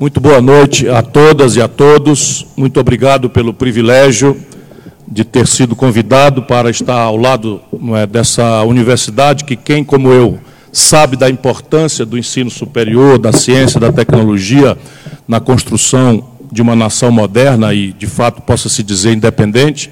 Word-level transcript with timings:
Muito 0.00 0.20
boa 0.20 0.40
noite 0.40 0.88
a 0.88 1.02
todas 1.02 1.56
e 1.56 1.60
a 1.60 1.66
todos. 1.66 2.46
Muito 2.56 2.78
obrigado 2.78 3.28
pelo 3.28 3.52
privilégio 3.52 4.36
de 5.08 5.24
ter 5.24 5.44
sido 5.48 5.74
convidado 5.74 6.44
para 6.44 6.70
estar 6.70 7.00
ao 7.00 7.16
lado 7.16 7.60
é, 7.96 8.06
dessa 8.06 8.62
universidade 8.62 9.42
que 9.42 9.56
quem 9.56 9.82
como 9.82 10.12
eu 10.12 10.38
sabe 10.70 11.16
da 11.16 11.28
importância 11.28 12.06
do 12.06 12.16
ensino 12.16 12.48
superior, 12.48 13.18
da 13.18 13.32
ciência, 13.32 13.80
da 13.80 13.90
tecnologia 13.90 14.78
na 15.26 15.40
construção 15.40 16.28
de 16.52 16.62
uma 16.62 16.76
nação 16.76 17.10
moderna 17.10 17.74
e, 17.74 17.92
de 17.92 18.06
fato, 18.06 18.40
possa 18.40 18.68
se 18.68 18.84
dizer 18.84 19.14
independente. 19.14 19.90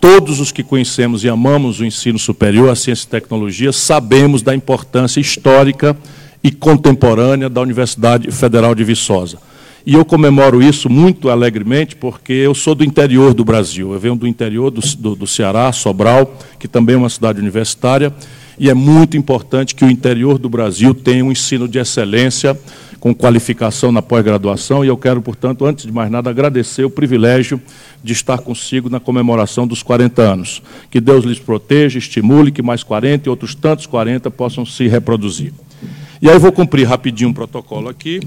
Todos 0.00 0.40
os 0.40 0.50
que 0.50 0.64
conhecemos 0.64 1.22
e 1.22 1.28
amamos 1.28 1.78
o 1.78 1.84
ensino 1.84 2.18
superior, 2.18 2.68
a 2.68 2.74
ciência 2.74 3.04
e 3.04 3.10
tecnologia, 3.10 3.70
sabemos 3.70 4.42
da 4.42 4.56
importância 4.56 5.20
histórica 5.20 5.96
e 6.42 6.50
contemporânea 6.50 7.48
da 7.48 7.60
Universidade 7.60 8.30
Federal 8.30 8.74
de 8.74 8.84
Viçosa. 8.84 9.38
E 9.84 9.94
eu 9.94 10.04
comemoro 10.04 10.62
isso 10.62 10.90
muito 10.90 11.30
alegremente, 11.30 11.96
porque 11.96 12.32
eu 12.32 12.54
sou 12.54 12.74
do 12.74 12.84
interior 12.84 13.32
do 13.32 13.44
Brasil. 13.44 13.92
Eu 13.92 13.98
venho 13.98 14.14
do 14.14 14.26
interior 14.26 14.70
do, 14.70 14.80
do, 14.80 15.16
do, 15.16 15.26
Ceará, 15.26 15.72
Sobral, 15.72 16.36
que 16.58 16.68
também 16.68 16.94
é 16.94 16.98
uma 16.98 17.08
cidade 17.08 17.40
universitária, 17.40 18.14
e 18.58 18.68
é 18.68 18.74
muito 18.74 19.16
importante 19.16 19.74
que 19.74 19.84
o 19.84 19.90
interior 19.90 20.38
do 20.38 20.50
Brasil 20.50 20.92
tenha 20.92 21.24
um 21.24 21.32
ensino 21.32 21.66
de 21.66 21.78
excelência, 21.78 22.58
com 23.00 23.14
qualificação 23.14 23.90
na 23.90 24.02
pós-graduação, 24.02 24.84
e 24.84 24.88
eu 24.88 24.96
quero, 24.98 25.22
portanto, 25.22 25.64
antes 25.64 25.86
de 25.86 25.92
mais 25.92 26.10
nada, 26.10 26.28
agradecer 26.28 26.84
o 26.84 26.90
privilégio 26.90 27.58
de 28.04 28.12
estar 28.12 28.36
consigo 28.36 28.90
na 28.90 29.00
comemoração 29.00 29.66
dos 29.66 29.82
40 29.82 30.20
anos. 30.20 30.62
Que 30.90 31.00
Deus 31.00 31.24
lhes 31.24 31.38
proteja, 31.38 31.98
estimule 31.98 32.52
que 32.52 32.60
mais 32.60 32.82
40 32.82 33.26
e 33.26 33.30
outros 33.30 33.54
tantos 33.54 33.86
40 33.86 34.30
possam 34.30 34.66
se 34.66 34.86
reproduzir. 34.86 35.54
E 36.22 36.28
aí 36.28 36.38
vou 36.38 36.52
cumprir 36.52 36.86
rapidinho 36.86 37.30
um 37.30 37.32
protocolo 37.32 37.88
aqui 37.88 38.20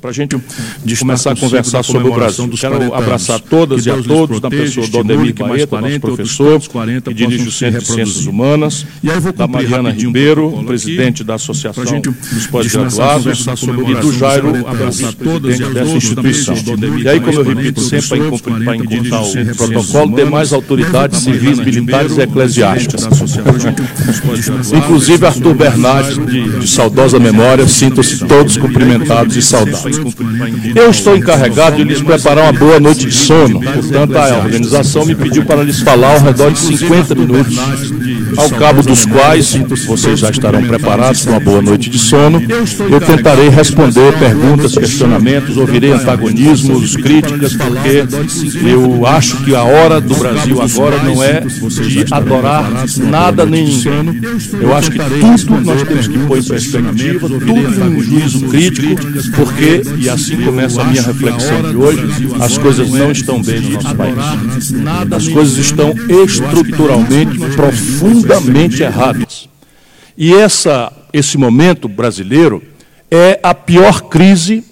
para 0.00 0.10
a 0.10 0.12
gente 0.12 0.36
começar 0.98 1.32
a 1.32 1.36
conversar 1.36 1.82
sobre 1.82 2.08
o 2.08 2.14
Brasil. 2.14 2.48
Quero 2.48 2.94
abraçar 2.94 3.40
todas 3.40 3.86
e 3.86 3.90
a 3.90 3.96
todos, 4.02 4.40
da 4.40 4.50
pessoa 4.50 4.86
do 4.86 4.98
Odemir 4.98 5.34
Barreto, 5.34 5.78
nosso 5.78 6.00
professor, 6.00 6.60
que 6.60 7.14
dirige 7.14 7.48
o 7.48 7.52
Centro 7.52 7.80
de 7.80 7.86
Ciências 7.86 8.26
Humanas, 8.26 8.86
da 9.36 9.46
Mariana 9.46 9.90
Ribeiro, 9.90 10.64
presidente 10.66 11.22
da 11.22 11.34
Associação 11.34 12.00
dos 12.00 12.46
Pós-Graduados, 12.46 13.46
e 13.46 13.94
do 14.00 14.12
Jairo, 14.12 14.52
presidente 14.52 15.72
dessa 15.72 15.96
instituição. 15.96 16.54
E 17.02 17.08
aí, 17.08 17.20
como 17.20 17.38
eu 17.38 17.44
repito 17.44 17.80
sempre, 17.80 18.08
para 18.64 18.76
encurtar 18.76 19.22
o 19.22 19.56
protocolo, 19.56 20.16
demais 20.16 20.52
autoridades 20.52 21.20
civis, 21.20 21.58
militares 21.58 22.16
e 22.16 22.20
eclesiásticas. 22.22 23.06
Inclusive 24.72 25.26
Arthur 25.26 25.54
Bernardes, 25.54 26.18
de, 26.26 26.68
saudosa 26.68 27.18
memória, 27.18 27.66
sintam-se 27.66 28.24
todos 28.26 28.56
cumprimentados 28.56 29.36
e 29.36 29.42
saudados. 29.42 29.67
Eu 30.74 30.90
estou 30.90 31.16
encarregado 31.16 31.76
de 31.76 31.84
lhes 31.84 32.00
preparar 32.00 32.44
uma 32.44 32.58
boa 32.58 32.80
noite 32.80 33.06
de 33.06 33.14
sono, 33.14 33.60
portanto, 33.60 34.16
a 34.16 34.38
organização 34.38 35.04
me 35.04 35.14
pediu 35.14 35.44
para 35.44 35.62
lhes 35.62 35.80
falar 35.80 36.14
ao 36.14 36.20
redor 36.20 36.50
de 36.50 36.58
50 36.58 37.14
minutos, 37.14 37.56
ao 38.36 38.50
cabo 38.50 38.82
dos 38.82 39.04
quais 39.04 39.54
vocês 39.86 40.18
já 40.18 40.30
estarão 40.30 40.62
preparados 40.62 41.22
para 41.22 41.32
uma 41.32 41.40
boa 41.40 41.62
noite 41.62 41.90
de 41.90 41.98
sono. 41.98 42.40
Eu 42.90 43.00
tentarei 43.00 43.48
responder 43.48 44.12
perguntas, 44.18 44.74
questionamentos, 44.74 45.56
ouvirei 45.56 45.92
antagonismos, 45.92 46.96
críticas, 46.96 47.54
porque 47.54 48.04
eu 48.66 49.06
acho 49.06 49.44
que 49.44 49.54
a 49.54 49.62
hora 49.62 50.00
do 50.00 50.14
Brasil 50.14 50.60
agora 50.60 51.02
não 51.02 51.22
é 51.22 51.40
de 51.40 52.06
adorar 52.10 52.70
nada 52.98 53.44
nem 53.44 53.64
ninguém. 53.64 54.20
Eu 54.60 54.74
acho 54.74 54.90
que 54.90 54.98
tudo 54.98 55.60
nós 55.60 55.82
temos 55.82 56.08
que 56.08 56.18
pôr 56.18 56.38
em 56.38 56.42
perspectiva, 56.42 57.28
tudo 57.28 57.50
em 57.50 57.96
um 57.96 58.00
juízo 58.00 58.46
crítico, 58.48 58.96
porque 59.34 59.57
porque, 59.58 59.82
e 59.98 60.08
assim 60.08 60.40
começa 60.40 60.80
a 60.80 60.84
minha 60.84 61.02
reflexão 61.02 61.62
de 61.62 61.76
hoje, 61.76 62.00
as 62.40 62.56
coisas 62.56 62.90
não 62.90 63.10
estão 63.10 63.42
bem 63.42 63.60
no 63.60 63.70
nosso 63.70 63.96
país. 63.96 64.72
As 65.12 65.28
coisas 65.28 65.58
estão 65.58 65.92
estruturalmente, 66.24 67.38
profundamente 67.56 68.82
erradas. 68.84 69.48
E 70.16 70.32
essa, 70.32 70.92
esse 71.12 71.36
momento 71.36 71.88
brasileiro 71.88 72.62
é 73.10 73.40
a 73.42 73.52
pior 73.52 74.02
crise 74.02 74.64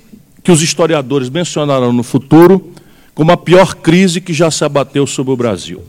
que 0.42 0.52
os 0.52 0.62
historiadores 0.62 1.28
mencionarão 1.28 1.92
no 1.92 2.04
futuro 2.04 2.72
como 3.12 3.32
a 3.32 3.36
pior 3.36 3.75
crise 3.75 4.20
que 4.20 4.32
já 4.32 4.50
se 4.50 4.64
abateu 4.64 5.06
sobre 5.06 5.32
o 5.32 5.36
Brasil. 5.36 5.82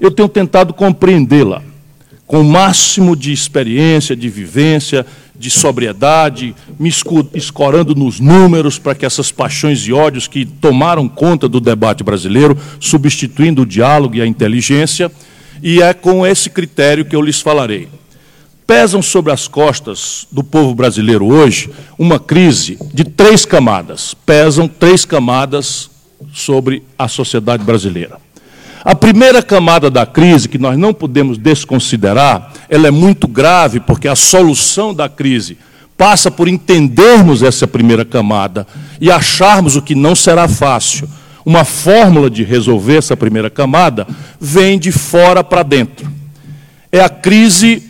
Eu 0.00 0.10
tenho 0.10 0.28
tentado 0.28 0.72
compreendê-la 0.72 1.62
com 2.26 2.40
o 2.40 2.44
máximo 2.44 3.16
de 3.16 3.32
experiência, 3.32 4.14
de 4.14 4.28
vivência, 4.28 5.04
de 5.38 5.50
sobriedade, 5.50 6.54
me 6.78 6.90
escorando 7.32 7.94
nos 7.94 8.18
números 8.18 8.78
para 8.78 8.94
que 8.94 9.06
essas 9.06 9.30
paixões 9.30 9.80
e 9.86 9.92
ódios 9.92 10.26
que 10.26 10.44
tomaram 10.44 11.08
conta 11.08 11.48
do 11.48 11.60
debate 11.60 12.02
brasileiro, 12.02 12.58
substituindo 12.80 13.62
o 13.62 13.66
diálogo 13.66 14.16
e 14.16 14.20
a 14.20 14.26
inteligência, 14.26 15.10
e 15.62 15.80
é 15.80 15.94
com 15.94 16.26
esse 16.26 16.50
critério 16.50 17.04
que 17.04 17.14
eu 17.14 17.22
lhes 17.22 17.40
falarei. 17.40 17.88
Pesam 18.66 19.00
sobre 19.00 19.32
as 19.32 19.48
costas 19.48 20.26
do 20.30 20.44
povo 20.44 20.74
brasileiro 20.74 21.24
hoje 21.26 21.70
uma 21.98 22.18
crise 22.18 22.76
de 22.92 23.02
três 23.02 23.46
camadas. 23.46 24.12
Pesam 24.12 24.68
três 24.68 25.06
camadas 25.06 25.88
sobre 26.34 26.82
a 26.98 27.08
sociedade 27.08 27.64
brasileira. 27.64 28.18
A 28.84 28.94
primeira 28.94 29.42
camada 29.42 29.90
da 29.90 30.06
crise, 30.06 30.48
que 30.48 30.58
nós 30.58 30.78
não 30.78 30.94
podemos 30.94 31.36
desconsiderar, 31.36 32.52
ela 32.68 32.88
é 32.88 32.90
muito 32.90 33.26
grave, 33.26 33.80
porque 33.80 34.06
a 34.06 34.14
solução 34.14 34.94
da 34.94 35.08
crise 35.08 35.58
passa 35.96 36.30
por 36.30 36.46
entendermos 36.46 37.42
essa 37.42 37.66
primeira 37.66 38.04
camada 38.04 38.66
e 39.00 39.10
acharmos 39.10 39.74
o 39.74 39.82
que 39.82 39.96
não 39.96 40.14
será 40.14 40.46
fácil. 40.46 41.08
Uma 41.44 41.64
fórmula 41.64 42.30
de 42.30 42.44
resolver 42.44 42.98
essa 42.98 43.16
primeira 43.16 43.50
camada 43.50 44.06
vem 44.40 44.78
de 44.78 44.92
fora 44.92 45.42
para 45.42 45.62
dentro. 45.62 46.08
É 46.92 47.00
a 47.00 47.08
crise 47.08 47.82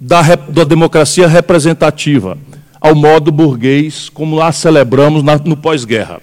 da, 0.00 0.22
da 0.36 0.64
democracia 0.64 1.26
representativa, 1.26 2.38
ao 2.80 2.94
modo 2.94 3.32
burguês, 3.32 4.08
como 4.08 4.40
a 4.40 4.52
celebramos 4.52 5.22
na, 5.22 5.36
no 5.36 5.56
pós-guerra. 5.56 6.20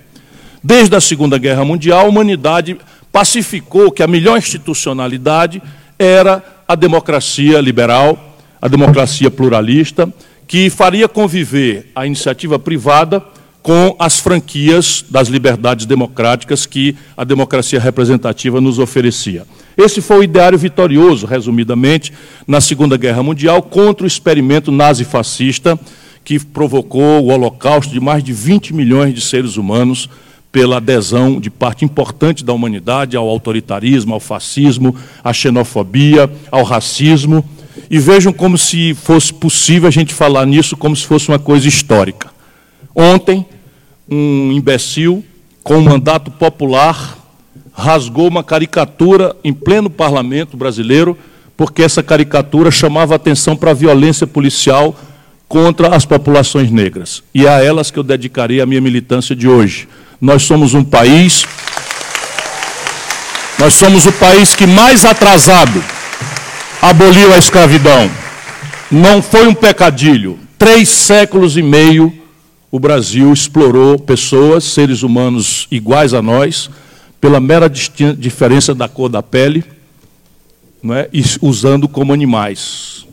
Desde 0.63 0.95
a 0.95 1.01
Segunda 1.01 1.38
Guerra 1.38 1.63
Mundial, 1.66 2.06
a 2.06 2.09
humanidade 2.09 2.77
pacificou 3.17 3.91
que 3.91 4.03
a 4.03 4.07
melhor 4.07 4.38
institucionalidade 4.38 5.59
era 5.97 6.61
a 6.67 6.75
democracia 6.75 7.59
liberal, 7.59 8.38
a 8.61 8.67
democracia 8.67 9.31
pluralista, 9.31 10.07
que 10.45 10.69
faria 10.69 11.07
conviver 11.07 11.89
a 11.95 12.06
iniciativa 12.06 12.59
privada 12.59 13.23
com 13.63 13.95
as 13.97 14.19
franquias 14.19 15.03
das 15.09 15.29
liberdades 15.29 15.88
democráticas 15.88 16.67
que 16.67 16.95
a 17.17 17.23
democracia 17.23 17.79
representativa 17.79 18.61
nos 18.61 18.77
oferecia. 18.77 19.47
Esse 19.75 20.00
foi 20.00 20.19
o 20.19 20.23
ideário 20.23 20.59
vitorioso, 20.59 21.25
resumidamente, 21.25 22.13
na 22.45 22.61
Segunda 22.61 22.97
Guerra 22.97 23.23
Mundial, 23.23 23.63
contra 23.63 24.03
o 24.03 24.07
experimento 24.07 24.72
nazifascista 24.72 25.79
que 26.23 26.38
provocou 26.38 27.23
o 27.23 27.31
holocausto 27.31 27.91
de 27.91 28.00
mais 28.00 28.23
de 28.23 28.31
20 28.31 28.75
milhões 28.75 29.11
de 29.11 29.22
seres 29.22 29.57
humanos 29.57 30.07
pela 30.51 30.77
adesão 30.77 31.39
de 31.39 31.49
parte 31.49 31.85
importante 31.85 32.43
da 32.43 32.53
humanidade 32.53 33.15
ao 33.17 33.27
autoritarismo, 33.27 34.13
ao 34.13 34.19
fascismo, 34.19 34.95
à 35.23 35.33
xenofobia, 35.33 36.31
ao 36.51 36.63
racismo. 36.63 37.43
E 37.89 37.99
vejam 37.99 38.33
como 38.33 38.57
se 38.57 38.93
fosse 38.93 39.33
possível 39.33 39.87
a 39.87 39.91
gente 39.91 40.13
falar 40.13 40.45
nisso 40.45 40.75
como 40.75 40.95
se 40.95 41.05
fosse 41.05 41.29
uma 41.29 41.39
coisa 41.39 41.67
histórica. 41.67 42.29
Ontem, 42.95 43.45
um 44.09 44.51
imbecil 44.51 45.23
com 45.63 45.77
um 45.77 45.83
mandato 45.83 46.31
popular 46.31 47.17
rasgou 47.73 48.27
uma 48.27 48.43
caricatura 48.43 49.35
em 49.43 49.53
pleno 49.53 49.89
parlamento 49.89 50.57
brasileiro, 50.57 51.15
porque 51.55 51.83
essa 51.83 52.01
caricatura 52.01 52.71
chamava 52.71 53.13
atenção 53.13 53.55
para 53.55 53.71
a 53.71 53.75
violência 53.75 54.25
policial 54.25 54.95
contra 55.47 55.95
as 55.95 56.05
populações 56.05 56.71
negras. 56.71 57.21
E 57.33 57.45
é 57.45 57.49
a 57.49 57.63
elas 57.63 57.91
que 57.91 57.99
eu 57.99 58.03
dedicarei 58.03 58.59
a 58.59 58.65
minha 58.65 58.81
militância 58.81 59.35
de 59.35 59.47
hoje. 59.47 59.88
Nós 60.19 60.43
somos 60.43 60.73
um 60.73 60.83
país. 60.83 61.45
Nós 63.59 63.73
somos 63.73 64.05
o 64.05 64.11
país 64.11 64.55
que 64.55 64.65
mais 64.65 65.05
atrasado 65.05 65.83
aboliu 66.81 67.33
a 67.33 67.37
escravidão. 67.37 68.09
Não 68.91 69.21
foi 69.21 69.47
um 69.47 69.53
pecadilho. 69.53 70.39
Três 70.57 70.89
séculos 70.89 71.57
e 71.57 71.61
meio 71.61 72.13
o 72.71 72.79
Brasil 72.79 73.31
explorou 73.31 73.97
pessoas, 73.97 74.63
seres 74.63 75.01
humanos 75.01 75.67
iguais 75.71 76.13
a 76.13 76.21
nós, 76.21 76.69
pela 77.19 77.39
mera 77.39 77.69
diferença 77.69 78.75
da 78.75 78.87
cor 78.87 79.09
da 79.09 79.23
pele, 79.23 79.63
não 80.83 80.93
é? 80.93 81.09
E 81.13 81.23
usando 81.41 81.87
como 81.87 82.13
animais. 82.13 83.05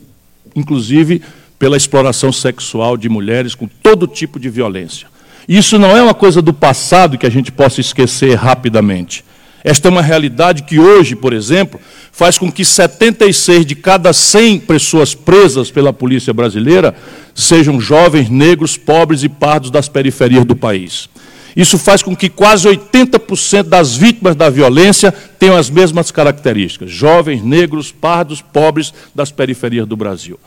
Inclusive 0.54 1.22
pela 1.58 1.76
exploração 1.76 2.32
sexual 2.32 2.96
de 2.96 3.08
mulheres 3.08 3.54
com 3.54 3.66
todo 3.66 4.06
tipo 4.06 4.38
de 4.38 4.50
violência. 4.50 5.06
Isso 5.48 5.78
não 5.78 5.96
é 5.96 6.02
uma 6.02 6.14
coisa 6.14 6.40
do 6.40 6.52
passado 6.52 7.18
que 7.18 7.26
a 7.26 7.30
gente 7.30 7.52
possa 7.52 7.80
esquecer 7.80 8.34
rapidamente. 8.34 9.24
Esta 9.62 9.88
é 9.88 9.90
uma 9.90 10.02
realidade 10.02 10.62
que 10.64 10.78
hoje, 10.78 11.16
por 11.16 11.32
exemplo, 11.32 11.80
faz 12.12 12.36
com 12.36 12.52
que 12.52 12.64
76 12.64 13.64
de 13.64 13.74
cada 13.74 14.12
100 14.12 14.60
pessoas 14.60 15.14
presas 15.14 15.70
pela 15.70 15.92
polícia 15.92 16.34
brasileira 16.34 16.94
sejam 17.34 17.80
jovens 17.80 18.28
negros, 18.28 18.76
pobres 18.76 19.22
e 19.22 19.28
pardos 19.28 19.70
das 19.70 19.88
periferias 19.88 20.44
do 20.44 20.54
país. 20.54 21.08
Isso 21.56 21.78
faz 21.78 22.02
com 22.02 22.14
que 22.16 22.28
quase 22.28 22.68
80% 22.68 23.62
das 23.62 23.96
vítimas 23.96 24.36
da 24.36 24.50
violência 24.50 25.12
tenham 25.38 25.56
as 25.56 25.70
mesmas 25.70 26.10
características: 26.10 26.90
jovens, 26.90 27.42
negros, 27.42 27.92
pardos, 27.92 28.42
pobres 28.42 28.92
das 29.14 29.30
periferias 29.30 29.86
do 29.86 29.96
Brasil. 29.96 30.38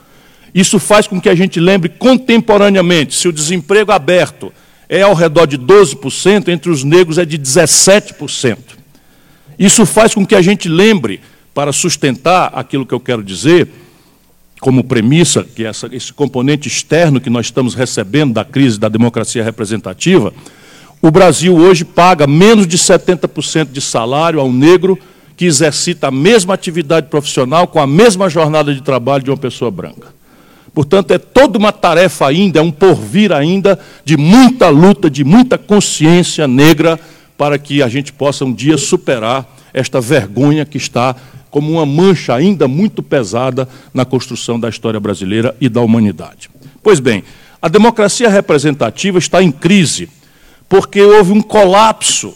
Isso 0.54 0.80
faz 0.80 1.08
com 1.08 1.20
que 1.20 1.30
a 1.30 1.36
gente 1.36 1.60
lembre 1.60 1.90
contemporaneamente: 1.90 3.16
se 3.16 3.28
o 3.28 3.34
desemprego 3.34 3.92
aberto 3.92 4.52
é 4.89 5.01
ao 5.01 5.13
redor 5.13 5.45
de 5.45 5.57
12%, 5.57 6.48
entre 6.48 6.72
os 6.72 6.84
negros 6.84 7.18
é 7.18 7.25
de 7.25 7.38
17%. 7.38 8.57
Isso 9.60 9.86
faz 9.86 10.13
com 10.13 10.25
que 10.25 10.36
a 10.36 10.42
gente 10.42 10.69
lembre, 10.69 11.19
para 11.54 11.74
sustentar 11.74 12.51
aquilo 12.54 12.86
que 12.86 12.94
eu 12.94 13.00
quero 13.00 13.24
dizer, 13.24 13.68
como 14.62 14.84
premissa, 14.84 15.44
que 15.44 15.66
é 15.66 15.69
essa, 15.69 15.89
esse 15.92 16.13
componente 16.13 16.68
externo 16.68 17.19
que 17.19 17.30
nós 17.30 17.48
estamos 17.48 17.74
recebendo 17.74 18.34
da 18.34 18.45
crise 18.45 18.80
da 18.80 18.89
democracia 18.89 19.44
representativa, 19.44 20.34
o 21.01 21.12
Brasil 21.12 21.56
hoje 21.56 21.86
paga 21.86 22.25
menos 22.25 22.68
de 22.68 22.78
70% 22.78 23.72
de 23.72 23.81
salário 23.81 24.40
ao 24.40 24.51
negro 24.51 24.98
que 25.36 25.45
exercita 25.45 26.07
a 26.07 26.12
mesma 26.12 26.56
atividade 26.56 27.07
profissional 27.07 27.68
com 27.68 27.80
a 27.80 27.86
mesma 27.86 28.30
jornada 28.30 28.74
de 28.74 28.81
trabalho 28.81 29.24
de 29.24 29.30
uma 29.30 29.38
pessoa 29.38 29.69
branca. 29.69 30.07
Portanto, 30.78 31.10
é 31.10 31.18
toda 31.18 31.58
uma 31.58 31.72
tarefa 31.72 32.28
ainda, 32.28 32.60
é 32.60 32.62
um 32.62 32.70
porvir 32.70 33.32
ainda 33.32 33.80
de 34.06 34.16
muita 34.16 34.70
luta, 34.70 35.10
de 35.10 35.24
muita 35.24 35.58
consciência 35.58 36.48
negra 36.48 37.00
para 37.36 37.58
que 37.58 37.82
a 37.82 37.88
gente 37.88 38.14
possa 38.14 38.46
um 38.46 38.54
dia 38.54 38.78
superar 38.78 39.58
esta 39.74 40.00
vergonha 40.00 40.68
que 40.68 40.78
está 40.78 41.16
como 41.50 41.72
uma 41.72 41.84
mancha 41.84 42.36
ainda 42.36 42.68
muito 42.68 43.02
pesada 43.02 43.68
na 43.92 44.06
construção 44.06 44.60
da 44.60 44.70
história 44.70 45.00
brasileira 45.00 45.56
e 45.60 45.68
da 45.68 45.82
humanidade. 45.82 46.48
Pois 46.84 47.00
bem, 47.00 47.24
a 47.60 47.68
democracia 47.68 48.30
representativa 48.30 49.18
está 49.18 49.42
em 49.42 49.52
crise 49.52 50.08
porque 50.70 51.02
houve 51.02 51.32
um 51.32 51.42
colapso 51.42 52.36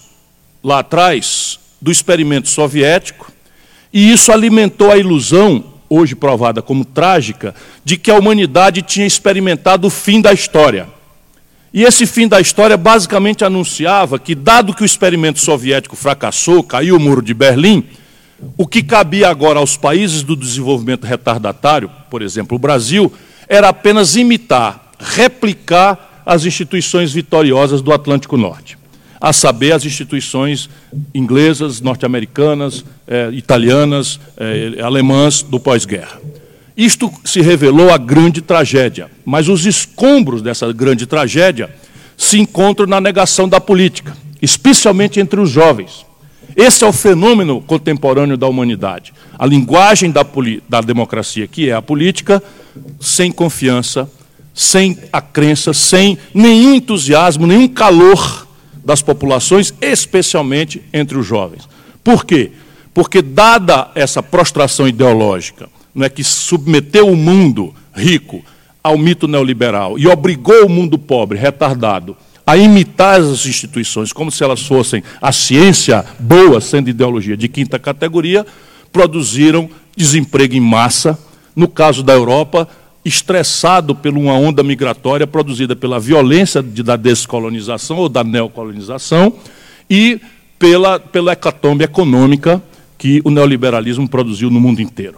lá 0.64 0.80
atrás 0.80 1.60
do 1.80 1.92
experimento 1.92 2.50
soviético, 2.50 3.32
e 3.94 4.12
isso 4.12 4.32
alimentou 4.32 4.92
a 4.92 4.98
ilusão, 4.98 5.64
hoje 5.94 6.16
provada 6.16 6.62
como 6.62 6.86
trágica, 6.86 7.54
de 7.84 7.98
que 7.98 8.10
a 8.10 8.16
humanidade 8.16 8.82
tinha 8.82 9.06
experimentado 9.06 9.88
o 9.88 9.90
fim 9.90 10.22
da 10.22 10.32
história. 10.32 10.88
E 11.74 11.84
esse 11.84 12.06
fim 12.06 12.30
da 12.30 12.40
história 12.40 12.78
basicamente 12.78 13.44
anunciava 13.44 14.18
que, 14.18 14.34
dado 14.34 14.74
que 14.74 14.84
o 14.84 14.86
experimento 14.86 15.40
soviético 15.40 15.98
fracassou, 15.98 16.64
caiu 16.64 16.96
o 16.96 17.00
muro 17.00 17.22
de 17.22 17.34
Berlim, 17.34 17.84
o 18.58 18.66
que 18.66 18.82
cabia 18.82 19.28
agora 19.28 19.60
aos 19.60 19.76
países 19.76 20.24
do 20.24 20.34
desenvolvimento 20.34 21.06
retardatário, 21.06 21.92
por 22.10 22.22
exemplo, 22.22 22.56
o 22.56 22.60
Brasil, 22.60 23.12
era 23.50 23.68
apenas 23.68 24.16
imitar, 24.16 24.94
replicar 24.98 26.24
as 26.26 26.46
instituições 26.46 27.12
vitoriosas 27.12 27.82
do 27.82 27.92
Atlântico 27.92 28.38
Norte, 28.38 28.78
a 29.22 29.32
saber, 29.32 29.72
as 29.72 29.86
instituições 29.86 30.68
inglesas, 31.14 31.80
norte-americanas, 31.80 32.84
eh, 33.08 33.30
italianas, 33.34 34.20
eh, 34.36 34.82
alemãs 34.82 35.44
do 35.44 35.60
pós-guerra. 35.60 36.20
Isto 36.76 37.12
se 37.24 37.40
revelou 37.40 37.92
a 37.92 37.98
grande 38.00 38.42
tragédia, 38.42 39.12
mas 39.24 39.48
os 39.48 39.68
escombros 39.68 40.42
dessa 40.42 40.74
grande 40.74 41.06
tragédia 41.06 41.70
se 42.18 42.40
encontram 42.40 42.88
na 42.88 43.00
negação 43.00 43.48
da 43.48 43.62
política, 43.62 44.18
especialmente 44.42 45.20
entre 45.20 45.40
os 45.40 45.52
jovens. 45.52 46.04
Esse 46.56 46.84
é 46.84 46.88
o 46.88 46.92
fenômeno 46.92 47.62
contemporâneo 47.62 48.36
da 48.36 48.48
humanidade. 48.48 49.14
A 49.38 49.46
linguagem 49.46 50.10
da, 50.10 50.26
da 50.68 50.82
democracia, 50.82 51.48
que 51.48 51.70
é 51.70 51.74
a 51.74 51.82
política, 51.82 52.42
sem 53.00 53.32
confiança, 53.32 54.10
sem 54.54 54.98
a 55.14 55.22
crença, 55.22 55.74
sem 55.74 56.18
nenhum 56.34 56.74
entusiasmo, 56.74 57.46
nenhum 57.46 57.68
calor 57.68 58.48
das 58.84 59.02
populações, 59.02 59.74
especialmente 59.82 60.82
entre 60.92 61.18
os 61.18 61.26
jovens. 61.26 61.68
Por 62.04 62.26
quê? 62.26 62.52
Porque, 62.94 63.22
dada 63.22 63.90
essa 63.96 64.22
prostração 64.22 64.88
ideológica, 64.88 65.70
não 65.94 66.06
é 66.06 66.10
que 66.10 66.24
submeteu 66.24 67.08
o 67.08 67.16
mundo 67.16 67.74
rico 67.94 68.44
ao 68.84 68.98
mito 68.98 69.28
neoliberal 69.28 69.98
e 69.98 70.08
obrigou 70.08 70.66
o 70.66 70.70
mundo 70.70 70.98
pobre, 70.98 71.38
retardado, 71.38 72.18
a 72.46 72.58
imitar 72.58 73.20
as 73.22 73.46
instituições 73.46 74.12
como 74.12 74.32
se 74.32 74.44
elas 74.44 74.62
fossem 74.62 75.04
a 75.22 75.32
ciência 75.32 76.04
boa, 76.20 76.60
sendo 76.60 76.90
ideologia 76.90 77.38
de 77.38 77.48
quinta 77.48 77.78
categoria, 77.78 78.46
produziram 78.92 79.70
desemprego 79.96 80.56
em 80.56 80.60
massa. 80.60 81.18
No 81.56 81.68
caso 81.68 82.02
da 82.02 82.14
Europa, 82.14 82.68
estressado 83.04 83.96
por 83.96 84.16
uma 84.16 84.34
onda 84.34 84.64
migratória 84.64 85.26
produzida 85.26 85.76
pela 85.76 86.00
violência 86.00 86.62
de, 86.62 86.84
da 86.84 86.96
descolonização 86.96 87.98
ou 87.98 88.08
da 88.08 88.24
neocolonização 88.24 89.34
e 89.90 90.22
pela, 90.60 91.00
pela 91.00 91.34
hecatombe 91.34 91.84
econômica 91.84 92.62
que 92.98 93.20
o 93.24 93.32
neoliberalismo 93.32 94.08
produziu 94.08 94.52
no 94.52 94.60
mundo 94.60 94.82
inteiro. 94.82 95.18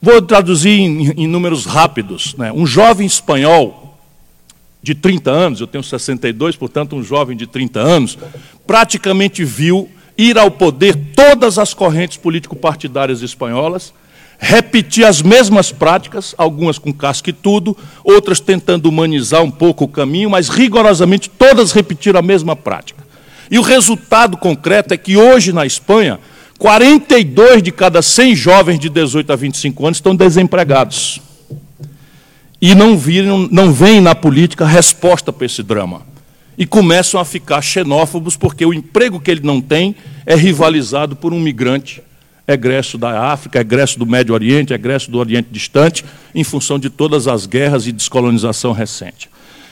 Vou 0.00 0.22
traduzir 0.22 0.78
em, 0.78 1.10
em 1.10 1.26
números 1.26 1.66
rápidos. 1.66 2.36
Né? 2.36 2.52
Um 2.52 2.64
jovem 2.64 3.06
espanhol 3.06 3.98
de 4.80 4.94
30 4.94 5.30
anos, 5.30 5.60
eu 5.60 5.66
tenho 5.66 5.82
62, 5.82 6.54
portanto, 6.54 6.94
um 6.94 7.02
jovem 7.02 7.36
de 7.36 7.48
30 7.48 7.80
anos, 7.80 8.16
praticamente 8.64 9.44
viu 9.44 9.90
ir 10.16 10.38
ao 10.38 10.50
poder 10.50 10.96
todas 11.16 11.58
as 11.58 11.74
correntes 11.74 12.16
político-partidárias 12.16 13.22
espanholas 13.22 13.92
repetir 14.38 15.04
as 15.04 15.20
mesmas 15.20 15.72
práticas, 15.72 16.34
algumas 16.38 16.78
com 16.78 16.92
casca 16.92 17.30
e 17.30 17.32
tudo, 17.32 17.76
outras 18.04 18.38
tentando 18.38 18.88
humanizar 18.88 19.42
um 19.42 19.50
pouco 19.50 19.84
o 19.84 19.88
caminho, 19.88 20.30
mas 20.30 20.48
rigorosamente 20.48 21.28
todas 21.28 21.72
repetiram 21.72 22.20
a 22.20 22.22
mesma 22.22 22.54
prática. 22.54 23.02
E 23.50 23.58
o 23.58 23.62
resultado 23.62 24.36
concreto 24.36 24.94
é 24.94 24.96
que 24.96 25.16
hoje 25.16 25.52
na 25.52 25.66
Espanha, 25.66 26.20
42 26.58 27.62
de 27.62 27.72
cada 27.72 28.00
100 28.00 28.36
jovens 28.36 28.78
de 28.78 28.88
18 28.88 29.32
a 29.32 29.36
25 29.36 29.86
anos 29.86 29.98
estão 29.98 30.14
desempregados. 30.14 31.20
E 32.60 32.74
não, 32.74 32.96
viram, 32.96 33.48
não 33.50 33.72
veem 33.72 34.00
na 34.00 34.14
política 34.14 34.66
resposta 34.66 35.32
para 35.32 35.46
esse 35.46 35.62
drama. 35.62 36.02
E 36.56 36.66
começam 36.66 37.20
a 37.20 37.24
ficar 37.24 37.62
xenófobos 37.62 38.36
porque 38.36 38.66
o 38.66 38.74
emprego 38.74 39.20
que 39.20 39.30
ele 39.30 39.42
não 39.44 39.60
tem 39.60 39.94
é 40.26 40.34
rivalizado 40.34 41.14
por 41.14 41.32
um 41.32 41.38
migrante 41.38 42.02
egresso 42.48 42.96
da 42.96 43.30
África, 43.30 43.60
egresso 43.60 43.98
do 43.98 44.06
Médio 44.06 44.32
Oriente, 44.32 44.72
egresso 44.72 45.10
do 45.10 45.18
Oriente 45.18 45.48
Distante, 45.52 46.02
em 46.34 46.42
função 46.42 46.78
de 46.78 46.88
todas 46.88 47.28
as 47.28 47.44
guerras 47.44 47.86
e 47.86 47.92
descolonização 47.92 48.72
recente. 48.72 49.28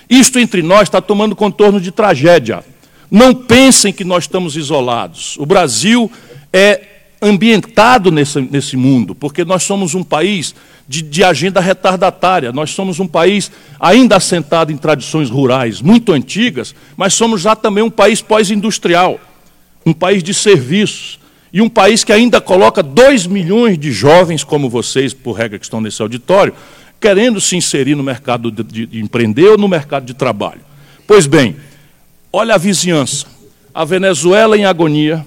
Isto 0.09 0.39
entre 0.39 0.63
nós 0.63 0.83
está 0.83 1.01
tomando 1.01 1.35
contorno 1.35 1.81
de 1.81 1.91
tragédia. 1.91 2.63
Não 3.11 3.35
pensem 3.35 3.93
que 3.93 4.05
nós 4.05 4.25
estamos 4.25 4.57
isolados. 4.57 5.37
O 5.39 5.47
Brasil 5.47 6.11
é 6.53 6.83
ambientado 7.21 8.11
nesse, 8.11 8.41
nesse 8.43 8.77
mundo, 8.77 9.15
porque 9.15 9.43
nós 9.45 9.63
somos 9.63 9.95
um 9.95 10.05
país 10.05 10.55
de, 10.87 11.01
de 11.01 11.25
agenda 11.25 11.61
retardatária, 11.61 12.53
nós 12.53 12.71
somos 12.71 13.01
um 13.01 13.07
país 13.07 13.51
ainda 13.81 14.17
assentado 14.17 14.71
em 14.71 14.77
tradições 14.77 15.31
rurais 15.31 15.81
muito 15.81 16.13
antigas, 16.13 16.75
mas 16.97 17.15
somos 17.15 17.41
já 17.41 17.57
também 17.57 17.83
um 17.83 17.91
país 17.91 18.21
pós-industrial, 18.21 19.19
um 19.85 19.95
país 19.95 20.23
de 20.23 20.35
serviços, 20.35 21.19
e 21.53 21.61
um 21.61 21.69
país 21.69 22.05
que 22.05 22.13
ainda 22.13 22.41
coloca 22.41 22.83
2 22.83 23.27
milhões 23.27 23.79
de 23.79 23.93
jovens 23.93 24.45
como 24.45 24.69
vocês, 24.69 25.15
por 25.15 25.33
regra 25.33 25.59
que 25.59 25.65
estão 25.65 25.81
nesse 25.81 26.03
auditório, 26.03 26.53
querendo 27.01 27.41
se 27.41 27.57
inserir 27.57 27.95
no 27.95 28.03
mercado 28.03 28.51
de, 28.51 28.87
de 28.87 29.01
empreender 29.01 29.49
ou 29.51 29.59
no 29.59 29.69
mercado 29.69 30.05
de 30.05 30.15
trabalho. 30.15 30.61
Pois 31.07 31.27
bem, 31.27 31.57
olha 32.33 32.55
a 32.55 32.59
vizinhança. 32.59 33.27
A 33.75 33.85
Venezuela 33.85 34.57
em 34.57 34.65
agonia, 34.65 35.25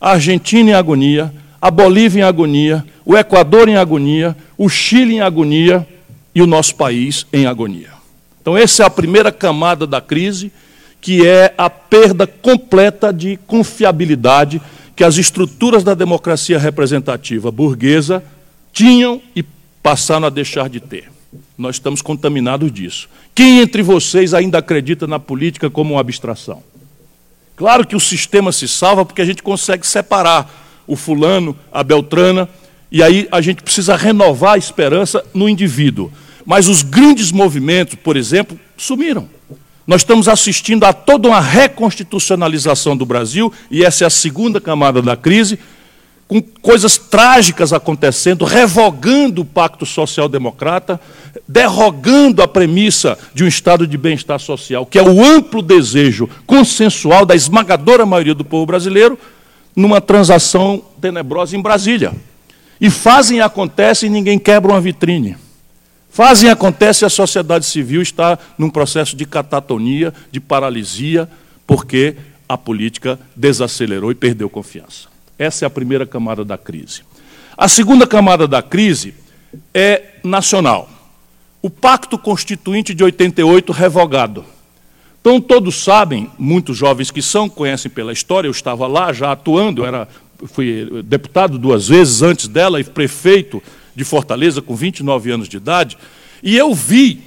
a 0.00 0.12
Argentina 0.12 0.70
em 0.70 0.74
agonia, 0.74 1.32
a 1.60 1.70
Bolívia 1.70 2.20
em 2.20 2.24
agonia, 2.24 2.84
o 3.04 3.16
Equador 3.16 3.68
em 3.68 3.76
agonia, 3.76 4.36
o 4.58 4.68
Chile 4.68 5.14
em 5.14 5.20
agonia 5.20 5.86
e 6.34 6.42
o 6.42 6.46
nosso 6.46 6.74
país 6.74 7.26
em 7.32 7.46
agonia. 7.46 7.90
Então, 8.40 8.56
essa 8.56 8.82
é 8.82 8.86
a 8.86 8.90
primeira 8.90 9.30
camada 9.30 9.86
da 9.86 10.00
crise, 10.00 10.52
que 11.00 11.24
é 11.26 11.54
a 11.56 11.70
perda 11.70 12.26
completa 12.26 13.12
de 13.12 13.38
confiabilidade 13.46 14.60
que 15.02 15.06
as 15.06 15.18
estruturas 15.18 15.82
da 15.82 15.94
democracia 15.94 16.56
representativa 16.60 17.50
burguesa 17.50 18.22
tinham 18.72 19.20
e 19.34 19.44
passaram 19.82 20.28
a 20.28 20.30
deixar 20.30 20.68
de 20.68 20.78
ter. 20.78 21.10
Nós 21.58 21.74
estamos 21.74 22.00
contaminados 22.00 22.70
disso. 22.70 23.08
Quem 23.34 23.58
entre 23.58 23.82
vocês 23.82 24.32
ainda 24.32 24.58
acredita 24.58 25.08
na 25.08 25.18
política 25.18 25.68
como 25.68 25.94
uma 25.94 26.00
abstração? 26.00 26.62
Claro 27.56 27.84
que 27.84 27.96
o 27.96 28.00
sistema 28.00 28.52
se 28.52 28.68
salva 28.68 29.04
porque 29.04 29.20
a 29.20 29.24
gente 29.24 29.42
consegue 29.42 29.84
separar 29.84 30.48
o 30.86 30.94
fulano, 30.94 31.56
a 31.72 31.82
beltrana, 31.82 32.48
e 32.88 33.02
aí 33.02 33.26
a 33.32 33.40
gente 33.40 33.60
precisa 33.60 33.96
renovar 33.96 34.52
a 34.52 34.58
esperança 34.58 35.24
no 35.34 35.48
indivíduo. 35.48 36.12
Mas 36.46 36.68
os 36.68 36.84
grandes 36.84 37.32
movimentos, 37.32 37.96
por 37.96 38.16
exemplo, 38.16 38.56
sumiram. 38.76 39.28
Nós 39.86 40.02
estamos 40.02 40.28
assistindo 40.28 40.84
a 40.84 40.92
toda 40.92 41.28
uma 41.28 41.40
reconstitucionalização 41.40 42.96
do 42.96 43.04
Brasil, 43.04 43.52
e 43.70 43.84
essa 43.84 44.04
é 44.04 44.06
a 44.06 44.10
segunda 44.10 44.60
camada 44.60 45.02
da 45.02 45.16
crise, 45.16 45.58
com 46.32 46.40
coisas 46.40 46.96
trágicas 46.96 47.74
acontecendo, 47.74 48.46
revogando 48.46 49.42
o 49.42 49.44
pacto 49.44 49.84
social-democrata, 49.84 50.98
derrogando 51.46 52.42
a 52.42 52.48
premissa 52.48 53.18
de 53.34 53.44
um 53.44 53.46
estado 53.46 53.86
de 53.86 53.98
bem-estar 53.98 54.38
social, 54.38 54.86
que 54.86 54.98
é 54.98 55.02
o 55.02 55.22
amplo 55.22 55.60
desejo 55.60 56.26
consensual 56.46 57.26
da 57.26 57.34
esmagadora 57.34 58.06
maioria 58.06 58.34
do 58.34 58.44
povo 58.44 58.64
brasileiro, 58.64 59.18
numa 59.76 60.00
transação 60.00 60.82
tenebrosa 61.00 61.54
em 61.54 61.60
Brasília. 61.60 62.14
E 62.80 62.88
fazem 62.88 63.38
e 63.38 63.40
acontecem 63.42 64.08
e 64.08 64.12
ninguém 64.12 64.38
quebra 64.38 64.72
uma 64.72 64.80
vitrine. 64.80 65.36
Fazem 66.12 66.50
acontece 66.50 67.04
e 67.04 67.06
a 67.06 67.08
sociedade 67.08 67.64
civil 67.64 68.02
está 68.02 68.38
num 68.58 68.68
processo 68.68 69.16
de 69.16 69.24
catatonia, 69.24 70.12
de 70.30 70.40
paralisia, 70.40 71.26
porque 71.66 72.16
a 72.46 72.58
política 72.58 73.18
desacelerou 73.34 74.10
e 74.10 74.14
perdeu 74.14 74.50
confiança. 74.50 75.08
Essa 75.38 75.64
é 75.64 75.66
a 75.66 75.70
primeira 75.70 76.04
camada 76.04 76.44
da 76.44 76.58
crise. 76.58 77.00
A 77.56 77.66
segunda 77.66 78.06
camada 78.06 78.46
da 78.46 78.60
crise 78.60 79.14
é 79.72 80.16
nacional. 80.22 80.86
O 81.62 81.70
Pacto 81.70 82.18
Constituinte 82.18 82.92
de 82.92 83.02
88 83.02 83.72
revogado. 83.72 84.44
Então, 85.18 85.40
todos 85.40 85.82
sabem, 85.82 86.30
muitos 86.38 86.76
jovens 86.76 87.10
que 87.10 87.22
são, 87.22 87.48
conhecem 87.48 87.90
pela 87.90 88.12
história, 88.12 88.48
eu 88.48 88.52
estava 88.52 88.86
lá 88.86 89.14
já 89.14 89.32
atuando, 89.32 89.80
eu 89.80 89.86
era, 89.86 90.06
fui 90.44 91.02
deputado 91.04 91.58
duas 91.58 91.88
vezes 91.88 92.20
antes 92.20 92.48
dela 92.48 92.78
e 92.80 92.84
prefeito 92.84 93.62
de 93.94 94.04
Fortaleza, 94.04 94.62
com 94.62 94.74
29 94.74 95.30
anos 95.30 95.48
de 95.48 95.56
idade, 95.56 95.98
e 96.42 96.56
eu 96.56 96.74
vi 96.74 97.20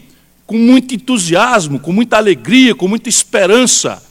com 0.45 0.57
muito 0.57 0.93
entusiasmo, 0.93 1.79
com 1.79 1.91
muita 1.91 2.17
alegria, 2.17 2.75
com 2.75 2.87
muita 2.87 3.09
esperança, 3.09 4.03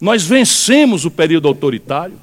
nós 0.00 0.22
vencemos 0.22 1.04
o 1.04 1.10
período 1.10 1.48
autoritário, 1.48 2.14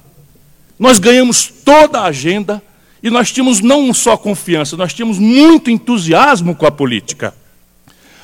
nós 0.78 0.98
ganhamos 0.98 1.48
toda 1.64 2.00
a 2.00 2.06
agenda 2.06 2.62
e 3.02 3.10
nós 3.10 3.30
tínhamos 3.30 3.60
não 3.60 3.92
só 3.94 4.16
confiança, 4.16 4.76
nós 4.76 4.92
tínhamos 4.92 5.18
muito 5.18 5.70
entusiasmo 5.70 6.54
com 6.54 6.66
a 6.66 6.70
política. 6.70 7.34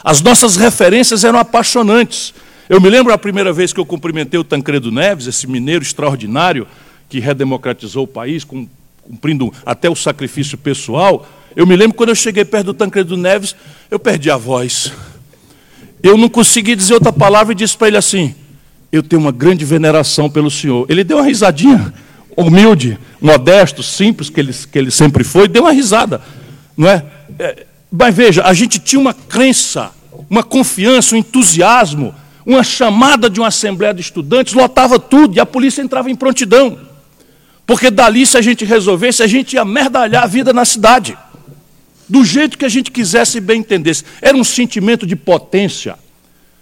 As 0.02 0.20
nossas 0.20 0.56
referências 0.56 1.24
eram 1.24 1.38
apaixonantes. 1.38 2.34
Eu 2.68 2.80
me 2.80 2.90
lembro 2.90 3.12
a 3.12 3.18
primeira 3.18 3.52
vez 3.52 3.72
que 3.72 3.80
eu 3.80 3.86
cumprimentei 3.86 4.38
o 4.38 4.44
Tancredo 4.44 4.90
Neves, 4.90 5.26
esse 5.26 5.46
mineiro 5.46 5.84
extraordinário 5.84 6.66
que 7.08 7.20
redemocratizou 7.20 8.04
o 8.04 8.08
país, 8.08 8.44
cumprindo 8.44 9.52
até 9.64 9.88
o 9.88 9.94
sacrifício 9.94 10.58
pessoal. 10.58 11.26
Eu 11.56 11.66
me 11.66 11.76
lembro 11.76 11.96
quando 11.96 12.08
eu 12.08 12.14
cheguei 12.14 12.44
perto 12.44 12.66
do 12.66 12.74
Tancredo 12.74 13.16
Neves, 13.16 13.54
eu 13.90 13.98
perdi 13.98 14.30
a 14.30 14.36
voz. 14.36 14.92
Eu 16.02 16.16
não 16.18 16.28
consegui 16.28 16.74
dizer 16.74 16.94
outra 16.94 17.12
palavra 17.12 17.52
e 17.52 17.56
disse 17.56 17.76
para 17.76 17.88
ele 17.88 17.96
assim: 17.96 18.34
Eu 18.90 19.02
tenho 19.02 19.22
uma 19.22 19.30
grande 19.30 19.64
veneração 19.64 20.28
pelo 20.28 20.50
senhor. 20.50 20.84
Ele 20.88 21.04
deu 21.04 21.18
uma 21.18 21.24
risadinha, 21.24 21.94
humilde, 22.36 22.98
modesto, 23.20 23.82
simples, 23.82 24.28
que 24.28 24.40
ele, 24.40 24.52
que 24.52 24.78
ele 24.78 24.90
sempre 24.90 25.22
foi, 25.22 25.46
deu 25.46 25.62
uma 25.62 25.72
risada. 25.72 26.20
Não 26.76 26.88
é? 26.88 27.04
é 27.38 27.66
mas 27.90 28.12
veja, 28.14 28.42
a 28.42 28.52
gente 28.52 28.80
tinha 28.80 29.00
uma 29.00 29.14
crença, 29.14 29.92
uma 30.28 30.42
confiança, 30.42 31.14
um 31.14 31.18
entusiasmo, 31.18 32.12
uma 32.44 32.64
chamada 32.64 33.30
de 33.30 33.38
uma 33.38 33.46
assembleia 33.46 33.94
de 33.94 34.00
estudantes, 34.00 34.52
lotava 34.52 34.98
tudo 34.98 35.36
e 35.36 35.40
a 35.40 35.46
polícia 35.46 35.80
entrava 35.80 36.10
em 36.10 36.16
prontidão. 36.16 36.76
Porque 37.64 37.92
dali, 37.92 38.26
se 38.26 38.36
a 38.36 38.42
gente 38.42 38.64
resolvesse, 38.64 39.22
a 39.22 39.28
gente 39.28 39.54
ia 39.54 39.64
merdalhar 39.64 40.24
a 40.24 40.26
vida 40.26 40.52
na 40.52 40.64
cidade 40.64 41.16
do 42.14 42.24
jeito 42.24 42.56
que 42.56 42.64
a 42.64 42.68
gente 42.68 42.92
quisesse 42.92 43.38
e 43.38 43.40
bem 43.40 43.58
entendesse. 43.58 44.04
Era 44.22 44.36
um 44.36 44.44
sentimento 44.44 45.04
de 45.04 45.16
potência 45.16 45.98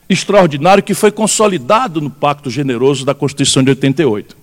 extraordinário 0.08 0.82
que 0.82 0.94
foi 0.94 1.12
consolidado 1.12 2.00
no 2.00 2.08
Pacto 2.08 2.48
Generoso 2.48 3.04
da 3.04 3.14
Constituição 3.14 3.62
de 3.62 3.68
88. 3.68 4.34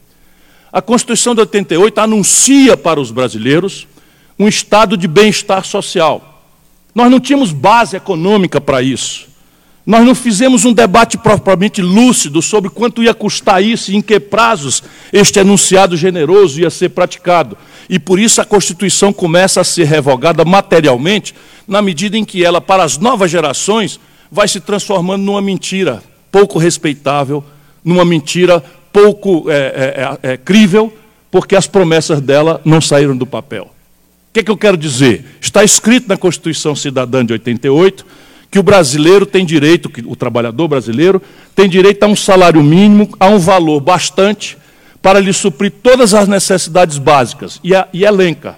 A 0.72 0.84
Constituição 0.84 1.34
de 1.34 1.42
88 1.42 1.98
anuncia 1.98 2.78
para 2.78 3.02
os 3.02 3.10
brasileiros 3.10 3.88
um 4.38 4.48
estado 4.48 4.96
de 4.96 5.08
bem-estar 5.08 5.66
social. 5.66 6.44
Nós 6.94 7.10
não 7.10 7.20
tínhamos 7.20 7.52
base 7.52 7.98
econômica 7.98 8.62
para 8.62 8.80
isso. 8.80 9.29
Nós 9.90 10.06
não 10.06 10.14
fizemos 10.14 10.66
um 10.66 10.72
debate 10.72 11.18
propriamente 11.18 11.82
lúcido 11.82 12.44
sobre 12.44 12.70
quanto 12.70 13.02
ia 13.02 13.12
custar 13.12 13.64
isso 13.64 13.92
e 13.92 13.96
em 13.96 14.04
que 14.04 14.20
prazos 14.20 14.84
este 15.12 15.40
enunciado 15.40 15.98
generoso 15.98 16.62
ia 16.62 16.70
ser 16.70 16.90
praticado. 16.90 17.58
E 17.90 17.98
por 17.98 18.20
isso 18.20 18.40
a 18.40 18.46
Constituição 18.46 19.12
começa 19.12 19.62
a 19.62 19.64
ser 19.64 19.86
revogada 19.86 20.46
materialmente, 20.46 21.34
na 21.68 21.82
medida 21.82 22.16
em 22.16 22.24
que 22.24 22.46
ela, 22.46 22.62
para 22.62 22.84
as 22.84 23.00
novas 23.00 23.32
gerações, 23.32 24.00
vai 24.32 24.48
se 24.48 24.60
transformando 24.60 25.24
numa 25.24 25.42
mentira 25.42 26.04
pouco 26.32 26.60
respeitável, 26.60 27.44
numa 27.84 28.06
mentira 28.06 28.64
pouco 28.94 29.50
é, 29.50 30.18
é, 30.22 30.30
é, 30.30 30.34
é 30.34 30.38
crível, 30.38 30.96
porque 31.32 31.56
as 31.56 31.66
promessas 31.66 32.22
dela 32.22 32.62
não 32.64 32.80
saíram 32.80 33.18
do 33.18 33.26
papel. 33.26 33.64
O 33.64 34.34
que, 34.34 34.42
é 34.42 34.44
que 34.44 34.52
eu 34.52 34.58
quero 34.58 34.78
dizer? 34.78 35.26
Está 35.42 35.64
escrito 35.64 36.08
na 36.08 36.16
Constituição 36.16 36.76
Cidadã 36.76 37.26
de 37.26 37.34
88 37.34 38.29
que 38.52 38.60
o 38.60 38.64
brasileiro 38.64 39.26
tem 39.26 39.46
direito, 39.46 39.90
que 39.90 40.02
o 40.02 40.16
trabalhador 40.16 40.68
brasileiro 40.68 41.22
tem 41.56 41.70
direito 41.70 42.04
a 42.04 42.08
um 42.08 42.16
salário 42.16 42.64
mínimo, 42.64 43.10
a 43.20 43.28
um 43.28 43.38
valor 43.38 43.80
bastante 43.80 44.58
para 45.02 45.20
lhe 45.20 45.32
suprir 45.32 45.72
todas 45.84 46.14
as 46.14 46.28
necessidades 46.28 46.98
básicas 46.98 47.60
e, 47.64 47.76
a, 47.76 47.88
e 47.94 48.04
elenca 48.04 48.58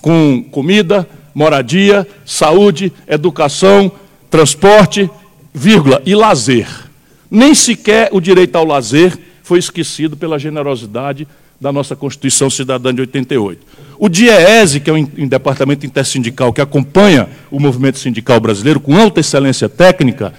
com 0.00 0.44
comida, 0.50 1.08
moradia, 1.34 2.06
saúde, 2.24 2.92
educação, 3.08 3.90
transporte, 4.30 5.10
vírgula, 5.52 6.00
e 6.06 6.14
lazer. 6.14 6.68
Nem 7.30 7.54
sequer 7.54 8.10
o 8.12 8.20
direito 8.20 8.56
ao 8.56 8.64
lazer 8.64 9.18
foi 9.42 9.58
esquecido 9.58 10.16
pela 10.16 10.38
generosidade 10.38 11.26
da 11.60 11.72
nossa 11.72 11.96
Constituição 11.96 12.50
Cidadã 12.50 12.94
de 12.94 13.00
88. 13.00 13.60
O 13.98 14.08
DIEESE, 14.08 14.80
que 14.80 14.90
é 14.90 14.92
um, 14.92 15.04
departamento 15.26 15.86
intersindical 15.86 16.52
que 16.52 16.60
acompanha 16.60 17.28
o 17.50 17.58
movimento 17.58 17.98
sindical 17.98 18.38
brasileiro 18.38 18.78
com 18.78 18.96
alta 18.96 19.20
excelência 19.20 19.68
técnica, 19.68 20.34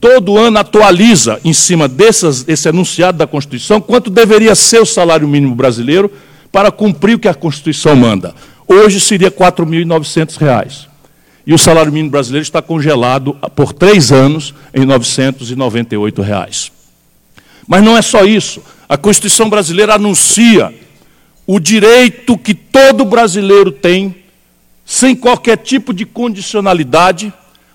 todo 0.00 0.36
ano 0.36 0.58
atualiza, 0.58 1.40
em 1.44 1.52
cima 1.52 1.88
dessas, 1.88 2.42
desse 2.42 2.68
enunciado 2.68 3.18
da 3.18 3.26
Constituição, 3.26 3.80
quanto 3.80 4.10
deveria 4.10 4.54
ser 4.54 4.80
o 4.80 4.86
salário 4.86 5.26
mínimo 5.26 5.54
brasileiro 5.54 6.12
para 6.52 6.70
cumprir 6.70 7.16
o 7.16 7.18
que 7.18 7.28
a 7.28 7.34
Constituição 7.34 7.96
manda. 7.96 8.34
Hoje 8.66 9.00
seria 9.00 9.28
R$ 9.28 9.34
4.900. 9.34 10.86
E 11.46 11.54
o 11.54 11.58
salário 11.58 11.90
mínimo 11.90 12.10
brasileiro 12.10 12.42
está 12.42 12.60
congelado 12.60 13.34
por 13.56 13.72
três 13.72 14.12
anos 14.12 14.54
em 14.74 14.84
998 14.84 16.20
reais. 16.20 16.70
Mas 17.66 17.82
não 17.82 17.96
é 17.96 18.02
só 18.02 18.24
isso. 18.24 18.62
A 18.88 18.96
Constituição 18.96 19.50
brasileira 19.50 19.94
anuncia 19.94 20.74
o 21.46 21.60
direito 21.60 22.38
que 22.38 22.54
todo 22.54 23.04
brasileiro 23.04 23.70
tem, 23.70 24.16
sem 24.84 25.14
qualquer 25.14 25.58
tipo 25.58 25.92
de 25.92 26.06
condicionalidade, 26.06 27.32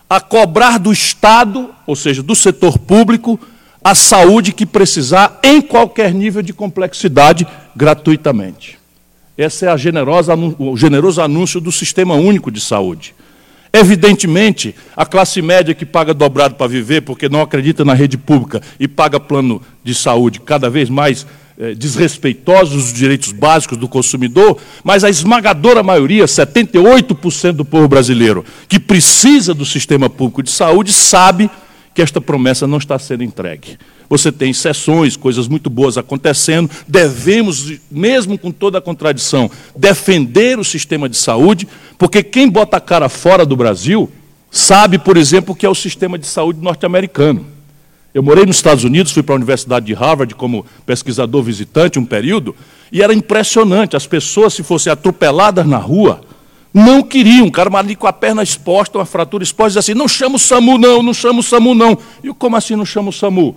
a 0.09 0.19
cobrar 0.19 0.79
do 0.79 0.91
Estado, 0.91 1.69
ou 1.85 1.95
seja, 1.95 2.23
do 2.23 2.35
setor 2.35 2.79
público, 2.79 3.39
a 3.83 3.93
saúde 3.93 4.51
que 4.53 4.65
precisar, 4.65 5.39
em 5.43 5.61
qualquer 5.61 6.13
nível 6.13 6.41
de 6.41 6.53
complexidade, 6.53 7.45
gratuitamente. 7.75 8.79
Esse 9.37 9.67
é 9.67 9.77
generosa, 9.77 10.35
o 10.35 10.77
generoso 10.77 11.21
anúncio 11.21 11.59
do 11.59 11.71
Sistema 11.71 12.15
Único 12.15 12.49
de 12.49 12.61
Saúde. 12.61 13.13
Evidentemente, 13.75 14.75
a 14.95 15.03
classe 15.03 15.41
média 15.41 15.73
que 15.73 15.83
paga 15.83 16.13
dobrado 16.13 16.53
para 16.53 16.67
viver, 16.67 17.01
porque 17.01 17.27
não 17.27 17.41
acredita 17.41 17.83
na 17.83 17.95
rede 17.95 18.19
pública 18.19 18.61
e 18.79 18.87
paga 18.87 19.19
plano 19.19 19.59
de 19.83 19.95
saúde 19.95 20.39
cada 20.39 20.69
vez 20.69 20.91
mais 20.91 21.25
eh, 21.57 21.73
desrespeitosos 21.73 22.83
dos 22.83 22.93
direitos 22.93 23.31
básicos 23.31 23.77
do 23.77 23.87
consumidor, 23.87 24.59
mas 24.83 25.03
a 25.03 25.09
esmagadora 25.09 25.81
maioria, 25.81 26.25
78% 26.25 27.53
do 27.53 27.65
povo 27.65 27.87
brasileiro, 27.87 28.45
que 28.67 28.79
precisa 28.79 29.55
do 29.55 29.65
sistema 29.65 30.07
público 30.07 30.43
de 30.43 30.51
saúde, 30.51 30.93
sabe 30.93 31.49
que 31.95 32.01
esta 32.01 32.21
promessa 32.21 32.67
não 32.67 32.77
está 32.77 32.99
sendo 32.99 33.23
entregue. 33.23 33.77
Você 34.09 34.31
tem 34.31 34.51
exceções, 34.51 35.15
coisas 35.15 35.47
muito 35.47 35.69
boas 35.69 35.97
acontecendo, 35.97 36.69
devemos, 36.87 37.79
mesmo 37.89 38.37
com 38.37 38.51
toda 38.51 38.77
a 38.77 38.81
contradição, 38.81 39.49
defender 39.75 40.59
o 40.59 40.63
sistema 40.63 41.09
de 41.09 41.17
saúde, 41.17 41.67
porque 41.97 42.21
quem 42.21 42.49
bota 42.49 42.77
a 42.77 42.81
cara 42.81 43.09
fora 43.09 43.45
do 43.45 43.55
Brasil 43.55 44.09
sabe, 44.51 44.99
por 44.99 45.17
exemplo, 45.17 45.55
que 45.55 45.65
é 45.65 45.69
o 45.69 45.75
sistema 45.75 46.17
de 46.17 46.27
saúde 46.27 46.59
norte-americano. 46.61 47.45
Eu 48.13 48.21
morei 48.21 48.45
nos 48.45 48.57
Estados 48.57 48.83
Unidos, 48.83 49.11
fui 49.11 49.23
para 49.23 49.33
a 49.33 49.37
Universidade 49.37 49.87
de 49.87 49.93
Harvard 49.93 50.35
como 50.35 50.63
pesquisador 50.85 51.41
visitante 51.41 51.97
um 51.97 52.05
período, 52.05 52.55
e 52.91 53.01
era 53.01 53.11
impressionante. 53.11 53.95
As 53.95 54.05
pessoas, 54.05 54.53
se 54.53 54.61
fossem 54.61 54.93
atropeladas 54.93 55.65
na 55.65 55.77
rua, 55.77 56.21
não 56.71 57.01
queriam. 57.01 57.47
O 57.47 57.51
cara 57.51 57.75
ali 57.75 57.95
com 57.95 58.05
a 58.05 58.13
perna 58.13 58.43
exposta, 58.43 58.99
uma 58.99 59.05
fratura 59.05 59.43
exposta, 59.43 59.79
dizia 59.79 59.79
assim: 59.79 59.93
não 59.99 60.07
chama 60.07 60.35
o 60.35 60.39
SAMU, 60.39 60.77
não, 60.77 61.01
não 61.01 61.13
chama 61.13 61.39
o 61.39 61.43
SAMU, 61.43 61.73
não. 61.73 61.97
E 62.23 62.31
como 62.33 62.55
assim 62.55 62.75
não 62.75 62.85
chama 62.85 63.09
o 63.09 63.13
SAMU? 63.13 63.55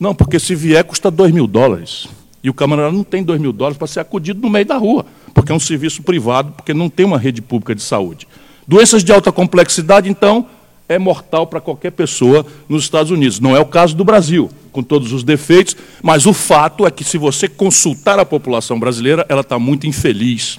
Não, 0.00 0.14
porque 0.14 0.40
se 0.40 0.54
vier 0.54 0.82
custa 0.82 1.10
dois 1.10 1.30
mil 1.30 1.46
dólares. 1.46 2.08
E 2.42 2.48
o 2.48 2.54
camarada 2.54 2.90
não 2.90 3.04
tem 3.04 3.22
dois 3.22 3.38
mil 3.38 3.52
dólares 3.52 3.76
para 3.76 3.86
ser 3.86 4.00
acudido 4.00 4.40
no 4.40 4.48
meio 4.48 4.64
da 4.64 4.78
rua, 4.78 5.04
porque 5.34 5.52
é 5.52 5.54
um 5.54 5.60
serviço 5.60 6.02
privado, 6.02 6.52
porque 6.52 6.72
não 6.72 6.88
tem 6.88 7.04
uma 7.04 7.18
rede 7.18 7.42
pública 7.42 7.74
de 7.74 7.82
saúde. 7.82 8.26
Doenças 8.66 9.04
de 9.04 9.12
alta 9.12 9.30
complexidade, 9.30 10.08
então, 10.08 10.46
é 10.88 10.98
mortal 10.98 11.46
para 11.46 11.60
qualquer 11.60 11.90
pessoa 11.90 12.46
nos 12.66 12.82
Estados 12.84 13.12
Unidos. 13.12 13.40
Não 13.40 13.54
é 13.54 13.60
o 13.60 13.66
caso 13.66 13.94
do 13.94 14.02
Brasil, 14.02 14.50
com 14.72 14.82
todos 14.82 15.12
os 15.12 15.22
defeitos, 15.22 15.76
mas 16.02 16.24
o 16.24 16.32
fato 16.32 16.86
é 16.86 16.90
que, 16.90 17.04
se 17.04 17.18
você 17.18 17.46
consultar 17.46 18.18
a 18.18 18.24
população 18.24 18.80
brasileira, 18.80 19.26
ela 19.28 19.42
está 19.42 19.58
muito 19.58 19.86
infeliz 19.86 20.58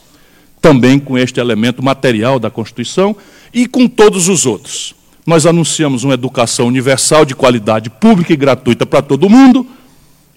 também 0.61 0.99
com 0.99 1.17
este 1.17 1.39
elemento 1.39 1.81
material 1.81 2.37
da 2.37 2.51
Constituição 2.51 3.15
e 3.51 3.65
com 3.65 3.87
todos 3.87 4.29
os 4.29 4.45
outros. 4.45 4.93
Nós 5.25 5.45
anunciamos 5.45 6.03
uma 6.03 6.15
educação 6.15 6.67
universal 6.67 7.25
de 7.25 7.35
qualidade 7.35 7.89
pública 7.89 8.33
e 8.33 8.37
gratuita 8.37 8.85
para 8.85 9.01
todo 9.01 9.29
mundo 9.29 9.67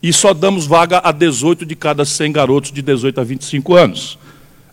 e 0.03 0.13
só 0.13 0.35
damos 0.35 0.67
vaga 0.67 1.01
a 1.03 1.11
18 1.11 1.65
de 1.65 1.75
cada 1.75 2.05
100 2.05 2.33
garotos 2.33 2.71
de 2.71 2.83
18 2.83 3.21
a 3.21 3.25
25 3.25 3.75
anos. 3.75 4.19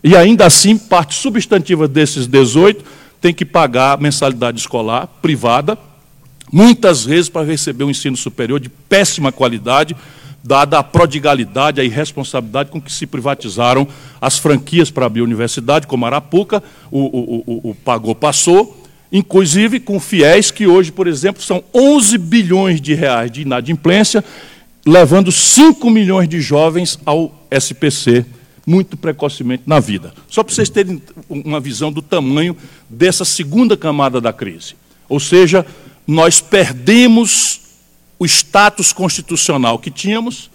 E 0.04 0.14
ainda 0.14 0.44
assim, 0.44 0.76
parte 0.76 1.14
substantiva 1.14 1.88
desses 1.88 2.26
18 2.26 2.84
tem 3.20 3.32
que 3.32 3.44
pagar 3.44 3.98
mensalidade 3.98 4.58
escolar 4.58 5.06
privada, 5.22 5.78
muitas 6.52 7.04
vezes 7.04 7.30
para 7.30 7.46
receber 7.46 7.84
um 7.84 7.90
ensino 7.90 8.16
superior 8.16 8.60
de 8.60 8.68
péssima 8.68 9.32
qualidade, 9.32 9.96
dada 10.44 10.78
a 10.78 10.82
prodigalidade, 10.82 11.80
a 11.80 11.84
irresponsabilidade 11.84 12.70
com 12.70 12.80
que 12.80 12.92
se 12.92 13.06
privatizaram 13.06 13.88
as 14.20 14.36
franquias 14.36 14.90
para 14.90 15.06
abrir 15.06 15.22
universidade, 15.22 15.86
como 15.86 16.04
Arapuca, 16.04 16.62
o, 16.90 16.98
o, 16.98 17.44
o, 17.46 17.70
o 17.70 17.74
pagou, 17.76 18.14
passou, 18.14 18.81
inclusive 19.12 19.78
com 19.78 20.00
fiéis 20.00 20.50
que 20.50 20.66
hoje, 20.66 20.90
por 20.90 21.06
exemplo, 21.06 21.42
são 21.42 21.62
11 21.74 22.16
bilhões 22.16 22.80
de 22.80 22.94
reais 22.94 23.30
de 23.30 23.42
inadimplência, 23.42 24.24
levando 24.86 25.30
5 25.30 25.90
milhões 25.90 26.28
de 26.28 26.40
jovens 26.40 26.98
ao 27.04 27.46
SPC 27.50 28.24
muito 28.66 28.96
precocemente 28.96 29.64
na 29.66 29.80
vida. 29.80 30.14
Só 30.28 30.42
para 30.42 30.54
vocês 30.54 30.70
terem 30.70 31.02
uma 31.28 31.60
visão 31.60 31.92
do 31.92 32.00
tamanho 32.00 32.56
dessa 32.88 33.24
segunda 33.24 33.76
camada 33.76 34.20
da 34.20 34.32
crise. 34.32 34.74
Ou 35.08 35.20
seja, 35.20 35.66
nós 36.06 36.40
perdemos 36.40 37.60
o 38.18 38.24
status 38.24 38.92
constitucional 38.92 39.78
que 39.78 39.90
tínhamos, 39.90 40.50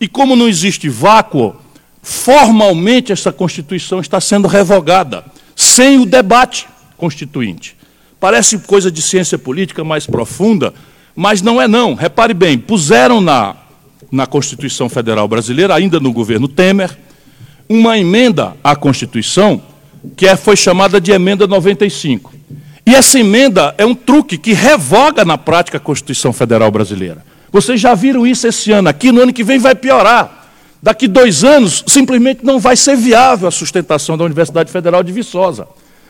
e 0.00 0.06
como 0.06 0.36
não 0.36 0.48
existe 0.48 0.88
vácuo, 0.88 1.56
formalmente 2.00 3.12
essa 3.12 3.32
Constituição 3.32 4.00
está 4.00 4.20
sendo 4.20 4.46
revogada, 4.46 5.24
sem 5.56 5.98
o 5.98 6.06
debate 6.06 6.68
constituinte. 6.96 7.77
Parece 8.20 8.58
coisa 8.58 8.90
de 8.90 9.00
ciência 9.00 9.38
política 9.38 9.84
mais 9.84 10.06
profunda, 10.06 10.74
mas 11.14 11.40
não 11.40 11.60
é 11.60 11.68
não. 11.68 11.94
Repare 11.94 12.34
bem, 12.34 12.58
puseram 12.58 13.20
na, 13.20 13.54
na 14.10 14.26
Constituição 14.26 14.88
Federal 14.88 15.28
Brasileira, 15.28 15.74
ainda 15.74 16.00
no 16.00 16.12
governo 16.12 16.48
Temer, 16.48 16.96
uma 17.68 17.98
emenda 17.98 18.56
à 18.62 18.74
Constituição 18.74 19.62
que 20.16 20.26
é, 20.26 20.36
foi 20.36 20.56
chamada 20.56 21.00
de 21.00 21.12
emenda 21.12 21.46
95. 21.46 22.32
E 22.86 22.94
essa 22.94 23.18
emenda 23.18 23.74
é 23.76 23.84
um 23.84 23.94
truque 23.94 24.38
que 24.38 24.52
revoga 24.52 25.24
na 25.24 25.36
prática 25.36 25.76
a 25.76 25.80
Constituição 25.80 26.32
Federal 26.32 26.70
Brasileira. 26.70 27.24
Vocês 27.52 27.80
já 27.80 27.94
viram 27.94 28.26
isso 28.26 28.46
esse 28.46 28.72
ano 28.72 28.88
aqui, 28.88 29.12
no 29.12 29.22
ano 29.22 29.32
que 29.32 29.44
vem 29.44 29.58
vai 29.58 29.74
piorar. 29.74 30.48
Daqui 30.82 31.08
dois 31.08 31.44
anos, 31.44 31.84
simplesmente 31.86 32.44
não 32.44 32.58
vai 32.58 32.76
ser 32.76 32.96
viável 32.96 33.48
a 33.48 33.50
sustentação 33.50 34.16
da 34.16 34.24
Universidade 34.24 34.70
Federal 34.70 35.02
de 35.02 35.12
Viçosa. 35.12 35.66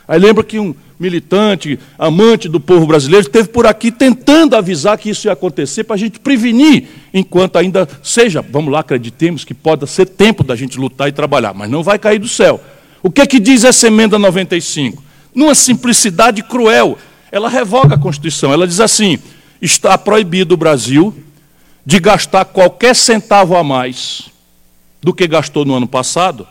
Aí 0.08 0.18
lembra 0.18 0.42
que 0.42 0.58
um 0.58 0.74
militante, 0.98 1.78
amante 1.98 2.48
do 2.48 2.58
povo 2.58 2.86
brasileiro, 2.86 3.26
esteve 3.26 3.48
por 3.48 3.66
aqui 3.66 3.92
tentando 3.92 4.56
avisar 4.56 4.96
que 4.96 5.10
isso 5.10 5.28
ia 5.28 5.32
acontecer 5.32 5.84
para 5.84 5.94
a 5.94 5.98
gente 5.98 6.18
prevenir, 6.18 6.88
enquanto 7.12 7.56
ainda 7.56 7.86
seja, 8.02 8.40
vamos 8.40 8.72
lá, 8.72 8.80
acreditemos 8.80 9.44
que 9.44 9.52
pode 9.52 9.86
ser 9.86 10.06
tempo 10.06 10.42
da 10.42 10.56
gente 10.56 10.80
lutar 10.80 11.08
e 11.08 11.12
trabalhar, 11.12 11.52
mas 11.52 11.70
não 11.70 11.82
vai 11.82 11.98
cair 11.98 12.18
do 12.18 12.26
céu. 12.26 12.58
O 13.02 13.10
que 13.10 13.20
é 13.20 13.26
que 13.26 13.38
diz 13.38 13.64
essa 13.64 13.86
emenda 13.86 14.18
95? 14.18 15.04
Numa 15.34 15.54
simplicidade 15.54 16.42
cruel, 16.42 16.98
ela 17.30 17.48
revoga 17.48 17.94
a 17.94 17.98
Constituição. 17.98 18.52
Ela 18.52 18.66
diz 18.66 18.80
assim: 18.80 19.18
está 19.60 19.96
proibido 19.96 20.54
o 20.54 20.56
Brasil 20.56 21.14
de 21.84 22.00
gastar 22.00 22.44
qualquer 22.44 22.96
centavo 22.96 23.56
a 23.56 23.62
mais 23.62 24.30
do 25.02 25.14
que 25.14 25.26
gastou 25.26 25.64
no 25.64 25.74
ano 25.74 25.86
passado, 25.86 26.46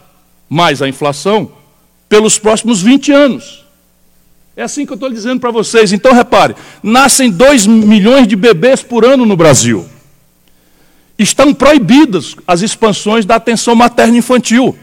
mais 0.50 0.82
a 0.82 0.88
inflação, 0.88 1.52
pelos 2.10 2.38
próximos 2.38 2.82
20 2.82 3.12
anos. 3.12 3.66
É 4.56 4.64
assim 4.64 4.86
que 4.86 4.92
eu 4.92 4.96
estou 4.96 5.10
dizendo 5.10 5.40
para 5.40 5.52
vocês. 5.52 5.94
Então, 5.94 6.14
repare: 6.14 6.56
nascem 6.82 7.30
2 7.30 7.68
milhões 7.68 8.28
de 8.28 8.36
bebês 8.36 8.82
por 8.82 9.06
ano 9.06 9.26
no 9.26 9.38
Brasil. 9.38 9.86
Estão 11.18 11.54
proibidas 11.54 12.36
as 12.48 12.62
expansões 12.62 13.26
da 13.26 13.36
atenção 13.36 13.76
materna 13.76 14.18
infantil. 14.18 14.78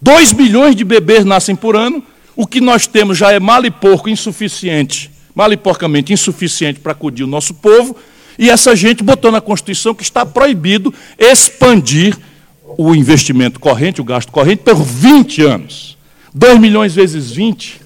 2 0.00 0.32
milhões 0.32 0.74
de 0.74 0.84
bebês 0.84 1.24
nascem 1.24 1.54
por 1.54 1.76
ano. 1.76 2.02
O 2.36 2.46
que 2.46 2.60
nós 2.60 2.86
temos 2.86 3.16
já 3.16 3.30
é 3.30 3.38
mal 3.38 3.64
e 3.64 3.70
porco 3.70 4.08
insuficiente, 4.08 5.10
mal 5.34 5.52
e 5.52 5.56
porcamente 5.56 6.12
insuficiente 6.12 6.80
para 6.80 6.92
acudir 6.92 7.24
o 7.24 7.28
nosso 7.28 7.54
povo. 7.54 7.94
E 8.38 8.50
essa 8.50 8.74
gente 8.74 9.02
botou 9.02 9.30
na 9.30 9.40
Constituição 9.40 9.94
que 9.94 10.02
está 10.02 10.26
proibido 10.26 10.92
expandir 11.18 12.18
o 12.76 12.94
investimento 12.94 13.60
corrente, 13.60 14.00
o 14.00 14.04
gasto 14.04 14.32
corrente, 14.32 14.62
por 14.62 14.82
20 14.82 15.42
anos. 15.42 15.93
2 16.34 16.58
milhões 16.58 16.92
vezes 16.92 17.30
20, 17.30 17.80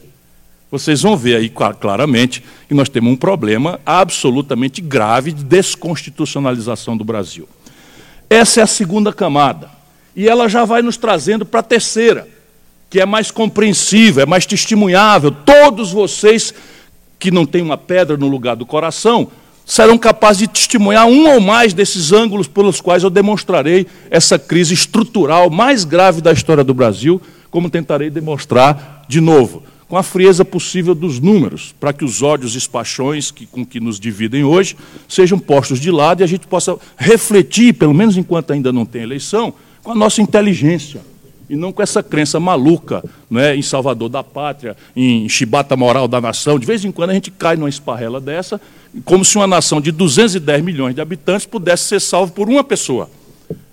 vocês 0.71 1.03
vão 1.03 1.15
ver 1.15 1.37
aí 1.37 1.53
claramente 1.79 2.43
que 2.67 2.73
nós 2.73 2.89
temos 2.89 3.13
um 3.13 3.17
problema 3.17 3.79
absolutamente 3.85 4.81
grave 4.81 5.33
de 5.33 5.45
desconstitucionalização 5.45 6.97
do 6.97 7.05
Brasil. 7.05 7.47
Essa 8.31 8.61
é 8.61 8.63
a 8.63 8.67
segunda 8.67 9.13
camada. 9.13 9.69
E 10.17 10.27
ela 10.27 10.49
já 10.49 10.65
vai 10.65 10.81
nos 10.81 10.97
trazendo 10.97 11.45
para 11.45 11.61
a 11.61 11.63
terceira, 11.63 12.27
que 12.89 12.99
é 12.99 13.05
mais 13.05 13.31
compreensível, 13.31 14.23
é 14.23 14.27
mais 14.27 14.47
testemunhável. 14.47 15.31
Todos 15.31 15.93
vocês 15.93 16.55
que 17.19 17.31
não 17.31 17.45
têm 17.45 17.61
uma 17.61 17.77
pedra 17.77 18.17
no 18.17 18.29
lugar 18.29 18.57
do 18.57 18.65
coração 18.65 19.29
serão 19.67 19.99
capazes 19.99 20.39
de 20.39 20.49
testemunhar 20.49 21.07
um 21.07 21.31
ou 21.35 21.41
mais 21.41 21.75
desses 21.75 22.13
ângulos 22.13 22.49
pelos 22.49 22.81
quais 22.81 23.03
eu 23.03 23.11
demonstrarei 23.11 23.87
essa 24.11 24.39
crise 24.39 24.73
estrutural 24.73 25.51
mais 25.51 25.85
grave 25.85 26.23
da 26.23 26.33
história 26.33 26.65
do 26.65 26.73
Brasil 26.73 27.21
como 27.51 27.71
tentarei 27.71 28.11
demonstrar 28.11 29.05
de 29.09 29.21
novo, 29.21 29.63
com 29.89 29.97
a 29.97 30.03
frieza 30.03 30.45
possível 30.45 30.95
dos 30.95 31.19
números, 31.19 31.75
para 31.81 31.93
que 31.93 32.05
os 32.05 32.23
ódios 32.23 32.55
e 32.55 32.69
paixões 32.69 33.31
que, 33.31 33.47
com 33.47 33.65
que 33.65 33.81
nos 33.81 33.99
dividem 33.99 34.45
hoje 34.45 34.77
sejam 35.09 35.39
postos 35.39 35.81
de 35.81 35.91
lado 35.91 36.21
e 36.21 36.25
a 36.25 36.27
gente 36.27 36.47
possa 36.47 36.77
refletir, 36.97 37.73
pelo 37.73 37.95
menos 37.95 38.17
enquanto 38.17 38.53
ainda 38.53 38.71
não 38.71 38.85
tem 38.85 39.03
eleição, 39.03 39.55
com 39.83 39.93
a 39.93 39.95
nossa 39.95 40.21
inteligência 40.21 41.01
e 41.49 41.57
não 41.57 41.73
com 41.73 41.83
essa 41.83 42.03
crença 42.03 42.39
maluca 42.39 43.03
né, 43.31 43.57
em 43.57 43.63
Salvador 43.63 44.11
da 44.11 44.23
Pátria, 44.23 44.77
em 44.95 45.27
chibata 45.29 45.75
moral 45.75 46.07
da 46.07 46.21
nação. 46.21 46.59
De 46.59 46.67
vez 46.67 46.85
em 46.85 46.93
quando 46.93 47.11
a 47.11 47.15
gente 47.15 47.31
cai 47.31 47.57
numa 47.57 47.71
esparrela 47.71 48.21
dessa, 48.21 48.61
como 49.05 49.25
se 49.25 49.37
uma 49.37 49.47
nação 49.47 49.81
de 49.81 49.91
210 49.91 50.63
milhões 50.63 50.95
de 50.95 51.01
habitantes 51.01 51.47
pudesse 51.47 51.85
ser 51.85 52.01
salva 52.01 52.33
por 52.33 52.49
uma 52.49 52.63
pessoa. 52.63 53.11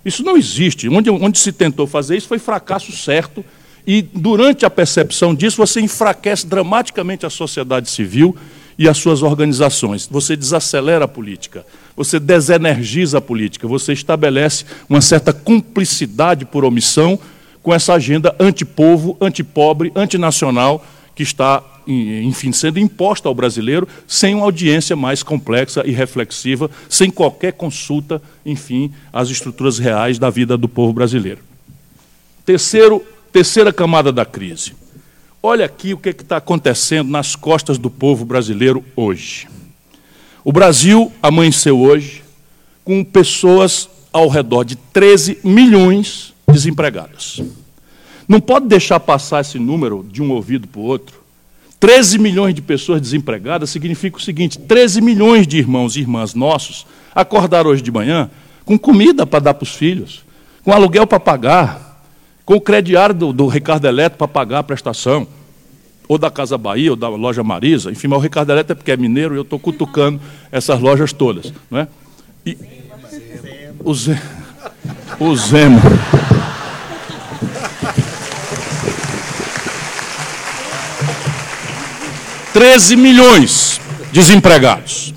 Isso 0.04 0.22
não 0.22 0.36
existe. 0.36 0.88
Onde, 0.88 1.10
onde 1.10 1.38
se 1.38 1.52
tentou 1.52 1.86
fazer 1.86 2.16
isso 2.16 2.28
foi 2.28 2.38
fracasso 2.38 2.92
certo 2.92 3.44
e 3.86 4.02
durante 4.02 4.66
a 4.66 4.70
percepção 4.70 5.34
disso, 5.34 5.58
você 5.58 5.80
enfraquece 5.80 6.46
dramaticamente 6.46 7.24
a 7.24 7.30
sociedade 7.30 7.88
civil 7.88 8.36
e 8.76 8.88
as 8.88 8.98
suas 8.98 9.22
organizações. 9.22 10.08
Você 10.10 10.36
desacelera 10.36 11.04
a 11.04 11.08
política, 11.08 11.64
você 11.94 12.18
desenergiza 12.18 13.18
a 13.18 13.20
política, 13.20 13.68
você 13.68 13.92
estabelece 13.92 14.64
uma 14.88 15.00
certa 15.00 15.32
cumplicidade 15.32 16.44
por 16.44 16.64
omissão 16.64 17.18
com 17.62 17.72
essa 17.72 17.94
agenda 17.94 18.34
antipovo, 18.38 19.16
antipobre, 19.20 19.92
antinacional 19.94 20.84
que 21.14 21.22
está, 21.22 21.62
enfim, 21.86 22.52
sendo 22.52 22.78
imposta 22.78 23.28
ao 23.28 23.34
brasileiro 23.34 23.88
sem 24.06 24.34
uma 24.34 24.44
audiência 24.44 24.94
mais 24.94 25.22
complexa 25.22 25.82
e 25.86 25.92
reflexiva, 25.92 26.70
sem 26.88 27.10
qualquer 27.10 27.52
consulta, 27.52 28.20
enfim, 28.44 28.92
às 29.12 29.30
estruturas 29.30 29.78
reais 29.78 30.18
da 30.18 30.28
vida 30.28 30.56
do 30.56 30.68
povo 30.68 30.92
brasileiro. 30.92 31.38
Terceiro 32.44 33.02
Terceira 33.36 33.70
camada 33.70 34.10
da 34.10 34.24
crise. 34.24 34.72
Olha 35.42 35.66
aqui 35.66 35.92
o 35.92 35.98
que 35.98 36.08
é 36.08 36.12
está 36.12 36.38
acontecendo 36.38 37.10
nas 37.10 37.36
costas 37.36 37.76
do 37.76 37.90
povo 37.90 38.24
brasileiro 38.24 38.82
hoje. 38.96 39.46
O 40.42 40.50
Brasil 40.50 41.12
amanheceu 41.22 41.78
hoje 41.78 42.24
com 42.82 43.04
pessoas 43.04 43.90
ao 44.10 44.30
redor 44.30 44.64
de 44.64 44.74
13 44.74 45.40
milhões 45.44 46.32
desempregadas. 46.50 47.42
Não 48.26 48.40
pode 48.40 48.68
deixar 48.68 48.98
passar 49.00 49.42
esse 49.42 49.58
número 49.58 50.02
de 50.10 50.22
um 50.22 50.30
ouvido 50.30 50.66
para 50.66 50.80
o 50.80 50.84
outro. 50.84 51.20
13 51.78 52.18
milhões 52.18 52.54
de 52.54 52.62
pessoas 52.62 53.02
desempregadas 53.02 53.68
significa 53.68 54.16
o 54.16 54.22
seguinte: 54.22 54.58
13 54.58 55.02
milhões 55.02 55.46
de 55.46 55.58
irmãos 55.58 55.94
e 55.94 56.00
irmãs 56.00 56.32
nossos 56.32 56.86
acordaram 57.14 57.68
hoje 57.68 57.82
de 57.82 57.92
manhã 57.92 58.30
com 58.64 58.78
comida 58.78 59.26
para 59.26 59.40
dar 59.40 59.52
para 59.52 59.64
os 59.64 59.74
filhos, 59.74 60.24
com 60.64 60.72
aluguel 60.72 61.06
para 61.06 61.20
pagar, 61.20 61.85
com 62.46 62.54
o 62.54 62.60
crediário 62.60 63.12
do, 63.12 63.32
do 63.32 63.48
Ricardo 63.48 63.86
Eletro 63.86 64.16
para 64.16 64.28
pagar 64.28 64.60
a 64.60 64.62
prestação, 64.62 65.26
ou 66.08 66.16
da 66.16 66.30
Casa 66.30 66.56
Bahia, 66.56 66.92
ou 66.92 66.96
da 66.96 67.08
loja 67.08 67.42
Marisa, 67.42 67.90
enfim, 67.90 68.06
mas 68.06 68.20
o 68.20 68.22
Ricardo 68.22 68.50
Eletro 68.52 68.72
é 68.72 68.74
porque 68.76 68.92
é 68.92 68.96
mineiro 68.96 69.34
e 69.34 69.38
eu 69.38 69.42
estou 69.42 69.58
cutucando 69.58 70.20
essas 70.52 70.80
lojas 70.80 71.12
todas. 71.12 71.52
Não 71.68 71.80
é? 71.80 71.88
E, 72.46 72.56
o, 73.80 73.92
Zemo, 73.92 74.20
o 75.18 75.36
Zemo. 75.36 75.80
Treze 82.52 82.94
milhões 82.94 83.80
desempregados. 84.12 85.12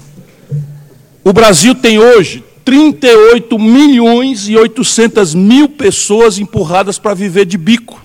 O 1.24 1.32
Brasil 1.32 1.76
tem 1.76 2.00
hoje 2.00 2.44
38 2.70 3.58
milhões 3.58 4.48
e 4.48 4.56
800 4.56 5.34
mil 5.34 5.70
pessoas 5.70 6.38
empurradas 6.38 7.00
para 7.00 7.16
viver 7.16 7.44
de 7.44 7.58
bico. 7.58 8.00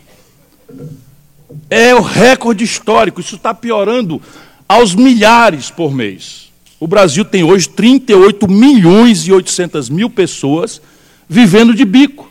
É 1.68 1.94
o 1.94 2.00
recorde 2.00 2.64
histórico, 2.64 3.20
isso 3.20 3.36
está 3.36 3.52
piorando 3.52 4.22
aos 4.66 4.94
milhares 4.94 5.68
por 5.68 5.92
mês. 5.92 6.48
O 6.80 6.86
Brasil 6.86 7.26
tem 7.26 7.44
hoje 7.44 7.68
38 7.68 8.50
milhões 8.50 9.28
e 9.28 9.32
800 9.32 9.90
mil 9.90 10.08
pessoas 10.08 10.80
vivendo 11.28 11.74
de 11.74 11.84
bico, 11.84 12.30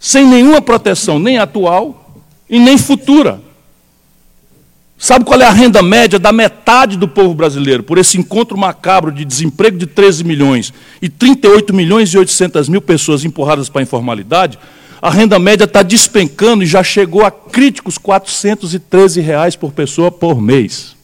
sem 0.00 0.26
nenhuma 0.26 0.62
proteção, 0.62 1.18
nem 1.18 1.36
atual 1.36 2.22
e 2.48 2.58
nem 2.58 2.78
futura. 2.78 3.38
Sabe 4.98 5.26
qual 5.26 5.40
é 5.40 5.44
a 5.44 5.52
renda 5.52 5.82
média 5.82 6.18
da 6.18 6.32
metade 6.32 6.96
do 6.96 7.06
povo 7.06 7.34
brasileiro 7.34 7.82
por 7.82 7.98
esse 7.98 8.18
encontro 8.18 8.56
macabro 8.56 9.12
de 9.12 9.24
desemprego 9.24 9.76
de 9.76 9.86
13 9.86 10.24
milhões 10.24 10.72
e 11.02 11.08
38 11.08 11.74
milhões 11.74 12.08
e 12.10 12.18
800 12.18 12.68
mil 12.68 12.80
pessoas 12.80 13.24
empurradas 13.24 13.68
para 13.68 13.82
a 13.82 13.84
informalidade? 13.84 14.58
A 15.00 15.10
renda 15.10 15.38
média 15.38 15.64
está 15.64 15.82
despencando 15.82 16.64
e 16.64 16.66
já 16.66 16.82
chegou 16.82 17.24
a 17.24 17.30
críticos 17.30 17.98
413 17.98 19.20
reais 19.20 19.54
por 19.54 19.72
pessoa 19.72 20.10
por 20.10 20.40
mês. 20.40 20.96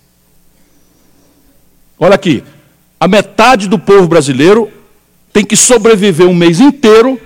Olha 1.98 2.14
aqui, 2.14 2.42
a 2.98 3.06
metade 3.06 3.68
do 3.68 3.78
povo 3.78 4.08
brasileiro 4.08 4.70
tem 5.32 5.44
que 5.44 5.54
sobreviver 5.54 6.26
um 6.26 6.34
mês 6.34 6.60
inteiro 6.60 7.20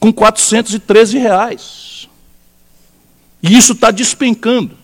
com 0.00 0.10
413 0.10 1.18
reais. 1.18 2.08
E 3.42 3.56
isso 3.56 3.74
está 3.74 3.90
despencando. 3.90 4.79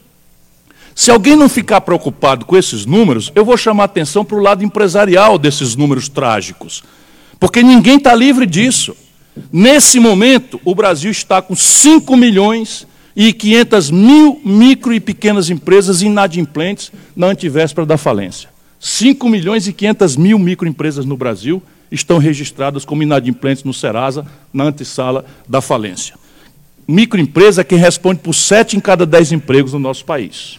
Se 0.96 1.10
alguém 1.10 1.36
não 1.36 1.46
ficar 1.46 1.82
preocupado 1.82 2.46
com 2.46 2.56
esses 2.56 2.86
números, 2.86 3.30
eu 3.34 3.44
vou 3.44 3.58
chamar 3.58 3.84
atenção 3.84 4.24
para 4.24 4.38
o 4.38 4.40
lado 4.40 4.64
empresarial 4.64 5.38
desses 5.38 5.76
números 5.76 6.08
trágicos. 6.08 6.82
Porque 7.38 7.62
ninguém 7.62 7.98
está 7.98 8.14
livre 8.14 8.46
disso. 8.46 8.96
Nesse 9.52 10.00
momento, 10.00 10.58
o 10.64 10.74
Brasil 10.74 11.10
está 11.10 11.42
com 11.42 11.54
5 11.54 12.16
milhões 12.16 12.86
e 13.14 13.30
500 13.30 13.90
mil 13.90 14.40
micro 14.42 14.94
e 14.94 14.98
pequenas 14.98 15.50
empresas 15.50 16.00
inadimplentes 16.00 16.90
na 17.14 17.26
antivéspera 17.26 17.86
da 17.86 17.98
falência. 17.98 18.48
5 18.80 19.28
milhões 19.28 19.68
e 19.68 19.74
500 19.74 20.16
mil 20.16 20.38
microempresas 20.38 21.04
no 21.04 21.16
Brasil 21.16 21.62
estão 21.90 22.16
registradas 22.16 22.86
como 22.86 23.02
inadimplentes 23.02 23.64
no 23.64 23.74
Serasa, 23.74 24.26
na 24.50 24.64
antessala 24.64 25.26
da 25.46 25.60
falência. 25.60 26.14
Microempresa 26.88 27.60
é 27.60 27.64
quem 27.64 27.76
responde 27.76 28.20
por 28.20 28.32
7 28.32 28.78
em 28.78 28.80
cada 28.80 29.04
10 29.04 29.32
empregos 29.32 29.74
no 29.74 29.78
nosso 29.78 30.02
país. 30.02 30.58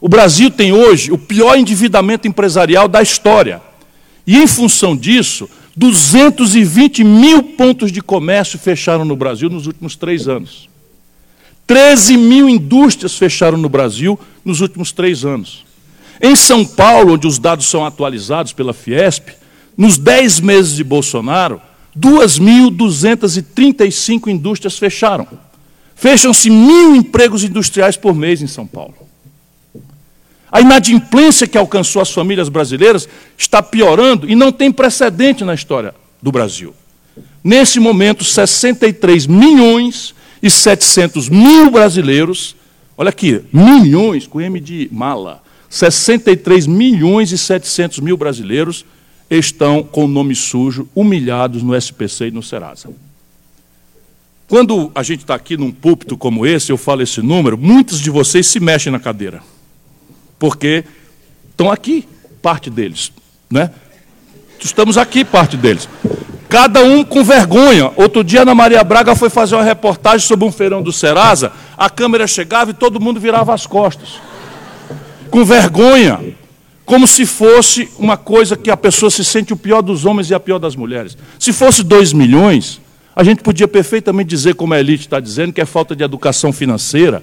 O 0.00 0.08
Brasil 0.08 0.50
tem 0.50 0.72
hoje 0.72 1.10
o 1.10 1.18
pior 1.18 1.58
endividamento 1.58 2.28
empresarial 2.28 2.86
da 2.86 3.02
história. 3.02 3.60
E, 4.26 4.36
em 4.36 4.46
função 4.46 4.96
disso, 4.96 5.48
220 5.76 7.04
mil 7.04 7.42
pontos 7.42 7.90
de 7.90 8.00
comércio 8.00 8.58
fecharam 8.58 9.04
no 9.04 9.16
Brasil 9.16 9.48
nos 9.48 9.66
últimos 9.66 9.96
três 9.96 10.28
anos. 10.28 10.68
13 11.66 12.16
mil 12.16 12.48
indústrias 12.48 13.16
fecharam 13.16 13.58
no 13.58 13.68
Brasil 13.68 14.18
nos 14.44 14.60
últimos 14.60 14.92
três 14.92 15.24
anos. 15.24 15.64
Em 16.20 16.34
São 16.34 16.64
Paulo, 16.64 17.14
onde 17.14 17.26
os 17.26 17.38
dados 17.38 17.66
são 17.66 17.84
atualizados 17.84 18.52
pela 18.52 18.72
Fiesp, 18.72 19.30
nos 19.76 19.98
10 19.98 20.40
meses 20.40 20.76
de 20.76 20.82
Bolsonaro, 20.82 21.60
2.235 21.96 24.28
indústrias 24.28 24.78
fecharam. 24.78 25.26
Fecham-se 25.94 26.50
mil 26.50 26.94
empregos 26.94 27.44
industriais 27.44 27.96
por 27.96 28.14
mês 28.14 28.42
em 28.42 28.46
São 28.46 28.66
Paulo. 28.66 29.07
A 30.50 30.60
inadimplência 30.60 31.46
que 31.46 31.58
alcançou 31.58 32.00
as 32.00 32.10
famílias 32.10 32.48
brasileiras 32.48 33.08
está 33.36 33.62
piorando 33.62 34.28
e 34.28 34.34
não 34.34 34.50
tem 34.50 34.72
precedente 34.72 35.44
na 35.44 35.54
história 35.54 35.94
do 36.22 36.32
Brasil. 36.32 36.74
Nesse 37.44 37.78
momento, 37.78 38.24
63 38.24 39.26
milhões 39.26 40.14
e 40.42 40.48
700 40.48 41.28
mil 41.28 41.70
brasileiros, 41.70 42.56
olha 42.96 43.10
aqui, 43.10 43.42
milhões, 43.52 44.26
com 44.26 44.40
M 44.40 44.58
de 44.58 44.88
mala, 44.90 45.42
63 45.68 46.66
milhões 46.66 47.30
e 47.30 47.38
700 47.38 48.00
mil 48.00 48.16
brasileiros 48.16 48.86
estão 49.30 49.82
com 49.82 50.06
o 50.06 50.08
nome 50.08 50.34
sujo, 50.34 50.88
humilhados 50.94 51.62
no 51.62 51.76
SPC 51.76 52.28
e 52.28 52.30
no 52.30 52.42
Serasa. 52.42 52.88
Quando 54.48 54.90
a 54.94 55.02
gente 55.02 55.20
está 55.20 55.34
aqui 55.34 55.58
num 55.58 55.70
púlpito 55.70 56.16
como 56.16 56.46
esse, 56.46 56.72
eu 56.72 56.78
falo 56.78 57.02
esse 57.02 57.20
número, 57.20 57.58
muitos 57.58 58.00
de 58.00 58.08
vocês 58.08 58.46
se 58.46 58.58
mexem 58.58 58.90
na 58.90 58.98
cadeira 58.98 59.42
porque 60.38 60.84
estão 61.50 61.70
aqui, 61.70 62.06
parte 62.40 62.70
deles. 62.70 63.12
Né? 63.50 63.70
Estamos 64.60 64.96
aqui, 64.96 65.24
parte 65.24 65.56
deles. 65.56 65.88
Cada 66.48 66.82
um 66.82 67.04
com 67.04 67.22
vergonha. 67.22 67.90
Outro 67.96 68.24
dia, 68.24 68.42
Ana 68.42 68.54
Maria 68.54 68.82
Braga 68.82 69.14
foi 69.14 69.28
fazer 69.28 69.54
uma 69.54 69.64
reportagem 69.64 70.26
sobre 70.26 70.46
um 70.46 70.52
feirão 70.52 70.82
do 70.82 70.92
Serasa, 70.92 71.52
a 71.76 71.90
câmera 71.90 72.26
chegava 72.26 72.70
e 72.70 72.74
todo 72.74 73.00
mundo 73.00 73.20
virava 73.20 73.52
as 73.52 73.66
costas. 73.66 74.20
Com 75.30 75.44
vergonha. 75.44 76.36
Como 76.86 77.06
se 77.06 77.26
fosse 77.26 77.86
uma 77.98 78.16
coisa 78.16 78.56
que 78.56 78.70
a 78.70 78.76
pessoa 78.76 79.10
se 79.10 79.22
sente 79.22 79.52
o 79.52 79.56
pior 79.56 79.82
dos 79.82 80.06
homens 80.06 80.30
e 80.30 80.34
a 80.34 80.40
pior 80.40 80.58
das 80.58 80.74
mulheres. 80.74 81.18
Se 81.38 81.52
fosse 81.52 81.82
dois 81.82 82.14
milhões, 82.14 82.80
a 83.14 83.22
gente 83.22 83.42
podia 83.42 83.68
perfeitamente 83.68 84.30
dizer, 84.30 84.54
como 84.54 84.72
a 84.72 84.80
elite 84.80 85.02
está 85.02 85.20
dizendo, 85.20 85.52
que 85.52 85.60
é 85.60 85.66
falta 85.66 85.94
de 85.94 86.02
educação 86.02 86.50
financeira, 86.50 87.22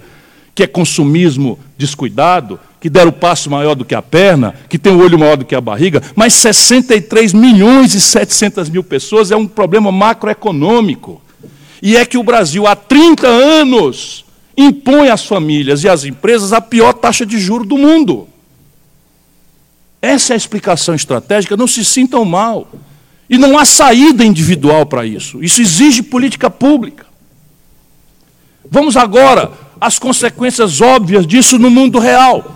que 0.56 0.64
é 0.64 0.68
consumismo 0.68 1.60
descuidado, 1.78 2.58
que 2.80 2.90
deram 2.90 3.10
o 3.10 3.14
passo 3.14 3.50
maior 3.50 3.76
do 3.76 3.84
que 3.84 3.94
a 3.94 4.02
perna, 4.02 4.56
que 4.70 4.80
tem 4.80 4.94
o 4.94 5.00
olho 5.00 5.20
maior 5.20 5.36
do 5.36 5.44
que 5.44 5.54
a 5.54 5.60
barriga, 5.60 6.02
mas 6.16 6.34
63 6.36 7.34
milhões 7.34 7.94
e 7.94 8.00
700 8.00 8.70
mil 8.70 8.84
pessoas 8.84 9.32
é 9.32 9.36
um 9.36 9.46
problema 9.46 9.92
macroeconômico. 9.92 11.22
E 11.82 11.98
é 11.98 12.06
que 12.06 12.18
o 12.18 12.24
Brasil, 12.24 12.66
há 12.66 12.76
30 12.76 13.28
anos, 13.28 14.24
impõe 14.56 15.10
às 15.10 15.26
famílias 15.26 15.84
e 15.84 15.90
às 15.90 16.06
empresas 16.06 16.54
a 16.54 16.62
pior 16.62 16.94
taxa 16.94 17.26
de 17.26 17.38
juro 17.38 17.66
do 17.66 17.78
mundo. 17.78 18.30
Essa 20.02 20.34
é 20.34 20.36
a 20.36 20.38
explicação 20.38 20.96
estratégica, 20.96 21.58
não 21.58 21.68
se 21.68 21.84
sintam 21.84 22.24
mal. 22.24 22.72
E 23.30 23.38
não 23.38 23.58
há 23.58 23.66
saída 23.66 24.24
individual 24.24 24.86
para 24.86 25.06
isso. 25.06 25.44
Isso 25.44 25.60
exige 25.60 26.04
política 26.04 26.50
pública. 26.50 27.08
Vamos 28.70 28.96
agora 28.96 29.65
às 29.80 30.00
consequências 30.00 30.82
óbvias 30.82 31.26
disso 31.26 31.58
no 31.58 31.70
mundo 31.70 32.00
real. 32.00 32.56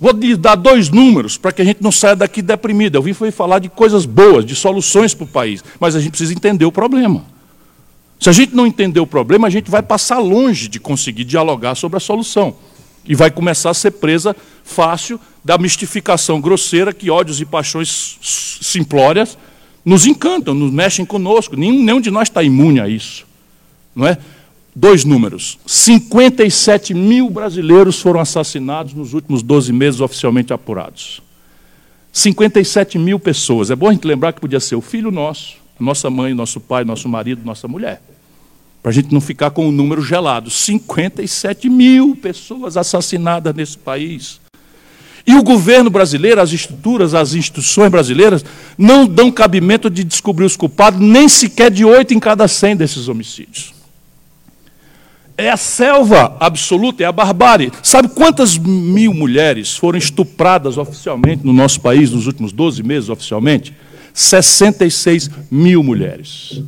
Vou 0.00 0.12
lhe 0.12 0.34
dar 0.34 0.54
dois 0.54 0.88
números 0.88 1.36
para 1.36 1.52
que 1.52 1.60
a 1.60 1.64
gente 1.64 1.82
não 1.82 1.92
saia 1.92 2.16
daqui 2.16 2.40
deprimido. 2.40 2.96
Eu 2.96 3.02
vim 3.02 3.12
foi 3.12 3.30
falar 3.30 3.58
de 3.58 3.68
coisas 3.68 4.06
boas, 4.06 4.44
de 4.46 4.54
soluções 4.54 5.12
para 5.12 5.24
o 5.24 5.28
país, 5.28 5.62
mas 5.78 5.94
a 5.94 6.00
gente 6.00 6.10
precisa 6.10 6.32
entender 6.32 6.64
o 6.64 6.72
problema. 6.72 7.24
Se 8.18 8.28
a 8.28 8.32
gente 8.32 8.54
não 8.54 8.66
entender 8.66 9.00
o 9.00 9.06
problema, 9.06 9.46
a 9.46 9.50
gente 9.50 9.70
vai 9.70 9.82
passar 9.82 10.18
longe 10.18 10.68
de 10.68 10.80
conseguir 10.80 11.24
dialogar 11.24 11.74
sobre 11.74 11.96
a 11.96 12.00
solução. 12.00 12.54
E 13.04 13.14
vai 13.14 13.30
começar 13.30 13.70
a 13.70 13.74
ser 13.74 13.92
presa 13.92 14.36
fácil 14.62 15.18
da 15.44 15.56
mistificação 15.56 16.40
grosseira 16.40 16.92
que 16.92 17.10
ódios 17.10 17.40
e 17.40 17.46
paixões 17.46 18.18
simplórias 18.60 19.38
nos 19.84 20.06
encantam, 20.06 20.54
nos 20.54 20.70
mexem 20.70 21.04
conosco. 21.04 21.56
Nenhum, 21.56 21.82
nenhum 21.82 22.00
de 22.00 22.10
nós 22.10 22.28
está 22.28 22.42
imune 22.42 22.80
a 22.80 22.88
isso. 22.88 23.26
Não 23.94 24.06
é? 24.06 24.18
Dois 24.80 25.04
números: 25.04 25.58
57 25.66 26.94
mil 26.94 27.28
brasileiros 27.28 28.00
foram 28.00 28.18
assassinados 28.18 28.94
nos 28.94 29.12
últimos 29.12 29.42
12 29.42 29.74
meses 29.74 30.00
oficialmente 30.00 30.54
apurados. 30.54 31.20
57 32.10 32.98
mil 32.98 33.18
pessoas. 33.18 33.70
É 33.70 33.76
bom 33.76 33.90
a 33.90 33.92
gente 33.92 34.06
lembrar 34.06 34.32
que 34.32 34.40
podia 34.40 34.58
ser 34.58 34.76
o 34.76 34.80
filho 34.80 35.10
nosso, 35.10 35.58
nossa 35.78 36.08
mãe, 36.08 36.32
nosso 36.32 36.58
pai, 36.60 36.82
nosso 36.82 37.10
marido, 37.10 37.42
nossa 37.44 37.68
mulher. 37.68 38.00
Para 38.82 38.88
a 38.88 38.94
gente 38.94 39.12
não 39.12 39.20
ficar 39.20 39.50
com 39.50 39.66
o 39.66 39.68
um 39.68 39.70
número 39.70 40.00
gelado. 40.00 40.48
57 40.48 41.68
mil 41.68 42.16
pessoas 42.16 42.78
assassinadas 42.78 43.54
nesse 43.54 43.76
país. 43.76 44.40
E 45.26 45.34
o 45.34 45.42
governo 45.42 45.90
brasileiro, 45.90 46.40
as 46.40 46.52
estruturas, 46.52 47.12
as 47.12 47.34
instituições 47.34 47.90
brasileiras, 47.90 48.42
não 48.78 49.06
dão 49.06 49.30
cabimento 49.30 49.90
de 49.90 50.02
descobrir 50.02 50.46
os 50.46 50.56
culpados, 50.56 50.98
nem 50.98 51.28
sequer 51.28 51.70
de 51.70 51.84
oito 51.84 52.14
em 52.14 52.18
cada 52.18 52.48
cem 52.48 52.74
desses 52.74 53.08
homicídios. 53.08 53.78
É 55.40 55.48
a 55.48 55.56
selva 55.56 56.36
absoluta, 56.38 57.02
é 57.02 57.06
a 57.06 57.12
barbárie. 57.12 57.72
Sabe 57.82 58.10
quantas 58.10 58.58
mil 58.58 59.14
mulheres 59.14 59.74
foram 59.74 59.96
estupradas 59.96 60.76
oficialmente 60.76 61.46
no 61.46 61.52
nosso 61.54 61.80
país 61.80 62.10
nos 62.10 62.26
últimos 62.26 62.52
12 62.52 62.82
meses, 62.82 63.08
oficialmente? 63.08 63.74
66 64.12 65.30
mil 65.50 65.82
mulheres 65.82 66.62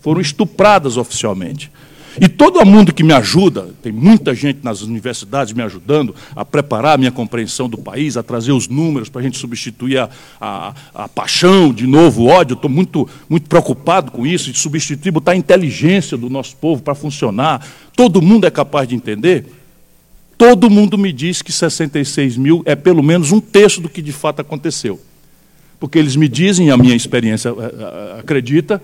foram 0.00 0.20
estupradas 0.20 0.96
oficialmente. 0.96 1.70
E 2.20 2.28
todo 2.28 2.64
mundo 2.64 2.94
que 2.94 3.02
me 3.02 3.12
ajuda, 3.12 3.68
tem 3.82 3.92
muita 3.92 4.34
gente 4.34 4.60
nas 4.62 4.80
universidades 4.80 5.52
me 5.52 5.62
ajudando 5.62 6.14
a 6.34 6.44
preparar 6.44 6.94
a 6.94 6.98
minha 6.98 7.12
compreensão 7.12 7.68
do 7.68 7.76
país, 7.76 8.16
a 8.16 8.22
trazer 8.22 8.52
os 8.52 8.68
números 8.68 9.08
para 9.08 9.20
a 9.20 9.24
gente 9.24 9.38
substituir 9.38 9.98
a, 9.98 10.08
a, 10.40 10.74
a, 10.94 11.08
paixão, 11.08 11.72
de 11.72 11.86
novo, 11.86 12.22
o 12.22 12.26
ódio. 12.28 12.54
Estou 12.54 12.70
muito, 12.70 13.08
muito 13.28 13.48
preocupado 13.48 14.10
com 14.10 14.26
isso, 14.26 14.50
de 14.50 14.58
substituir, 14.58 15.10
botar 15.10 15.32
a 15.32 15.36
inteligência 15.36 16.16
do 16.16 16.30
nosso 16.30 16.56
povo 16.56 16.82
para 16.82 16.94
funcionar. 16.94 17.66
Todo 17.94 18.22
mundo 18.22 18.46
é 18.46 18.50
capaz 18.50 18.88
de 18.88 18.94
entender. 18.94 19.46
Todo 20.38 20.70
mundo 20.70 20.96
me 20.96 21.12
diz 21.12 21.42
que 21.42 21.52
66 21.52 22.36
mil 22.36 22.62
é 22.64 22.74
pelo 22.74 23.02
menos 23.02 23.32
um 23.32 23.40
terço 23.40 23.80
do 23.80 23.88
que 23.88 24.00
de 24.00 24.12
fato 24.12 24.40
aconteceu. 24.40 25.00
Porque 25.78 25.98
eles 25.98 26.16
me 26.16 26.28
dizem, 26.28 26.70
a 26.70 26.76
minha 26.76 26.94
experiência 26.94 27.50
eh, 27.50 27.54
eh, 27.58 28.20
acredita, 28.20 28.82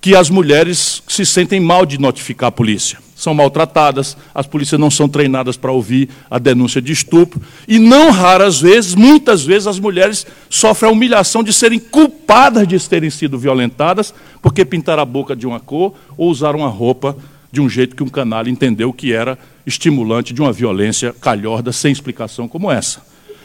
que 0.00 0.14
as 0.14 0.30
mulheres 0.30 1.02
se 1.06 1.26
sentem 1.26 1.60
mal 1.60 1.84
de 1.84 1.98
notificar 1.98 2.48
a 2.48 2.52
polícia. 2.52 2.98
São 3.14 3.34
maltratadas, 3.34 4.16
as 4.34 4.46
polícias 4.46 4.80
não 4.80 4.90
são 4.90 5.06
treinadas 5.06 5.54
para 5.58 5.70
ouvir 5.70 6.08
a 6.30 6.38
denúncia 6.38 6.80
de 6.80 6.90
estupro. 6.90 7.38
E 7.68 7.78
não 7.78 8.10
raras 8.10 8.62
vezes, 8.62 8.94
muitas 8.94 9.44
vezes, 9.44 9.66
as 9.66 9.78
mulheres 9.78 10.26
sofrem 10.48 10.90
a 10.90 10.92
humilhação 10.92 11.42
de 11.42 11.52
serem 11.52 11.78
culpadas 11.78 12.66
de 12.66 12.80
terem 12.88 13.10
sido 13.10 13.38
violentadas 13.38 14.14
porque 14.40 14.64
pintaram 14.64 15.02
a 15.02 15.04
boca 15.04 15.36
de 15.36 15.46
uma 15.46 15.60
cor 15.60 15.92
ou 16.16 16.30
usaram 16.30 16.60
uma 16.60 16.68
roupa 16.68 17.14
de 17.52 17.60
um 17.60 17.68
jeito 17.68 17.94
que 17.94 18.02
um 18.02 18.08
canalha 18.08 18.48
entendeu 18.48 18.90
que 18.90 19.12
era 19.12 19.38
estimulante 19.66 20.32
de 20.32 20.40
uma 20.40 20.52
violência 20.52 21.14
calhorda 21.20 21.72
sem 21.72 21.92
explicação 21.92 22.48
como 22.48 22.70
essa. 22.70 23.02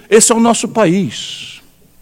Esse 0.09 0.31
é 0.31 0.35
o 0.35 0.39
nosso 0.39 0.69
país. 0.69 1.61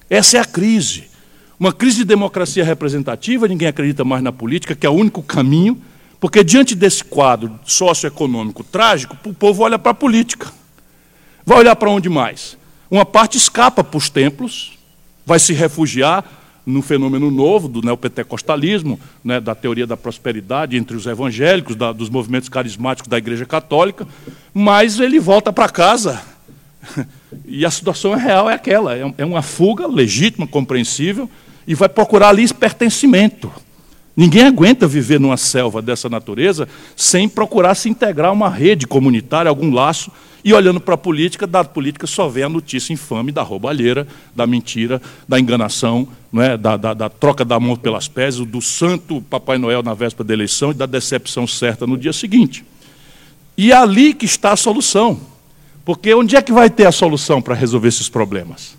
Essa 0.09 0.37
é 0.37 0.39
a 0.39 0.45
crise. 0.45 1.12
Uma 1.59 1.71
crise 1.71 1.97
de 1.97 2.05
democracia 2.05 2.63
representativa, 2.63 3.47
ninguém 3.47 3.67
acredita 3.67 4.03
mais 4.03 4.23
na 4.23 4.31
política, 4.31 4.75
que 4.75 4.85
é 4.85 4.89
o 4.89 4.93
único 4.93 5.21
caminho, 5.21 5.79
porque 6.19 6.43
diante 6.43 6.73
desse 6.73 7.03
quadro 7.03 7.59
socioeconômico 7.65 8.63
trágico, 8.63 9.17
o 9.25 9.33
povo 9.33 9.63
olha 9.63 9.77
para 9.77 9.91
a 9.91 9.95
política. 9.95 10.51
Vai 11.45 11.59
olhar 11.59 11.75
para 11.75 11.89
onde 11.89 12.09
mais? 12.09 12.57
Uma 12.89 13.05
parte 13.05 13.37
escapa 13.37 13.83
para 13.83 13.97
os 13.97 14.09
templos, 14.09 14.77
vai 15.25 15.39
se 15.39 15.53
refugiar 15.53 16.23
no 16.65 16.81
fenômeno 16.81 17.29
novo 17.29 17.67
do 17.67 17.81
neopentecostalismo, 17.81 18.99
né, 19.23 19.39
da 19.39 19.53
teoria 19.53 19.85
da 19.85 19.97
prosperidade 19.97 20.77
entre 20.77 20.95
os 20.95 21.05
evangélicos, 21.05 21.75
da, 21.75 21.91
dos 21.91 22.09
movimentos 22.09 22.49
carismáticos 22.49 23.09
da 23.09 23.17
Igreja 23.17 23.45
Católica, 23.45 24.07
mas 24.53 24.99
ele 24.99 25.19
volta 25.19 25.51
para 25.51 25.67
casa 25.69 26.21
e 27.45 27.65
a 27.65 27.71
situação 27.71 28.13
é 28.13 28.17
real 28.17 28.49
é 28.49 28.53
aquela, 28.53 28.95
é, 28.95 29.13
é 29.17 29.25
uma 29.25 29.41
fuga 29.41 29.87
legítima, 29.87 30.47
compreensível, 30.47 31.29
e 31.67 31.75
vai 31.75 31.89
procurar 31.89 32.29
ali 32.29 32.51
pertencimento. 32.53 33.51
Ninguém 34.15 34.43
aguenta 34.43 34.87
viver 34.87 35.19
numa 35.19 35.37
selva 35.37 35.81
dessa 35.81 36.07
natureza 36.07 36.67
sem 36.95 37.27
procurar 37.27 37.73
se 37.73 37.89
integrar 37.89 38.29
a 38.29 38.33
uma 38.33 38.49
rede 38.49 38.85
comunitária, 38.85 39.49
algum 39.49 39.73
laço, 39.73 40.11
e 40.45 40.53
olhando 40.53 40.79
para 40.79 40.95
a 40.95 40.97
política, 40.97 41.47
da 41.47 41.63
política 41.63 42.05
só 42.05 42.27
vem 42.27 42.43
a 42.43 42.49
notícia 42.49 42.93
infame 42.93 43.31
da 43.31 43.41
roubalheira, 43.41 44.05
da 44.35 44.45
mentira, 44.45 45.01
da 45.27 45.39
enganação, 45.39 46.07
é? 46.35 46.57
da, 46.57 46.75
da, 46.75 46.93
da 46.93 47.09
troca 47.09 47.45
da 47.45 47.59
mão 47.59 47.77
pelas 47.77 48.07
pés, 48.09 48.35
do 48.37 48.61
santo 48.61 49.21
Papai 49.29 49.57
Noel 49.57 49.81
na 49.81 49.93
véspera 49.93 50.27
da 50.27 50.33
eleição 50.33 50.71
e 50.71 50.73
da 50.73 50.85
decepção 50.85 51.47
certa 51.47 51.87
no 51.87 51.97
dia 51.97 52.11
seguinte. 52.11 52.65
E 53.57 53.71
é 53.71 53.75
ali 53.75 54.13
que 54.13 54.25
está 54.25 54.51
a 54.51 54.57
solução. 54.57 55.32
Porque 55.85 56.13
onde 56.13 56.35
é 56.35 56.41
que 56.41 56.51
vai 56.51 56.69
ter 56.69 56.85
a 56.85 56.91
solução 56.91 57.41
para 57.41 57.53
resolver 57.53 57.89
esses 57.89 58.07
problemas? 58.07 58.77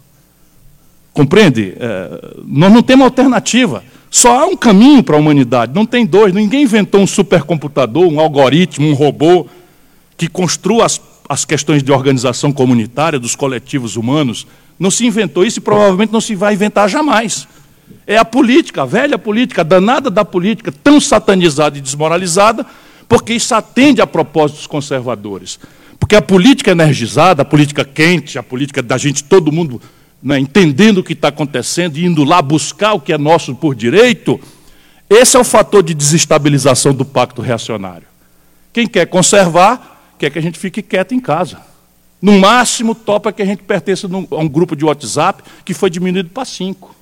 Compreende? 1.12 1.74
É, 1.78 2.34
nós 2.44 2.72
não 2.72 2.82
temos 2.82 3.04
alternativa. 3.04 3.84
Só 4.10 4.40
há 4.40 4.46
um 4.46 4.56
caminho 4.56 5.02
para 5.02 5.16
a 5.16 5.18
humanidade, 5.18 5.72
não 5.74 5.84
tem 5.84 6.06
dois. 6.06 6.32
Ninguém 6.32 6.62
inventou 6.62 7.00
um 7.00 7.06
supercomputador, 7.06 8.06
um 8.06 8.20
algoritmo, 8.20 8.88
um 8.88 8.94
robô 8.94 9.46
que 10.16 10.28
construa 10.28 10.86
as, 10.86 11.00
as 11.28 11.44
questões 11.44 11.82
de 11.82 11.92
organização 11.92 12.52
comunitária 12.52 13.18
dos 13.18 13.34
coletivos 13.34 13.96
humanos. 13.96 14.46
Não 14.78 14.90
se 14.90 15.06
inventou 15.06 15.44
isso 15.44 15.58
e 15.58 15.62
provavelmente 15.62 16.12
não 16.12 16.20
se 16.20 16.34
vai 16.34 16.54
inventar 16.54 16.88
jamais. 16.88 17.46
É 18.06 18.16
a 18.16 18.24
política, 18.24 18.82
a 18.82 18.86
velha 18.86 19.18
política, 19.18 19.60
a 19.60 19.64
danada 19.64 20.10
da 20.10 20.24
política, 20.24 20.72
tão 20.72 21.00
satanizada 21.00 21.76
e 21.76 21.80
desmoralizada, 21.80 22.64
porque 23.08 23.34
isso 23.34 23.54
atende 23.54 24.00
a 24.00 24.06
propósitos 24.06 24.66
conservadores. 24.66 25.58
Porque 25.98 26.16
a 26.16 26.22
política 26.22 26.70
energizada, 26.70 27.42
a 27.42 27.44
política 27.44 27.84
quente, 27.84 28.38
a 28.38 28.42
política 28.42 28.82
da 28.82 28.98
gente, 28.98 29.24
todo 29.24 29.52
mundo 29.52 29.80
né, 30.22 30.38
entendendo 30.38 30.98
o 30.98 31.04
que 31.04 31.12
está 31.12 31.28
acontecendo 31.28 31.98
e 31.98 32.04
indo 32.04 32.24
lá 32.24 32.40
buscar 32.40 32.94
o 32.94 33.00
que 33.00 33.12
é 33.12 33.18
nosso 33.18 33.54
por 33.54 33.74
direito, 33.74 34.40
esse 35.08 35.36
é 35.36 35.40
o 35.40 35.44
fator 35.44 35.82
de 35.82 35.92
desestabilização 35.94 36.94
do 36.94 37.04
pacto 37.04 37.42
reacionário. 37.42 38.06
Quem 38.72 38.86
quer 38.86 39.06
conservar, 39.06 40.14
quer 40.18 40.30
que 40.30 40.38
a 40.38 40.42
gente 40.42 40.58
fique 40.58 40.82
quieto 40.82 41.14
em 41.14 41.20
casa. 41.20 41.60
No 42.20 42.38
máximo, 42.38 42.94
topa 42.94 43.32
que 43.32 43.42
a 43.42 43.44
gente 43.44 43.62
pertença 43.62 44.08
a 44.08 44.36
um 44.36 44.48
grupo 44.48 44.74
de 44.74 44.84
WhatsApp 44.84 45.42
que 45.64 45.74
foi 45.74 45.90
diminuído 45.90 46.30
para 46.30 46.44
cinco. 46.46 46.96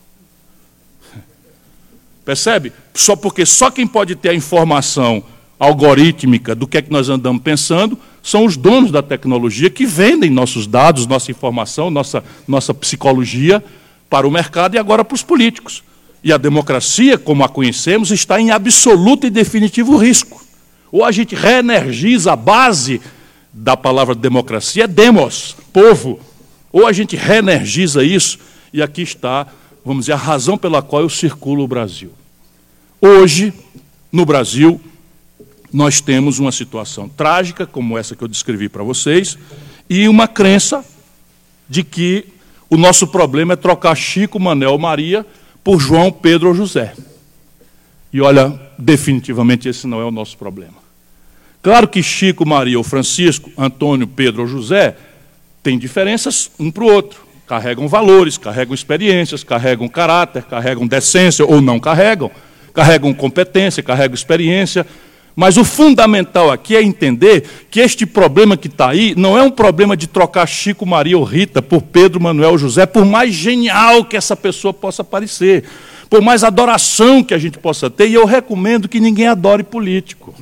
Percebe? 2.24 2.72
Só 2.92 3.14
porque 3.14 3.46
só 3.46 3.70
quem 3.70 3.86
pode 3.86 4.16
ter 4.16 4.30
a 4.30 4.34
informação 4.34 5.22
algorítmica 5.58 6.54
do 6.54 6.66
que 6.66 6.78
é 6.78 6.82
que 6.82 6.90
nós 6.90 7.08
andamos 7.08 7.40
pensando 7.42 7.96
são 8.22 8.44
os 8.44 8.56
donos 8.56 8.92
da 8.92 9.02
tecnologia 9.02 9.68
que 9.68 9.84
vendem 9.84 10.30
nossos 10.30 10.66
dados, 10.66 11.06
nossa 11.06 11.30
informação, 11.30 11.90
nossa, 11.90 12.22
nossa 12.46 12.72
psicologia 12.72 13.62
para 14.08 14.26
o 14.26 14.30
mercado 14.30 14.76
e 14.76 14.78
agora 14.78 15.04
para 15.04 15.14
os 15.14 15.22
políticos. 15.22 15.82
E 16.22 16.32
a 16.32 16.36
democracia, 16.36 17.18
como 17.18 17.42
a 17.42 17.48
conhecemos, 17.48 18.12
está 18.12 18.40
em 18.40 18.52
absoluto 18.52 19.26
e 19.26 19.30
definitivo 19.30 19.96
risco. 19.96 20.40
Ou 20.92 21.04
a 21.04 21.10
gente 21.10 21.34
reenergiza 21.34 22.32
a 22.32 22.36
base 22.36 23.00
da 23.52 23.76
palavra 23.76 24.14
democracia, 24.14 24.84
é 24.84 24.86
demos, 24.86 25.56
povo. 25.72 26.20
Ou 26.72 26.86
a 26.86 26.92
gente 26.92 27.16
reenergiza 27.16 28.04
isso, 28.04 28.38
e 28.72 28.80
aqui 28.80 29.02
está, 29.02 29.46
vamos 29.84 30.02
dizer, 30.04 30.12
a 30.12 30.16
razão 30.16 30.56
pela 30.56 30.80
qual 30.80 31.02
eu 31.02 31.08
circulo 31.08 31.64
o 31.64 31.68
Brasil. 31.68 32.12
Hoje, 33.00 33.52
no 34.12 34.24
Brasil, 34.24 34.80
nós 35.72 36.00
temos 36.00 36.38
uma 36.38 36.52
situação 36.52 37.08
trágica, 37.08 37.66
como 37.66 37.96
essa 37.96 38.14
que 38.14 38.22
eu 38.22 38.28
descrevi 38.28 38.68
para 38.68 38.82
vocês, 38.82 39.38
e 39.88 40.08
uma 40.08 40.28
crença 40.28 40.84
de 41.68 41.82
que 41.82 42.26
o 42.68 42.76
nosso 42.76 43.06
problema 43.06 43.54
é 43.54 43.56
trocar 43.56 43.94
Chico, 43.94 44.38
Manel, 44.38 44.76
Maria 44.78 45.24
por 45.64 45.80
João, 45.80 46.10
Pedro 46.10 46.48
ou 46.48 46.54
José. 46.54 46.94
E 48.12 48.20
olha, 48.20 48.60
definitivamente 48.78 49.68
esse 49.68 49.86
não 49.86 50.00
é 50.00 50.04
o 50.04 50.10
nosso 50.10 50.36
problema. 50.36 50.82
Claro 51.62 51.86
que 51.86 52.02
Chico, 52.02 52.44
Maria 52.44 52.76
ou 52.76 52.84
Francisco, 52.84 53.50
Antônio, 53.56 54.06
Pedro 54.06 54.42
ou 54.42 54.48
José 54.48 54.96
têm 55.62 55.78
diferenças 55.78 56.50
um 56.58 56.70
para 56.70 56.84
o 56.84 56.92
outro. 56.92 57.24
Carregam 57.46 57.86
valores, 57.88 58.36
carregam 58.36 58.74
experiências, 58.74 59.44
carregam 59.44 59.88
caráter, 59.88 60.42
carregam 60.42 60.86
decência 60.86 61.44
ou 61.46 61.60
não 61.60 61.78
carregam, 61.78 62.30
carregam 62.74 63.14
competência, 63.14 63.82
carregam 63.82 64.14
experiência, 64.14 64.86
mas 65.34 65.56
o 65.56 65.64
fundamental 65.64 66.50
aqui 66.50 66.76
é 66.76 66.82
entender 66.82 67.44
que 67.70 67.80
este 67.80 68.04
problema 68.04 68.56
que 68.56 68.68
está 68.68 68.90
aí 68.90 69.14
não 69.16 69.36
é 69.36 69.42
um 69.42 69.50
problema 69.50 69.96
de 69.96 70.06
trocar 70.06 70.46
Chico, 70.46 70.84
Maria 70.84 71.16
ou 71.16 71.24
Rita 71.24 71.62
por 71.62 71.82
Pedro, 71.82 72.20
Manuel, 72.20 72.58
José, 72.58 72.84
por 72.86 73.04
mais 73.04 73.34
genial 73.34 74.04
que 74.04 74.16
essa 74.16 74.36
pessoa 74.36 74.74
possa 74.74 75.02
parecer, 75.02 75.64
por 76.10 76.20
mais 76.20 76.44
adoração 76.44 77.22
que 77.22 77.32
a 77.32 77.38
gente 77.38 77.58
possa 77.58 77.88
ter, 77.88 78.08
e 78.08 78.14
eu 78.14 78.26
recomendo 78.26 78.88
que 78.88 79.00
ninguém 79.00 79.28
adore 79.28 79.62
político. 79.62 80.34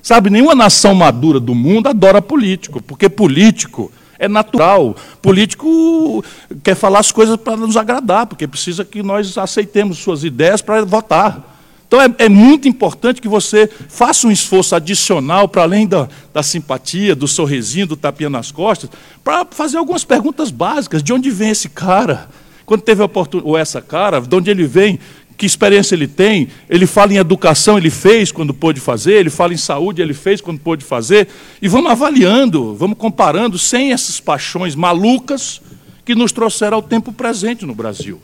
Sabe, 0.00 0.30
nenhuma 0.30 0.54
nação 0.54 0.94
madura 0.94 1.38
do 1.38 1.54
mundo 1.54 1.88
adora 1.88 2.22
político, 2.22 2.82
porque 2.82 3.08
político 3.10 3.92
é 4.18 4.26
natural. 4.26 4.96
Político 5.20 6.24
quer 6.62 6.74
falar 6.74 7.00
as 7.00 7.12
coisas 7.12 7.36
para 7.36 7.56
nos 7.56 7.76
agradar, 7.76 8.26
porque 8.26 8.46
precisa 8.46 8.84
que 8.84 9.02
nós 9.02 9.36
aceitemos 9.36 9.98
suas 9.98 10.24
ideias 10.24 10.62
para 10.62 10.84
votar. 10.84 11.57
Então 11.88 12.02
é, 12.02 12.14
é, 12.18 12.28
muito 12.28 12.68
importante 12.68 13.20
que 13.20 13.26
você 13.26 13.66
faça 13.88 14.26
um 14.26 14.30
esforço 14.30 14.76
adicional, 14.76 15.48
para 15.48 15.62
além 15.62 15.86
da, 15.86 16.06
da, 16.34 16.42
simpatia, 16.42 17.16
do 17.16 17.26
sorrisinho, 17.26 17.86
do 17.86 17.96
tapinha 17.96 18.28
nas 18.28 18.52
costas, 18.52 18.90
para 19.24 19.46
fazer 19.50 19.78
algumas 19.78 20.04
perguntas 20.04 20.50
básicas. 20.50 21.02
De 21.02 21.14
onde 21.14 21.30
vem 21.30 21.48
esse 21.48 21.70
cara? 21.70 22.28
Quando 22.66 22.82
teve 22.82 23.00
a 23.00 23.06
oportunidade, 23.06 23.50
ou 23.50 23.56
essa 23.56 23.80
cara, 23.80 24.20
de 24.20 24.36
onde 24.36 24.50
ele 24.50 24.66
vem? 24.66 24.98
Que 25.38 25.46
experiência 25.46 25.94
ele 25.94 26.06
tem? 26.06 26.48
Ele 26.68 26.86
fala 26.86 27.14
em 27.14 27.16
educação, 27.16 27.78
ele 27.78 27.88
fez 27.88 28.30
quando 28.30 28.52
pôde 28.52 28.80
fazer, 28.80 29.14
ele 29.14 29.30
fala 29.30 29.54
em 29.54 29.56
saúde, 29.56 30.02
ele 30.02 30.12
fez 30.12 30.42
quando 30.42 30.60
pôde 30.60 30.84
fazer. 30.84 31.26
E 31.62 31.68
vamos 31.68 31.90
avaliando, 31.90 32.74
vamos 32.74 32.98
comparando, 32.98 33.56
sem 33.56 33.92
essas 33.92 34.20
paixões 34.20 34.74
malucas 34.74 35.62
que 36.04 36.14
nos 36.14 36.32
trouxeram 36.32 36.76
ao 36.76 36.82
tempo 36.82 37.14
presente 37.14 37.64
no 37.64 37.74
Brasil. 37.74 38.20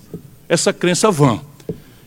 Essa 0.47 0.71
crença 0.71 1.11
vã. 1.11 1.41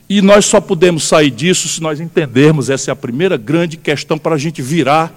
E 0.10 0.22
nós 0.22 0.46
só 0.46 0.62
podemos 0.62 1.04
sair 1.04 1.30
disso 1.30 1.68
se 1.68 1.82
nós 1.82 2.00
entendermos, 2.00 2.70
essa 2.70 2.92
é 2.92 2.94
a 2.94 2.96
primeira 2.96 3.36
grande 3.36 3.76
questão 3.76 4.18
para 4.18 4.36
a 4.36 4.38
gente 4.38 4.62
virar 4.62 5.14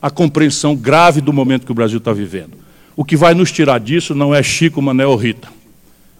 a 0.00 0.10
compreensão 0.10 0.74
grave 0.74 1.20
do 1.20 1.32
momento 1.32 1.66
que 1.66 1.72
o 1.72 1.74
Brasil 1.74 1.98
está 1.98 2.12
vivendo. 2.12 2.52
O 2.94 3.04
que 3.04 3.16
vai 3.16 3.34
nos 3.34 3.52
tirar 3.52 3.78
disso 3.78 4.14
não 4.14 4.34
é 4.34 4.42
Chico, 4.42 4.80
Manel 4.80 5.10
ou 5.10 5.16
Rita. 5.16 5.48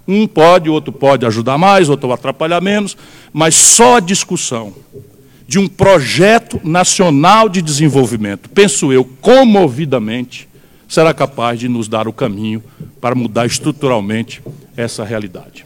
Um 0.07 0.27
pode, 0.27 0.69
outro 0.69 0.93
pode 0.93 1.25
ajudar 1.25 1.57
mais, 1.57 1.89
outro 1.89 2.13
atrapalhar 2.13 2.61
menos, 2.61 2.97
mas 3.33 3.55
só 3.55 3.97
a 3.97 4.01
discussão 4.01 4.75
de 5.49 5.59
um 5.59 5.67
projeto 5.67 6.61
nacional 6.63 7.49
de 7.49 7.63
desenvolvimento, 7.63 8.51
penso 8.51 8.93
eu, 8.93 9.05
comovidamente, 9.05 10.49
será 10.89 11.15
capaz 11.15 11.59
de 11.59 11.69
nos 11.69 11.89
dar 11.89 12.07
o 12.07 12.13
caminho 12.13 12.63
para 13.01 13.15
mudar 13.15 13.47
estruturalmente 13.47 14.43
essa 14.77 15.05
realidade. 15.05 15.65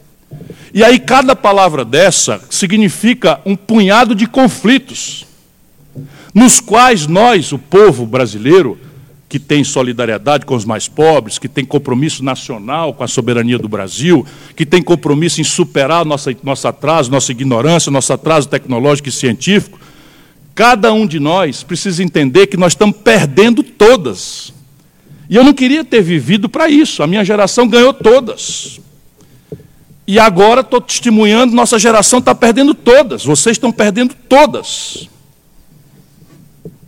E 0.72 0.84
aí, 0.84 0.98
cada 0.98 1.34
palavra 1.34 1.84
dessa 1.84 2.40
significa 2.48 3.40
um 3.44 3.56
punhado 3.56 4.14
de 4.14 4.26
conflitos, 4.26 5.26
nos 6.32 6.60
quais 6.60 7.06
nós, 7.06 7.52
o 7.52 7.58
povo 7.58 8.06
brasileiro, 8.06 8.78
que 9.28 9.38
tem 9.38 9.62
solidariedade 9.62 10.44
com 10.44 10.56
os 10.56 10.64
mais 10.64 10.88
pobres, 10.88 11.38
que 11.38 11.48
tem 11.48 11.64
compromisso 11.64 12.24
nacional 12.24 12.92
com 12.92 13.04
a 13.04 13.08
soberania 13.08 13.58
do 13.58 13.68
Brasil, 13.68 14.26
que 14.56 14.66
tem 14.66 14.82
compromisso 14.82 15.40
em 15.40 15.44
superar 15.44 16.04
nossa, 16.04 16.34
nosso 16.42 16.66
atraso, 16.66 17.12
nossa 17.12 17.30
ignorância, 17.30 17.92
nosso 17.92 18.12
atraso 18.12 18.48
tecnológico 18.48 19.08
e 19.08 19.12
científico, 19.12 19.78
cada 20.52 20.92
um 20.92 21.06
de 21.06 21.20
nós 21.20 21.62
precisa 21.62 22.02
entender 22.02 22.48
que 22.48 22.56
nós 22.56 22.72
estamos 22.72 22.96
perdendo 22.96 23.62
todas. 23.62 24.52
E 25.28 25.36
eu 25.36 25.44
não 25.44 25.52
queria 25.52 25.84
ter 25.84 26.02
vivido 26.02 26.48
para 26.48 26.68
isso, 26.68 27.00
a 27.00 27.06
minha 27.06 27.24
geração 27.24 27.68
ganhou 27.68 27.92
todas. 27.94 28.80
E 30.10 30.18
agora 30.18 30.62
estou 30.62 30.80
testemunhando, 30.80 31.54
nossa 31.54 31.78
geração 31.78 32.18
está 32.18 32.34
perdendo 32.34 32.74
todas, 32.74 33.24
vocês 33.24 33.54
estão 33.54 33.70
perdendo 33.70 34.12
todas. 34.28 35.08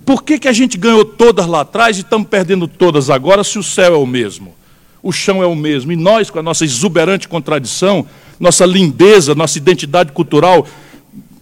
Por 0.05 0.25
que, 0.25 0.41
que 0.41 0.49
a 0.49 0.53
gente 0.53 0.77
ganhou 0.77 1.05
todas 1.05 1.47
lá 1.47 1.61
atrás 1.61 1.97
e 1.97 2.01
estamos 2.01 2.27
perdendo 2.27 2.67
todas 2.67 3.11
agora, 3.11 3.45
se 3.45 3.61
o 3.61 3.63
céu 3.63 3.95
é 3.95 3.97
o 3.97 4.05
mesmo? 4.05 4.53
O 5.01 5.13
chão 5.13 5.41
é 5.41 5.47
o 5.47 5.55
mesmo. 5.55 5.93
E 5.93 5.97
nós, 5.97 6.31
com 6.31 6.41
a 6.41 6.43
nossa 6.43 6.65
exuberante 6.65 7.29
contradição, 7.29 8.05
nossa 8.41 8.67
lindeza, 8.67 9.37
nossa 9.37 9.57
identidade 9.57 10.11
cultural 10.11 10.67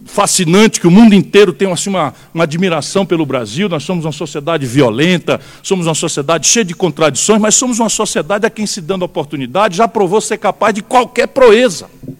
fascinante, 0.05 0.79
que 0.79 0.87
o 0.87 0.91
mundo 0.91 1.13
inteiro 1.13 1.53
tem 1.53 1.71
assim, 1.71 1.89
uma, 1.89 2.13
uma 2.33 2.43
admiração 2.43 3.05
pelo 3.05 3.25
Brasil. 3.25 3.69
Nós 3.69 3.83
somos 3.83 4.05
uma 4.05 4.11
sociedade 4.11 4.65
violenta, 4.65 5.39
somos 5.63 5.87
uma 5.87 5.95
sociedade 5.95 6.47
cheia 6.47 6.65
de 6.65 6.73
contradições, 6.73 7.41
mas 7.41 7.55
somos 7.55 7.79
uma 7.79 7.89
sociedade 7.89 8.45
a 8.45 8.49
quem, 8.49 8.65
se 8.65 8.81
dando 8.81 9.03
oportunidade, 9.03 9.77
já 9.77 9.87
provou 9.87 10.21
ser 10.21 10.37
capaz 10.37 10.73
de 10.73 10.81
qualquer 10.81 11.27
proeza. 11.27 11.89
O 12.07 12.15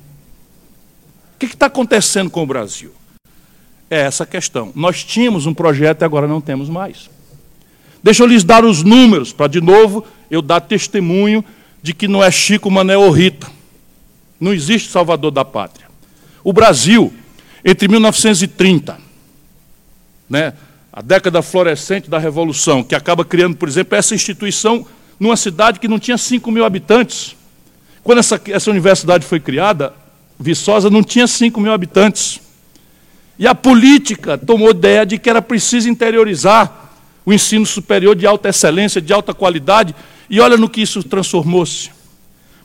que 1.39 1.45
está 1.45 1.65
acontecendo 1.65 2.29
com 2.29 2.43
o 2.43 2.45
Brasil? 2.45 2.93
é 3.91 3.99
essa 3.99 4.25
questão. 4.25 4.71
Nós 4.73 5.03
tínhamos 5.03 5.45
um 5.45 5.53
projeto 5.53 6.01
e 6.01 6.05
agora 6.05 6.25
não 6.25 6.39
temos 6.39 6.69
mais. 6.69 7.09
Deixa 8.01 8.23
eu 8.23 8.27
lhes 8.27 8.41
dar 8.41 8.63
os 8.63 8.81
números, 8.83 9.33
para 9.33 9.47
de 9.47 9.59
novo 9.59 10.05
eu 10.31 10.41
dar 10.41 10.61
testemunho 10.61 11.43
de 11.83 11.93
que 11.93 12.07
não 12.07 12.23
é 12.23 12.31
Chico, 12.31 12.71
Mané 12.71 12.95
ou 12.95 13.11
Rita. 13.11 13.51
Não 14.39 14.53
existe 14.53 14.89
salvador 14.89 15.29
da 15.29 15.43
pátria. 15.43 15.87
O 16.41 16.53
Brasil, 16.53 17.13
entre 17.63 17.87
1930, 17.87 18.97
né, 20.29 20.53
a 20.91 21.01
década 21.01 21.41
florescente 21.41 22.09
da 22.09 22.17
Revolução, 22.17 22.83
que 22.83 22.95
acaba 22.95 23.23
criando, 23.23 23.55
por 23.55 23.69
exemplo, 23.69 23.97
essa 23.97 24.13
instituição 24.13 24.85
numa 25.19 25.37
cidade 25.37 25.79
que 25.79 25.87
não 25.87 25.99
tinha 25.99 26.17
5 26.17 26.51
mil 26.51 26.65
habitantes. 26.65 27.35
Quando 28.03 28.19
essa, 28.19 28.41
essa 28.47 28.71
universidade 28.71 29.25
foi 29.25 29.39
criada, 29.39 29.93
Viçosa 30.39 30.89
não 30.89 31.03
tinha 31.03 31.27
5 31.27 31.61
mil 31.61 31.71
habitantes. 31.71 32.41
E 33.37 33.47
a 33.47 33.55
política 33.55 34.37
tomou 34.37 34.71
ideia 34.71 35.05
de 35.05 35.17
que 35.17 35.29
era 35.29 35.41
preciso 35.41 35.87
interiorizar 35.87 36.91
o 37.25 37.31
ensino 37.31 37.65
superior 37.65 38.15
de 38.15 38.25
alta 38.25 38.49
excelência, 38.49 39.01
de 39.01 39.13
alta 39.13 39.33
qualidade, 39.33 39.95
e 40.29 40.39
olha 40.39 40.57
no 40.57 40.67
que 40.67 40.81
isso 40.81 41.03
transformou-se. 41.03 41.91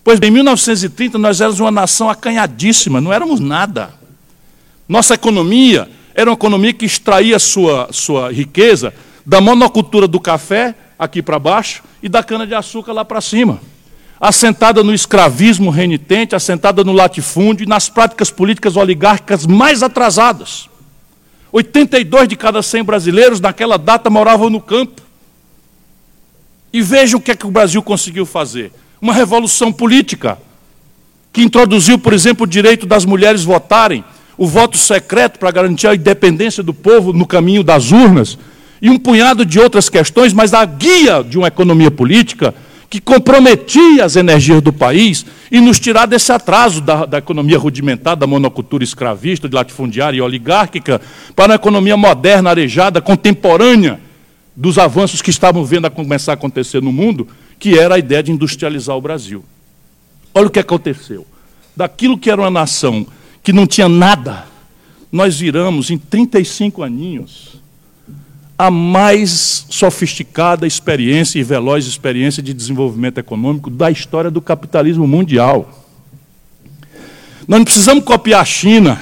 Pois 0.02 0.18
bem, 0.18 0.30
em 0.30 0.35
1930 0.35 1.18
nós 1.18 1.40
éramos 1.40 1.61
uma 1.61 1.70
nação 1.70 2.09
acanhadíssima, 2.09 3.00
não 3.00 3.12
éramos 3.12 3.40
nada. 3.40 3.90
Nossa 4.88 5.14
economia 5.14 5.88
era 6.14 6.31
uma 6.31 6.35
economia 6.35 6.72
que 6.72 6.85
extraía 6.85 7.38
sua, 7.38 7.88
sua 7.90 8.33
riqueza 8.33 8.94
da 9.25 9.40
monocultura 9.40 10.07
do 10.07 10.20
café, 10.20 10.75
aqui 10.99 11.20
para 11.20 11.38
baixo, 11.38 11.83
e 12.03 12.09
da 12.09 12.22
cana-de-açúcar 12.22 12.92
lá 12.92 13.05
para 13.05 13.20
cima. 13.20 13.61
Assentada 14.20 14.83
no 14.83 14.94
escravismo 14.94 15.70
renitente, 15.70 16.35
assentada 16.35 16.83
no 16.85 16.92
latifúndio 16.92 17.64
e 17.64 17.68
nas 17.68 17.88
práticas 17.88 18.31
políticas 18.31 18.77
oligárquicas 18.77 19.44
mais 19.44 19.83
atrasadas. 19.83 20.70
82 21.53 22.29
de 22.29 22.37
cada 22.37 22.62
100 22.62 22.85
brasileiros 22.85 23.40
naquela 23.40 23.77
data 23.77 24.09
moravam 24.09 24.49
no 24.49 24.61
campo. 24.61 25.03
E 26.72 26.81
veja 26.81 27.16
o 27.16 27.20
que 27.20 27.33
é 27.33 27.37
que 27.37 27.46
o 27.46 27.51
Brasil 27.51 27.83
conseguiu 27.83 28.25
fazer: 28.25 28.72
uma 29.01 29.12
revolução 29.12 29.72
política, 29.72 30.38
que 31.33 31.42
introduziu, 31.42 31.99
por 31.99 32.12
exemplo, 32.12 32.44
o 32.44 32.49
direito 32.49 32.87
das 32.87 33.05
mulheres 33.05 33.44
votarem, 33.44 34.05
o 34.38 34.46
voto 34.46 34.77
secreto 34.77 35.38
para 35.38 35.51
garantir 35.51 35.87
a 35.87 35.94
independência 35.94 36.62
do 36.62 36.75
povo 36.75 37.12
no 37.12 37.27
caminho 37.27 37.62
das 37.62 37.90
urnas, 37.90 38.38
e 38.81 38.90
um 38.90 38.99
punhado 38.99 39.44
de 39.44 39.59
outras 39.59 39.88
questões, 39.88 40.33
mas 40.33 40.53
a 40.53 40.64
guia 40.64 41.25
de 41.25 41.38
uma 41.38 41.49
economia 41.49 41.90
política 41.90 42.55
que 42.88 43.01
comprometia 43.01 44.05
as 44.05 44.16
energias 44.16 44.62
do 44.62 44.72
país 44.72 45.27
e 45.51 45.61
nos 45.61 45.81
tirar 45.81 46.07
desse 46.07 46.31
atraso 46.31 46.81
da, 46.81 47.05
da, 47.05 47.18
economia 47.18 47.59
rudimentar, 47.59 48.16
da 48.16 48.27
monocultura 48.27 48.85
escravista, 48.85 49.49
de 49.49 49.55
latifundiária 49.55 50.18
e 50.18 50.20
oligárquica, 50.20 51.01
para 51.35 51.53
uma 51.53 51.57
economia 51.57 51.96
moderna, 51.96 52.51
arejada, 52.51 53.01
contemporânea 53.01 53.99
dos 54.55 54.79
avanços 54.79 55.20
que 55.20 55.31
estavam 55.31 55.64
vendo 55.64 55.87
a 55.87 55.90
começar 55.90 56.33
a 56.33 56.35
acontecer 56.35 56.81
no 56.81 56.92
mundo, 56.92 57.27
que 57.59 57.79
era 57.79 57.96
a 57.96 57.99
ideia 57.99 58.22
de 58.22 58.33
industrializar 58.33 58.96
o 58.96 59.01
Brasil. 59.01 59.44
Olha 60.33 60.46
o 60.46 60.51
que 60.51 60.61
aconteceu. 60.61 61.27
Daquilo 61.75 62.16
que 62.16 62.31
era 62.31 62.40
uma 62.40 62.51
nação 62.51 63.07
que 63.46 63.52
não 63.52 63.64
tinha 63.64 63.88
nada, 63.88 64.44
nós 65.12 65.38
viramos 65.38 65.92
em 65.92 65.96
35 65.96 66.82
aninhos 66.82 67.62
a 68.59 68.72
mais 68.72 69.64
sofisticada 69.70 70.66
experiência 70.66 71.38
e 71.38 71.44
veloz 71.44 71.87
experiência 71.87 72.42
de 72.42 72.52
desenvolvimento 72.52 73.18
econômico 73.18 73.70
da 73.70 73.88
história 73.88 74.32
do 74.32 74.42
capitalismo 74.42 75.06
mundial. 75.06 75.87
Nós 77.46 77.59
não 77.59 77.64
precisamos 77.64 78.02
copiar 78.02 78.40
a 78.40 78.44
China, 78.44 79.00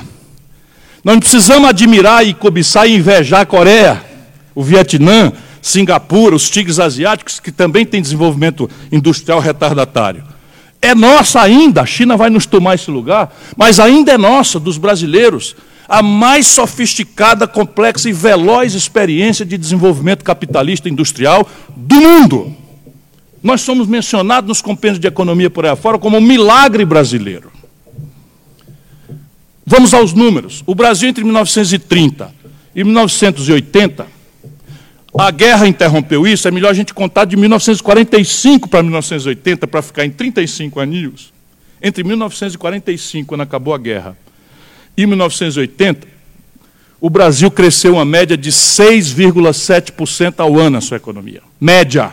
nós 1.02 1.14
não 1.14 1.20
precisamos 1.20 1.66
admirar 1.66 2.26
e 2.26 2.34
cobiçar 2.34 2.86
e 2.86 2.96
invejar 2.96 3.40
a 3.40 3.46
Coreia, 3.46 4.04
o 4.54 4.62
Vietnã, 4.62 5.32
Singapura, 5.62 6.36
os 6.36 6.50
tigres 6.50 6.78
asiáticos, 6.78 7.40
que 7.40 7.50
também 7.50 7.86
têm 7.86 8.02
desenvolvimento 8.02 8.68
industrial 8.92 9.40
retardatário. 9.40 10.33
É 10.84 10.94
nossa 10.94 11.40
ainda, 11.40 11.80
a 11.80 11.86
China 11.86 12.14
vai 12.14 12.28
nos 12.28 12.44
tomar 12.44 12.74
esse 12.74 12.90
lugar, 12.90 13.34
mas 13.56 13.80
ainda 13.80 14.12
é 14.12 14.18
nossa, 14.18 14.60
dos 14.60 14.76
brasileiros 14.76 15.56
a 15.88 16.02
mais 16.02 16.46
sofisticada, 16.46 17.46
complexa 17.46 18.06
e 18.06 18.12
veloz 18.12 18.74
experiência 18.74 19.46
de 19.46 19.56
desenvolvimento 19.56 20.22
capitalista 20.22 20.86
industrial 20.86 21.48
do 21.74 21.94
mundo. 21.94 22.54
Nós 23.42 23.62
somos 23.62 23.88
mencionados 23.88 24.46
nos 24.46 24.60
compêndios 24.60 25.00
de 25.00 25.06
economia 25.06 25.48
por 25.48 25.64
aí 25.64 25.70
afora 25.70 25.98
como 25.98 26.18
um 26.18 26.20
milagre 26.20 26.84
brasileiro. 26.84 27.50
Vamos 29.64 29.94
aos 29.94 30.12
números. 30.12 30.62
O 30.66 30.74
Brasil, 30.74 31.08
entre 31.08 31.24
1930 31.24 32.30
e 32.74 32.84
1980, 32.84 34.06
a 35.18 35.30
guerra 35.30 35.68
interrompeu 35.68 36.26
isso. 36.26 36.48
É 36.48 36.50
melhor 36.50 36.70
a 36.70 36.74
gente 36.74 36.92
contar 36.92 37.24
de 37.24 37.36
1945 37.36 38.68
para 38.68 38.82
1980, 38.82 39.66
para 39.66 39.82
ficar 39.82 40.04
em 40.04 40.10
35 40.10 40.80
aninhos. 40.80 41.32
Entre 41.80 42.02
1945, 42.02 43.28
quando 43.28 43.42
acabou 43.42 43.74
a 43.74 43.78
guerra, 43.78 44.16
em 44.96 45.06
1980, 45.06 46.06
o 47.00 47.10
Brasil 47.10 47.50
cresceu 47.50 47.94
uma 47.94 48.04
média 48.04 48.36
de 48.36 48.50
6,7% 48.50 50.34
ao 50.38 50.58
ano 50.58 50.70
na 50.70 50.80
sua 50.80 50.96
economia. 50.96 51.42
Média. 51.60 52.10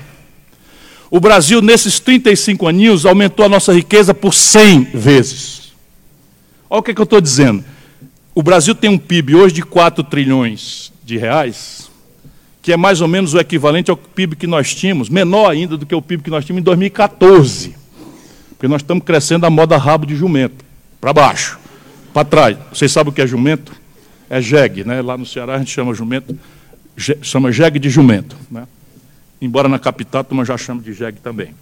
O 1.09 1.19
Brasil, 1.19 1.61
nesses 1.61 1.99
35 1.99 2.67
aninhos, 2.67 3.05
aumentou 3.05 3.45
a 3.45 3.49
nossa 3.49 3.73
riqueza 3.73 4.13
por 4.13 4.33
100 4.33 4.83
vezes. 4.93 5.71
Olha 6.69 6.79
o 6.79 6.83
que, 6.83 6.91
é 6.91 6.93
que 6.93 7.01
eu 7.01 7.05
estou 7.05 7.21
dizendo. 7.21 7.63
O 8.33 8.41
Brasil 8.41 8.73
tem 8.73 8.89
um 8.89 8.97
PIB 8.97 9.35
hoje 9.35 9.55
de 9.55 9.61
4 9.61 10.03
trilhões 10.05 10.91
de 11.03 11.17
reais, 11.17 11.90
que 12.61 12.71
é 12.71 12.77
mais 12.77 13.01
ou 13.01 13.07
menos 13.07 13.33
o 13.33 13.39
equivalente 13.39 13.89
ao 13.89 13.97
PIB 13.97 14.35
que 14.35 14.47
nós 14.47 14.73
tínhamos, 14.75 15.09
menor 15.09 15.49
ainda 15.49 15.77
do 15.77 15.85
que 15.85 15.95
o 15.95 16.01
PIB 16.01 16.23
que 16.23 16.29
nós 16.29 16.45
tínhamos 16.45 16.61
em 16.61 16.65
2014. 16.65 17.75
Porque 18.49 18.67
nós 18.67 18.81
estamos 18.81 19.03
crescendo 19.03 19.45
a 19.45 19.49
moda 19.49 19.77
rabo 19.77 20.05
de 20.05 20.15
jumento, 20.15 20.63
para 20.99 21.11
baixo 21.11 21.61
para 22.13 22.25
trás. 22.25 22.57
Vocês 22.71 22.91
sabem 22.91 23.11
o 23.11 23.13
que 23.13 23.21
é 23.21 23.27
jumento? 23.27 23.73
É 24.29 24.41
jegue, 24.41 24.83
né? 24.83 25.01
Lá 25.01 25.17
no 25.17 25.25
Ceará 25.25 25.55
a 25.55 25.57
gente 25.59 25.71
chama 25.71 25.93
jumento, 25.93 26.37
chama 27.21 27.51
jegue 27.51 27.79
de 27.79 27.89
jumento. 27.89 28.35
Né? 28.49 28.67
Embora 29.41 29.67
na 29.67 29.79
capital 29.79 30.21
a 30.21 30.23
turma 30.23 30.45
já 30.45 30.57
chama 30.57 30.81
de 30.81 30.93
jegue 30.93 31.19
também. 31.19 31.53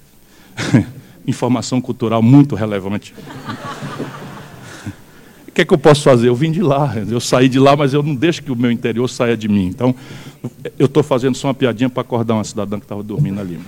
Informação 1.26 1.80
cultural 1.80 2.22
muito 2.22 2.56
relevante. 2.56 3.14
O 5.60 5.62
que 5.62 5.64
é 5.64 5.66
que 5.66 5.74
eu 5.74 5.78
posso 5.78 6.04
fazer? 6.04 6.30
Eu 6.30 6.36
vim 6.36 6.54
de 6.54 6.62
lá, 6.62 6.94
eu 7.10 7.20
saí 7.20 7.50
de 7.50 7.60
lá, 7.60 7.76
mas 7.76 7.94
eu 7.94 8.02
não 8.02 8.16
deixo 8.16 8.42
que 8.42 8.50
o 8.50 8.56
meu 8.56 8.72
interior 8.72 9.10
saia 9.10 9.36
de 9.36 9.50
mim. 9.50 9.66
Então, 9.66 9.94
eu 10.78 10.86
estou 10.86 11.04
fazendo 11.04 11.36
só 11.36 11.50
uma 11.50 11.54
piadinha 11.54 11.90
para 11.90 12.00
acordar 12.00 12.36
uma 12.36 12.46
cidadã 12.46 12.80
que 12.80 12.86
estava 12.86 13.04
dormindo 13.04 13.42
ali. 13.42 13.60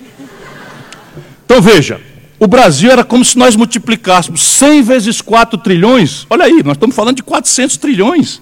Então, 1.43 1.62
veja, 1.62 1.99
o 2.39 2.47
Brasil 2.47 2.89
era 2.89 3.04
como 3.04 3.25
se 3.25 3.38
nós 3.38 3.58
multiplicássemos 3.58 4.42
100 4.42 4.83
vezes 4.83 5.21
4 5.21 5.58
trilhões. 5.58 6.25
Olha 6.29 6.46
aí, 6.46 6.63
nós 6.63 6.77
estamos 6.77 6.96
falando 6.96 7.17
de 7.17 7.23
400 7.23 7.75
trilhões. 7.75 8.42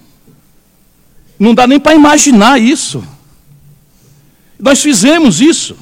Não 1.40 1.56
dá 1.56 1.66
nem 1.66 1.80
para 1.80 1.96
imaginar 1.96 2.62
isso. 2.62 3.04
Nós 4.60 4.80
fizemos 4.80 5.42
isso. 5.42 5.76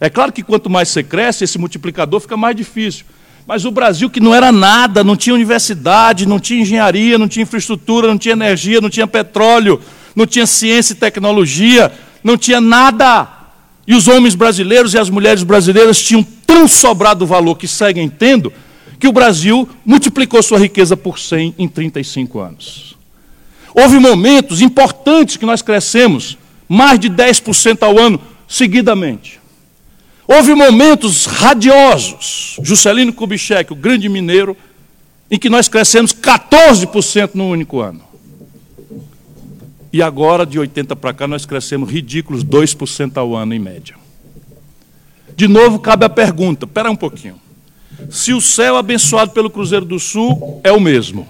É 0.00 0.08
claro 0.08 0.32
que 0.32 0.42
quanto 0.42 0.70
mais 0.70 0.88
você 0.88 1.02
cresce, 1.02 1.44
esse 1.44 1.58
multiplicador 1.58 2.20
fica 2.20 2.38
mais 2.38 2.56
difícil. 2.56 3.04
Mas 3.46 3.64
o 3.64 3.70
Brasil, 3.70 4.08
que 4.08 4.20
não 4.20 4.34
era 4.34 4.52
nada, 4.52 5.02
não 5.02 5.16
tinha 5.16 5.34
universidade, 5.34 6.26
não 6.26 6.38
tinha 6.38 6.62
engenharia, 6.62 7.18
não 7.18 7.28
tinha 7.28 7.42
infraestrutura, 7.42 8.06
não 8.06 8.18
tinha 8.18 8.32
energia, 8.32 8.80
não 8.80 8.88
tinha 8.88 9.06
petróleo, 9.06 9.80
não 10.14 10.26
tinha 10.26 10.46
ciência 10.46 10.92
e 10.92 10.96
tecnologia, 10.96 11.92
não 12.22 12.36
tinha 12.36 12.60
nada. 12.60 13.28
E 13.86 13.94
os 13.94 14.06
homens 14.06 14.34
brasileiros 14.34 14.94
e 14.94 14.98
as 14.98 15.10
mulheres 15.10 15.42
brasileiras 15.42 16.00
tinham 16.00 16.22
tão 16.46 16.68
sobrado 16.68 17.26
valor 17.26 17.56
que 17.56 17.66
seguem 17.66 18.08
tendo, 18.08 18.52
que 18.98 19.08
o 19.08 19.12
Brasil 19.12 19.68
multiplicou 19.84 20.40
sua 20.42 20.58
riqueza 20.58 20.96
por 20.96 21.18
100 21.18 21.56
em 21.58 21.66
35 21.66 22.38
anos. 22.38 22.96
Houve 23.74 23.98
momentos 23.98 24.60
importantes 24.60 25.36
que 25.36 25.46
nós 25.46 25.62
crescemos 25.62 26.38
mais 26.68 27.00
de 27.00 27.10
10% 27.10 27.82
ao 27.82 27.98
ano 27.98 28.20
seguidamente. 28.46 29.41
Houve 30.26 30.54
momentos 30.54 31.26
radiosos, 31.26 32.56
Juscelino 32.62 33.12
Kubitschek, 33.12 33.72
o 33.72 33.76
grande 33.76 34.08
mineiro, 34.08 34.56
em 35.30 35.38
que 35.38 35.50
nós 35.50 35.68
crescemos 35.68 36.12
14% 36.12 37.30
no 37.34 37.48
único 37.48 37.80
ano. 37.80 38.02
E 39.92 40.00
agora, 40.00 40.46
de 40.46 40.58
80 40.58 40.96
para 40.96 41.12
cá, 41.12 41.26
nós 41.26 41.44
crescemos 41.44 41.90
ridículos 41.90 42.44
2% 42.44 43.16
ao 43.16 43.34
ano 43.36 43.52
em 43.52 43.58
média. 43.58 43.96
De 45.36 45.48
novo, 45.48 45.78
cabe 45.78 46.04
a 46.04 46.08
pergunta: 46.08 46.64
espera 46.64 46.90
um 46.90 46.96
pouquinho. 46.96 47.40
Se 48.10 48.32
o 48.32 48.40
céu 48.40 48.76
abençoado 48.76 49.32
pelo 49.32 49.50
Cruzeiro 49.50 49.84
do 49.84 49.98
Sul 49.98 50.60
é 50.64 50.72
o 50.72 50.80
mesmo, 50.80 51.28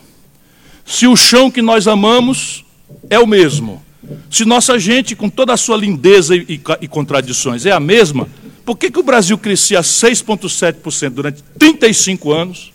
se 0.85 1.07
o 1.07 1.17
chão 1.17 1.51
que 1.51 1.63
nós 1.63 1.87
amamos 1.87 2.65
é 3.11 3.19
o 3.19 3.27
mesmo, 3.27 3.83
se 4.31 4.45
nossa 4.45 4.79
gente, 4.79 5.17
com 5.17 5.29
toda 5.29 5.53
a 5.53 5.57
sua 5.57 5.77
lindeza 5.77 6.37
e, 6.37 6.41
e, 6.49 6.61
e 6.81 6.89
contradições, 6.89 7.67
é 7.67 7.73
a 7.73 7.81
mesma, 7.81 8.29
por 8.65 8.77
que, 8.77 8.91
que 8.91 8.99
o 8.99 9.03
Brasil 9.03 9.37
crescia 9.37 9.81
6,7% 9.81 11.11
durante 11.11 11.43
35 11.59 12.33
anos 12.33 12.73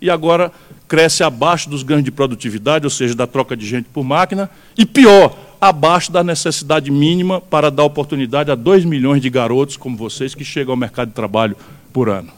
e 0.00 0.10
agora 0.10 0.52
cresce 0.86 1.22
abaixo 1.22 1.68
dos 1.68 1.82
ganhos 1.82 2.04
de 2.04 2.10
produtividade, 2.10 2.86
ou 2.86 2.90
seja, 2.90 3.14
da 3.14 3.26
troca 3.26 3.56
de 3.56 3.66
gente 3.66 3.88
por 3.92 4.02
máquina, 4.02 4.50
e 4.76 4.86
pior, 4.86 5.36
abaixo 5.60 6.10
da 6.10 6.24
necessidade 6.24 6.90
mínima 6.90 7.40
para 7.40 7.70
dar 7.70 7.84
oportunidade 7.84 8.50
a 8.50 8.54
2 8.54 8.84
milhões 8.84 9.20
de 9.20 9.28
garotos 9.28 9.76
como 9.76 9.96
vocês 9.96 10.34
que 10.34 10.44
chegam 10.44 10.72
ao 10.72 10.76
mercado 10.76 11.08
de 11.08 11.14
trabalho 11.14 11.56
por 11.92 12.08
ano? 12.08 12.32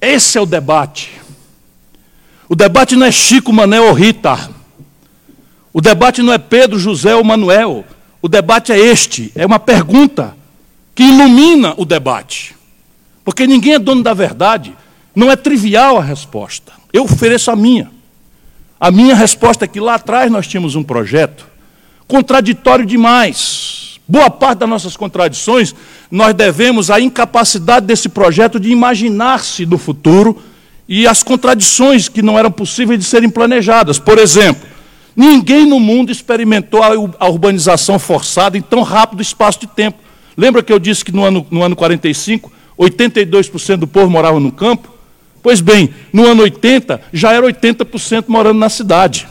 Esse 0.00 0.38
é 0.38 0.40
o 0.40 0.46
debate. 0.46 1.10
O 2.48 2.56
debate 2.56 2.96
não 2.96 3.06
é 3.06 3.12
Chico, 3.12 3.52
Mané 3.52 3.80
ou 3.80 3.92
Rita. 3.92 4.48
O 5.72 5.80
debate 5.80 6.22
não 6.22 6.32
é 6.32 6.38
Pedro, 6.38 6.78
José 6.78 7.14
ou 7.14 7.24
Manuel. 7.24 7.84
O 8.22 8.28
debate 8.28 8.72
é 8.72 8.78
este, 8.78 9.30
é 9.34 9.44
uma 9.44 9.58
pergunta 9.58 10.37
que 10.98 11.04
ilumina 11.04 11.74
o 11.76 11.84
debate. 11.84 12.56
Porque 13.24 13.46
ninguém 13.46 13.74
é 13.74 13.78
dono 13.78 14.02
da 14.02 14.12
verdade. 14.12 14.74
Não 15.14 15.30
é 15.30 15.36
trivial 15.36 15.96
a 15.96 16.02
resposta. 16.02 16.72
Eu 16.92 17.04
ofereço 17.04 17.52
a 17.52 17.54
minha. 17.54 17.88
A 18.80 18.90
minha 18.90 19.14
resposta 19.14 19.64
é 19.64 19.68
que 19.68 19.78
lá 19.78 19.94
atrás 19.94 20.28
nós 20.28 20.48
tínhamos 20.48 20.74
um 20.74 20.82
projeto 20.82 21.46
contraditório 22.08 22.84
demais. 22.84 24.00
Boa 24.08 24.28
parte 24.28 24.58
das 24.58 24.68
nossas 24.68 24.96
contradições 24.96 25.72
nós 26.10 26.34
devemos 26.34 26.90
à 26.90 27.00
incapacidade 27.00 27.86
desse 27.86 28.08
projeto 28.08 28.58
de 28.58 28.68
imaginar-se 28.68 29.64
no 29.64 29.78
futuro 29.78 30.42
e 30.88 31.06
as 31.06 31.22
contradições 31.22 32.08
que 32.08 32.22
não 32.22 32.36
eram 32.36 32.50
possíveis 32.50 32.98
de 32.98 33.06
serem 33.06 33.30
planejadas. 33.30 34.00
Por 34.00 34.18
exemplo, 34.18 34.66
ninguém 35.14 35.64
no 35.64 35.78
mundo 35.78 36.10
experimentou 36.10 36.80
a 36.82 37.28
urbanização 37.28 38.00
forçada 38.00 38.58
em 38.58 38.62
tão 38.62 38.82
rápido 38.82 39.22
espaço 39.22 39.60
de 39.60 39.68
tempo. 39.68 40.07
Lembra 40.38 40.62
que 40.62 40.72
eu 40.72 40.78
disse 40.78 41.04
que 41.04 41.10
no 41.10 41.24
ano, 41.24 41.44
no 41.50 41.64
ano 41.64 41.74
45, 41.74 42.52
82% 42.78 43.76
do 43.78 43.88
povo 43.88 44.08
morava 44.08 44.38
no 44.38 44.52
campo? 44.52 44.88
Pois 45.42 45.60
bem, 45.60 45.92
no 46.12 46.24
ano 46.24 46.42
80, 46.42 47.00
já 47.12 47.32
era 47.32 47.44
80% 47.44 48.26
morando 48.28 48.56
na 48.56 48.68
cidade. 48.68 49.26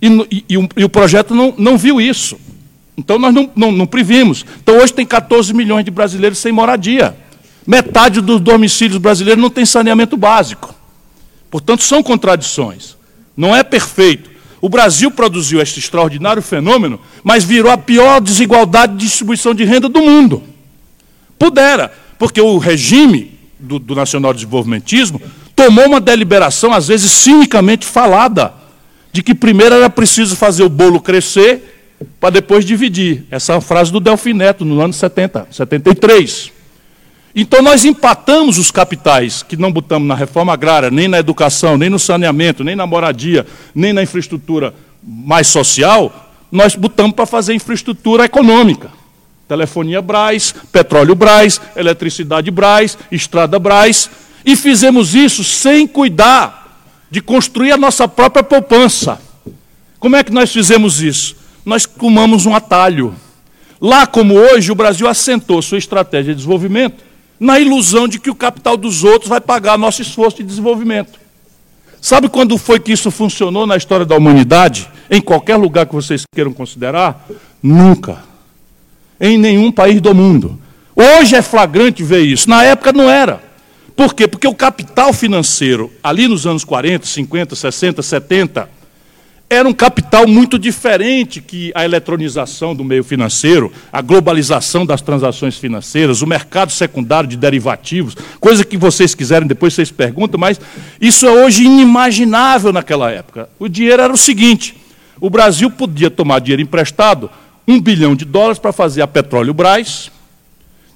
E, 0.00 0.44
e, 0.48 0.68
e, 0.76 0.84
o, 0.84 0.88
projeto 0.88 1.34
não, 1.34 1.52
não 1.58 1.76
viu 1.76 2.00
isso. 2.00 2.38
Então 2.96 3.18
nós 3.18 3.34
não, 3.34 3.50
não, 3.56 3.72
não 3.72 3.84
previmos. 3.84 4.46
Então 4.62 4.78
hoje 4.78 4.92
tem 4.92 5.04
14 5.04 5.52
milhões 5.52 5.84
de 5.84 5.90
brasileiros 5.90 6.38
sem 6.38 6.52
moradia. 6.52 7.16
Metade 7.66 8.20
dos 8.20 8.40
domicílios 8.40 8.98
brasileiros 8.98 9.42
não 9.42 9.50
tem 9.50 9.66
saneamento 9.66 10.16
básico. 10.16 10.72
Portanto, 11.50 11.82
são 11.82 12.00
contradições. 12.00 12.96
Não 13.36 13.56
é 13.56 13.64
perfeito. 13.64 14.30
O 14.66 14.68
Brasil 14.68 15.12
produziu 15.12 15.62
este 15.62 15.78
extraordinário 15.78 16.42
fenômeno, 16.42 16.98
mas 17.22 17.44
virou 17.44 17.70
a 17.70 17.78
pior 17.78 18.20
desigualdade 18.20 18.94
de 18.94 19.06
distribuição 19.06 19.54
de 19.54 19.62
renda 19.62 19.88
do 19.88 20.00
mundo. 20.00 20.42
Pudera, 21.38 21.92
porque 22.18 22.40
o 22.40 22.58
regime 22.58 23.38
do, 23.60 23.78
do 23.78 23.94
nacional 23.94 24.34
desenvolvimentismo 24.34 25.22
tomou 25.54 25.86
uma 25.86 26.00
deliberação, 26.00 26.72
às 26.72 26.88
vezes 26.88 27.12
cinicamente 27.12 27.86
falada, 27.86 28.54
de 29.12 29.22
que 29.22 29.36
primeiro 29.36 29.76
era 29.76 29.88
preciso 29.88 30.34
fazer 30.34 30.64
o 30.64 30.68
bolo 30.68 31.00
crescer 31.00 31.94
para 32.18 32.30
depois 32.30 32.64
dividir. 32.64 33.24
Essa 33.30 33.52
é 33.52 33.56
a 33.58 33.60
frase 33.60 33.92
do 33.92 34.00
Delfim 34.00 34.32
Neto, 34.32 34.64
no 34.64 34.80
ano 34.80 34.92
70, 34.92 35.46
73. 35.48 36.50
Então 37.38 37.60
nós 37.60 37.84
empatamos 37.84 38.56
os 38.56 38.70
capitais 38.70 39.42
que 39.42 39.58
não 39.58 39.70
botamos 39.70 40.08
na 40.08 40.14
reforma 40.14 40.54
agrária, 40.54 40.90
nem 40.90 41.06
na 41.06 41.18
educação, 41.18 41.76
nem 41.76 41.90
no 41.90 41.98
saneamento, 41.98 42.64
nem 42.64 42.74
na 42.74 42.86
moradia, 42.86 43.46
nem 43.74 43.92
na 43.92 44.02
infraestrutura 44.02 44.72
mais 45.02 45.46
social, 45.46 46.32
nós 46.50 46.74
botamos 46.74 47.14
para 47.14 47.26
fazer 47.26 47.52
infraestrutura 47.52 48.24
econômica. 48.24 48.90
Telefonia 49.46 50.00
Braz, 50.00 50.54
petróleo 50.72 51.14
Braz, 51.14 51.60
eletricidade 51.76 52.50
Braz, 52.50 52.96
estrada 53.12 53.58
Braz, 53.58 54.08
e 54.42 54.56
fizemos 54.56 55.14
isso 55.14 55.44
sem 55.44 55.86
cuidar 55.86 56.88
de 57.10 57.20
construir 57.20 57.70
a 57.70 57.76
nossa 57.76 58.08
própria 58.08 58.42
poupança. 58.42 59.20
Como 60.00 60.16
é 60.16 60.24
que 60.24 60.32
nós 60.32 60.50
fizemos 60.50 61.02
isso? 61.02 61.36
Nós 61.66 61.84
comamos 61.84 62.46
um 62.46 62.54
atalho. 62.54 63.14
Lá 63.78 64.06
como 64.06 64.34
hoje, 64.34 64.72
o 64.72 64.74
Brasil 64.74 65.06
assentou 65.06 65.60
sua 65.60 65.76
estratégia 65.76 66.32
de 66.32 66.38
desenvolvimento 66.38 67.04
na 67.38 67.58
ilusão 67.58 68.08
de 68.08 68.18
que 68.18 68.30
o 68.30 68.34
capital 68.34 68.76
dos 68.76 69.04
outros 69.04 69.28
vai 69.28 69.40
pagar 69.40 69.78
nosso 69.78 70.02
esforço 70.02 70.38
de 70.38 70.44
desenvolvimento. 70.44 71.18
Sabe 72.00 72.28
quando 72.28 72.56
foi 72.56 72.78
que 72.78 72.92
isso 72.92 73.10
funcionou 73.10 73.66
na 73.66 73.76
história 73.76 74.06
da 74.06 74.16
humanidade? 74.16 74.88
Em 75.10 75.20
qualquer 75.20 75.56
lugar 75.56 75.86
que 75.86 75.94
vocês 75.94 76.22
queiram 76.34 76.52
considerar? 76.52 77.26
Nunca. 77.62 78.22
Em 79.20 79.36
nenhum 79.36 79.72
país 79.72 80.00
do 80.00 80.14
mundo. 80.14 80.58
Hoje 80.94 81.34
é 81.34 81.42
flagrante 81.42 82.02
ver 82.02 82.20
isso. 82.20 82.48
Na 82.48 82.62
época 82.62 82.92
não 82.92 83.10
era. 83.10 83.42
Por 83.96 84.14
quê? 84.14 84.28
Porque 84.28 84.46
o 84.46 84.54
capital 84.54 85.12
financeiro, 85.12 85.90
ali 86.02 86.28
nos 86.28 86.46
anos 86.46 86.64
40, 86.64 87.06
50, 87.06 87.56
60, 87.56 88.02
70, 88.02 88.68
era 89.48 89.68
um 89.68 89.72
capital 89.72 90.26
muito 90.26 90.58
diferente 90.58 91.40
que 91.40 91.70
a 91.74 91.84
eletronização 91.84 92.74
do 92.74 92.82
meio 92.82 93.04
financeiro, 93.04 93.72
a 93.92 94.02
globalização 94.02 94.84
das 94.84 95.00
transações 95.00 95.56
financeiras, 95.56 96.20
o 96.20 96.26
mercado 96.26 96.72
secundário 96.72 97.28
de 97.28 97.36
derivativos, 97.36 98.16
coisa 98.40 98.64
que 98.64 98.76
vocês 98.76 99.14
quiserem, 99.14 99.46
depois 99.46 99.72
vocês 99.72 99.90
perguntam, 99.90 100.38
mas 100.38 100.60
isso 101.00 101.26
é 101.26 101.30
hoje 101.30 101.64
inimaginável 101.64 102.72
naquela 102.72 103.10
época. 103.10 103.48
O 103.56 103.68
dinheiro 103.68 104.02
era 104.02 104.12
o 104.12 104.16
seguinte: 104.16 104.76
o 105.20 105.30
Brasil 105.30 105.70
podia 105.70 106.10
tomar 106.10 106.40
dinheiro 106.40 106.62
emprestado, 106.62 107.30
um 107.68 107.80
bilhão 107.80 108.16
de 108.16 108.24
dólares 108.24 108.58
para 108.58 108.72
fazer 108.72 109.02
a 109.02 109.06
Petróleo 109.06 109.54
Brás, 109.54 110.10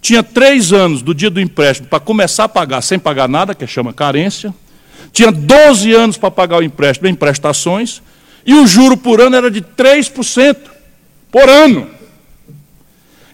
tinha 0.00 0.24
três 0.24 0.72
anos 0.72 1.02
do 1.02 1.14
dia 1.14 1.30
do 1.30 1.40
empréstimo 1.40 1.86
para 1.86 2.00
começar 2.00 2.44
a 2.44 2.48
pagar 2.48 2.80
sem 2.80 2.98
pagar 2.98 3.28
nada, 3.28 3.54
que 3.54 3.64
chama 3.64 3.92
carência, 3.92 4.52
tinha 5.12 5.30
12 5.30 5.92
anos 5.92 6.16
para 6.16 6.32
pagar 6.32 6.58
o 6.58 6.62
empréstimo 6.64 7.06
em 7.06 7.14
prestações, 7.14 8.02
e 8.44 8.54
o 8.54 8.66
juro 8.66 8.96
por 8.96 9.20
ano 9.20 9.36
era 9.36 9.50
de 9.50 9.62
3% 9.62 10.56
por 11.30 11.48
ano. 11.48 11.88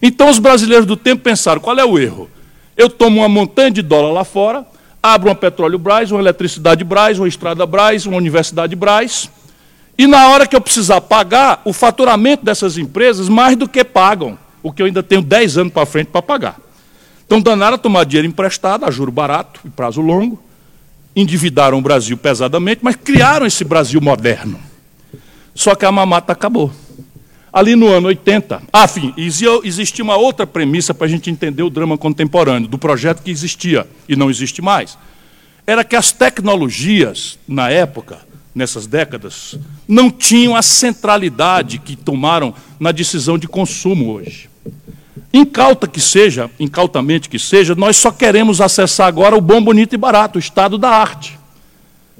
Então 0.01 0.29
os 0.29 0.39
brasileiros 0.39 0.85
do 0.85 0.95
tempo 0.95 1.23
pensaram: 1.23 1.61
qual 1.61 1.77
é 1.77 1.85
o 1.85 1.97
erro? 1.97 2.29
Eu 2.75 2.89
tomo 2.89 3.21
uma 3.21 3.29
montanha 3.29 3.71
de 3.71 3.81
dólar 3.81 4.11
lá 4.11 4.23
fora, 4.23 4.65
abro 5.01 5.29
uma 5.29 5.35
petróleo 5.35 5.79
Braz, 5.79 6.11
uma 6.11 6.19
eletricidade 6.19 6.83
Braz, 6.83 7.17
uma 7.17 7.27
estrada 7.27 7.65
Braz, 7.65 8.05
uma 8.05 8.17
universidade 8.17 8.75
Braz, 8.75 9.29
e 9.97 10.05
na 10.05 10.29
hora 10.29 10.45
que 10.45 10.55
eu 10.55 10.61
precisar 10.61 11.01
pagar, 11.01 11.61
o 11.65 11.73
faturamento 11.73 12.45
dessas 12.45 12.77
empresas 12.77 13.27
mais 13.27 13.57
do 13.57 13.67
que 13.67 13.83
pagam, 13.83 14.37
o 14.61 14.71
que 14.71 14.81
eu 14.81 14.85
ainda 14.85 15.01
tenho 15.01 15.23
10 15.23 15.57
anos 15.57 15.73
para 15.73 15.87
frente 15.87 16.07
para 16.07 16.21
pagar. 16.21 16.59
Então 17.25 17.41
danaram 17.41 17.75
a 17.75 17.79
tomar 17.79 18.05
dinheiro 18.05 18.27
emprestado, 18.27 18.85
a 18.85 18.91
juro 18.91 19.11
barato 19.11 19.59
e 19.65 19.69
prazo 19.69 19.99
longo, 19.99 20.41
endividaram 21.15 21.79
o 21.79 21.81
Brasil 21.81 22.15
pesadamente, 22.15 22.81
mas 22.83 22.95
criaram 22.95 23.47
esse 23.47 23.63
Brasil 23.63 23.99
moderno. 23.99 24.66
Só 25.57 25.73
que 25.73 25.85
a 25.85 25.91
mamata 25.91 26.33
acabou. 26.33 26.71
Ali 27.51 27.75
no 27.75 27.87
ano 27.87 28.09
80, 28.09 28.61
ah, 28.71 28.85
enfim, 28.85 29.11
existia 29.17 30.03
uma 30.03 30.15
outra 30.15 30.45
premissa 30.45 30.93
para 30.93 31.07
a 31.07 31.09
gente 31.09 31.31
entender 31.31 31.63
o 31.63 31.69
drama 31.71 31.97
contemporâneo, 31.97 32.69
do 32.69 32.77
projeto 32.77 33.23
que 33.23 33.31
existia 33.31 33.87
e 34.07 34.15
não 34.15 34.29
existe 34.29 34.61
mais. 34.61 34.95
Era 35.65 35.83
que 35.83 35.95
as 35.95 36.11
tecnologias, 36.11 37.39
na 37.47 37.71
época, 37.71 38.19
nessas 38.53 38.85
décadas, 38.85 39.57
não 39.87 40.11
tinham 40.11 40.55
a 40.55 40.61
centralidade 40.61 41.79
que 41.79 41.95
tomaram 41.95 42.53
na 42.79 42.91
decisão 42.91 43.35
de 43.35 43.47
consumo 43.47 44.11
hoje. 44.11 44.51
Incauta 45.33 45.87
que 45.87 45.99
seja, 45.99 46.51
incautamente 46.59 47.27
que 47.27 47.39
seja, 47.39 47.73
nós 47.73 47.97
só 47.97 48.11
queremos 48.11 48.61
acessar 48.61 49.07
agora 49.07 49.35
o 49.35 49.41
bom, 49.41 49.59
bonito 49.59 49.95
e 49.95 49.97
barato, 49.97 50.37
o 50.37 50.39
estado 50.39 50.77
da 50.77 50.91
arte. 50.91 51.39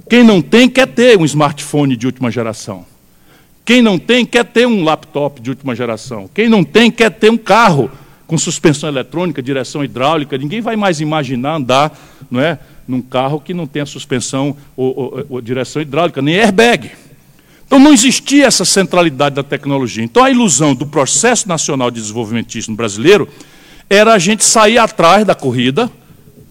Quem 0.09 0.23
não 0.23 0.41
tem 0.41 0.67
quer 0.67 0.87
ter 0.87 1.19
um 1.19 1.25
smartphone 1.25 1.95
de 1.95 2.07
última 2.07 2.31
geração. 2.31 2.96
Quem 3.67 3.81
não 3.81 3.99
tem 3.99 4.25
quer 4.25 4.45
ter 4.45 4.65
um 4.65 4.81
laptop 4.81 5.41
de 5.41 5.49
última 5.49 5.75
geração. 5.75 6.29
Quem 6.33 6.47
não 6.47 6.63
tem 6.63 6.89
quer 6.89 7.11
ter 7.11 7.29
um 7.29 7.37
carro 7.37 7.91
com 8.25 8.37
suspensão 8.37 8.87
eletrônica, 8.87 9.43
direção 9.43 9.83
hidráulica. 9.83 10.37
Ninguém 10.37 10.61
vai 10.61 10.77
mais 10.77 11.01
imaginar 11.01 11.55
andar 11.55 11.99
não 12.31 12.39
é, 12.39 12.57
num 12.87 13.01
carro 13.01 13.41
que 13.41 13.53
não 13.53 13.67
tenha 13.67 13.85
suspensão 13.85 14.55
ou, 14.73 14.97
ou, 14.97 15.25
ou 15.31 15.41
direção 15.41 15.81
hidráulica, 15.81 16.21
nem 16.21 16.39
airbag. 16.39 16.91
Então 17.65 17.77
não 17.77 17.91
existia 17.91 18.45
essa 18.45 18.63
centralidade 18.63 19.35
da 19.35 19.43
tecnologia. 19.43 20.01
Então 20.01 20.23
a 20.23 20.31
ilusão 20.31 20.73
do 20.73 20.87
processo 20.87 21.49
nacional 21.49 21.91
de 21.91 21.99
desenvolvimentismo 21.99 22.73
brasileiro 22.73 23.27
era 23.89 24.13
a 24.13 24.17
gente 24.17 24.45
sair 24.45 24.77
atrás 24.77 25.25
da 25.25 25.35
corrida 25.35 25.91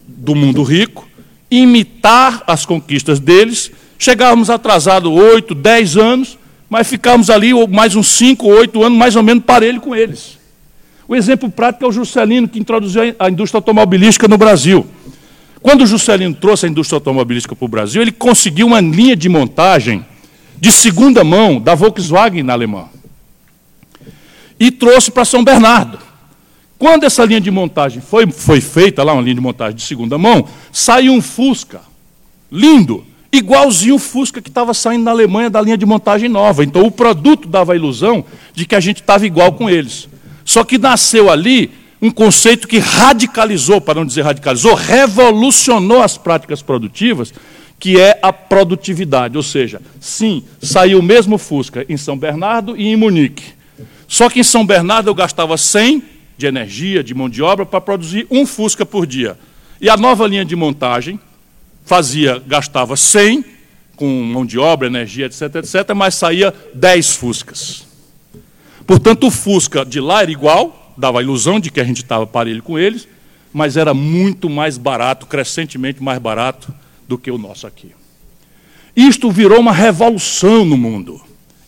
do 0.06 0.34
mundo 0.34 0.62
rico, 0.62 1.08
imitar 1.50 2.44
as 2.46 2.66
conquistas 2.66 3.18
deles, 3.18 3.72
chegávamos 3.98 4.50
atrasados 4.50 5.10
oito, 5.10 5.54
dez 5.54 5.96
anos, 5.96 6.36
mas 6.68 6.88
ficávamos 6.88 7.30
ali 7.30 7.52
mais 7.68 7.94
uns 7.94 8.08
cinco, 8.08 8.48
oito 8.48 8.82
anos, 8.82 8.98
mais 8.98 9.16
ou 9.16 9.22
menos 9.22 9.44
parelho 9.44 9.80
com 9.80 9.94
eles. 9.94 10.38
O 11.08 11.14
exemplo 11.14 11.48
prático 11.50 11.84
é 11.84 11.88
o 11.88 11.92
Juscelino, 11.92 12.48
que 12.48 12.58
introduziu 12.58 13.14
a 13.18 13.30
indústria 13.30 13.58
automobilística 13.58 14.26
no 14.26 14.36
Brasil. 14.36 14.86
Quando 15.62 15.82
o 15.82 15.86
Juscelino 15.86 16.34
trouxe 16.34 16.66
a 16.66 16.68
indústria 16.68 16.96
automobilística 16.96 17.54
para 17.54 17.64
o 17.64 17.68
Brasil, 17.68 18.02
ele 18.02 18.12
conseguiu 18.12 18.66
uma 18.66 18.80
linha 18.80 19.14
de 19.14 19.28
montagem 19.28 20.04
de 20.58 20.72
segunda 20.72 21.22
mão 21.22 21.60
da 21.60 21.74
Volkswagen 21.74 22.42
na 22.42 22.52
Alemanha. 22.52 22.88
E 24.58 24.70
trouxe 24.70 25.10
para 25.10 25.24
São 25.24 25.44
Bernardo. 25.44 25.98
Quando 26.78 27.04
essa 27.04 27.24
linha 27.24 27.40
de 27.40 27.50
montagem 27.50 28.00
foi, 28.00 28.30
foi 28.30 28.60
feita, 28.60 29.02
lá 29.02 29.12
uma 29.12 29.22
linha 29.22 29.34
de 29.34 29.40
montagem 29.40 29.76
de 29.76 29.82
segunda 29.82 30.18
mão, 30.18 30.46
saiu 30.72 31.12
um 31.12 31.22
Fusca, 31.22 31.80
lindo, 32.50 33.04
igualzinho 33.32 33.96
o 33.96 33.98
Fusca 33.98 34.40
que 34.40 34.48
estava 34.48 34.72
saindo 34.72 35.04
na 35.04 35.10
Alemanha 35.10 35.50
da 35.50 35.60
linha 35.60 35.76
de 35.76 35.86
montagem 35.86 36.28
nova. 36.28 36.64
Então 36.64 36.84
o 36.84 36.90
produto 36.90 37.48
dava 37.48 37.72
a 37.72 37.76
ilusão 37.76 38.24
de 38.54 38.66
que 38.66 38.74
a 38.74 38.80
gente 38.80 39.00
estava 39.00 39.26
igual 39.26 39.52
com 39.52 39.68
eles. 39.68 40.08
Só 40.44 40.64
que 40.64 40.78
nasceu 40.78 41.30
ali 41.30 41.70
um 42.00 42.10
conceito 42.10 42.68
que 42.68 42.78
radicalizou, 42.78 43.80
para 43.80 44.00
não 44.00 44.06
dizer 44.06 44.22
radicalizou, 44.22 44.74
revolucionou 44.74 46.02
as 46.02 46.16
práticas 46.16 46.62
produtivas, 46.62 47.32
que 47.78 48.00
é 48.00 48.18
a 48.22 48.32
produtividade. 48.32 49.36
Ou 49.36 49.42
seja, 49.42 49.80
sim, 50.00 50.44
saiu 50.60 51.00
o 51.00 51.02
mesmo 51.02 51.38
Fusca 51.38 51.84
em 51.88 51.96
São 51.96 52.16
Bernardo 52.16 52.76
e 52.76 52.86
em 52.86 52.96
Munique. 52.96 53.54
Só 54.06 54.30
que 54.30 54.40
em 54.40 54.44
São 54.44 54.64
Bernardo 54.64 55.08
eu 55.08 55.14
gastava 55.14 55.56
100 55.56 56.02
de 56.38 56.46
energia, 56.46 57.02
de 57.02 57.14
mão 57.14 57.28
de 57.28 57.42
obra, 57.42 57.66
para 57.66 57.80
produzir 57.80 58.26
um 58.30 58.46
Fusca 58.46 58.86
por 58.86 59.06
dia. 59.06 59.36
E 59.80 59.88
a 59.88 59.96
nova 59.96 60.26
linha 60.26 60.44
de 60.44 60.54
montagem 60.54 61.18
fazia, 61.87 62.43
gastava 62.47 62.97
100 62.97 63.45
com 63.95 64.22
mão 64.24 64.45
de 64.45 64.59
obra, 64.59 64.87
energia, 64.87 65.24
etc, 65.24 65.43
etc, 65.55 65.95
mas 65.95 66.16
saía 66.16 66.53
10 66.74 67.16
Fuscas. 67.16 67.87
Portanto, 68.87 69.28
o 69.28 69.30
Fusca 69.30 69.87
de 69.87 70.01
lá 70.01 70.20
era 70.20 70.30
igual, 70.30 70.93
dava 70.99 71.20
a 71.20 71.22
ilusão 71.22 71.59
de 71.59 71.70
que 71.70 71.80
a 71.80 71.84
gente 71.84 72.03
estava 72.03 72.26
parelho 72.26 72.62
com 72.62 72.78
eles, 72.78 73.09
mas 73.53 73.76
era 73.78 73.95
muito 73.95 74.51
mais 74.51 74.76
barato, 74.76 75.26
crescentemente 75.26 76.03
mais 76.03 76.18
barato 76.18 76.74
do 77.09 77.16
que 77.16 77.30
o 77.30 77.39
nosso 77.39 77.66
aqui. 77.66 77.93
Isto 78.95 79.30
virou 79.30 79.61
uma 79.61 79.72
revolução 79.72 80.64
no 80.64 80.76
mundo. 80.76 81.20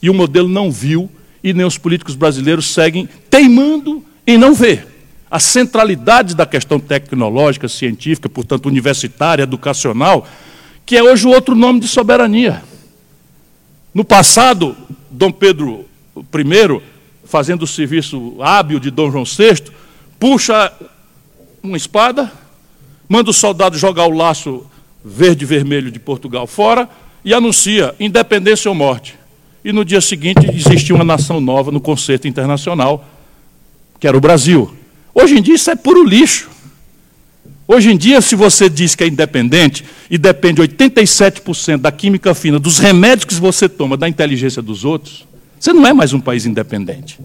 E 0.02 0.10
o 0.10 0.14
modelo 0.14 0.48
não 0.48 0.70
viu, 0.70 1.10
e 1.42 1.54
nem 1.54 1.64
os 1.64 1.78
políticos 1.78 2.14
brasileiros 2.14 2.66
seguem 2.66 3.08
teimando 3.30 4.04
em 4.26 4.36
não 4.36 4.52
ver 4.52 4.97
a 5.30 5.38
centralidade 5.38 6.34
da 6.34 6.46
questão 6.46 6.80
tecnológica, 6.80 7.68
científica, 7.68 8.28
portanto 8.28 8.66
universitária, 8.66 9.42
educacional, 9.42 10.26
que 10.86 10.96
é 10.96 11.02
hoje 11.02 11.26
o 11.26 11.30
outro 11.30 11.54
nome 11.54 11.80
de 11.80 11.88
soberania. 11.88 12.62
No 13.92 14.04
passado, 14.04 14.76
Dom 15.10 15.30
Pedro 15.30 15.84
I 16.16 16.80
fazendo 17.24 17.62
o 17.62 17.66
serviço 17.66 18.36
hábil 18.40 18.80
de 18.80 18.90
Dom 18.90 19.10
João 19.10 19.24
VI, 19.24 19.70
puxa 20.18 20.72
uma 21.62 21.76
espada, 21.76 22.32
manda 23.06 23.30
o 23.30 23.34
soldado 23.34 23.76
jogar 23.76 24.06
o 24.06 24.16
laço 24.16 24.64
verde 25.04 25.44
e 25.44 25.46
vermelho 25.46 25.90
de 25.90 25.98
Portugal 25.98 26.46
fora 26.46 26.88
e 27.22 27.34
anuncia 27.34 27.94
independência 28.00 28.70
ou 28.70 28.74
morte. 28.74 29.14
E 29.62 29.72
no 29.72 29.84
dia 29.84 30.00
seguinte 30.00 30.46
existiu 30.50 30.96
uma 30.96 31.04
nação 31.04 31.40
nova 31.40 31.70
no 31.70 31.80
conceito 31.80 32.26
internacional, 32.26 33.04
que 34.00 34.08
era 34.08 34.16
o 34.16 34.20
Brasil. 34.20 34.77
Hoje 35.20 35.36
em 35.36 35.42
dia 35.42 35.56
isso 35.56 35.68
é 35.68 35.74
puro 35.74 36.04
lixo. 36.04 36.48
Hoje 37.66 37.90
em 37.90 37.98
dia, 37.98 38.20
se 38.20 38.36
você 38.36 38.70
diz 38.70 38.94
que 38.94 39.02
é 39.02 39.08
independente 39.08 39.84
e 40.08 40.16
depende 40.16 40.62
87% 40.62 41.78
da 41.78 41.90
química 41.90 42.34
fina, 42.34 42.58
dos 42.58 42.78
remédios 42.78 43.24
que 43.24 43.34
você 43.34 43.68
toma, 43.68 43.96
da 43.96 44.08
inteligência 44.08 44.62
dos 44.62 44.84
outros, 44.84 45.26
você 45.58 45.72
não 45.72 45.84
é 45.86 45.92
mais 45.92 46.12
um 46.12 46.20
país 46.20 46.46
independente. 46.46 47.18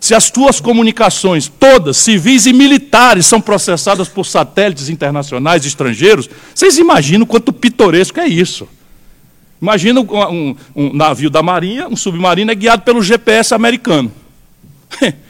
Se 0.00 0.12
as 0.12 0.28
tuas 0.28 0.60
comunicações, 0.60 1.48
todas, 1.48 1.96
civis 1.98 2.46
e 2.46 2.52
militares, 2.52 3.26
são 3.26 3.40
processadas 3.40 4.08
por 4.08 4.26
satélites 4.26 4.88
internacionais 4.88 5.64
estrangeiros, 5.64 6.28
vocês 6.52 6.76
imaginam 6.78 7.24
quanto 7.24 7.52
pitoresco 7.52 8.18
é 8.18 8.26
isso. 8.26 8.68
Imagina 9.62 10.00
um, 10.00 10.56
um 10.74 10.92
navio 10.92 11.30
da 11.30 11.42
Marinha, 11.44 11.88
um 11.88 11.96
submarino 11.96 12.50
é 12.50 12.54
guiado 12.54 12.82
pelo 12.82 13.02
GPS 13.02 13.54
americano. 13.54 14.12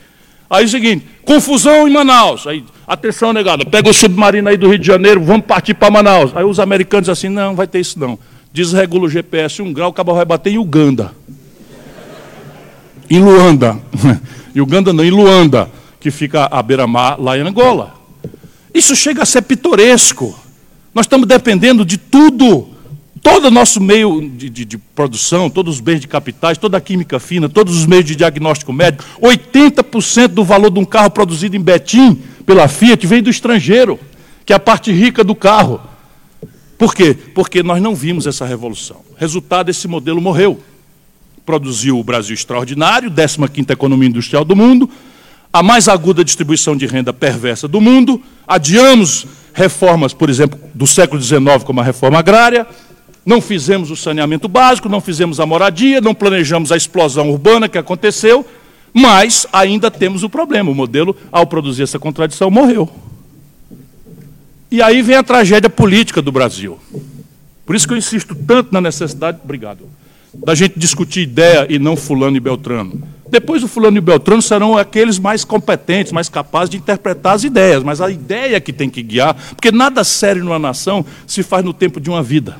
Aí 0.48 0.62
é 0.62 0.66
o 0.66 0.68
seguinte, 0.68 1.04
confusão 1.26 1.86
em 1.86 1.92
Manaus. 1.92 2.46
Aí, 2.46 2.64
atenção, 2.86 3.34
negada, 3.34 3.66
pega 3.66 3.90
o 3.90 3.92
submarino 3.92 4.48
aí 4.48 4.56
do 4.56 4.68
Rio 4.68 4.78
de 4.78 4.86
Janeiro, 4.86 5.22
vamos 5.22 5.44
partir 5.44 5.74
para 5.74 5.90
Manaus. 5.90 6.34
Aí 6.34 6.44
os 6.44 6.58
americanos 6.58 7.10
assim, 7.10 7.28
não, 7.28 7.54
vai 7.54 7.66
ter 7.66 7.80
isso 7.80 8.00
não. 8.00 8.18
Desregula 8.50 9.04
o 9.04 9.10
GPS 9.10 9.60
um 9.60 9.70
grau, 9.70 9.90
o 9.90 9.92
cabo 9.92 10.14
vai 10.14 10.24
bater 10.24 10.54
em 10.54 10.56
Uganda 10.56 11.12
em 13.08 13.20
Luanda. 13.20 13.78
Em 14.54 14.60
Uganda 14.60 14.92
não, 14.92 15.04
em 15.04 15.10
Luanda, 15.10 15.70
que 16.00 16.10
fica 16.10 16.46
à 16.50 16.62
beira-mar, 16.62 17.20
lá 17.20 17.36
em 17.38 17.42
Angola. 17.42 17.94
Isso 18.74 18.94
chega 18.94 19.22
a 19.22 19.26
ser 19.26 19.42
pitoresco. 19.42 20.38
Nós 20.94 21.06
estamos 21.06 21.26
dependendo 21.26 21.84
de 21.84 21.96
tudo. 21.96 22.68
Todo 23.28 23.46
o 23.46 23.50
nosso 23.50 23.80
meio 23.80 24.20
de, 24.20 24.48
de, 24.48 24.64
de, 24.64 24.78
produção, 24.78 25.50
todos 25.50 25.74
os 25.74 25.80
bens 25.80 25.98
de 25.98 26.06
capitais, 26.06 26.56
toda 26.56 26.78
a 26.78 26.80
química 26.80 27.18
fina, 27.18 27.48
todos 27.48 27.76
os 27.76 27.84
meios 27.84 28.04
de 28.04 28.14
diagnóstico 28.14 28.72
médico, 28.72 29.02
80% 29.20 30.28
do 30.28 30.44
valor 30.44 30.70
de 30.70 30.78
um 30.78 30.84
carro 30.84 31.10
produzido 31.10 31.56
em 31.56 31.60
Betim 31.60 32.22
pela 32.46 32.68
Fiat 32.68 33.04
vem 33.04 33.20
do 33.20 33.28
estrangeiro, 33.28 33.98
que 34.44 34.52
é 34.52 34.56
a 34.56 34.60
parte 34.60 34.92
rica 34.92 35.24
do 35.24 35.34
carro. 35.34 35.80
Por 36.78 36.94
quê? 36.94 37.18
Porque 37.34 37.64
nós 37.64 37.82
não 37.82 37.96
vimos 37.96 38.28
essa 38.28 38.46
revolução. 38.46 38.98
Resultado, 39.16 39.70
esse 39.70 39.88
modelo 39.88 40.20
morreu 40.20 40.62
produziu 41.44 41.98
o 41.98 42.04
Brasil 42.04 42.32
extraordinário, 42.32 43.10
15ª 43.10 43.72
economia 43.72 44.08
industrial 44.08 44.44
do 44.44 44.54
mundo, 44.54 44.88
a 45.52 45.64
mais 45.64 45.88
aguda 45.88 46.24
distribuição 46.24 46.76
de 46.76 46.86
renda 46.86 47.12
perversa 47.12 47.66
do 47.66 47.80
mundo, 47.80 48.22
adiamos 48.46 49.26
reformas, 49.52 50.12
por 50.12 50.30
exemplo, 50.30 50.60
do 50.74 50.86
século 50.86 51.20
XIX, 51.20 51.64
como 51.64 51.80
a 51.80 51.82
reforma 51.82 52.18
agrária, 52.18 52.66
não 53.26 53.40
fizemos 53.40 53.90
o 53.90 53.96
saneamento 53.96 54.46
básico, 54.46 54.88
não 54.88 55.00
fizemos 55.00 55.40
a 55.40 55.44
moradia, 55.44 56.00
não 56.00 56.14
planejamos 56.14 56.70
a 56.70 56.76
explosão 56.76 57.28
urbana 57.28 57.68
que 57.68 57.76
aconteceu, 57.76 58.46
mas 58.94 59.46
ainda 59.52 59.90
temos 59.90 60.22
o 60.22 60.30
problema. 60.30 60.70
O 60.70 60.74
modelo, 60.74 61.14
ao 61.32 61.46
produzir 61.46 61.82
essa 61.82 61.98
contradição, 61.98 62.50
morreu. 62.50 62.88
E 64.70 64.80
aí 64.80 65.02
vem 65.02 65.16
a 65.16 65.22
tragédia 65.22 65.68
política 65.68 66.22
do 66.22 66.30
Brasil. 66.30 66.78
Por 67.66 67.74
isso 67.74 67.86
que 67.86 67.92
eu 67.92 67.98
insisto 67.98 68.34
tanto 68.34 68.72
na 68.72 68.80
necessidade. 68.80 69.38
Obrigado 69.42 69.86
da 70.44 70.54
gente 70.54 70.78
discutir 70.78 71.22
ideia 71.22 71.66
e 71.68 71.78
não 71.78 71.96
fulano 71.96 72.36
e 72.36 72.40
beltrano. 72.40 73.02
Depois 73.28 73.62
o 73.62 73.68
fulano 73.68 73.96
e 73.96 73.98
o 73.98 74.02
beltrano 74.02 74.42
serão 74.42 74.76
aqueles 74.76 75.18
mais 75.18 75.44
competentes, 75.44 76.12
mais 76.12 76.28
capazes 76.28 76.70
de 76.70 76.76
interpretar 76.76 77.34
as 77.34 77.44
ideias, 77.44 77.82
mas 77.82 78.00
a 78.00 78.10
ideia 78.10 78.60
que 78.60 78.72
tem 78.72 78.88
que 78.88 79.02
guiar, 79.02 79.34
porque 79.34 79.72
nada 79.72 80.04
sério 80.04 80.44
numa 80.44 80.58
nação 80.58 81.04
se 81.26 81.42
faz 81.42 81.64
no 81.64 81.72
tempo 81.72 82.00
de 82.00 82.10
uma 82.10 82.22
vida. 82.22 82.56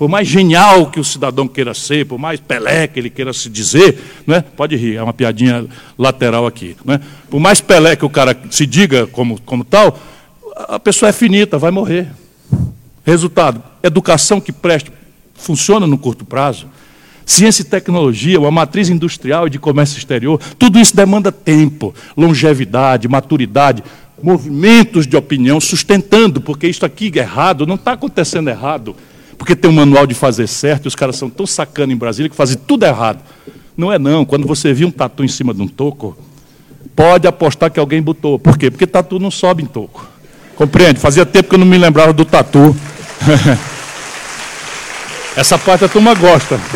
Por 0.00 0.08
mais 0.08 0.26
genial 0.26 0.90
que 0.90 0.98
o 0.98 1.04
cidadão 1.04 1.46
queira 1.46 1.74
ser, 1.74 2.06
por 2.06 2.18
mais 2.18 2.40
Pelé 2.40 2.86
que 2.86 2.98
ele 2.98 3.10
queira 3.10 3.34
se 3.34 3.50
dizer, 3.50 3.98
não 4.26 4.34
é? 4.34 4.40
pode 4.40 4.74
rir, 4.74 4.96
é 4.96 5.02
uma 5.02 5.12
piadinha 5.12 5.66
lateral 5.98 6.46
aqui. 6.46 6.74
Não 6.82 6.94
é? 6.94 7.00
Por 7.28 7.38
mais 7.38 7.60
Pelé 7.60 7.94
que 7.96 8.04
o 8.06 8.08
cara 8.08 8.34
se 8.50 8.64
diga 8.64 9.06
como, 9.06 9.38
como 9.42 9.62
tal, 9.62 10.00
a 10.56 10.78
pessoa 10.78 11.10
é 11.10 11.12
finita, 11.12 11.58
vai 11.58 11.70
morrer. 11.70 12.08
Resultado, 13.04 13.62
educação 13.82 14.40
que 14.40 14.52
preste 14.52 14.90
funciona 15.34 15.86
no 15.86 15.98
curto 15.98 16.24
prazo. 16.24 16.66
Ciência 17.26 17.60
e 17.60 17.66
tecnologia, 17.66 18.40
uma 18.40 18.50
matriz 18.50 18.88
industrial 18.88 19.48
e 19.48 19.50
de 19.50 19.58
comércio 19.58 19.98
exterior, 19.98 20.40
tudo 20.58 20.78
isso 20.78 20.96
demanda 20.96 21.30
tempo, 21.30 21.94
longevidade, 22.16 23.06
maturidade, 23.06 23.84
movimentos 24.22 25.06
de 25.06 25.14
opinião 25.14 25.60
sustentando, 25.60 26.40
porque 26.40 26.66
isso 26.66 26.86
aqui 26.86 27.12
é 27.16 27.18
errado, 27.18 27.66
não 27.66 27.74
está 27.74 27.92
acontecendo 27.92 28.48
errado, 28.48 28.96
porque 29.40 29.56
tem 29.56 29.70
um 29.70 29.74
manual 29.74 30.06
de 30.06 30.14
fazer 30.14 30.46
certo 30.46 30.84
e 30.84 30.88
os 30.88 30.94
caras 30.94 31.16
são 31.16 31.30
tão 31.30 31.46
sacanos 31.46 31.94
em 31.94 31.96
Brasília 31.96 32.28
que 32.28 32.36
fazem 32.36 32.58
tudo 32.58 32.84
errado. 32.84 33.20
Não 33.74 33.90
é 33.90 33.98
não, 33.98 34.22
quando 34.22 34.46
você 34.46 34.74
viu 34.74 34.88
um 34.88 34.90
tatu 34.90 35.24
em 35.24 35.28
cima 35.28 35.54
de 35.54 35.62
um 35.62 35.66
toco, 35.66 36.14
pode 36.94 37.26
apostar 37.26 37.70
que 37.70 37.80
alguém 37.80 38.02
botou. 38.02 38.38
Por 38.38 38.58
quê? 38.58 38.70
Porque 38.70 38.86
tatu 38.86 39.18
não 39.18 39.30
sobe 39.30 39.62
em 39.62 39.66
toco. 39.66 40.06
Compreende? 40.56 41.00
Fazia 41.00 41.24
tempo 41.24 41.48
que 41.48 41.54
eu 41.54 41.58
não 41.58 41.64
me 41.64 41.78
lembrava 41.78 42.12
do 42.12 42.22
tatu. 42.22 42.76
Essa 45.34 45.58
parte 45.58 45.86
a 45.86 45.88
turma 45.88 46.14
gosta. 46.14 46.60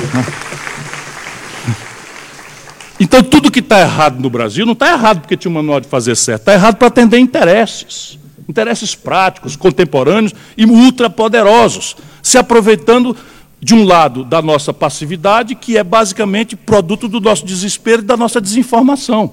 Então, 2.99 3.23
tudo 3.25 3.51
que 3.51 3.59
está 3.59 3.81
errado 3.81 4.21
no 4.21 4.31
Brasil 4.31 4.65
não 4.65 4.73
está 4.73 4.93
errado 4.93 5.21
porque 5.21 5.37
tinha 5.37 5.51
um 5.51 5.55
manual 5.55 5.81
de 5.81 5.89
fazer 5.89 6.17
certo, 6.17 6.43
está 6.43 6.55
errado 6.55 6.77
para 6.77 6.87
atender 6.87 7.19
interesses. 7.19 8.17
Interesses 8.49 8.95
práticos, 8.95 9.57
contemporâneos 9.57 10.33
e 10.57 10.65
ultrapoderosos, 10.65 11.97
se 12.25 12.39
aproveitando, 12.39 13.15
de 13.61 13.75
um 13.75 13.85
lado, 13.85 14.25
da 14.25 14.41
nossa 14.41 14.73
passividade, 14.73 15.55
que 15.55 15.77
é 15.77 15.85
basicamente 15.85 16.57
produto 16.57 17.07
do 17.07 17.21
nosso 17.21 17.45
desespero 17.45 18.01
e 18.01 18.05
da 18.05 18.17
nossa 18.17 18.41
desinformação. 18.41 19.31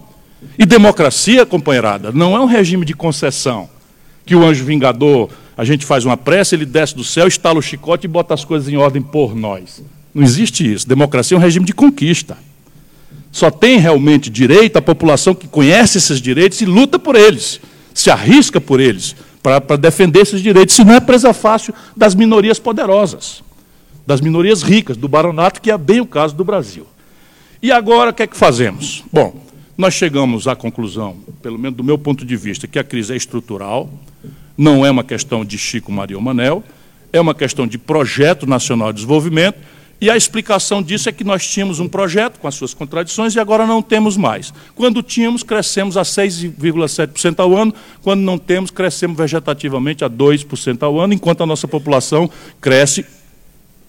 E 0.59 0.65
democracia, 0.65 1.45
companheirada, 1.45 2.11
não 2.11 2.35
é 2.35 2.39
um 2.41 2.45
regime 2.45 2.85
de 2.85 2.93
concessão, 2.93 3.69
que 4.25 4.35
o 4.35 4.43
anjo 4.43 4.65
vingador, 4.65 5.29
a 5.55 5.63
gente 5.63 5.85
faz 5.85 6.03
uma 6.03 6.17
prece, 6.17 6.53
ele 6.53 6.65
desce 6.65 6.93
do 6.93 7.03
céu, 7.03 7.27
estala 7.27 7.57
o 7.57 7.61
chicote 7.61 8.05
e 8.05 8.09
bota 8.09 8.33
as 8.33 8.43
coisas 8.43 8.67
em 8.67 8.75
ordem 8.75 9.01
por 9.01 9.33
nós. 9.33 9.81
Não 10.13 10.23
existe 10.23 10.69
isso. 10.69 10.85
Democracia 10.85 11.35
é 11.35 11.39
um 11.39 11.41
regime 11.41 11.65
de 11.65 11.73
conquista. 11.73 12.37
Só 13.31 13.49
tem 13.49 13.77
realmente 13.79 14.29
direito 14.29 14.75
a 14.75 14.81
população 14.81 15.33
que 15.33 15.47
conhece 15.47 15.97
esses 15.97 16.19
direitos 16.19 16.59
e 16.59 16.65
luta 16.65 16.99
por 16.99 17.15
eles, 17.15 17.61
se 17.93 18.11
arrisca 18.11 18.59
por 18.59 18.81
eles, 18.81 19.15
para 19.41 19.75
defender 19.75 20.21
esses 20.21 20.41
direitos. 20.41 20.75
Se 20.75 20.83
não 20.83 20.93
é 20.93 20.99
presa 20.99 21.33
fácil 21.33 21.73
das 21.95 22.13
minorias 22.13 22.59
poderosas, 22.59 23.43
das 24.05 24.21
minorias 24.21 24.61
ricas, 24.61 24.97
do 24.97 25.07
baronato, 25.07 25.61
que 25.61 25.71
é 25.71 25.77
bem 25.77 25.99
o 25.99 26.05
caso 26.05 26.35
do 26.35 26.43
Brasil. 26.43 26.85
E 27.61 27.71
agora 27.71 28.11
o 28.11 28.13
que 28.13 28.23
é 28.23 28.27
que 28.27 28.37
fazemos? 28.37 29.03
Bom, 29.11 29.35
nós 29.77 29.93
chegamos 29.93 30.47
à 30.47 30.55
conclusão, 30.55 31.17
pelo 31.41 31.57
menos 31.57 31.77
do 31.77 31.83
meu 31.83 31.97
ponto 31.97 32.25
de 32.25 32.35
vista, 32.35 32.67
que 32.67 32.79
a 32.79 32.83
crise 32.83 33.13
é 33.13 33.15
estrutural, 33.15 33.89
não 34.57 34.85
é 34.85 34.91
uma 34.91 35.03
questão 35.03 35.43
de 35.43 35.57
Chico 35.57 35.91
Maria 35.91 36.19
Manel, 36.19 36.63
é 37.13 37.19
uma 37.19 37.33
questão 37.33 37.67
de 37.67 37.77
projeto 37.77 38.45
nacional 38.45 38.91
de 38.91 38.97
desenvolvimento 38.97 39.57
e 40.01 40.09
a 40.09 40.17
explicação 40.17 40.81
disso 40.81 41.07
é 41.07 41.11
que 41.11 41.23
nós 41.23 41.45
tínhamos 41.45 41.79
um 41.79 41.87
projeto 41.87 42.39
com 42.39 42.47
as 42.47 42.55
suas 42.55 42.73
contradições 42.73 43.35
e 43.35 43.39
agora 43.39 43.67
não 43.67 43.83
temos 43.83 44.17
mais. 44.17 44.51
Quando 44.73 45.03
tínhamos, 45.03 45.43
crescemos 45.43 45.95
a 45.95 46.01
6,7% 46.01 47.39
ao 47.39 47.55
ano. 47.55 47.71
Quando 48.01 48.21
não 48.21 48.35
temos, 48.35 48.71
crescemos 48.71 49.15
vegetativamente 49.15 50.03
a 50.03 50.09
2% 50.09 50.81
ao 50.81 50.99
ano, 50.99 51.13
enquanto 51.13 51.43
a 51.43 51.45
nossa 51.45 51.67
população 51.67 52.27
cresce 52.59 53.05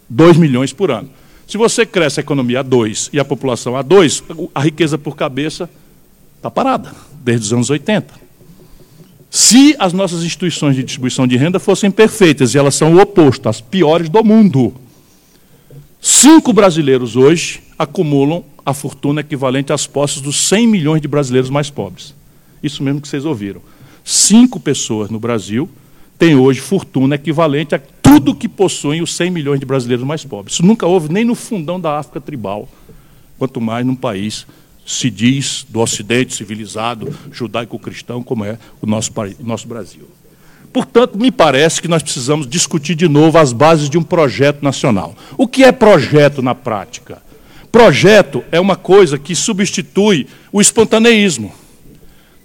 2 0.06 0.36
milhões 0.36 0.70
por 0.70 0.90
ano. 0.90 1.08
Se 1.48 1.56
você 1.56 1.86
cresce 1.86 2.20
a 2.20 2.22
economia 2.22 2.60
a 2.60 2.62
2 2.62 3.08
e 3.14 3.18
a 3.18 3.24
população 3.24 3.74
a 3.74 3.80
2, 3.80 4.24
a 4.54 4.60
riqueza 4.60 4.98
por 4.98 5.16
cabeça 5.16 5.68
está 6.36 6.50
parada, 6.50 6.92
desde 7.24 7.46
os 7.46 7.52
anos 7.54 7.70
80. 7.70 8.12
Se 9.30 9.74
as 9.78 9.94
nossas 9.94 10.22
instituições 10.22 10.76
de 10.76 10.82
distribuição 10.82 11.26
de 11.26 11.38
renda 11.38 11.58
fossem 11.58 11.90
perfeitas, 11.90 12.54
e 12.54 12.58
elas 12.58 12.74
são 12.74 12.92
o 12.92 13.00
oposto, 13.00 13.48
as 13.48 13.62
piores 13.62 14.10
do 14.10 14.22
mundo, 14.22 14.74
Cinco 16.04 16.52
brasileiros 16.52 17.14
hoje 17.14 17.62
acumulam 17.78 18.44
a 18.66 18.74
fortuna 18.74 19.20
equivalente 19.20 19.72
às 19.72 19.86
posses 19.86 20.20
dos 20.20 20.48
100 20.48 20.66
milhões 20.66 21.00
de 21.00 21.06
brasileiros 21.06 21.48
mais 21.48 21.70
pobres. 21.70 22.12
Isso 22.60 22.82
mesmo 22.82 23.00
que 23.00 23.06
vocês 23.06 23.24
ouviram. 23.24 23.62
Cinco 24.04 24.58
pessoas 24.58 25.10
no 25.10 25.20
Brasil 25.20 25.70
têm 26.18 26.34
hoje 26.34 26.60
fortuna 26.60 27.14
equivalente 27.14 27.76
a 27.76 27.78
tudo 27.78 28.34
que 28.34 28.48
possuem 28.48 29.00
os 29.00 29.14
100 29.14 29.30
milhões 29.30 29.60
de 29.60 29.66
brasileiros 29.66 30.04
mais 30.04 30.24
pobres. 30.24 30.54
Isso 30.54 30.66
nunca 30.66 30.88
houve 30.88 31.08
nem 31.08 31.24
no 31.24 31.36
fundão 31.36 31.80
da 31.80 31.96
África 31.96 32.20
tribal, 32.20 32.68
quanto 33.38 33.60
mais 33.60 33.86
num 33.86 33.94
país 33.94 34.44
se 34.84 35.08
diz 35.08 35.64
do 35.68 35.78
Ocidente 35.78 36.34
civilizado, 36.34 37.16
judaico-cristão, 37.30 38.24
como 38.24 38.44
é 38.44 38.58
o 38.80 38.86
nosso, 38.86 39.12
o 39.38 39.44
nosso 39.44 39.68
Brasil. 39.68 40.08
Portanto, 40.72 41.18
me 41.18 41.30
parece 41.30 41.82
que 41.82 41.88
nós 41.88 42.02
precisamos 42.02 42.46
discutir 42.46 42.94
de 42.94 43.08
novo 43.08 43.38
as 43.38 43.52
bases 43.52 43.90
de 43.90 43.98
um 43.98 44.02
projeto 44.02 44.62
nacional. 44.62 45.14
O 45.36 45.46
que 45.46 45.64
é 45.64 45.70
projeto 45.70 46.40
na 46.40 46.54
prática? 46.54 47.20
Projeto 47.70 48.42
é 48.50 48.58
uma 48.58 48.76
coisa 48.76 49.18
que 49.18 49.34
substitui 49.34 50.26
o 50.50 50.60
espontaneísmo. 50.60 51.52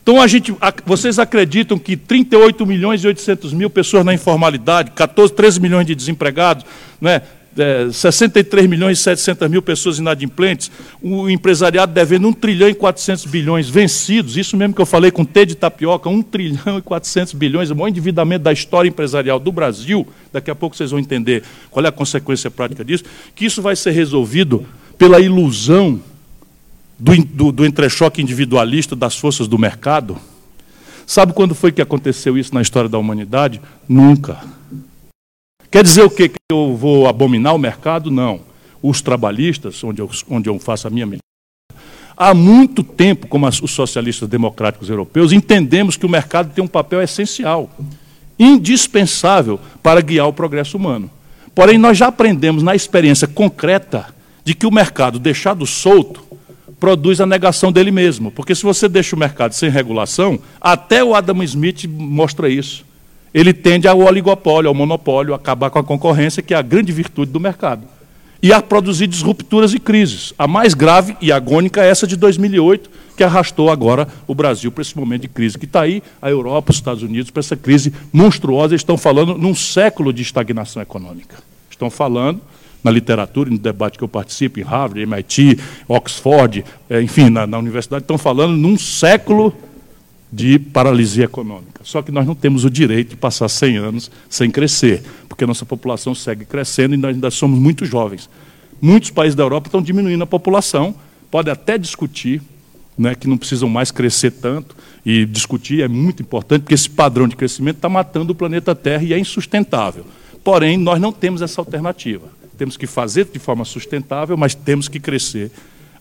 Então, 0.01 0.21
a 0.21 0.28
gente, 0.28 0.55
vocês 0.86 1.19
acreditam 1.19 1.78
que 1.78 1.97
38 1.97 2.65
milhões 2.65 3.03
e 3.03 3.07
800 3.07 3.51
mil 3.51 3.69
pessoas 3.69 4.05
na 4.05 4.13
informalidade, 4.13 4.91
14, 4.91 5.34
13 5.34 5.59
milhões 5.59 5.86
de 5.86 5.93
desempregados, 5.93 6.65
né, 7.01 7.21
é, 7.57 7.91
63 7.91 8.67
milhões 8.67 8.99
e 8.99 9.03
700 9.03 9.49
mil 9.49 9.61
pessoas 9.61 9.99
inadimplentes, 9.99 10.71
o 11.01 11.29
empresariado 11.29 11.91
devendo 11.91 12.27
1 12.27 12.33
trilhão 12.33 12.69
e 12.69 12.73
400 12.73 13.25
bilhões 13.25 13.69
vencidos, 13.69 14.37
isso 14.37 14.55
mesmo 14.55 14.73
que 14.73 14.81
eu 14.81 14.85
falei 14.85 15.11
com 15.11 15.25
T 15.25 15.45
de 15.45 15.55
tapioca, 15.55 16.09
1 16.09 16.21
trilhão 16.23 16.77
e 16.77 16.81
400 16.81 17.33
bilhões, 17.33 17.69
o 17.69 17.75
maior 17.75 17.87
endividamento 17.87 18.43
da 18.43 18.53
história 18.53 18.87
empresarial 18.89 19.39
do 19.39 19.51
Brasil, 19.51 20.07
daqui 20.31 20.51
a 20.51 20.55
pouco 20.55 20.75
vocês 20.75 20.91
vão 20.91 20.99
entender 20.99 21.43
qual 21.71 21.85
é 21.85 21.89
a 21.89 21.91
consequência 21.91 22.51
prática 22.51 22.83
disso, 22.83 23.03
que 23.35 23.45
isso 23.45 23.61
vai 23.61 23.75
ser 23.75 23.91
resolvido 23.91 24.65
pela 24.97 25.19
ilusão 25.19 25.99
do, 26.99 27.15
do, 27.23 27.51
do 27.51 27.65
entrechoque 27.65 28.21
individualista 28.21 28.95
das 28.95 29.17
forças 29.17 29.47
do 29.47 29.57
mercado. 29.57 30.17
Sabe 31.05 31.31
quando 31.31 31.55
foi 31.55 31.71
que 31.71 31.81
aconteceu 31.81 32.37
isso 32.37 32.53
na 32.53 32.61
história 32.61 32.89
da 32.89 32.97
humanidade? 32.97 33.61
Nunca. 33.87 34.56
Quer 35.70 35.84
dizer 35.84 36.03
o 36.03 36.09
quê? 36.09 36.30
Que 36.30 36.38
eu 36.49 36.76
vou 36.76 37.07
abominar 37.07 37.53
o 37.53 37.59
mercado? 37.59 38.09
Não. 38.09 38.39
Os 38.82 39.01
trabalhistas, 39.01 39.84
onde 39.84 40.01
eu, 40.01 40.09
onde 40.30 40.49
eu 40.49 40.57
faço 40.59 40.88
a 40.88 40.89
minha 40.89 41.05
militância, 41.05 41.22
há 42.15 42.34
muito 42.34 42.84
tempo, 42.84 43.28
como 43.28 43.47
os 43.47 43.72
socialistas 43.72 44.30
democráticos 44.30 44.89
europeus, 44.89 45.34
entendemos 45.34 45.97
que 45.97 46.05
o 46.05 46.09
mercado 46.09 46.53
tem 46.53 46.63
um 46.63 46.68
papel 46.68 47.01
essencial, 47.01 47.70
indispensável 48.39 49.59
para 49.84 49.99
guiar 49.99 50.28
o 50.28 50.34
progresso 50.34 50.78
humano. 50.78 51.09
Porém, 51.53 51.78
nós 51.78 51.97
já 51.97 52.07
aprendemos 52.07 52.63
na 52.63 52.76
experiência 52.76 53.28
concreta 53.28 54.05
de 54.45 54.53
que 54.53 54.65
o 54.65 54.72
mercado, 54.72 55.20
deixado 55.20 55.65
solto, 55.65 56.22
produz 56.80 57.20
a 57.20 57.26
negação 57.26 57.72
dele 57.72 57.91
mesmo. 57.91 58.32
Porque 58.32 58.55
se 58.55 58.63
você 58.63 58.88
deixa 58.88 59.15
o 59.15 59.20
mercado 59.20 59.53
sem 59.53 59.70
regulação, 59.70 60.39
até 60.61 61.03
o 61.03 61.13
Adam 61.13 61.43
Smith 61.43 61.86
mostra 61.88 62.47
isso 62.47 62.86
ele 63.34 63.53
tende 63.53 63.88
ao 63.88 63.99
oligopólio, 63.99 64.67
ao 64.67 64.73
monopólio, 64.73 65.34
acabar 65.34 65.69
com 65.69 65.80
a 65.80 65.84
concorrência, 65.84 66.41
que 66.41 66.53
é 66.53 66.57
a 66.57 66.61
grande 66.61 66.91
virtude 66.91 67.32
do 67.32 67.39
mercado. 67.39 67.84
E 68.41 68.53
a 68.53 68.61
produzir 68.61 69.07
disrupturas 69.07 69.73
e 69.73 69.80
crises. 69.80 70.34
A 70.38 70.47
mais 70.47 70.73
grave 70.73 71.17
e 71.19 71.32
agônica 71.32 71.84
é 71.84 71.89
essa 71.89 72.05
de 72.05 72.15
2008, 72.15 72.89
que 73.17 73.23
arrastou 73.23 73.71
agora 73.71 74.07
o 74.28 74.36
Brasil 74.36 74.71
para 74.71 74.84
esse 74.84 74.95
momento 74.95 75.23
de 75.23 75.28
crise 75.28 75.57
que 75.57 75.65
está 75.65 75.82
aí, 75.82 76.03
a 76.21 76.30
Europa, 76.30 76.71
os 76.71 76.78
Estados 76.78 77.01
Unidos, 77.01 77.32
para 77.32 77.39
essa 77.39 77.55
crise 77.55 77.91
monstruosa. 78.13 78.75
Estão 78.75 78.95
falando 78.95 79.36
num 79.36 79.55
século 79.55 80.13
de 80.13 80.21
estagnação 80.21 80.82
econômica. 80.82 81.38
Estão 81.69 81.89
falando 81.89 82.39
na 82.84 82.91
literatura, 82.91 83.49
no 83.49 83.57
debate 83.57 83.97
que 83.97 84.03
eu 84.03 84.07
participo, 84.07 84.59
em 84.59 84.63
Harvard, 84.63 85.01
MIT, 85.01 85.59
Oxford, 85.88 86.63
eh, 86.89 87.01
enfim, 87.01 87.30
na, 87.30 87.47
na 87.47 87.57
universidade, 87.57 88.03
estão 88.03 88.17
falando 88.17 88.55
num 88.55 88.78
século 88.78 89.53
de 90.32 90.59
paralisia 90.59 91.25
econômica. 91.25 91.82
Só 91.84 92.01
que 92.01 92.11
nós 92.11 92.25
não 92.25 92.36
temos 92.36 92.65
o 92.65 92.69
direito 92.69 93.11
de 93.11 93.15
passar 93.15 93.47
100 93.47 93.78
anos 93.78 94.11
sem 94.30 94.51
crescer, 94.51 95.03
porque 95.30 95.43
a 95.43 95.47
nossa 95.47 95.65
população 95.65 96.13
segue 96.13 96.45
crescendo 96.45 96.93
e 96.93 96.97
nós 96.97 97.15
ainda 97.15 97.32
somos 97.32 97.59
muito 97.59 97.86
jovens. 97.86 98.30
Muitos 98.82 99.09
países 99.09 99.36
da 99.36 99.43
Europa 99.43 99.67
estão 99.67 99.82
diminuindo 99.82 100.23
a 100.23 100.28
população, 100.28 100.93
pode 101.32 101.49
até 101.49 101.78
discutir 101.78 102.41
né, 102.97 103.13
que 103.13 103.28
não 103.28 103.38
precisam 103.38 103.69
mais 103.69 103.91
crescer 103.91 104.32
tanto, 104.32 104.75
e 105.05 105.25
discutir 105.25 105.82
é 105.82 105.88
muito 105.88 106.21
importante, 106.21 106.63
porque 106.63 106.73
esse 106.73 106.89
padrão 106.89 107.28
de 107.28 107.36
crescimento 107.36 107.78
está 107.78 107.88
matando 107.88 108.34
o 108.34 108.36
planeta 108.36 108.73
Terra 108.73 109.03
e 109.03 109.13
é 109.13 109.19
insustentável. 109.19 110.05
Porém, 110.43 110.78
nós 110.78 110.99
não 110.99 111.11
temos 111.11 111.41
essa 111.41 111.61
alternativa. 111.61 112.28
Temos 112.57 112.75
que 112.75 112.88
fazer 112.88 113.25
de 113.25 113.38
forma 113.38 113.63
sustentável, 113.63 114.36
mas 114.36 114.55
temos 114.55 114.88
que 114.88 114.99
crescer 114.99 115.51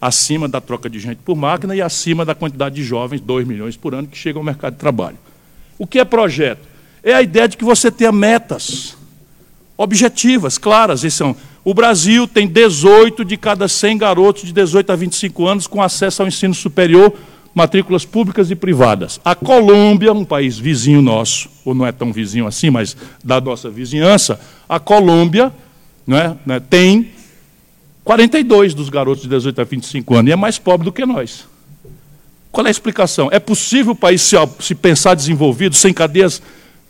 acima 0.00 0.48
da 0.48 0.60
troca 0.60 0.88
de 0.88 0.98
gente 0.98 1.18
por 1.18 1.36
máquina 1.36 1.74
e 1.74 1.82
acima 1.82 2.24
da 2.24 2.34
quantidade 2.34 2.74
de 2.74 2.84
jovens, 2.84 3.20
2 3.20 3.46
milhões 3.46 3.76
por 3.76 3.94
ano, 3.94 4.08
que 4.08 4.16
chegam 4.16 4.40
ao 4.40 4.44
mercado 4.44 4.74
de 4.74 4.78
trabalho. 4.78 5.16
O 5.78 5.86
que 5.86 5.98
é 5.98 6.04
projeto? 6.04 6.66
É 7.02 7.14
a 7.14 7.22
ideia 7.22 7.48
de 7.48 7.56
que 7.56 7.64
você 7.64 7.90
tenha 7.90 8.12
metas 8.12 8.96
objetivas, 9.76 10.58
claras. 10.58 11.04
Esse 11.04 11.16
são, 11.16 11.36
o 11.64 11.74
Brasil 11.74 12.26
tem 12.26 12.46
18 12.46 13.24
de 13.24 13.36
cada 13.36 13.68
100 13.68 13.98
garotos 13.98 14.42
de 14.44 14.52
18 14.52 14.90
a 14.90 14.96
25 14.96 15.46
anos 15.46 15.66
com 15.66 15.82
acesso 15.82 16.22
ao 16.22 16.28
ensino 16.28 16.54
superior, 16.54 17.12
matrículas 17.54 18.04
públicas 18.04 18.50
e 18.50 18.54
privadas. 18.54 19.20
A 19.24 19.34
Colômbia, 19.34 20.12
um 20.12 20.24
país 20.24 20.58
vizinho 20.58 21.00
nosso, 21.00 21.48
ou 21.64 21.74
não 21.74 21.86
é 21.86 21.92
tão 21.92 22.12
vizinho 22.12 22.46
assim, 22.46 22.70
mas 22.70 22.96
da 23.24 23.40
nossa 23.40 23.70
vizinhança, 23.70 24.38
a 24.68 24.78
Colômbia 24.78 25.52
não 26.06 26.16
é, 26.16 26.36
né, 26.44 26.60
tem 26.60 27.10
42 28.06 28.72
dos 28.72 28.88
garotos 28.88 29.24
de 29.24 29.28
18 29.28 29.60
a 29.60 29.64
25 29.64 30.14
anos, 30.14 30.30
e 30.30 30.32
é 30.32 30.36
mais 30.36 30.60
pobre 30.60 30.84
do 30.84 30.92
que 30.92 31.04
nós. 31.04 31.44
Qual 32.52 32.64
é 32.64 32.68
a 32.68 32.70
explicação? 32.70 33.28
É 33.32 33.40
possível 33.40 33.94
o 33.94 33.96
país 33.96 34.22
se, 34.22 34.36
se 34.60 34.76
pensar 34.76 35.14
desenvolvido 35.14 35.74
sem 35.74 35.92
cadeias 35.92 36.40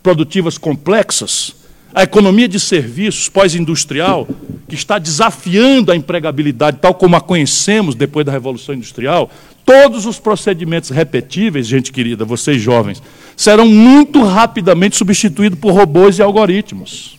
produtivas 0.03 0.59
complexas? 0.59 1.55
A 1.91 2.03
economia 2.03 2.47
de 2.47 2.59
serviços 2.59 3.29
pós-industrial, 3.29 4.27
que 4.69 4.75
está 4.75 4.99
desafiando 4.99 5.91
a 5.91 5.95
empregabilidade 5.95 6.77
tal 6.79 6.93
como 6.93 7.15
a 7.15 7.19
conhecemos 7.19 7.95
depois 7.95 8.23
da 8.23 8.31
Revolução 8.31 8.75
Industrial, 8.75 9.27
todos 9.65 10.05
os 10.05 10.19
procedimentos 10.19 10.91
repetíveis, 10.91 11.65
gente 11.65 11.91
querida, 11.91 12.25
vocês 12.25 12.61
jovens, 12.61 13.01
serão 13.35 13.67
muito 13.67 14.21
rapidamente 14.21 14.95
substituídos 14.95 15.57
por 15.57 15.73
robôs 15.73 16.19
e 16.19 16.21
algoritmos. 16.21 17.17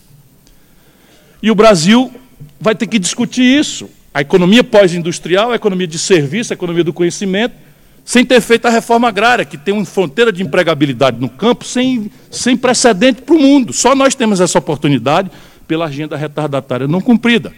E 1.43 1.51
o 1.51 1.55
Brasil 1.55 2.13
vai 2.59 2.75
ter 2.75 2.87
que 2.87 2.99
discutir 2.99 3.43
isso. 3.43 3.89
a 4.13 4.21
economia 4.21 4.63
pós-industrial, 4.63 5.51
a 5.51 5.55
economia 5.55 5.87
de 5.87 5.99
serviço, 5.99 6.51
a 6.51 6.55
economia 6.55 6.83
do 6.83 6.91
conhecimento, 6.91 7.53
sem 8.03 8.25
ter 8.25 8.41
feito 8.41 8.65
a 8.65 8.69
reforma 8.69 9.07
agrária, 9.07 9.45
que 9.45 9.57
tem 9.57 9.73
uma 9.73 9.85
fronteira 9.85 10.31
de 10.31 10.41
empregabilidade 10.41 11.19
no 11.19 11.29
campo 11.29 11.63
sem, 11.63 12.11
sem 12.31 12.57
precedente 12.57 13.21
para 13.21 13.35
o 13.35 13.39
mundo. 13.39 13.71
Só 13.71 13.93
nós 13.93 14.15
temos 14.15 14.41
essa 14.41 14.57
oportunidade 14.57 15.29
pela 15.67 15.85
agenda 15.85 16.17
retardatária 16.17 16.87
não 16.87 16.99
cumprida. 16.99 17.53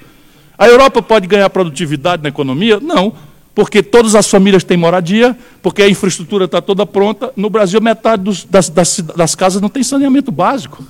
A 0.57 0.67
Europa 0.67 1.01
pode 1.01 1.25
ganhar 1.25 1.49
produtividade 1.49 2.21
na 2.21 2.29
economia? 2.29 2.79
Não, 2.81 3.13
porque 3.55 3.81
todas 3.81 4.13
as 4.13 4.29
famílias 4.29 4.63
têm 4.63 4.75
moradia, 4.75 5.35
porque 5.61 5.81
a 5.81 5.89
infraestrutura 5.89 6.45
está 6.45 6.61
toda 6.61 6.85
pronta. 6.85 7.31
No 7.35 7.49
Brasil, 7.49 7.79
metade 7.81 8.23
dos, 8.23 8.43
das, 8.43 8.69
das, 8.69 8.99
das 8.99 9.33
casas 9.33 9.61
não 9.61 9.69
tem 9.69 9.83
saneamento 9.83 10.31
básico. 10.31 10.83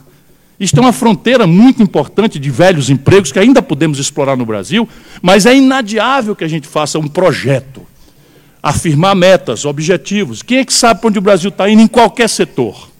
Isto 0.62 0.78
é 0.78 0.82
uma 0.82 0.93
fronteira 0.93 1.47
muito 1.47 1.82
importante 1.82 2.38
de 2.38 2.51
velhos 2.51 2.91
empregos 2.91 3.32
que 3.32 3.39
ainda 3.39 3.64
podemos 3.64 3.97
explorar 3.97 4.38
no 4.38 4.45
Brasil, 4.45 4.88
mas 5.20 5.47
é 5.47 5.55
inadiável 5.55 6.36
que 6.36 6.43
a 6.43 6.47
gente 6.47 6.68
faça 6.68 6.99
um 6.99 7.07
projeto, 7.07 7.82
afirmar 8.62 9.16
metas, 9.16 9.66
objetivos. 9.66 10.43
Quem 10.43 10.59
é 10.59 10.64
que 10.64 10.72
sabe 10.72 11.01
para 11.01 11.09
onde 11.09 11.18
o 11.18 11.22
Brasil 11.22 11.49
está 11.49 11.68
indo 11.68 11.82
em 11.82 11.88
qualquer 11.88 12.30
setor? 12.30 12.91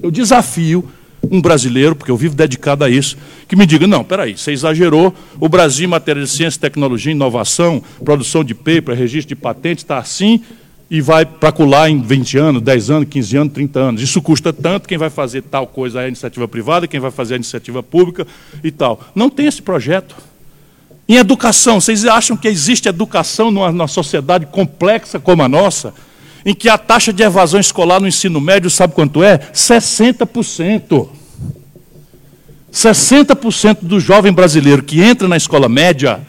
Eu 0.00 0.12
desafio 0.12 0.88
um 1.28 1.40
brasileiro, 1.40 1.96
porque 1.96 2.12
eu 2.12 2.16
vivo 2.16 2.36
dedicado 2.36 2.84
a 2.84 2.88
isso, 2.88 3.16
que 3.48 3.56
me 3.56 3.66
diga, 3.66 3.88
não, 3.88 4.04
peraí, 4.04 4.38
você 4.38 4.52
exagerou, 4.52 5.12
o 5.40 5.48
Brasil 5.48 5.86
em 5.86 5.90
matéria 5.90 6.22
de 6.22 6.28
ciência, 6.28 6.60
tecnologia, 6.60 7.10
inovação, 7.10 7.82
produção 8.04 8.44
de 8.44 8.54
paper, 8.54 8.96
registro 8.96 9.34
de 9.34 9.34
patentes, 9.34 9.82
está 9.82 9.98
assim, 9.98 10.40
e 10.94 11.00
vai 11.00 11.26
para 11.26 11.50
colar 11.50 11.90
em 11.90 12.00
20 12.00 12.38
anos, 12.38 12.62
10 12.62 12.90
anos, 12.90 13.08
15 13.08 13.36
anos, 13.36 13.52
30 13.52 13.80
anos. 13.80 14.00
Isso 14.00 14.22
custa 14.22 14.52
tanto, 14.52 14.86
quem 14.86 14.96
vai 14.96 15.10
fazer 15.10 15.42
tal 15.42 15.66
coisa 15.66 16.00
é 16.00 16.04
a 16.04 16.06
iniciativa 16.06 16.46
privada, 16.46 16.86
quem 16.86 17.00
vai 17.00 17.10
fazer 17.10 17.34
a 17.34 17.36
iniciativa 17.36 17.82
pública 17.82 18.24
e 18.62 18.70
tal. 18.70 19.00
Não 19.12 19.28
tem 19.28 19.46
esse 19.46 19.60
projeto. 19.60 20.14
Em 21.08 21.16
educação, 21.16 21.80
vocês 21.80 22.04
acham 22.04 22.36
que 22.36 22.46
existe 22.46 22.88
educação 22.88 23.50
numa, 23.50 23.72
numa 23.72 23.88
sociedade 23.88 24.46
complexa 24.46 25.18
como 25.18 25.42
a 25.42 25.48
nossa, 25.48 25.92
em 26.46 26.54
que 26.54 26.68
a 26.68 26.78
taxa 26.78 27.12
de 27.12 27.24
evasão 27.24 27.58
escolar 27.58 28.00
no 28.00 28.06
ensino 28.06 28.40
médio, 28.40 28.70
sabe 28.70 28.94
quanto 28.94 29.20
é? 29.20 29.38
60%. 29.52 31.08
60% 32.72 33.78
do 33.82 33.98
jovem 33.98 34.32
brasileiro 34.32 34.84
que 34.84 35.02
entra 35.02 35.26
na 35.26 35.36
escola 35.36 35.68
média 35.68 36.20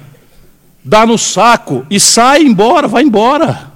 dá 0.83 1.05
no 1.05 1.19
saco 1.19 1.85
e 1.87 1.99
sai 1.99 2.41
embora, 2.41 2.87
vai 2.87 3.03
embora. 3.03 3.74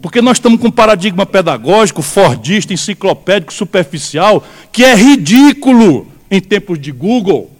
Porque 0.00 0.20
nós 0.20 0.36
estamos 0.36 0.60
com 0.60 0.68
um 0.68 0.72
paradigma 0.72 1.24
pedagógico, 1.24 2.02
fordista, 2.02 2.72
enciclopédico, 2.72 3.52
superficial, 3.52 4.44
que 4.70 4.84
é 4.84 4.94
ridículo 4.94 6.06
em 6.30 6.40
tempos 6.40 6.78
de 6.78 6.92
Google, 6.92 7.50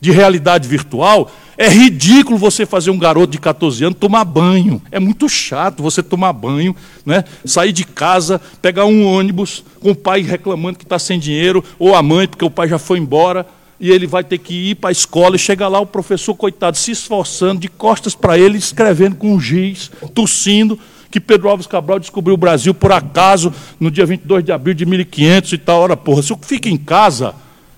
de 0.00 0.10
realidade 0.10 0.66
virtual. 0.68 1.30
É 1.56 1.68
ridículo 1.68 2.38
você 2.38 2.66
fazer 2.66 2.90
um 2.90 2.98
garoto 2.98 3.32
de 3.32 3.38
14 3.38 3.84
anos 3.84 3.98
tomar 3.98 4.24
banho. 4.24 4.82
É 4.90 4.98
muito 4.98 5.28
chato 5.28 5.82
você 5.82 6.02
tomar 6.02 6.32
banho, 6.32 6.74
né? 7.04 7.22
sair 7.44 7.72
de 7.72 7.84
casa, 7.84 8.40
pegar 8.60 8.86
um 8.86 9.06
ônibus 9.06 9.62
com 9.80 9.90
o 9.90 9.94
pai 9.94 10.22
reclamando 10.22 10.78
que 10.78 10.84
está 10.84 10.98
sem 10.98 11.18
dinheiro, 11.18 11.62
ou 11.78 11.94
a 11.94 12.02
mãe, 12.02 12.26
porque 12.26 12.44
o 12.44 12.50
pai 12.50 12.66
já 12.66 12.78
foi 12.78 12.98
embora, 12.98 13.46
e 13.78 13.90
ele 13.90 14.06
vai 14.06 14.24
ter 14.24 14.38
que 14.38 14.70
ir 14.70 14.74
para 14.74 14.90
a 14.90 14.92
escola 14.92 15.36
e 15.36 15.38
chega 15.38 15.68
lá 15.68 15.78
o 15.78 15.86
professor, 15.86 16.34
coitado, 16.34 16.76
se 16.76 16.90
esforçando, 16.90 17.60
de 17.60 17.68
costas 17.68 18.14
para 18.14 18.38
ele, 18.38 18.58
escrevendo 18.58 19.16
com 19.16 19.38
giz, 19.38 19.90
tossindo 20.12 20.78
que 21.10 21.18
Pedro 21.18 21.48
Alves 21.48 21.66
Cabral 21.66 21.98
descobriu 21.98 22.34
o 22.34 22.38
Brasil 22.38 22.72
por 22.72 22.92
acaso 22.92 23.52
no 23.80 23.90
dia 23.90 24.06
22 24.06 24.44
de 24.44 24.52
abril 24.52 24.74
de 24.74 24.86
1500 24.86 25.52
e 25.52 25.58
tal. 25.58 25.80
Ora, 25.80 25.96
porra, 25.96 26.22
se 26.22 26.32
eu 26.32 26.38
fico 26.40 26.68
em 26.68 26.76
casa, 26.76 27.34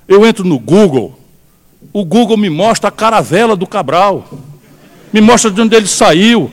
eu 0.06 0.26
entro 0.26 0.44
no 0.44 0.58
Google, 0.58 1.18
o 1.92 2.04
Google 2.04 2.36
me 2.36 2.50
mostra 2.50 2.88
a 2.88 2.92
caravela 2.92 3.56
do 3.56 3.66
Cabral, 3.66 4.28
me 5.12 5.20
mostra 5.20 5.50
de 5.50 5.60
onde 5.60 5.74
ele 5.74 5.86
saiu, 5.86 6.50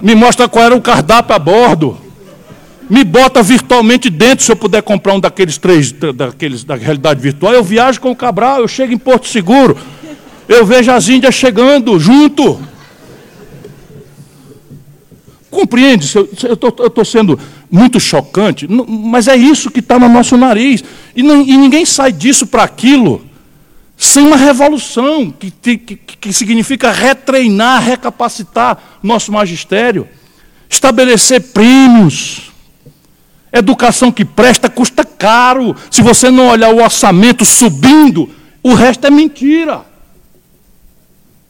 me 0.00 0.14
mostra 0.14 0.48
qual 0.48 0.64
era 0.64 0.76
o 0.76 0.80
cardápio 0.80 1.34
a 1.34 1.38
bordo, 1.38 1.98
me 2.88 3.02
bota 3.02 3.42
virtualmente 3.42 4.08
dentro, 4.08 4.44
se 4.44 4.52
eu 4.52 4.56
puder 4.56 4.82
comprar 4.82 5.14
um 5.14 5.20
daqueles 5.20 5.58
três, 5.58 5.90
daqueles 5.90 6.62
da 6.62 6.76
realidade 6.76 7.20
virtual, 7.20 7.52
eu 7.52 7.64
viajo 7.64 8.00
com 8.00 8.12
o 8.12 8.16
Cabral, 8.16 8.60
eu 8.60 8.68
chego 8.68 8.92
em 8.92 8.98
Porto 8.98 9.26
Seguro, 9.26 9.76
eu 10.48 10.64
vejo 10.64 10.92
as 10.92 11.08
Índias 11.08 11.34
chegando 11.34 11.98
junto. 11.98 12.75
Compreende? 15.56 16.06
Eu 16.14 16.86
estou 16.86 17.02
sendo 17.02 17.40
muito 17.70 17.98
chocante, 17.98 18.68
mas 18.68 19.26
é 19.26 19.34
isso 19.34 19.70
que 19.70 19.80
está 19.80 19.98
no 19.98 20.06
nosso 20.06 20.36
nariz. 20.36 20.84
E, 21.16 21.22
não, 21.22 21.40
e 21.40 21.56
ninguém 21.56 21.86
sai 21.86 22.12
disso 22.12 22.46
para 22.46 22.62
aquilo 22.64 23.24
sem 23.96 24.26
uma 24.26 24.36
revolução, 24.36 25.30
que, 25.30 25.50
que, 25.50 25.78
que 25.96 26.30
significa 26.30 26.92
retreinar, 26.92 27.82
recapacitar 27.82 28.98
nosso 29.02 29.32
magistério, 29.32 30.06
estabelecer 30.68 31.40
prêmios. 31.40 32.52
Educação 33.50 34.12
que 34.12 34.26
presta 34.26 34.68
custa 34.68 35.06
caro. 35.06 35.74
Se 35.90 36.02
você 36.02 36.30
não 36.30 36.48
olhar 36.48 36.68
o 36.68 36.82
orçamento 36.82 37.46
subindo, 37.46 38.28
o 38.62 38.74
resto 38.74 39.06
é 39.06 39.10
mentira. 39.10 39.86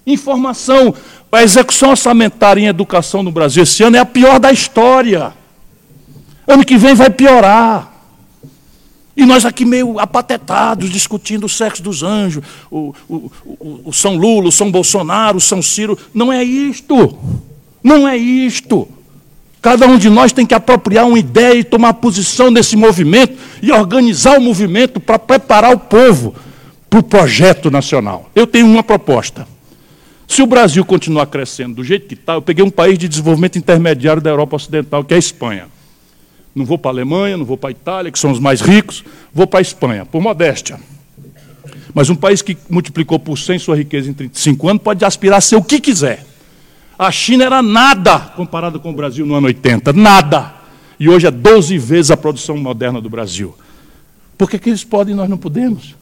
Informação 0.06 0.94
a 1.36 1.42
execução 1.42 1.90
orçamentária 1.90 2.60
em 2.60 2.66
educação 2.66 3.22
no 3.22 3.30
Brasil 3.30 3.62
esse 3.62 3.82
ano 3.82 3.96
é 3.96 4.00
a 4.00 4.06
pior 4.06 4.38
da 4.38 4.50
história. 4.50 5.34
Ano 6.46 6.64
que 6.64 6.78
vem 6.78 6.94
vai 6.94 7.10
piorar. 7.10 7.92
E 9.16 9.24
nós 9.24 9.44
aqui 9.44 9.64
meio 9.64 9.98
apatetados, 9.98 10.90
discutindo 10.90 11.44
o 11.44 11.48
sexo 11.48 11.82
dos 11.82 12.02
anjos, 12.02 12.44
o, 12.70 12.94
o, 13.08 13.30
o, 13.44 13.80
o 13.86 13.92
São 13.92 14.16
Lula, 14.16 14.48
o 14.48 14.52
São 14.52 14.70
Bolsonaro, 14.70 15.38
o 15.38 15.40
São 15.40 15.60
Ciro. 15.60 15.98
Não 16.14 16.32
é 16.32 16.42
isto. 16.42 17.18
Não 17.82 18.06
é 18.06 18.16
isto. 18.16 18.88
Cada 19.60 19.86
um 19.86 19.98
de 19.98 20.08
nós 20.08 20.32
tem 20.32 20.46
que 20.46 20.54
apropriar 20.54 21.06
uma 21.06 21.18
ideia 21.18 21.58
e 21.58 21.64
tomar 21.64 21.94
posição 21.94 22.50
nesse 22.50 22.76
movimento 22.76 23.36
e 23.60 23.72
organizar 23.72 24.38
o 24.38 24.40
movimento 24.40 25.00
para 25.00 25.18
preparar 25.18 25.74
o 25.74 25.78
povo 25.78 26.34
para 26.88 27.00
o 27.00 27.02
projeto 27.02 27.70
nacional. 27.70 28.30
Eu 28.34 28.46
tenho 28.46 28.66
uma 28.66 28.82
proposta. 28.82 29.46
Se 30.26 30.42
o 30.42 30.46
Brasil 30.46 30.84
continuar 30.84 31.26
crescendo 31.26 31.76
do 31.76 31.84
jeito 31.84 32.06
que 32.08 32.14
está, 32.14 32.34
eu 32.34 32.42
peguei 32.42 32.64
um 32.64 32.70
país 32.70 32.98
de 32.98 33.08
desenvolvimento 33.08 33.58
intermediário 33.58 34.20
da 34.20 34.30
Europa 34.30 34.56
Ocidental, 34.56 35.04
que 35.04 35.14
é 35.14 35.16
a 35.16 35.20
Espanha. 35.20 35.68
Não 36.54 36.64
vou 36.64 36.78
para 36.78 36.90
a 36.90 36.94
Alemanha, 36.94 37.36
não 37.36 37.44
vou 37.44 37.56
para 37.56 37.70
a 37.70 37.72
Itália, 37.72 38.10
que 38.10 38.18
são 38.18 38.30
os 38.32 38.40
mais 38.40 38.60
ricos, 38.60 39.04
vou 39.32 39.46
para 39.46 39.60
a 39.60 39.62
Espanha, 39.62 40.04
por 40.04 40.20
modéstia. 40.20 40.80
Mas 41.94 42.10
um 42.10 42.16
país 42.16 42.42
que 42.42 42.56
multiplicou 42.68 43.18
por 43.18 43.38
100 43.38 43.58
sua 43.58 43.76
riqueza 43.76 44.10
em 44.10 44.14
35 44.14 44.68
anos 44.68 44.82
pode 44.82 45.04
aspirar 45.04 45.38
a 45.38 45.40
ser 45.40 45.56
o 45.56 45.62
que 45.62 45.80
quiser. 45.80 46.26
A 46.98 47.10
China 47.10 47.44
era 47.44 47.62
nada 47.62 48.18
comparada 48.18 48.78
com 48.78 48.90
o 48.90 48.92
Brasil 48.92 49.26
no 49.26 49.34
ano 49.34 49.46
80, 49.46 49.92
nada. 49.92 50.54
E 50.98 51.08
hoje 51.08 51.26
é 51.26 51.30
12 51.30 51.76
vezes 51.78 52.10
a 52.10 52.16
produção 52.16 52.56
moderna 52.56 53.00
do 53.00 53.10
Brasil. 53.10 53.54
Por 54.36 54.50
que, 54.50 54.58
que 54.58 54.70
eles 54.70 54.84
podem 54.84 55.14
e 55.14 55.16
nós 55.16 55.28
não 55.28 55.38
podemos? 55.38 55.94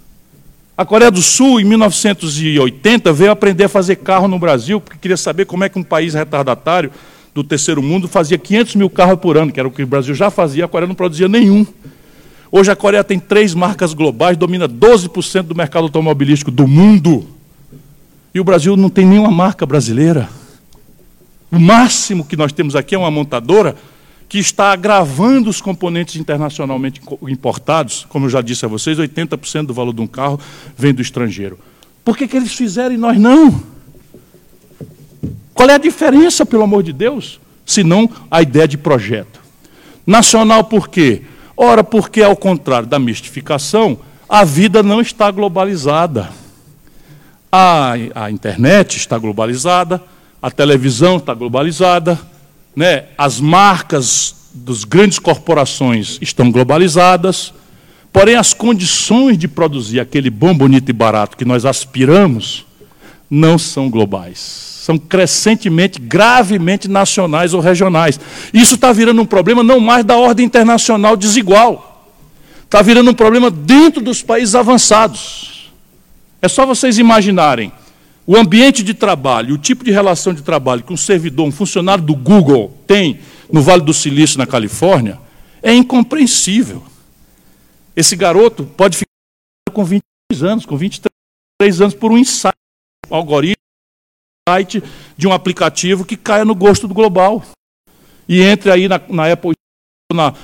A 0.76 0.84
Coreia 0.84 1.10
do 1.10 1.22
Sul, 1.22 1.60
em 1.60 1.64
1980, 1.64 3.12
veio 3.12 3.30
aprender 3.30 3.64
a 3.64 3.68
fazer 3.68 3.94
carro 3.96 4.26
no 4.26 4.40
Brasil, 4.40 4.80
porque 4.80 4.98
queria 4.98 5.16
saber 5.16 5.44
como 5.44 5.62
é 5.62 5.68
que 5.68 5.78
um 5.78 5.84
país 5.84 6.14
retardatário 6.14 6.90
do 7.32 7.44
terceiro 7.44 7.80
mundo 7.80 8.08
fazia 8.08 8.36
500 8.36 8.74
mil 8.74 8.90
carros 8.90 9.20
por 9.20 9.36
ano, 9.36 9.52
que 9.52 9.60
era 9.60 9.68
o 9.68 9.70
que 9.70 9.84
o 9.84 9.86
Brasil 9.86 10.16
já 10.16 10.30
fazia, 10.30 10.64
a 10.64 10.68
Coreia 10.68 10.88
não 10.88 10.94
produzia 10.96 11.28
nenhum. 11.28 11.64
Hoje 12.50 12.72
a 12.72 12.76
Coreia 12.76 13.04
tem 13.04 13.20
três 13.20 13.54
marcas 13.54 13.94
globais, 13.94 14.36
domina 14.36 14.68
12% 14.68 15.42
do 15.42 15.54
mercado 15.54 15.84
automobilístico 15.84 16.50
do 16.50 16.66
mundo. 16.66 17.24
E 18.34 18.40
o 18.40 18.44
Brasil 18.44 18.76
não 18.76 18.90
tem 18.90 19.06
nenhuma 19.06 19.30
marca 19.30 19.64
brasileira. 19.64 20.28
O 21.52 21.58
máximo 21.58 22.24
que 22.24 22.36
nós 22.36 22.52
temos 22.52 22.74
aqui 22.74 22.96
é 22.96 22.98
uma 22.98 23.12
montadora 23.12 23.76
que 24.34 24.40
está 24.40 24.72
agravando 24.72 25.48
os 25.48 25.60
componentes 25.60 26.16
internacionalmente 26.16 27.00
importados. 27.28 28.04
Como 28.08 28.26
eu 28.26 28.30
já 28.30 28.42
disse 28.42 28.64
a 28.64 28.68
vocês, 28.68 28.98
80% 28.98 29.66
do 29.66 29.72
valor 29.72 29.94
de 29.94 30.00
um 30.00 30.08
carro 30.08 30.40
vem 30.76 30.92
do 30.92 31.00
estrangeiro. 31.00 31.56
Por 32.04 32.16
que, 32.16 32.26
que 32.26 32.36
eles 32.36 32.52
fizeram 32.52 32.96
e 32.96 32.98
nós 32.98 33.16
não? 33.16 33.62
Qual 35.54 35.70
é 35.70 35.74
a 35.74 35.78
diferença, 35.78 36.44
pelo 36.44 36.64
amor 36.64 36.82
de 36.82 36.92
Deus? 36.92 37.38
Senão 37.64 38.10
a 38.28 38.42
ideia 38.42 38.66
de 38.66 38.76
projeto. 38.76 39.40
Nacional 40.04 40.64
por 40.64 40.88
quê? 40.88 41.22
Ora, 41.56 41.84
porque, 41.84 42.20
ao 42.20 42.34
contrário 42.34 42.88
da 42.88 42.98
mistificação, 42.98 43.96
a 44.28 44.42
vida 44.42 44.82
não 44.82 45.00
está 45.00 45.30
globalizada. 45.30 46.28
A, 47.52 47.92
a 48.12 48.32
internet 48.32 48.96
está 48.96 49.16
globalizada, 49.16 50.02
a 50.42 50.50
televisão 50.50 51.18
está 51.18 51.32
globalizada, 51.34 52.33
né, 52.74 53.04
as 53.16 53.40
marcas 53.40 54.34
das 54.52 54.84
grandes 54.84 55.18
corporações 55.18 56.18
estão 56.20 56.50
globalizadas, 56.50 57.52
porém 58.12 58.36
as 58.36 58.54
condições 58.54 59.36
de 59.36 59.48
produzir 59.48 60.00
aquele 60.00 60.30
bom, 60.30 60.54
bonito 60.54 60.88
e 60.88 60.92
barato 60.92 61.36
que 61.36 61.44
nós 61.44 61.64
aspiramos 61.64 62.64
não 63.28 63.58
são 63.58 63.90
globais. 63.90 64.38
São 64.38 64.98
crescentemente, 64.98 65.98
gravemente 65.98 66.88
nacionais 66.88 67.54
ou 67.54 67.60
regionais. 67.60 68.20
Isso 68.52 68.74
está 68.74 68.92
virando 68.92 69.22
um 69.22 69.26
problema 69.26 69.62
não 69.62 69.80
mais 69.80 70.04
da 70.04 70.16
ordem 70.16 70.44
internacional 70.44 71.16
desigual. 71.16 72.12
Está 72.64 72.82
virando 72.82 73.10
um 73.10 73.14
problema 73.14 73.50
dentro 73.50 74.02
dos 74.02 74.22
países 74.22 74.54
avançados. 74.54 75.72
É 76.42 76.48
só 76.48 76.66
vocês 76.66 76.98
imaginarem 76.98 77.72
o 78.26 78.36
ambiente 78.36 78.82
de 78.82 78.94
trabalho, 78.94 79.54
o 79.54 79.58
tipo 79.58 79.84
de 79.84 79.90
relação 79.90 80.32
de 80.32 80.42
trabalho 80.42 80.82
que 80.82 80.92
um 80.92 80.96
servidor, 80.96 81.46
um 81.46 81.52
funcionário 81.52 82.02
do 82.02 82.14
Google 82.14 82.76
tem 82.86 83.20
no 83.52 83.60
Vale 83.60 83.82
do 83.82 83.92
Silício, 83.92 84.38
na 84.38 84.46
Califórnia, 84.46 85.20
é 85.62 85.74
incompreensível. 85.74 86.82
Esse 87.94 88.16
garoto 88.16 88.64
pode 88.64 88.96
ficar 88.96 89.10
com 89.72 89.84
22 89.84 90.42
anos, 90.42 90.66
com 90.66 90.76
23 90.76 91.80
anos, 91.80 91.94
por 91.94 92.10
um 92.10 92.18
insight, 92.18 92.56
um 93.10 93.14
algoritmo, 93.14 93.54
um 94.48 94.54
de 95.16 95.26
um 95.26 95.32
aplicativo 95.32 96.04
que 96.04 96.16
caia 96.16 96.44
no 96.44 96.54
gosto 96.54 96.88
do 96.88 96.94
global. 96.94 97.42
E 98.26 98.40
entre 98.40 98.70
aí 98.70 98.88
na, 98.88 99.00
na 99.08 99.30
Apple, 99.30 99.52
na, 100.12 100.34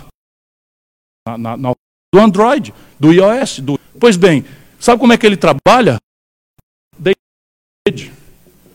na, 1.39 1.57
na, 1.57 1.75
do 2.15 2.21
Android, 2.21 2.75
do 2.99 3.13
iOS. 3.13 3.61
Do... 3.61 3.81
Pois 3.99 4.17
bem, 4.17 4.45
sabe 4.79 5.01
como 5.01 5.13
é 5.13 5.19
que 5.19 5.27
ele 5.27 5.37
trabalha? 5.37 5.99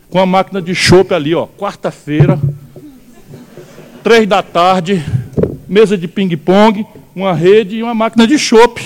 Com 0.10 0.20
a 0.20 0.26
máquina 0.26 0.62
de 0.62 0.74
chope 0.74 1.14
ali, 1.14 1.36
ó, 1.36 1.46
quarta-feira, 1.46 2.40
três 4.04 4.28
da 4.28 4.42
tarde, 4.42 5.04
mesa 5.68 5.98
de 5.98 6.08
ping-pong, 6.08 6.86
uma 7.16 7.34
rede 7.34 7.78
e 7.78 7.84
uma 7.84 7.94
máquina 7.94 8.28
de 8.28 8.38
chope. 8.38 8.84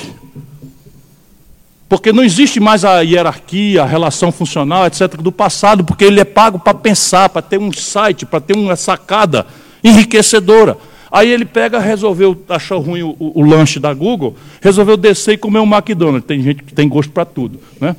Porque 1.88 2.14
não 2.14 2.24
existe 2.24 2.60
mais 2.60 2.86
a 2.86 3.02
hierarquia, 3.02 3.82
a 3.82 3.86
relação 3.86 4.32
funcional, 4.32 4.86
etc., 4.86 5.16
do 5.18 5.32
passado, 5.32 5.84
porque 5.84 6.06
ele 6.06 6.20
é 6.20 6.26
pago 6.26 6.60
para 6.60 6.74
pensar, 6.74 7.30
para 7.30 7.42
ter 7.42 7.60
um 7.60 7.74
site, 7.74 8.26
para 8.26 8.40
ter 8.40 8.56
uma 8.56 8.76
sacada 8.76 9.46
enriquecedora. 9.84 10.78
Aí 11.12 11.32
ele 11.32 11.46
pega, 11.46 11.80
resolveu, 11.80 12.40
achou 12.48 12.80
ruim 12.80 13.02
o, 13.02 13.16
o, 13.20 13.42
o 13.42 13.44
lanche 13.44 13.80
da 13.80 13.94
Google, 13.94 14.36
resolveu 14.62 14.96
descer 14.96 15.34
e 15.34 15.38
comer 15.38 15.60
um 15.60 15.76
McDonald's. 15.76 16.28
Tem 16.28 16.42
gente 16.42 16.64
que 16.64 16.74
tem 16.74 16.88
gosto 16.88 17.12
para 17.12 17.26
tudo. 17.26 17.60
Né? 17.82 17.96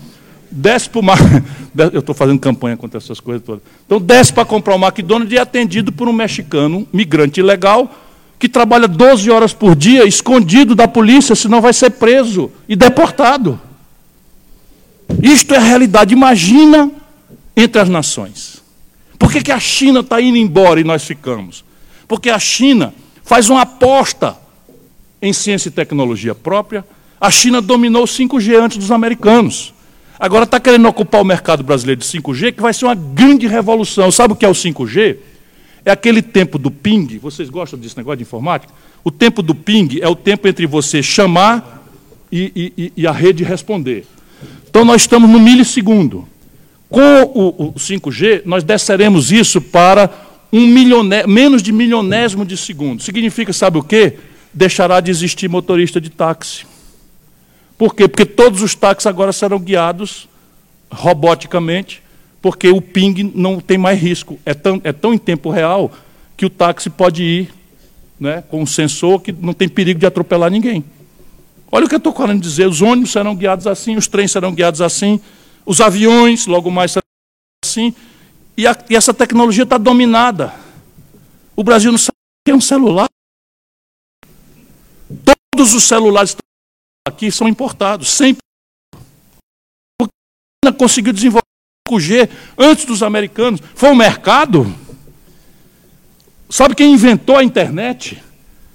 Desce 0.51 0.89
para 0.89 1.01
o 1.01 1.81
Eu 1.93 2.01
estou 2.01 2.15
fazendo 2.15 2.39
campanha 2.39 2.77
contra 2.77 2.99
essas 2.99 3.21
coisas 3.21 3.43
todas. 3.43 3.63
Então, 3.87 4.01
desce 4.01 4.33
para 4.33 4.45
comprar 4.45 4.77
um 4.77 4.85
McDonald's 4.85 5.33
e 5.33 5.39
é 5.39 5.41
atendido 5.41 5.93
por 5.93 6.09
um 6.09 6.13
mexicano, 6.13 6.87
migrante 6.93 7.41
ilegal, 7.41 7.95
que 8.39 8.49
trabalha 8.49 8.89
12 8.89 9.31
horas 9.31 9.53
por 9.53 9.77
dia, 9.77 10.07
escondido 10.07 10.75
da 10.75 10.89
polícia, 10.89 11.35
senão 11.35 11.61
vai 11.61 11.73
ser 11.73 11.91
preso 11.91 12.51
e 12.69 12.75
deportado. 12.75 13.61
Isto 15.23 15.55
é 15.55 15.59
a 15.59 15.61
realidade. 15.61 16.15
Imagina 16.15 16.91
entre 17.57 17.81
as 17.81 17.89
nações. 17.89 18.63
Por 19.19 19.31
que, 19.31 19.43
que 19.43 19.53
a 19.53 19.61
China 19.61 20.01
está 20.01 20.21
indo 20.21 20.39
embora 20.39 20.81
e 20.81 20.85
nós 20.85 21.05
ficamos? 21.05 21.65
Porque 22.09 22.31
a 22.31 22.39
China 22.39 22.95
faz 23.23 23.51
uma 23.51 23.63
aposta 23.63 24.37
em 25.21 25.33
ciência 25.33 25.69
e 25.69 25.73
tecnologia 25.73 26.35
própria. 26.35 26.85
A 27.21 27.31
China 27.31 27.61
dominou 27.61 28.05
o 28.05 28.07
5G 28.07 28.55
antes 28.59 28.79
dos 28.79 28.91
americanos. 28.91 29.75
Agora 30.21 30.45
está 30.45 30.61
querendo 30.61 30.87
ocupar 30.87 31.23
o 31.23 31.25
mercado 31.25 31.65
brasileiro 31.65 31.99
de 31.99 32.07
5G, 32.07 32.53
que 32.53 32.61
vai 32.61 32.75
ser 32.75 32.85
uma 32.85 32.95
grande 32.95 33.47
revolução. 33.47 34.11
Sabe 34.11 34.35
o 34.35 34.37
que 34.37 34.45
é 34.45 34.49
o 34.49 34.53
5G? 34.53 35.17
É 35.83 35.91
aquele 35.91 36.21
tempo 36.21 36.59
do 36.59 36.71
ping. 36.71 37.17
Vocês 37.17 37.49
gostam 37.49 37.79
desse 37.79 37.97
negócio 37.97 38.19
de 38.19 38.25
informática? 38.25 38.71
O 39.03 39.11
tempo 39.11 39.41
do 39.41 39.55
ping 39.55 39.99
é 39.99 40.07
o 40.07 40.15
tempo 40.15 40.47
entre 40.47 40.67
você 40.67 41.03
chamar 41.03 41.87
e, 42.31 42.71
e, 42.77 42.93
e 42.99 43.07
a 43.07 43.13
rede 43.13 43.43
responder. 43.43 44.05
Então 44.69 44.85
nós 44.85 45.01
estamos 45.01 45.31
no 45.31 45.41
milissegundo. 45.41 46.29
Com 46.91 47.23
o, 47.23 47.69
o 47.69 47.73
5G, 47.73 48.43
nós 48.45 48.63
desceremos 48.63 49.33
isso 49.33 49.59
para 49.59 50.11
um 50.53 50.67
milioné, 50.67 51.27
menos 51.27 51.63
de 51.63 51.73
milionésimo 51.73 52.45
de 52.45 52.59
segundo. 52.59 53.03
Significa, 53.03 53.55
sabe 53.55 53.79
o 53.79 53.83
quê? 53.83 54.19
Deixará 54.53 55.01
de 55.01 55.11
existir 55.11 55.49
motorista 55.49 55.99
de 55.99 56.11
táxi. 56.11 56.67
Por 57.81 57.95
quê? 57.95 58.07
Porque 58.07 58.27
todos 58.27 58.61
os 58.61 58.75
táxis 58.75 59.07
agora 59.07 59.33
serão 59.33 59.59
guiados 59.59 60.29
roboticamente, 60.93 62.03
porque 62.43 62.69
o 62.69 62.83
ping 62.83 63.33
não 63.35 63.59
tem 63.59 63.79
mais 63.79 63.99
risco. 63.99 64.39
É 64.45 64.53
tão, 64.53 64.79
é 64.85 64.93
tão 64.93 65.15
em 65.15 65.19
tempo 65.19 65.49
real 65.49 65.91
que 66.37 66.45
o 66.45 66.51
táxi 66.51 66.91
pode 66.91 67.23
ir 67.23 67.55
né, 68.21 68.45
com 68.51 68.61
um 68.61 68.67
sensor 68.67 69.23
que 69.23 69.33
não 69.33 69.55
tem 69.55 69.67
perigo 69.67 69.99
de 69.99 70.05
atropelar 70.05 70.51
ninguém. 70.51 70.85
Olha 71.73 71.87
o 71.87 71.89
que 71.89 71.95
eu 71.95 71.97
estou 71.97 72.13
querendo 72.13 72.43
dizer: 72.43 72.69
os 72.69 72.83
ônibus 72.83 73.13
serão 73.13 73.35
guiados 73.35 73.67
assim, 73.67 73.97
os 73.97 74.07
trens 74.07 74.31
serão 74.31 74.53
guiados 74.53 74.83
assim, 74.83 75.19
os 75.65 75.81
aviões 75.81 76.47
logo 76.47 76.71
mais 76.71 76.91
serão 76.93 77.03
assim, 77.65 77.95
e, 78.59 78.67
a, 78.67 78.77
e 78.91 78.95
essa 78.95 79.15
tecnologia 79.15 79.65
está 79.65 79.79
dominada. 79.79 80.53
O 81.57 81.65
Brasil 81.65 81.91
não 81.91 81.99
sabe 81.99 82.13
o 82.13 82.45
que 82.45 82.53
é 82.53 82.55
um 82.55 82.61
celular. 82.61 83.09
Todos 85.55 85.73
os 85.73 85.85
celulares 85.85 86.33
estão 86.33 86.50
aqui 87.07 87.31
são 87.31 87.49
importados, 87.49 88.11
sempre. 88.11 88.43
Porque 89.99 90.13
a 90.65 90.69
China 90.69 90.79
conseguiu 90.79 91.13
desenvolver 91.13 91.45
o 91.89 91.95
5G 91.95 92.29
antes 92.59 92.85
dos 92.85 93.03
americanos. 93.03 93.61
Foi 93.75 93.91
o 93.91 93.97
mercado. 93.97 94.73
Sabe 96.49 96.75
quem 96.75 96.93
inventou 96.93 97.37
a 97.37 97.45
internet? 97.45 98.23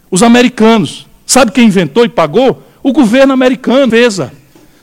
Os 0.09 0.23
americanos. 0.23 1.07
Sabe 1.26 1.51
quem 1.51 1.67
inventou 1.67 2.05
e 2.05 2.09
pagou? 2.09 2.63
O 2.82 2.93
governo 2.93 3.34
americano 3.34 3.91
fez. 3.91 4.19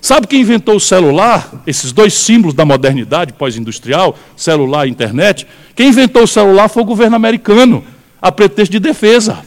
Sabe 0.00 0.26
quem 0.26 0.40
inventou 0.40 0.76
o 0.76 0.80
celular? 0.80 1.62
Esses 1.66 1.92
dois 1.92 2.14
símbolos 2.14 2.54
da 2.54 2.64
modernidade 2.64 3.32
pós-industrial, 3.32 4.18
celular 4.36 4.86
e 4.86 4.90
internet. 4.90 5.46
Quem 5.76 5.88
inventou 5.88 6.24
o 6.24 6.26
celular 6.26 6.68
foi 6.68 6.82
o 6.82 6.86
governo 6.86 7.14
americano, 7.14 7.84
a 8.20 8.32
pretexto 8.32 8.72
de 8.72 8.80
defesa. 8.80 9.44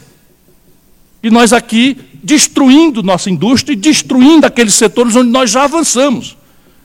E 1.26 1.30
nós 1.30 1.52
aqui 1.52 1.98
destruindo 2.22 3.02
nossa 3.02 3.28
indústria 3.28 3.72
e 3.72 3.76
destruindo 3.76 4.46
aqueles 4.46 4.74
setores 4.74 5.16
onde 5.16 5.28
nós 5.28 5.50
já 5.50 5.64
avançamos. 5.64 6.36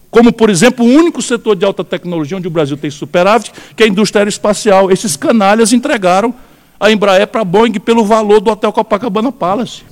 Como, 0.09 0.33
por 0.33 0.49
exemplo, 0.49 0.83
o 0.83 0.89
único 0.89 1.21
setor 1.21 1.55
de 1.55 1.63
alta 1.63 1.83
tecnologia 1.83 2.37
onde 2.37 2.47
o 2.47 2.49
Brasil 2.49 2.75
tem 2.75 2.89
superávit, 2.89 3.51
que 3.75 3.83
é 3.83 3.85
a 3.85 3.89
indústria 3.89 4.21
aeroespacial. 4.21 4.89
Esses 4.89 5.15
canalhas 5.15 5.73
entregaram 5.73 6.33
a 6.79 6.91
Embraer 6.91 7.27
para 7.27 7.41
a 7.41 7.45
Boeing 7.45 7.73
pelo 7.73 8.03
valor 8.03 8.41
do 8.41 8.49
Hotel 8.49 8.73
Copacabana 8.73 9.31
Palace. 9.31 9.83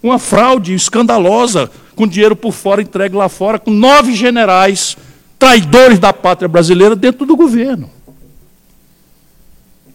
Uma 0.00 0.20
fraude 0.20 0.72
escandalosa, 0.72 1.68
com 1.96 2.06
dinheiro 2.06 2.36
por 2.36 2.52
fora, 2.52 2.80
entregue 2.80 3.16
lá 3.16 3.28
fora, 3.28 3.58
com 3.58 3.72
nove 3.72 4.14
generais, 4.14 4.96
traidores 5.36 5.98
da 5.98 6.12
pátria 6.12 6.46
brasileira, 6.46 6.94
dentro 6.94 7.26
do 7.26 7.34
governo. 7.34 7.90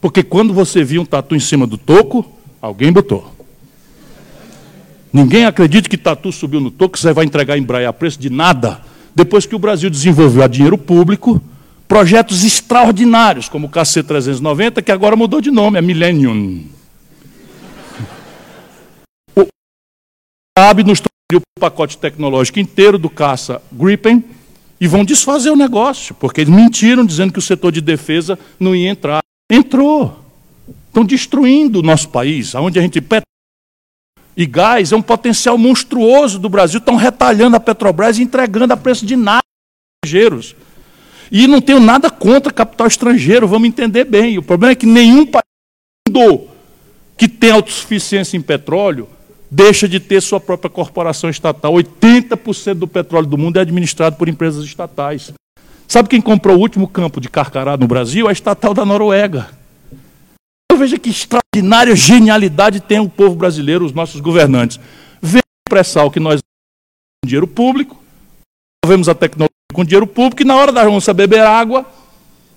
Porque 0.02 0.22
quando 0.22 0.54
você 0.54 0.84
viu 0.84 1.04
um 1.04 1.06
tatu 1.06 1.34
em 1.34 1.40
cima 1.40 1.66
do 1.66 1.78
toco, 1.78 2.30
alguém 2.62 2.92
botou. 2.92 3.37
Ninguém 5.18 5.46
acredita 5.46 5.90
que 5.90 5.98
Tatu 5.98 6.32
subiu 6.32 6.62
no 6.62 6.70
toco, 6.70 6.96
você 6.96 7.12
vai 7.12 7.26
entregar 7.26 7.56
a 7.56 7.58
Embraer 7.58 7.90
a 7.90 7.92
preço 7.92 8.20
de 8.20 8.30
nada. 8.30 8.80
Depois 9.16 9.48
que 9.48 9.56
o 9.56 9.60
Brasil 9.60 9.90
desenvolveu 9.90 10.44
a 10.44 10.48
dinheiro 10.48 10.78
público, 10.78 11.42
projetos 11.88 12.44
extraordinários, 12.44 13.50
como 13.50 13.66
o 13.66 13.70
KC-390, 13.72 14.84
que 14.84 14.92
agora 14.92 15.16
mudou 15.16 15.42
de 15.42 15.50
nome, 15.50 15.80
é 15.80 15.82
Millennium. 15.82 16.66
O 19.36 19.48
Saab 20.56 20.84
nos 20.84 21.00
trouxe 21.00 21.44
o 21.58 21.60
pacote 21.60 21.98
tecnológico 21.98 22.60
inteiro 22.60 23.00
do 23.00 23.10
caça 23.10 23.60
Gripen 23.72 24.24
e 24.80 24.88
vão 24.88 25.04
desfazer 25.04 25.50
o 25.50 25.56
negócio, 25.56 26.14
porque 26.14 26.42
eles 26.42 26.54
mentiram 26.54 27.04
dizendo 27.04 27.34
que 27.34 27.40
o 27.40 27.42
setor 27.42 27.72
de 27.72 27.82
defesa 27.82 28.38
não 28.60 28.76
ia 28.76 28.88
entrar. 28.88 29.24
Entrou. 29.52 30.24
Estão 30.90 31.04
destruindo 31.04 31.80
o 31.80 31.84
nosso 31.84 32.08
país, 32.10 32.54
onde 32.54 32.78
a 32.78 32.84
gente 32.84 33.02
e 34.38 34.46
gás 34.46 34.92
é 34.92 34.96
um 34.96 35.02
potencial 35.02 35.58
monstruoso 35.58 36.38
do 36.38 36.48
Brasil. 36.48 36.78
Estão 36.78 36.96
retalhando 36.96 37.56
a 37.56 37.60
Petrobras 37.60 38.20
e 38.20 38.22
entregando 38.22 38.72
a 38.72 38.78
preço 38.78 39.04
de 39.04 39.16
nada 39.16 39.42
estrangeiros. 40.06 40.56
E 41.32 41.48
não 41.48 41.60
tenho 41.60 41.80
nada 41.80 42.12
contra 42.12 42.54
capital 42.54 42.86
estrangeiro, 42.86 43.48
vamos 43.48 43.68
entender 43.68 44.06
bem. 44.06 44.38
O 44.38 44.44
problema 44.44 44.74
é 44.74 44.76
que 44.76 44.86
nenhum 44.86 45.26
país 45.26 45.44
que 47.18 47.28
tem 47.28 47.52
autossuficiência 47.52 48.38
em 48.38 48.42
petróleo 48.42 49.10
deixa 49.50 49.88
de 49.88 50.00
ter 50.00 50.22
sua 50.22 50.40
própria 50.40 50.70
corporação 50.70 51.30
estatal. 51.30 51.74
80% 51.74 52.76
do 52.76 52.88
petróleo 52.88 53.28
do 53.28 53.38
mundo 53.38 53.58
é 53.58 53.62
administrado 53.62 54.18
por 54.18 54.30
empresas 54.30 54.64
estatais. 54.64 55.34
Sabe 55.88 56.10
quem 56.10 56.22
comprou 56.22 56.58
o 56.58 56.60
último 56.60 56.88
campo 56.88 57.20
de 57.20 57.28
Carcará 57.28 57.76
no 57.76 57.88
Brasil? 57.88 58.28
A 58.28 58.32
estatal 58.32 58.74
da 58.74 58.86
Noruega. 58.86 59.50
Então 60.70 60.80
veja 60.80 61.00
que 61.00 61.10
extraordinária 61.10 61.96
genialidade 61.96 62.80
tem 62.80 63.00
o 63.00 63.10
povo 63.10 63.36
brasileiro, 63.36 63.86
os 63.86 63.94
nossos 63.94 64.20
governantes. 64.20 64.80
Vem 65.22 65.42
pré-sal 65.68 66.12
que 66.12 66.20
nós 66.20 66.40
com 66.40 67.28
dinheiro 67.28 67.48
público, 67.48 67.98
vemos 68.86 69.10
a 69.10 69.16
tecnologia 69.16 69.50
com 69.74 69.84
dinheiro 69.84 70.06
público, 70.06 70.42
e 70.42 70.46
na 70.46 70.56
hora 70.56 70.72
da 70.72 70.88
onça 70.88 71.14
beber 71.14 71.42
água, 71.42 71.86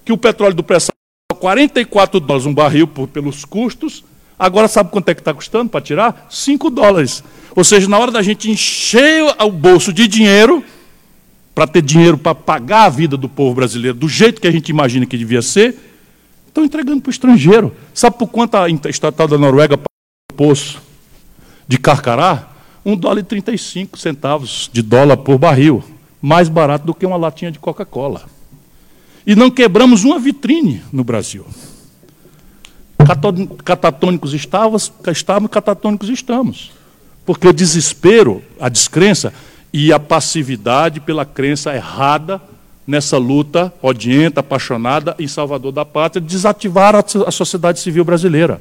que 0.05 0.13
o 0.13 0.19
petróleo 0.19 0.55
do 0.55 0.63
pré-sal 0.63 0.95
44 1.35 2.21
dólares 2.21 2.47
um 2.47 2.53
barril 2.53 2.87
por, 2.87 3.09
pelos 3.09 3.45
custos, 3.45 4.05
agora 4.39 4.69
sabe 4.69 4.91
quanto 4.91 5.09
é 5.09 5.15
que 5.15 5.21
está 5.21 5.33
custando 5.33 5.71
para 5.71 5.81
tirar? 5.81 6.27
5 6.29 6.69
dólares. 6.69 7.25
Ou 7.57 7.65
seja, 7.65 7.89
na 7.89 7.99
hora 7.99 8.11
da 8.11 8.23
gente 8.23 8.51
encher 8.51 9.25
o 9.39 9.51
bolso 9.51 9.93
de 9.93 10.07
dinheiro, 10.07 10.63
para 11.55 11.67
ter 11.67 11.83
dinheiro 11.83 12.17
para 12.17 12.35
pagar 12.35 12.85
a 12.85 12.89
vida 12.89 13.17
do 13.17 13.29
povo 13.29 13.55
brasileiro 13.55 13.97
do 13.97 14.09
jeito 14.09 14.41
que 14.41 14.47
a 14.47 14.51
gente 14.51 14.69
imagina 14.69 15.05
que 15.05 15.19
devia 15.19 15.43
ser, 15.43 15.77
Estão 16.51 16.65
entregando 16.65 17.01
para 17.01 17.11
o 17.11 17.13
estrangeiro. 17.13 17.73
Sabe 17.95 18.19
por 18.19 18.27
quanto 18.27 18.57
a 18.57 18.69
estatal 18.69 19.29
da 19.29 19.39
Noruega 19.39 19.79
pagou 19.79 19.87
o 20.33 20.35
poço 20.35 20.83
de 21.69 21.79
Carcará? 21.79 22.49
Um 22.85 22.97
dólar 22.97 23.21
e 23.21 23.23
35 23.23 23.97
centavos 23.97 24.69
de 24.73 24.83
dólar 24.83 25.19
por 25.19 25.39
barril. 25.39 25.85
Mais 26.21 26.49
barato 26.49 26.85
do 26.85 26.93
que 26.93 27.07
uma 27.07 27.17
latinha 27.17 27.53
de 27.53 27.61
Coca-Cola. 27.61 28.25
E 29.25 29.37
não 29.37 29.49
quebramos 29.49 30.03
uma 30.03 30.19
vitrine 30.19 30.83
no 30.93 31.05
Brasil. 31.05 31.47
Catatônicos 33.65 34.35
estávamos, 34.35 34.93
estávamos, 35.07 35.51
catatônicos 35.53 36.09
estamos. 36.09 36.73
Porque 37.25 37.47
o 37.47 37.53
desespero, 37.53 38.43
a 38.59 38.69
descrença 38.69 39.33
e 39.73 39.93
a 39.93 40.01
passividade 40.01 40.99
pela 40.99 41.25
crença 41.25 41.73
errada 41.73 42.43
nessa 42.91 43.17
luta 43.17 43.73
odienta, 43.81 44.41
apaixonada 44.41 45.15
em 45.19 45.29
Salvador 45.29 45.71
da 45.71 45.85
Pátria, 45.85 46.21
desativaram 46.21 47.03
a 47.25 47.31
sociedade 47.31 47.79
civil 47.79 48.05
brasileira. 48.05 48.61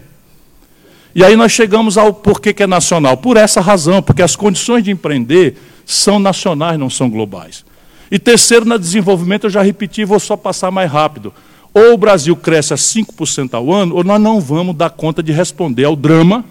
E 1.15 1.23
aí 1.23 1.36
nós 1.36 1.51
chegamos 1.51 1.97
ao 1.97 2.13
porquê 2.13 2.53
que 2.53 2.61
é 2.61 2.67
nacional. 2.67 3.17
Por 3.17 3.36
essa 3.36 3.59
razão, 3.59 4.01
porque 4.01 4.21
as 4.21 4.36
condições 4.36 4.84
de 4.84 4.91
empreender 4.91 5.57
são 5.84 6.19
nacionais, 6.19 6.77
não 6.77 6.89
são 6.89 7.09
globais. 7.09 7.65
E 8.11 8.19
terceiro, 8.19 8.65
no 8.65 8.77
desenvolvimento, 8.77 9.45
eu 9.45 9.49
já 9.49 9.63
repeti, 9.63 10.05
vou 10.05 10.19
só 10.19 10.38
passar 10.38 10.69
mais 10.69 10.91
rápido. 10.91 11.34
Ou 11.73 11.93
o 11.93 11.97
Brasil 11.97 12.36
cresce 12.36 12.73
a 12.73 12.77
5% 12.77 13.55
ao 13.55 13.73
ano, 13.73 13.95
ou 13.95 14.03
nós 14.03 14.21
não 14.21 14.39
vamos 14.39 14.75
dar 14.75 14.91
conta 14.91 15.23
de 15.23 15.32
responder 15.32 15.86
ao 15.86 15.95
drama 15.95 16.45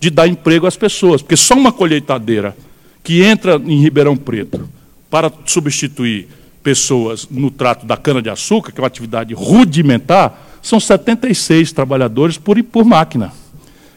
de 0.00 0.10
dar 0.10 0.26
emprego 0.26 0.66
às 0.66 0.76
pessoas. 0.76 1.22
Porque 1.22 1.36
só 1.36 1.54
uma 1.54 1.70
colheitadeira 1.70 2.56
que 3.04 3.22
entra 3.22 3.54
em 3.64 3.80
Ribeirão 3.80 4.16
Preto 4.16 4.68
para 5.08 5.30
substituir 5.46 6.28
pessoas 6.62 7.26
no 7.30 7.50
trato 7.50 7.84
da 7.84 7.96
cana-de-açúcar, 7.96 8.72
que 8.72 8.80
é 8.80 8.82
uma 8.82 8.86
atividade 8.86 9.34
rudimentar, 9.34 10.58
são 10.62 10.78
76 10.78 11.72
trabalhadores 11.72 12.38
por, 12.38 12.62
por 12.62 12.84
máquina. 12.84 13.32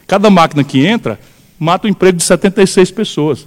Cada 0.06 0.28
máquina 0.28 0.64
que 0.64 0.84
entra 0.84 1.18
mata 1.58 1.86
o 1.86 1.90
emprego 1.90 2.18
de 2.18 2.24
76 2.24 2.90
pessoas. 2.90 3.46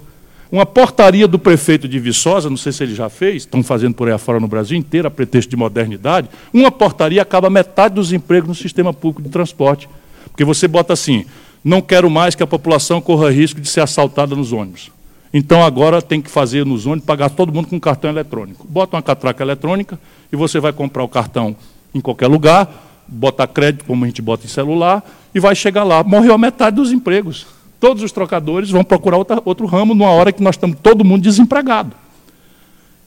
Uma 0.50 0.66
portaria 0.66 1.28
do 1.28 1.38
prefeito 1.38 1.86
de 1.86 1.98
Viçosa, 2.00 2.50
não 2.50 2.56
sei 2.56 2.72
se 2.72 2.82
ele 2.82 2.94
já 2.94 3.08
fez, 3.08 3.42
estão 3.42 3.62
fazendo 3.62 3.94
por 3.94 4.08
aí 4.08 4.14
afora 4.14 4.40
no 4.40 4.48
Brasil 4.48 4.76
inteiro, 4.76 5.06
a 5.06 5.10
pretexto 5.10 5.48
de 5.48 5.56
modernidade, 5.56 6.28
uma 6.52 6.72
portaria 6.72 7.22
acaba 7.22 7.48
metade 7.48 7.94
dos 7.94 8.12
empregos 8.12 8.48
no 8.48 8.54
sistema 8.54 8.92
público 8.92 9.22
de 9.22 9.28
transporte. 9.28 9.88
Porque 10.24 10.44
você 10.44 10.66
bota 10.66 10.92
assim, 10.92 11.24
não 11.62 11.80
quero 11.80 12.10
mais 12.10 12.34
que 12.34 12.42
a 12.42 12.46
população 12.48 13.00
corra 13.00 13.30
risco 13.30 13.60
de 13.60 13.68
ser 13.68 13.80
assaltada 13.80 14.34
nos 14.34 14.52
ônibus. 14.52 14.90
Então 15.32 15.62
agora 15.62 16.02
tem 16.02 16.20
que 16.20 16.30
fazer 16.30 16.66
nos 16.66 16.86
ônibus, 16.86 17.06
pagar 17.06 17.30
todo 17.30 17.52
mundo 17.52 17.68
com 17.68 17.78
cartão 17.78 18.10
eletrônico. 18.10 18.66
Bota 18.68 18.96
uma 18.96 19.02
catraca 19.02 19.42
eletrônica 19.42 19.98
e 20.32 20.36
você 20.36 20.58
vai 20.58 20.72
comprar 20.72 21.04
o 21.04 21.08
cartão 21.08 21.54
em 21.94 22.00
qualquer 22.00 22.26
lugar, 22.26 22.68
bota 23.06 23.46
crédito, 23.46 23.84
como 23.84 24.04
a 24.04 24.08
gente 24.08 24.20
bota 24.20 24.44
em 24.44 24.48
celular, 24.48 25.04
e 25.34 25.40
vai 25.40 25.54
chegar 25.54 25.84
lá. 25.84 26.02
Morreu 26.02 26.34
a 26.34 26.38
metade 26.38 26.76
dos 26.76 26.92
empregos. 26.92 27.46
Todos 27.78 28.02
os 28.02 28.12
trocadores 28.12 28.70
vão 28.70 28.84
procurar 28.84 29.16
outra, 29.16 29.40
outro 29.44 29.66
ramo 29.66 29.94
numa 29.94 30.10
hora 30.10 30.32
que 30.32 30.42
nós 30.42 30.56
estamos 30.56 30.76
todo 30.82 31.04
mundo 31.04 31.22
desempregado. 31.22 31.94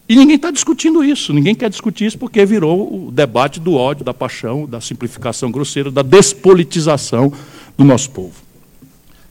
E 0.07 0.15
ninguém 0.15 0.35
está 0.35 0.51
discutindo 0.51 1.03
isso, 1.03 1.31
ninguém 1.31 1.55
quer 1.55 1.69
discutir 1.69 2.05
isso 2.05 2.17
porque 2.17 2.45
virou 2.45 3.07
o 3.07 3.11
debate 3.11 3.59
do 3.59 3.73
ódio, 3.73 4.03
da 4.03 4.13
paixão, 4.13 4.65
da 4.65 4.81
simplificação 4.81 5.49
grosseira, 5.49 5.89
da 5.89 6.01
despolitização 6.01 7.31
do 7.77 7.85
nosso 7.85 8.09
povo. 8.09 8.33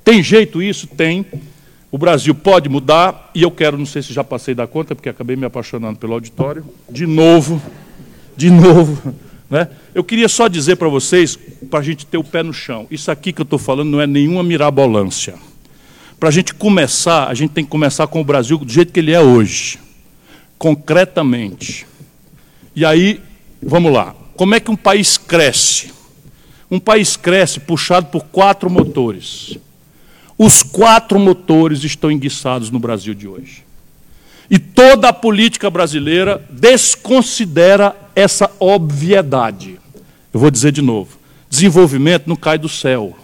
Tem 0.03 0.23
jeito 0.23 0.63
isso? 0.63 0.87
Tem. 0.87 1.27
O 1.93 1.99
Brasil 1.99 2.35
pode 2.35 2.71
mudar, 2.71 3.31
e 3.35 3.43
eu 3.43 3.51
quero, 3.51 3.77
não 3.77 3.85
sei 3.85 4.01
se 4.01 4.15
já 4.15 4.25
passei 4.25 4.55
da 4.55 4.67
conta, 4.67 4.95
porque 4.95 5.11
acabei 5.11 5.37
me 5.37 5.45
apaixonando 5.45 5.99
pelo 5.99 6.15
auditório, 6.15 6.65
de 6.91 7.07
novo, 7.07 7.61
de 8.35 8.49
novo. 8.49 9.15
Né? 9.51 9.69
Eu 9.95 10.03
queria 10.03 10.27
só 10.27 10.49
dizer 10.49 10.77
para 10.77 10.89
vocês, 10.89 11.39
para 11.71 11.81
a 11.81 11.83
gente 11.83 12.07
ter 12.07 12.17
o 12.17 12.25
pé 12.25 12.43
no 12.43 12.55
chão, 12.55 12.87
isso 12.91 13.11
aqui 13.11 13.31
que 13.31 13.43
eu 13.43 13.45
estou 13.45 13.59
falando 13.59 13.91
não 13.91 14.01
é 14.01 14.07
nenhuma 14.07 14.43
mirabolância. 14.43 15.35
Para 16.19 16.31
a 16.31 16.33
gente 16.33 16.55
começar, 16.55 17.29
a 17.29 17.35
gente 17.35 17.51
tem 17.51 17.63
que 17.63 17.71
começar 17.71 18.07
com 18.07 18.23
o 18.23 18.25
Brasil 18.25 18.57
do 18.57 18.73
jeito 18.73 18.91
que 18.91 19.01
ele 19.01 19.13
é 19.13 19.21
hoje, 19.21 19.79
concretamente. 20.57 21.87
E 22.75 22.87
aí, 22.87 23.21
vamos 23.63 23.93
lá. 23.93 24.15
Como 24.35 24.55
é 24.55 24.61
que 24.61 24.71
um 24.71 24.77
país 24.77 25.19
cresce? 25.19 25.93
Um 26.71 26.81
país 26.81 27.19
cresce 27.19 27.61
puxado 27.61 28.07
por 28.07 28.25
quatro 28.25 28.71
motores. 28.71 29.59
Os 30.45 30.61
quatro 30.61 31.21
motores 31.21 31.85
estão 31.85 32.11
enguiçados 32.11 32.69
no 32.69 32.81
Brasil 32.81 33.15
de 33.15 33.29
hoje. 33.29 33.63
E 34.51 34.59
toda 34.59 35.09
a 35.09 35.13
política 35.13 35.71
brasileira 35.71 36.45
desconsidera 36.51 37.95
essa 38.13 38.51
obviedade. 38.59 39.79
Eu 40.35 40.41
vou 40.41 40.51
dizer 40.51 40.73
de 40.73 40.83
novo: 40.83 41.17
desenvolvimento 41.49 42.25
não 42.27 42.35
cai 42.35 42.59
do 42.59 42.69
céu. 42.69 43.17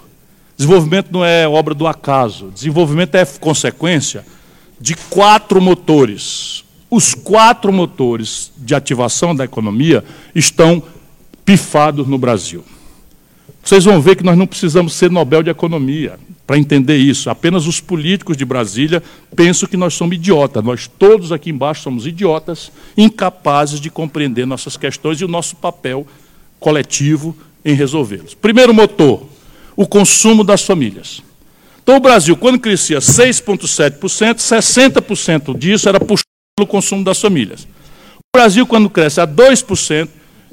Desenvolvimento 0.56 1.08
não 1.10 1.24
é 1.24 1.48
obra 1.48 1.74
do 1.74 1.88
acaso. 1.88 2.52
Desenvolvimento 2.54 3.16
é 3.16 3.24
consequência 3.26 4.24
de 4.80 4.94
quatro 4.94 5.60
motores. 5.60 6.62
Os 6.88 7.14
quatro 7.14 7.72
motores 7.72 8.52
de 8.56 8.76
ativação 8.76 9.34
da 9.34 9.44
economia 9.44 10.04
estão 10.36 10.80
pifados 11.44 12.06
no 12.06 12.16
Brasil. 12.16 12.64
Vocês 13.68 13.84
vão 13.84 14.00
ver 14.00 14.16
que 14.16 14.24
nós 14.24 14.38
não 14.38 14.46
precisamos 14.46 14.94
ser 14.94 15.10
Nobel 15.10 15.42
de 15.42 15.50
Economia 15.50 16.18
para 16.46 16.56
entender 16.56 16.96
isso. 16.96 17.28
Apenas 17.28 17.66
os 17.66 17.82
políticos 17.82 18.34
de 18.34 18.42
Brasília 18.42 19.02
pensam 19.36 19.68
que 19.68 19.76
nós 19.76 19.92
somos 19.92 20.16
idiotas. 20.16 20.64
Nós 20.64 20.90
todos 20.98 21.32
aqui 21.32 21.50
embaixo 21.50 21.82
somos 21.82 22.06
idiotas, 22.06 22.72
incapazes 22.96 23.78
de 23.78 23.90
compreender 23.90 24.46
nossas 24.46 24.78
questões 24.78 25.20
e 25.20 25.24
o 25.26 25.28
nosso 25.28 25.54
papel 25.54 26.06
coletivo 26.58 27.36
em 27.62 27.74
resolvê-los. 27.74 28.32
Primeiro 28.32 28.72
motor, 28.72 29.28
o 29.76 29.86
consumo 29.86 30.42
das 30.42 30.62
famílias. 30.62 31.22
Então, 31.82 31.96
o 31.96 32.00
Brasil, 32.00 32.38
quando 32.38 32.58
crescia 32.58 33.00
6,7%, 33.00 34.36
60% 34.36 35.58
disso 35.58 35.90
era 35.90 36.00
puxado 36.00 36.24
pelo 36.56 36.66
consumo 36.66 37.04
das 37.04 37.20
famílias. 37.20 37.68
O 38.16 38.34
Brasil, 38.34 38.66
quando 38.66 38.88
cresce 38.88 39.20
a 39.20 39.26
2%, 39.26 40.08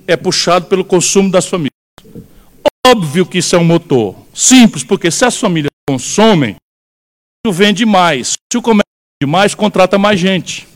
é 0.05 0.17
puxado 0.17 0.65
pelo 0.65 0.83
consumo 0.83 1.31
das 1.31 1.45
famílias. 1.45 1.74
Óbvio 2.85 3.25
que 3.25 3.39
isso 3.39 3.55
é 3.55 3.59
um 3.59 3.63
motor. 3.63 4.15
Simples, 4.31 4.83
porque 4.83 5.09
se 5.09 5.25
as 5.25 5.35
famílias 5.35 5.71
consomem, 5.89 6.55
vende 7.47 7.83
mais. 7.83 8.33
Se 8.51 8.57
o 8.59 8.61
comércio 8.61 8.85
vende 9.19 9.31
mais, 9.31 9.55
contrata 9.55 9.97
mais 9.97 10.19
gente. 10.19 10.67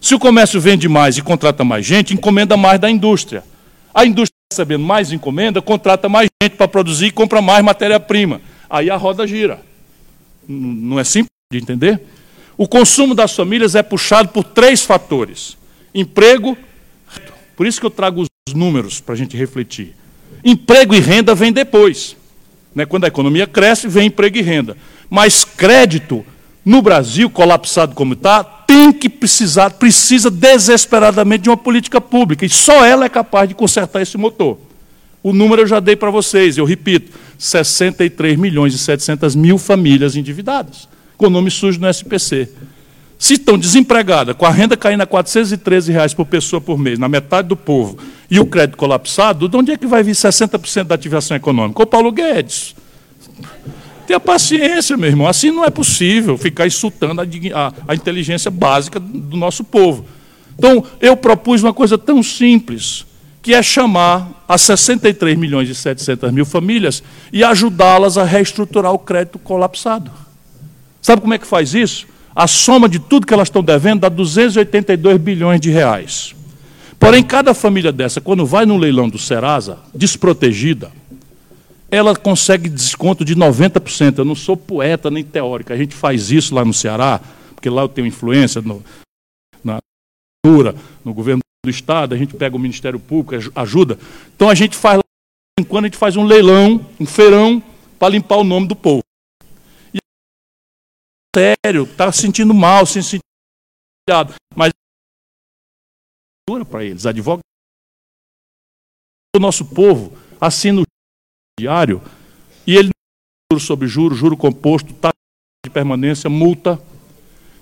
Se 0.00 0.14
o 0.14 0.18
comércio 0.18 0.58
vende 0.58 0.88
mais 0.88 1.18
e 1.18 1.22
contrata 1.22 1.64
mais 1.64 1.84
gente, 1.84 2.14
encomenda 2.14 2.56
mais 2.56 2.80
da 2.80 2.88
indústria. 2.88 3.44
A 3.92 4.06
indústria 4.06 4.32
recebendo 4.50 4.84
mais 4.84 5.12
encomenda, 5.12 5.60
contrata 5.60 6.08
mais 6.08 6.28
gente 6.42 6.56
para 6.56 6.66
produzir 6.66 7.08
e 7.08 7.12
compra 7.12 7.42
mais 7.42 7.62
matéria-prima. 7.62 8.40
Aí 8.70 8.88
a 8.88 8.96
roda 8.96 9.26
gira. 9.26 9.60
Não 10.48 10.98
é 10.98 11.04
simples 11.04 11.28
de 11.52 11.58
entender? 11.58 12.00
O 12.56 12.66
consumo 12.66 13.14
das 13.14 13.36
famílias 13.36 13.74
é 13.74 13.82
puxado 13.82 14.30
por 14.30 14.44
três 14.44 14.82
fatores: 14.82 15.58
emprego, 15.94 16.56
por 17.54 17.66
isso 17.66 17.78
que 17.78 17.84
eu 17.84 17.90
trago 17.90 18.22
os 18.22 18.54
números 18.54 18.98
para 18.98 19.12
a 19.12 19.16
gente 19.18 19.36
refletir. 19.36 19.97
Emprego 20.44 20.94
e 20.94 21.00
renda 21.00 21.34
vem 21.34 21.52
depois. 21.52 22.16
Né? 22.74 22.86
Quando 22.86 23.04
a 23.04 23.08
economia 23.08 23.46
cresce, 23.46 23.88
vem 23.88 24.06
emprego 24.06 24.38
e 24.38 24.42
renda. 24.42 24.76
Mas 25.10 25.44
crédito, 25.44 26.24
no 26.64 26.82
Brasil, 26.82 27.30
colapsado 27.30 27.94
como 27.94 28.12
está, 28.12 28.44
tem 28.44 28.92
que 28.92 29.08
precisar, 29.08 29.70
precisa 29.70 30.30
desesperadamente 30.30 31.44
de 31.44 31.50
uma 31.50 31.56
política 31.56 32.00
pública. 32.00 32.44
E 32.44 32.48
só 32.48 32.84
ela 32.84 33.06
é 33.06 33.08
capaz 33.08 33.48
de 33.48 33.54
consertar 33.54 34.02
esse 34.02 34.18
motor. 34.18 34.58
O 35.22 35.32
número 35.32 35.62
eu 35.62 35.66
já 35.66 35.80
dei 35.80 35.96
para 35.96 36.10
vocês, 36.10 36.56
eu 36.56 36.64
repito: 36.64 37.12
63 37.38 38.38
milhões 38.38 38.74
e 38.74 38.78
700 38.78 39.34
mil 39.34 39.58
famílias 39.58 40.16
endividadas, 40.16 40.88
com 41.16 41.28
nome 41.28 41.50
sujo 41.50 41.80
no 41.80 41.88
SPC. 41.88 42.48
Se 43.18 43.34
estão 43.34 43.58
desempregadas, 43.58 44.36
com 44.36 44.46
a 44.46 44.50
renda 44.50 44.76
caindo 44.76 45.00
a 45.00 45.06
413 45.06 45.90
reais 45.90 46.14
por 46.14 46.24
pessoa 46.24 46.60
por 46.60 46.78
mês, 46.78 47.00
na 47.00 47.08
metade 47.08 47.48
do 47.48 47.56
povo, 47.56 47.98
e 48.30 48.38
o 48.38 48.46
crédito 48.46 48.76
colapsado, 48.76 49.48
de 49.48 49.56
onde 49.56 49.72
é 49.72 49.76
que 49.76 49.86
vai 49.86 50.04
vir 50.04 50.14
60% 50.14 50.84
da 50.84 50.94
ativação 50.94 51.36
econômica? 51.36 51.82
O 51.82 51.86
Paulo 51.86 52.12
Guedes. 52.12 52.76
Tenha 54.06 54.20
paciência, 54.20 54.96
meu 54.96 55.08
irmão. 55.08 55.26
Assim 55.26 55.50
não 55.50 55.64
é 55.64 55.70
possível 55.70 56.38
ficar 56.38 56.66
insultando 56.66 57.20
a, 57.20 57.24
a, 57.24 57.72
a 57.88 57.94
inteligência 57.94 58.50
básica 58.50 59.00
do 59.00 59.36
nosso 59.36 59.64
povo. 59.64 60.06
Então, 60.56 60.84
eu 61.00 61.16
propus 61.16 61.62
uma 61.62 61.74
coisa 61.74 61.98
tão 61.98 62.22
simples, 62.22 63.04
que 63.42 63.52
é 63.52 63.62
chamar 63.62 64.44
as 64.48 64.62
63 64.62 65.36
milhões 65.36 65.68
e 65.68 65.74
700 65.74 66.32
mil 66.32 66.46
famílias 66.46 67.02
e 67.32 67.42
ajudá-las 67.42 68.16
a 68.16 68.24
reestruturar 68.24 68.92
o 68.92 68.98
crédito 68.98 69.38
colapsado. 69.38 70.10
Sabe 71.02 71.20
como 71.20 71.34
é 71.34 71.38
que 71.38 71.46
faz 71.46 71.74
isso? 71.74 72.06
A 72.38 72.46
soma 72.46 72.88
de 72.88 73.00
tudo 73.00 73.26
que 73.26 73.34
elas 73.34 73.48
estão 73.48 73.64
devendo 73.64 74.02
dá 74.02 74.08
282 74.08 75.20
bilhões 75.20 75.60
de 75.60 75.70
reais. 75.70 76.36
Porém, 76.96 77.20
cada 77.20 77.52
família 77.52 77.90
dessa, 77.90 78.20
quando 78.20 78.46
vai 78.46 78.64
no 78.64 78.76
leilão 78.76 79.08
do 79.08 79.18
Serasa, 79.18 79.80
desprotegida, 79.92 80.92
ela 81.90 82.14
consegue 82.14 82.68
desconto 82.68 83.24
de 83.24 83.34
90%. 83.34 84.18
Eu 84.18 84.24
não 84.24 84.36
sou 84.36 84.56
poeta 84.56 85.10
nem 85.10 85.24
teórica, 85.24 85.74
a 85.74 85.76
gente 85.76 85.96
faz 85.96 86.30
isso 86.30 86.54
lá 86.54 86.64
no 86.64 86.72
Ceará, 86.72 87.20
porque 87.56 87.68
lá 87.68 87.82
eu 87.82 87.88
tenho 87.88 88.06
influência 88.06 88.62
no, 88.62 88.84
na 89.64 89.78
cultura, 90.46 90.76
no 91.04 91.12
governo 91.12 91.40
do 91.66 91.70
Estado, 91.70 92.14
a 92.14 92.16
gente 92.16 92.34
pega 92.34 92.54
o 92.54 92.60
Ministério 92.60 93.00
Público, 93.00 93.50
ajuda. 93.56 93.98
Então 94.36 94.48
a 94.48 94.54
gente 94.54 94.76
faz, 94.76 95.00
quando 95.66 95.86
a 95.86 95.88
gente 95.88 95.98
faz 95.98 96.14
um 96.14 96.22
leilão, 96.22 96.86
um 97.00 97.06
feirão, 97.06 97.60
para 97.98 98.10
limpar 98.10 98.36
o 98.36 98.44
nome 98.44 98.68
do 98.68 98.76
povo 98.76 99.02
sério, 101.38 101.84
está 101.84 102.10
se 102.10 102.22
sentindo 102.22 102.52
mal, 102.52 102.84
se 102.84 103.02
sentindo 103.02 103.22
mas 104.56 104.72
para 106.68 106.84
eles, 106.84 107.04
advogado 107.04 107.42
o 109.36 109.40
nosso 109.40 109.66
povo 109.66 110.16
assina 110.40 110.80
o 110.80 110.84
diário 111.60 112.02
e 112.66 112.74
ele 112.74 112.90
juro 113.52 113.62
sobre 113.62 113.86
juro, 113.86 114.14
juro 114.14 114.36
composto, 114.36 114.94
taxa 114.94 115.14
de 115.64 115.70
permanência, 115.70 116.30
multa, 116.30 116.82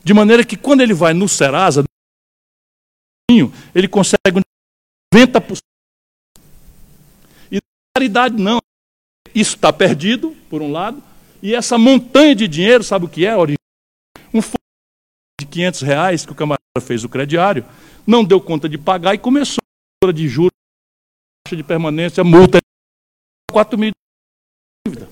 de 0.04 0.14
maneira 0.14 0.44
que 0.44 0.56
quando 0.56 0.82
ele 0.82 0.94
vai 0.94 1.12
no 1.12 1.28
Serasa, 1.28 1.84
ele 3.74 3.88
consegue 3.88 4.40
90%. 5.12 5.58
E 7.50 7.58
caridade 7.94 8.40
não. 8.40 8.58
Isso 9.34 9.56
está 9.56 9.72
perdido, 9.72 10.34
por 10.48 10.62
um 10.62 10.70
lado, 10.70 11.02
e 11.42 11.54
essa 11.54 11.76
montanha 11.76 12.34
de 12.34 12.48
dinheiro, 12.48 12.84
sabe 12.84 13.04
o 13.04 13.08
que 13.08 13.26
é? 13.26 13.34
Fundo 13.34 13.56
de 15.46 15.52
500 15.52 15.80
reais 15.80 16.26
que 16.26 16.32
o 16.32 16.34
camarada 16.34 16.60
fez 16.80 17.04
o 17.04 17.08
crediário, 17.08 17.64
não 18.06 18.24
deu 18.24 18.40
conta 18.40 18.68
de 18.68 18.76
pagar 18.76 19.14
e 19.14 19.18
começou 19.18 19.62
a 20.04 20.12
de 20.12 20.28
juros, 20.28 20.52
taxa 21.44 21.56
de 21.56 21.62
permanência, 21.62 22.22
multa, 22.22 22.58
4 23.50 23.78
mil 23.78 23.92
dívida. 24.86 25.08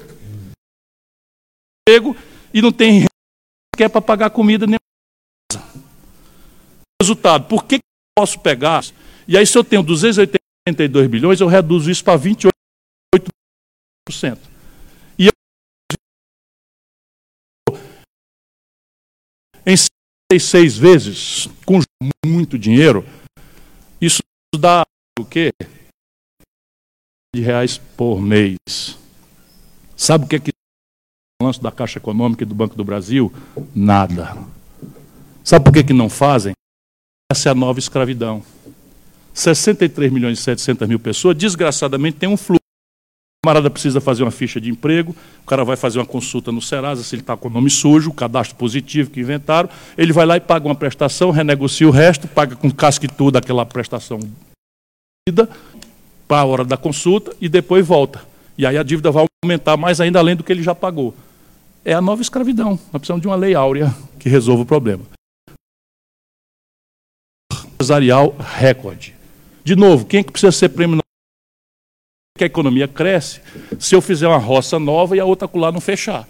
E 2.53 2.62
não 2.62 2.72
tem 2.72 3.05
que 3.76 3.82
é 3.82 3.89
para 3.89 4.01
pagar 4.01 4.30
comida 4.30 4.66
nem 4.66 4.78
resultado. 7.01 7.49
Por 7.49 7.64
que, 7.64 7.78
que 7.78 7.85
eu 7.85 8.22
posso 8.22 8.39
pegar? 8.39 8.85
E 9.26 9.37
aí, 9.37 9.45
se 9.45 9.59
eu 9.59 9.64
tenho 9.64 9.82
282 9.82 11.09
bilhões, 11.09 11.41
eu 11.41 11.49
reduzo 11.49 11.91
isso 11.91 12.05
para 12.05 12.18
28%. 12.18 14.54
46 20.35 20.78
vezes 20.78 21.49
com 21.64 21.80
muito 22.26 22.59
dinheiro, 22.59 23.05
isso 24.01 24.22
dá 24.57 24.85
o 25.18 25.24
quê? 25.24 25.53
De 27.35 27.41
reais 27.41 27.78
por 27.97 28.20
mês. 28.20 28.99
Sabe 29.97 30.24
o 30.24 30.28
que 30.28 30.37
é 30.37 30.39
que 30.41 30.51
balanço 31.41 31.62
da 31.62 31.70
Caixa 31.70 31.99
Econômica 31.99 32.43
e 32.43 32.47
do 32.47 32.55
Banco 32.55 32.74
do 32.74 32.85
Brasil? 32.85 33.32
Nada. 33.74 34.37
Sabe 35.43 35.64
por 35.64 35.72
que, 35.72 35.85
que 35.85 35.93
não 35.93 36.09
fazem? 36.09 36.53
Essa 37.30 37.51
é 37.51 37.53
a 37.53 37.55
nova 37.55 37.78
escravidão. 37.78 38.43
63 39.32 40.12
milhões 40.12 40.39
e 40.39 40.43
700 40.43 40.89
mil 40.89 40.99
pessoas, 40.99 41.37
desgraçadamente, 41.37 42.18
têm 42.18 42.28
um 42.28 42.37
fluxo 42.37 42.61
o 43.45 43.47
camarada 43.47 43.69
precisa 43.69 44.01
fazer 44.01 44.23
uma 44.23 44.31
ficha 44.31 44.59
de 44.59 44.71
emprego, 44.71 45.15
o 45.43 45.47
cara 45.47 45.67
vai 45.67 45.77
fazer 45.77 45.99
uma 45.99 46.07
consulta 46.07 46.51
no 46.51 46.63
Serasa, 46.63 47.03
se 47.03 47.15
ele 47.15 47.21
está 47.21 47.37
com 47.37 47.49
o 47.49 47.51
nome 47.51 47.69
sujo, 47.69 48.09
o 48.09 48.15
cadastro 48.15 48.57
positivo 48.57 49.11
que 49.11 49.21
inventaram, 49.21 49.69
ele 49.99 50.15
vai 50.15 50.25
lá 50.25 50.39
e 50.39 50.41
paga 50.41 50.65
uma 50.67 50.75
prestação, 50.75 51.31
renegocia 51.31 51.87
o 51.87 51.91
resto, 51.91 52.27
paga 52.27 52.57
com 52.57 52.71
casca 52.71 53.05
e 53.05 53.09
tudo 53.09 53.37
aquela 53.37 53.67
prestação 53.67 54.19
para 56.27 56.39
a 56.39 56.45
hora 56.47 56.65
da 56.65 56.79
consulta 56.79 57.37
e 57.39 57.47
depois 57.47 57.87
volta. 57.87 58.23
E 58.57 58.65
aí 58.65 58.79
a 58.79 58.83
dívida 58.83 59.11
vai 59.11 59.27
aumentar 59.45 59.77
mais 59.77 60.01
ainda 60.01 60.19
além 60.19 60.35
do 60.35 60.43
que 60.43 60.51
ele 60.51 60.63
já 60.63 60.75
pagou. 60.75 61.15
É 61.85 61.93
a 61.93 62.01
nova 62.01 62.23
escravidão. 62.23 62.71
Nós 62.71 62.93
precisamos 62.93 63.21
de 63.21 63.29
uma 63.29 63.37
lei 63.37 63.55
áurea 63.55 63.95
que 64.19 64.31
resolva 64.31 64.63
o 64.63 64.67
problema. 64.67 65.03
Empresarial 67.75 68.35
recorde. 68.39 69.15
De 69.63 69.77
novo, 69.77 70.07
quem 70.07 70.21
é 70.21 70.23
que 70.23 70.33
precisa 70.33 70.51
ser 70.51 70.71
prêmio 70.71 71.04
que 72.37 72.43
a 72.43 72.49
economia 72.49 72.89
cresce 72.89 73.41
se 73.78 73.95
eu 73.95 74.01
fizer 74.01 74.26
uma 74.26 74.39
roça 74.39 74.76
nova 74.76 75.16
e 75.16 75.20
a 75.20 75.24
outra 75.24 75.47
colar 75.47 75.70
não 75.70 75.80
fechar. 75.80 76.26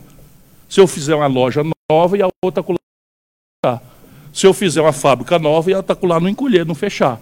Se 0.68 0.78
eu 0.78 0.86
fizer 0.86 1.14
uma 1.14 1.26
loja 1.26 1.62
nova 1.90 2.18
e 2.18 2.20
a 2.20 2.28
outra 2.44 2.62
colar 2.62 2.76
não 2.78 3.72
fechar. 3.72 3.82
Se 4.30 4.46
eu 4.46 4.52
fizer 4.52 4.82
uma 4.82 4.92
fábrica 4.92 5.38
nova 5.38 5.70
e 5.70 5.72
a 5.72 5.78
outra 5.78 5.96
colar 5.96 6.20
não 6.20 6.28
encolher, 6.28 6.66
não 6.66 6.74
fechar. 6.74 7.18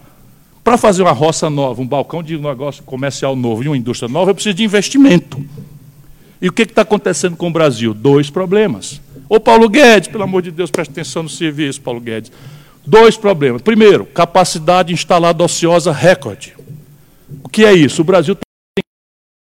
Para 0.65 0.77
fazer 0.77 1.01
uma 1.01 1.13
roça 1.13 1.49
nova, 1.49 1.81
um 1.81 1.87
balcão 1.87 2.21
de 2.21 2.37
negócio 2.37 2.83
comercial 2.83 3.37
novo 3.37 3.63
e 3.63 3.69
uma 3.69 3.77
indústria 3.77 4.09
nova, 4.09 4.31
eu 4.31 4.35
preciso 4.35 4.55
de 4.55 4.65
investimento. 4.65 5.41
E 6.41 6.49
o 6.49 6.51
que 6.51 6.63
está 6.63 6.81
acontecendo 6.81 7.37
com 7.37 7.47
o 7.47 7.53
Brasil? 7.53 7.93
Dois 7.93 8.29
problemas. 8.29 8.99
Ô 9.29 9.39
Paulo 9.39 9.69
Guedes, 9.69 10.09
pelo 10.09 10.25
amor 10.25 10.41
de 10.41 10.51
Deus, 10.51 10.69
preste 10.69 10.91
atenção 10.91 11.23
no 11.23 11.29
serviço, 11.29 11.79
Paulo 11.79 12.01
Guedes. 12.01 12.33
Dois 12.85 13.15
problemas. 13.15 13.61
Primeiro, 13.61 14.05
capacidade 14.05 14.91
instalada 14.91 15.41
ociosa 15.41 15.93
recorde. 15.93 16.53
O 17.41 17.47
que 17.47 17.63
é 17.63 17.71
isso? 17.71 18.01
O 18.01 18.05
Brasil 18.05 18.35
tem 18.35 18.42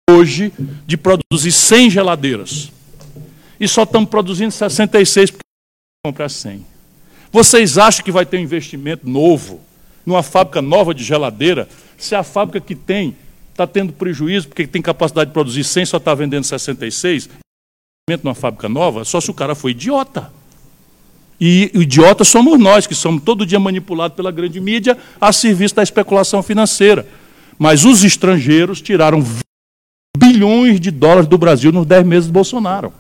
hoje 0.09 0.53
de 0.85 0.97
produzir 0.97 1.51
100 1.51 1.89
geladeiras. 1.89 2.71
E 3.59 3.67
só 3.67 3.83
estamos 3.83 4.09
produzindo 4.09 4.51
66 4.51 5.31
porque 5.31 5.43
comprar 6.05 6.29
100. 6.29 6.65
Vocês 7.31 7.77
acham 7.77 8.03
que 8.03 8.11
vai 8.11 8.25
ter 8.25 8.37
um 8.37 8.41
investimento 8.41 9.09
novo 9.09 9.59
numa 10.05 10.21
fábrica 10.21 10.61
nova 10.61 10.93
de 10.93 11.03
geladeira 11.03 11.67
se 11.97 12.13
a 12.13 12.23
fábrica 12.23 12.65
que 12.65 12.75
tem 12.75 13.15
está 13.51 13.65
tendo 13.65 13.93
prejuízo 13.93 14.47
porque 14.47 14.67
tem 14.67 14.81
capacidade 14.81 15.29
de 15.29 15.33
produzir 15.33 15.63
100 15.63 15.85
só 15.85 15.97
está 15.97 16.13
vendendo 16.13 16.43
66? 16.43 17.29
Numa 18.21 18.35
fábrica 18.35 18.69
nova, 18.69 19.03
só 19.03 19.19
se 19.19 19.31
o 19.31 19.33
cara 19.33 19.55
foi 19.55 19.71
idiota. 19.71 20.31
E 21.41 21.71
idiotas 21.73 22.27
somos 22.27 22.59
nós, 22.59 22.85
que 22.85 22.93
somos 22.93 23.23
todo 23.23 23.45
dia 23.45 23.59
manipulados 23.59 24.15
pela 24.15 24.31
grande 24.31 24.61
mídia 24.61 24.97
a 25.19 25.33
serviço 25.33 25.75
da 25.75 25.83
especulação 25.83 26.43
financeira. 26.43 27.07
Mas 27.57 27.83
os 27.83 28.03
estrangeiros 28.03 28.81
tiraram 28.81 29.23
bilhões 30.15 30.79
de 30.79 30.91
dólares 30.91 31.27
do 31.27 31.37
Brasil 31.37 31.71
nos 31.71 31.85
10 31.85 32.05
meses 32.05 32.27
do 32.27 32.33
Bolsonaro. 32.33 32.93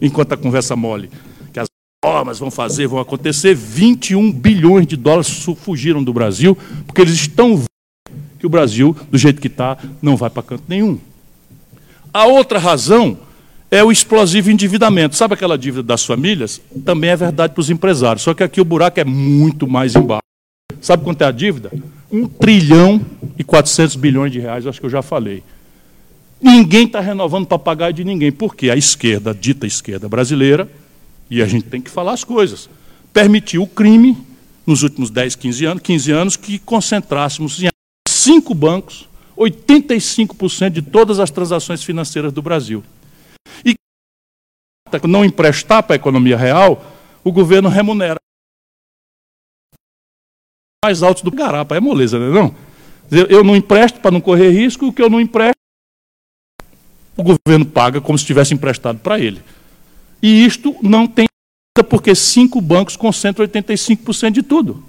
Enquanto 0.00 0.32
a 0.32 0.36
conversa 0.36 0.74
mole, 0.74 1.10
que 1.52 1.60
as 1.60 1.68
normas 2.04 2.38
vão 2.38 2.50
fazer, 2.50 2.86
vão 2.86 2.98
acontecer, 2.98 3.54
21 3.54 4.32
bilhões 4.32 4.86
de 4.86 4.96
dólares 4.96 5.44
fugiram 5.58 6.02
do 6.02 6.12
Brasil, 6.12 6.56
porque 6.86 7.02
eles 7.02 7.14
estão 7.14 7.56
vendo 7.56 7.66
que 8.38 8.46
o 8.46 8.50
Brasil, 8.50 8.96
do 9.10 9.18
jeito 9.18 9.40
que 9.40 9.48
está, 9.48 9.76
não 10.00 10.16
vai 10.16 10.30
para 10.30 10.42
canto 10.42 10.64
nenhum. 10.66 10.98
A 12.12 12.24
outra 12.24 12.58
razão 12.58 13.18
é 13.70 13.84
o 13.84 13.92
explosivo 13.92 14.50
endividamento. 14.50 15.14
Sabe 15.14 15.34
aquela 15.34 15.56
dívida 15.56 15.82
das 15.82 16.04
famílias? 16.04 16.60
Também 16.84 17.10
é 17.10 17.16
verdade 17.16 17.52
para 17.52 17.60
os 17.60 17.70
empresários, 17.70 18.22
só 18.22 18.34
que 18.34 18.42
aqui 18.42 18.60
o 18.60 18.64
buraco 18.64 18.98
é 18.98 19.04
muito 19.04 19.68
mais 19.68 19.94
embaixo. 19.94 20.22
Sabe 20.80 21.04
quanto 21.04 21.22
é 21.22 21.26
a 21.26 21.30
dívida? 21.30 21.70
1 22.10 22.26
trilhão 22.26 23.00
e 23.38 23.44
400 23.44 23.96
bilhões 23.96 24.32
de 24.32 24.40
reais, 24.40 24.66
acho 24.66 24.80
que 24.80 24.86
eu 24.86 24.90
já 24.90 25.02
falei. 25.02 25.42
Ninguém 26.40 26.86
está 26.86 27.00
renovando 27.00 27.46
para 27.46 27.58
pagar 27.58 27.92
de 27.92 28.04
ninguém. 28.04 28.32
Por 28.32 28.54
quê? 28.54 28.70
A 28.70 28.76
esquerda, 28.76 29.30
a 29.30 29.34
dita 29.34 29.66
esquerda 29.66 30.08
brasileira, 30.08 30.70
e 31.30 31.42
a 31.42 31.46
gente 31.46 31.66
tem 31.66 31.80
que 31.80 31.90
falar 31.90 32.12
as 32.12 32.24
coisas, 32.24 32.68
permitiu 33.12 33.62
o 33.62 33.66
crime 33.66 34.16
nos 34.66 34.82
últimos 34.82 35.10
10, 35.10 35.36
15 35.36 35.64
anos, 35.64 35.82
15 35.82 36.12
anos 36.12 36.36
que 36.36 36.58
concentrássemos 36.58 37.62
em 37.62 37.68
cinco 38.08 38.54
bancos 38.54 39.08
85% 39.40 40.70
de 40.70 40.82
todas 40.82 41.18
as 41.18 41.30
transações 41.30 41.82
financeiras 41.82 42.32
do 42.32 42.42
Brasil. 42.42 42.84
E 43.64 43.74
não 45.04 45.24
emprestar 45.24 45.82
para 45.82 45.94
a 45.94 45.96
economia 45.96 46.36
real, 46.36 46.84
o 47.24 47.32
governo 47.32 47.68
remunera 47.68 48.18
mais 50.84 51.02
altos 51.02 51.22
do 51.22 51.30
garapa. 51.30 51.76
É 51.76 51.80
moleza, 51.80 52.18
não 52.18 52.26
é 52.26 52.30
não? 52.30 52.54
Eu 53.28 53.42
não 53.42 53.56
empresto 53.56 54.00
para 54.00 54.10
não 54.10 54.20
correr 54.20 54.50
risco, 54.50 54.86
o 54.86 54.92
que 54.92 55.02
eu 55.02 55.10
não 55.10 55.20
empresto, 55.20 55.59
o 57.20 57.22
governo 57.22 57.66
paga 57.66 58.00
como 58.00 58.18
se 58.18 58.24
tivesse 58.24 58.54
emprestado 58.54 58.98
para 58.98 59.18
ele. 59.20 59.42
E 60.22 60.44
isto 60.44 60.74
não 60.82 61.06
tem 61.06 61.26
porque 61.88 62.14
cinco 62.14 62.60
bancos 62.60 62.96
concentram 62.96 63.46
85% 63.46 64.32
de 64.32 64.42
tudo. 64.42 64.84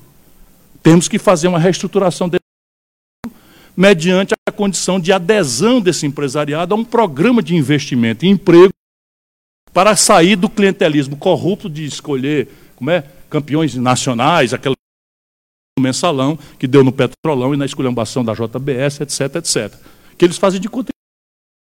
Temos 0.84 1.08
que 1.08 1.20
fazer 1.20 1.48
uma 1.48 1.60
reestruturação 1.60 2.28
desse 2.28 2.42
mediante 3.78 4.34
a 4.48 4.52
condição 4.52 5.00
de 5.00 5.14
adesão 5.14 5.80
desse 5.80 6.06
empresariado 6.06 6.74
a 6.74 6.78
um 6.78 6.84
programa 6.84 7.42
de 7.42 7.56
investimento 7.56 8.26
e 8.26 8.30
emprego 8.30 8.74
para 9.74 9.96
sair 9.96 10.36
do 10.36 10.50
clientelismo 10.50 11.16
corrupto 11.16 11.70
de 11.70 11.86
escolher 11.86 12.50
como 12.76 12.92
é, 12.92 13.06
campeões 13.30 13.74
nacionais, 13.76 14.54
aquele 14.54 14.76
mensalão 15.80 16.38
que 16.60 16.68
deu 16.68 16.84
no 16.84 16.92
petrolão 16.92 17.54
e 17.54 17.58
na 17.58 17.66
esculhambação 17.66 18.24
da 18.24 18.34
JBS, 18.34 19.02
etc, 19.02 19.36
etc. 19.38 19.74
Que 20.18 20.26
eles 20.26 20.38
fazem 20.38 20.60
de 20.60 20.68
conta 20.68 20.92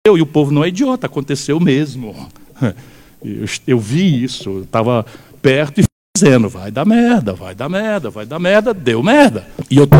e 0.07 0.21
o 0.21 0.25
povo 0.25 0.51
não 0.51 0.63
é 0.63 0.69
idiota, 0.69 1.07
aconteceu 1.07 1.59
mesmo. 1.59 2.15
Eu, 3.21 3.43
eu 3.67 3.77
vi 3.77 4.23
isso, 4.23 4.61
estava 4.61 5.05
perto 5.41 5.81
e 5.81 5.83
dizendo, 6.15 6.47
vai 6.47 6.71
dar 6.71 6.85
merda, 6.85 7.33
vai 7.33 7.53
dar 7.53 7.67
merda, 7.67 8.09
vai 8.09 8.25
dar 8.25 8.39
merda, 8.39 8.73
deu 8.73 9.03
merda. 9.03 9.45
E 9.69 9.75
eu 9.75 9.83
estou 9.83 9.99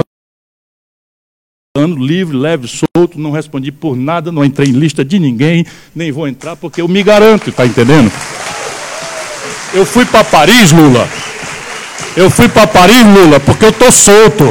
livre, 1.85 2.37
leve, 2.37 2.65
solto, 2.65 3.19
não 3.19 3.31
respondi 3.31 3.73
por 3.73 3.97
nada, 3.97 4.31
não 4.31 4.45
entrei 4.45 4.69
em 4.69 4.71
lista 4.71 5.03
de 5.03 5.19
ninguém, 5.19 5.65
nem 5.93 6.13
vou 6.13 6.29
entrar 6.29 6.55
porque 6.55 6.79
eu 6.79 6.87
me 6.87 7.03
garanto, 7.03 7.49
está 7.49 7.65
entendendo? 7.65 8.09
Eu 9.73 9.85
fui 9.85 10.05
para 10.05 10.23
Paris, 10.23 10.71
Lula. 10.71 11.09
Eu 12.15 12.29
fui 12.29 12.47
para 12.47 12.67
Paris, 12.67 13.03
Lula, 13.03 13.39
porque 13.41 13.65
eu 13.65 13.69
estou 13.69 13.91
solto. 13.91 14.45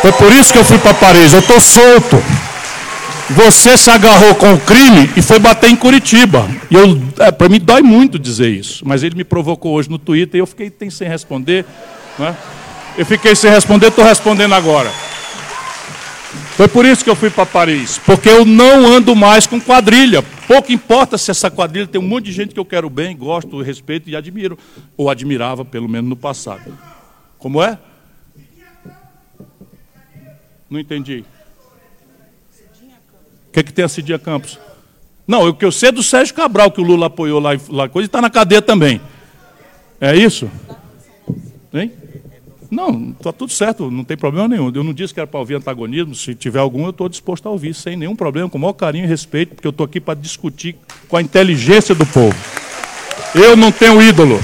Foi 0.00 0.12
por 0.12 0.32
isso 0.32 0.52
que 0.52 0.60
eu 0.60 0.64
fui 0.64 0.78
para 0.78 0.94
Paris, 0.94 1.32
eu 1.32 1.40
estou 1.40 1.60
solto. 1.60 2.22
Você 3.30 3.78
se 3.78 3.88
agarrou 3.90 4.34
com 4.34 4.54
o 4.54 4.60
crime 4.60 5.08
e 5.16 5.22
foi 5.22 5.38
bater 5.38 5.70
em 5.70 5.76
Curitiba. 5.76 6.48
E 6.68 6.74
eu, 6.74 7.00
é, 7.18 7.30
para 7.30 7.48
mim 7.48 7.60
dói 7.60 7.80
muito 7.80 8.18
dizer 8.18 8.48
isso, 8.48 8.82
mas 8.84 9.04
ele 9.04 9.14
me 9.14 9.22
provocou 9.22 9.74
hoje 9.74 9.88
no 9.88 9.98
Twitter 9.98 10.38
e 10.38 10.42
eu 10.42 10.46
fiquei 10.46 10.72
sem 10.90 11.08
responder. 11.08 11.64
Né? 12.18 12.36
Eu 12.98 13.06
fiquei 13.06 13.36
sem 13.36 13.50
responder, 13.50 13.86
estou 13.86 14.04
respondendo 14.04 14.52
agora. 14.52 14.90
Foi 16.56 16.66
por 16.66 16.84
isso 16.84 17.04
que 17.04 17.08
eu 17.08 17.14
fui 17.14 17.30
para 17.30 17.46
Paris, 17.46 17.98
porque 18.04 18.28
eu 18.28 18.44
não 18.44 18.86
ando 18.86 19.14
mais 19.14 19.46
com 19.46 19.60
quadrilha. 19.60 20.22
Pouco 20.48 20.72
importa 20.72 21.16
se 21.16 21.30
essa 21.30 21.48
quadrilha 21.50 21.86
tem 21.86 22.00
um 22.00 22.06
monte 22.06 22.26
de 22.26 22.32
gente 22.32 22.52
que 22.52 22.60
eu 22.60 22.64
quero 22.64 22.90
bem, 22.90 23.16
gosto, 23.16 23.62
respeito 23.62 24.10
e 24.10 24.16
admiro, 24.16 24.58
ou 24.96 25.08
admirava, 25.08 25.64
pelo 25.64 25.88
menos 25.88 26.10
no 26.10 26.16
passado. 26.16 26.76
Como 27.38 27.62
é? 27.62 27.78
Não 30.68 30.78
entendi. 30.78 31.24
O 33.50 33.52
que, 33.52 33.58
é 33.60 33.62
que 33.64 33.72
tem 33.72 33.84
a 33.84 33.88
Cidinha 33.88 34.16
Campos? 34.16 34.60
Não, 35.26 35.48
o 35.48 35.52
que 35.52 35.64
eu 35.64 35.72
sei 35.72 35.88
é 35.88 35.92
do 35.92 36.04
Sérgio 36.04 36.32
Cabral, 36.36 36.70
que 36.70 36.80
o 36.80 36.84
Lula 36.84 37.06
apoiou 37.06 37.40
lá, 37.40 37.50
lá 37.68 37.88
coisa, 37.88 38.04
e 38.04 38.06
está 38.06 38.22
na 38.22 38.30
cadeia 38.30 38.62
também. 38.62 39.00
É 40.00 40.14
isso? 40.16 40.48
Hein? 41.74 41.90
Não, 42.70 43.10
está 43.10 43.32
tudo 43.32 43.52
certo, 43.52 43.90
não 43.90 44.04
tem 44.04 44.16
problema 44.16 44.46
nenhum. 44.46 44.70
Eu 44.72 44.84
não 44.84 44.92
disse 44.92 45.12
que 45.12 45.18
era 45.18 45.26
para 45.26 45.40
ouvir 45.40 45.56
antagonismo, 45.56 46.14
se 46.14 46.32
tiver 46.32 46.60
algum, 46.60 46.84
eu 46.84 46.90
estou 46.90 47.08
disposto 47.08 47.48
a 47.48 47.50
ouvir, 47.50 47.74
sem 47.74 47.96
nenhum 47.96 48.14
problema, 48.14 48.48
com 48.48 48.56
o 48.56 48.60
maior 48.60 48.72
carinho 48.72 49.04
e 49.04 49.08
respeito, 49.08 49.56
porque 49.56 49.66
eu 49.66 49.70
estou 49.70 49.84
aqui 49.84 50.00
para 50.00 50.14
discutir 50.14 50.76
com 51.08 51.16
a 51.16 51.22
inteligência 51.22 51.92
do 51.92 52.06
povo. 52.06 52.36
Eu 53.34 53.56
não 53.56 53.72
tenho 53.72 54.00
ídolo, 54.00 54.38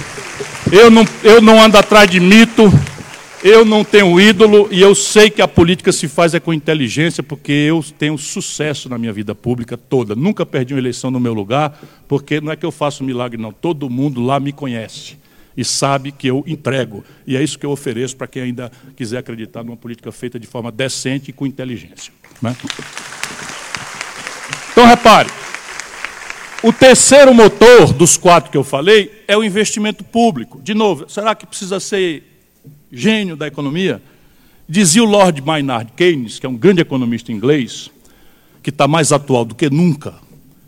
eu 0.72 0.90
não, 0.90 1.04
eu 1.22 1.40
não 1.40 1.62
ando 1.62 1.78
atrás 1.78 2.10
de 2.10 2.18
mito, 2.18 2.64
eu 3.42 3.64
não 3.64 3.84
tenho 3.84 4.18
ídolo 4.20 4.68
e 4.70 4.80
eu 4.80 4.94
sei 4.94 5.30
que 5.30 5.42
a 5.42 5.48
política 5.48 5.92
se 5.92 6.08
faz 6.08 6.34
é 6.34 6.40
com 6.40 6.52
inteligência, 6.52 7.22
porque 7.22 7.52
eu 7.52 7.84
tenho 7.98 8.16
sucesso 8.16 8.88
na 8.88 8.98
minha 8.98 9.12
vida 9.12 9.34
pública 9.34 9.76
toda. 9.76 10.14
Nunca 10.14 10.46
perdi 10.46 10.74
uma 10.74 10.80
eleição 10.80 11.10
no 11.10 11.20
meu 11.20 11.34
lugar, 11.34 11.78
porque 12.08 12.40
não 12.40 12.52
é 12.52 12.56
que 12.56 12.64
eu 12.64 12.72
faço 12.72 13.04
milagre, 13.04 13.40
não. 13.40 13.52
Todo 13.52 13.90
mundo 13.90 14.22
lá 14.22 14.40
me 14.40 14.52
conhece 14.52 15.18
e 15.56 15.64
sabe 15.64 16.12
que 16.12 16.26
eu 16.26 16.44
entrego. 16.46 17.04
E 17.26 17.36
é 17.36 17.42
isso 17.42 17.58
que 17.58 17.64
eu 17.64 17.70
ofereço 17.70 18.16
para 18.16 18.26
quem 18.26 18.42
ainda 18.42 18.70
quiser 18.94 19.18
acreditar 19.18 19.64
numa 19.64 19.76
política 19.76 20.12
feita 20.12 20.38
de 20.38 20.46
forma 20.46 20.70
decente 20.70 21.30
e 21.30 21.32
com 21.32 21.46
inteligência. 21.46 22.12
Né? 22.42 22.54
Então, 24.72 24.86
repare. 24.86 25.30
O 26.62 26.72
terceiro 26.72 27.32
motor 27.32 27.92
dos 27.92 28.16
quatro 28.16 28.50
que 28.50 28.56
eu 28.56 28.64
falei 28.64 29.24
é 29.28 29.36
o 29.36 29.44
investimento 29.44 30.02
público. 30.02 30.60
De 30.62 30.74
novo, 30.74 31.08
será 31.08 31.34
que 31.34 31.46
precisa 31.46 31.78
ser 31.78 32.35
gênio 32.90 33.36
da 33.36 33.46
economia? 33.46 34.02
Dizia 34.68 35.02
o 35.02 35.06
Lord 35.06 35.40
Maynard 35.42 35.92
Keynes, 35.96 36.38
que 36.38 36.46
é 36.46 36.48
um 36.48 36.56
grande 36.56 36.80
economista 36.80 37.30
inglês, 37.30 37.90
que 38.62 38.70
está 38.70 38.88
mais 38.88 39.12
atual 39.12 39.44
do 39.44 39.54
que 39.54 39.70
nunca. 39.70 40.14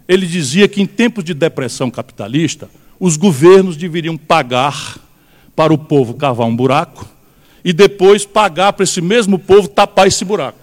Ele 0.07 0.27
dizia 0.27 0.69
que 0.69 0.81
em 0.81 0.87
tempos 0.87 1.25
de 1.25 1.35
depressão 1.35 1.91
capitalista, 1.91 2.71
os 3.01 3.17
governos 3.17 3.77
deveriam 3.77 4.17
pagar 4.17 4.99
para 5.55 5.73
o 5.73 5.79
povo 5.79 6.15
cavar 6.15 6.47
um 6.47 6.55
buraco 6.55 7.07
e 7.65 7.73
depois 7.73 8.25
pagar 8.25 8.73
para 8.73 8.85
esse 8.85 9.01
mesmo 9.01 9.39
povo 9.39 9.69
tapar 9.69 10.07
esse 10.07 10.25
buraco. 10.25 10.59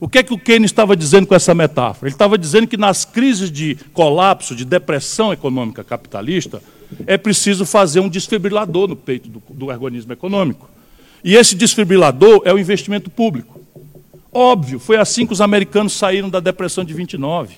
O 0.00 0.08
que 0.08 0.18
é 0.18 0.22
que 0.22 0.34
o 0.34 0.38
Keynes 0.38 0.70
estava 0.70 0.96
dizendo 0.96 1.26
com 1.26 1.34
essa 1.34 1.54
metáfora? 1.54 2.08
Ele 2.08 2.14
estava 2.14 2.36
dizendo 2.36 2.66
que 2.66 2.76
nas 2.76 3.04
crises 3.04 3.52
de 3.52 3.76
colapso, 3.92 4.56
de 4.56 4.64
depressão 4.64 5.32
econômica 5.32 5.84
capitalista, 5.84 6.60
é 7.06 7.16
preciso 7.16 7.64
fazer 7.64 8.00
um 8.00 8.08
desfibrilador 8.08 8.88
no 8.88 8.96
peito 8.96 9.28
do, 9.28 9.42
do 9.50 9.66
organismo 9.66 10.12
econômico. 10.12 10.68
E 11.24 11.36
esse 11.36 11.54
desfibrilador 11.54 12.42
é 12.44 12.52
o 12.52 12.58
investimento 12.58 13.10
público. 13.10 13.60
Óbvio, 14.32 14.78
foi 14.78 14.96
assim 14.96 15.26
que 15.26 15.32
os 15.32 15.40
americanos 15.40 15.92
saíram 15.92 16.30
da 16.30 16.40
depressão 16.40 16.84
de 16.84 16.94
29. 16.94 17.56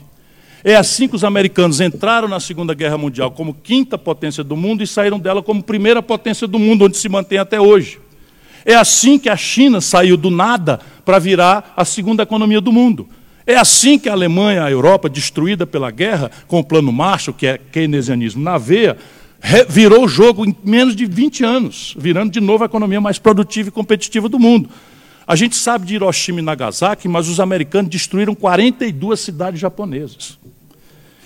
É 0.62 0.74
assim 0.74 1.06
que 1.06 1.14
os 1.14 1.24
americanos 1.24 1.80
entraram 1.80 2.26
na 2.26 2.40
Segunda 2.40 2.74
Guerra 2.74 2.96
Mundial 2.96 3.30
como 3.30 3.54
quinta 3.54 3.96
potência 3.98 4.42
do 4.42 4.56
mundo 4.56 4.82
e 4.82 4.86
saíram 4.86 5.18
dela 5.18 5.42
como 5.42 5.62
primeira 5.62 6.02
potência 6.02 6.46
do 6.46 6.58
mundo, 6.58 6.86
onde 6.86 6.96
se 6.96 7.08
mantém 7.08 7.38
até 7.38 7.60
hoje. 7.60 8.00
É 8.64 8.74
assim 8.74 9.18
que 9.18 9.28
a 9.28 9.36
China 9.36 9.80
saiu 9.80 10.16
do 10.16 10.30
nada 10.30 10.80
para 11.04 11.18
virar 11.18 11.74
a 11.76 11.84
segunda 11.84 12.22
economia 12.22 12.62
do 12.62 12.72
mundo. 12.72 13.06
É 13.46 13.56
assim 13.56 13.98
que 13.98 14.08
a 14.08 14.12
Alemanha, 14.12 14.64
a 14.64 14.70
Europa, 14.70 15.08
destruída 15.08 15.66
pela 15.66 15.90
guerra, 15.90 16.30
com 16.48 16.58
o 16.58 16.64
plano 16.64 16.90
Marshall, 16.90 17.36
que 17.36 17.46
é 17.46 17.58
keynesianismo 17.58 18.42
na 18.42 18.56
veia, 18.56 18.96
virou 19.68 20.04
o 20.04 20.08
jogo 20.08 20.46
em 20.46 20.56
menos 20.64 20.96
de 20.96 21.04
20 21.04 21.44
anos, 21.44 21.94
virando 21.98 22.32
de 22.32 22.40
novo 22.40 22.64
a 22.64 22.66
economia 22.66 23.00
mais 23.00 23.18
produtiva 23.18 23.68
e 23.68 23.72
competitiva 23.72 24.28
do 24.28 24.38
mundo. 24.38 24.70
A 25.26 25.36
gente 25.36 25.56
sabe 25.56 25.86
de 25.86 25.94
Hiroshima 25.94 26.40
e 26.40 26.42
Nagasaki, 26.42 27.08
mas 27.08 27.28
os 27.28 27.38
americanos 27.38 27.90
destruíram 27.90 28.34
42 28.34 29.20
cidades 29.20 29.60
japonesas. 29.60 30.38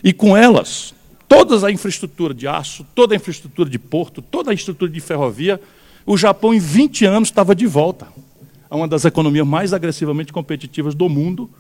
E 0.02 0.12
com 0.12 0.36
elas, 0.36 0.94
toda 1.28 1.64
a 1.66 1.70
infraestrutura 1.70 2.34
de 2.34 2.46
aço, 2.46 2.84
toda 2.94 3.14
a 3.14 3.16
infraestrutura 3.16 3.68
de 3.68 3.78
porto, 3.78 4.20
toda 4.20 4.50
a 4.50 4.54
estrutura 4.54 4.90
de 4.90 5.00
ferrovia, 5.00 5.60
o 6.04 6.16
Japão 6.16 6.52
em 6.52 6.58
20 6.58 7.04
anos 7.04 7.28
estava 7.28 7.54
de 7.54 7.66
volta 7.66 8.08
a 8.70 8.76
uma 8.76 8.86
das 8.86 9.04
economias 9.04 9.46
mais 9.46 9.72
agressivamente 9.72 10.32
competitivas 10.32 10.94
do 10.94 11.08
mundo, 11.08 11.50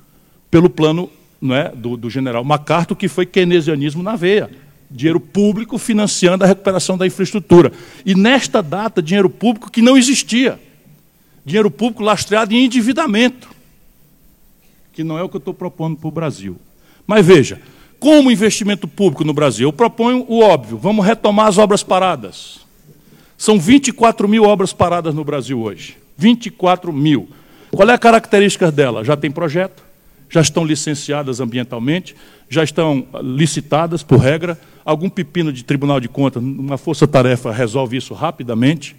pelo 0.50 0.68
plano 0.68 1.10
é, 1.50 1.70
do, 1.74 1.96
do 1.96 2.10
general 2.10 2.44
MacArthur, 2.44 2.96
que 2.96 3.08
foi 3.08 3.26
keynesianismo 3.26 4.02
na 4.02 4.16
veia. 4.16 4.50
Dinheiro 4.90 5.20
público 5.20 5.76
financiando 5.76 6.44
a 6.44 6.46
recuperação 6.46 6.96
da 6.96 7.06
infraestrutura. 7.06 7.72
E 8.06 8.14
nesta 8.14 8.62
data, 8.62 9.02
dinheiro 9.02 9.28
público 9.28 9.70
que 9.70 9.82
não 9.82 9.96
existia. 9.96 10.58
Dinheiro 11.44 11.70
público 11.70 12.02
lastreado 12.02 12.54
em 12.54 12.64
endividamento. 12.64 13.48
Que 14.92 15.04
não 15.04 15.18
é 15.18 15.22
o 15.22 15.28
que 15.28 15.36
eu 15.36 15.40
estou 15.40 15.54
propondo 15.54 15.96
para 15.96 16.08
o 16.08 16.12
Brasil. 16.12 16.56
Mas 17.06 17.24
veja, 17.24 17.60
como 17.98 18.30
investimento 18.30 18.86
público 18.86 19.24
no 19.24 19.32
Brasil? 19.32 19.68
Eu 19.68 19.72
proponho 19.72 20.24
o 20.28 20.40
óbvio: 20.40 20.78
vamos 20.78 21.04
retomar 21.04 21.46
as 21.46 21.58
obras 21.58 21.82
paradas. 21.82 22.60
São 23.36 23.58
24 23.58 24.28
mil 24.28 24.44
obras 24.44 24.72
paradas 24.72 25.14
no 25.14 25.24
Brasil 25.24 25.60
hoje. 25.60 25.96
24 26.16 26.92
mil. 26.92 27.28
Qual 27.70 27.88
é 27.88 27.94
a 27.94 27.98
característica 27.98 28.72
dela? 28.72 29.04
Já 29.04 29.16
tem 29.16 29.30
projeto, 29.30 29.82
já 30.28 30.40
estão 30.40 30.64
licenciadas 30.64 31.40
ambientalmente, 31.40 32.16
já 32.48 32.64
estão 32.64 33.06
licitadas 33.22 34.02
por 34.02 34.18
regra. 34.18 34.58
Algum 34.88 35.10
pepino 35.10 35.52
de 35.52 35.64
Tribunal 35.64 36.00
de 36.00 36.08
Contas, 36.08 36.42
uma 36.42 36.78
força-tarefa 36.78 37.52
resolve 37.52 37.98
isso 37.98 38.14
rapidamente. 38.14 38.96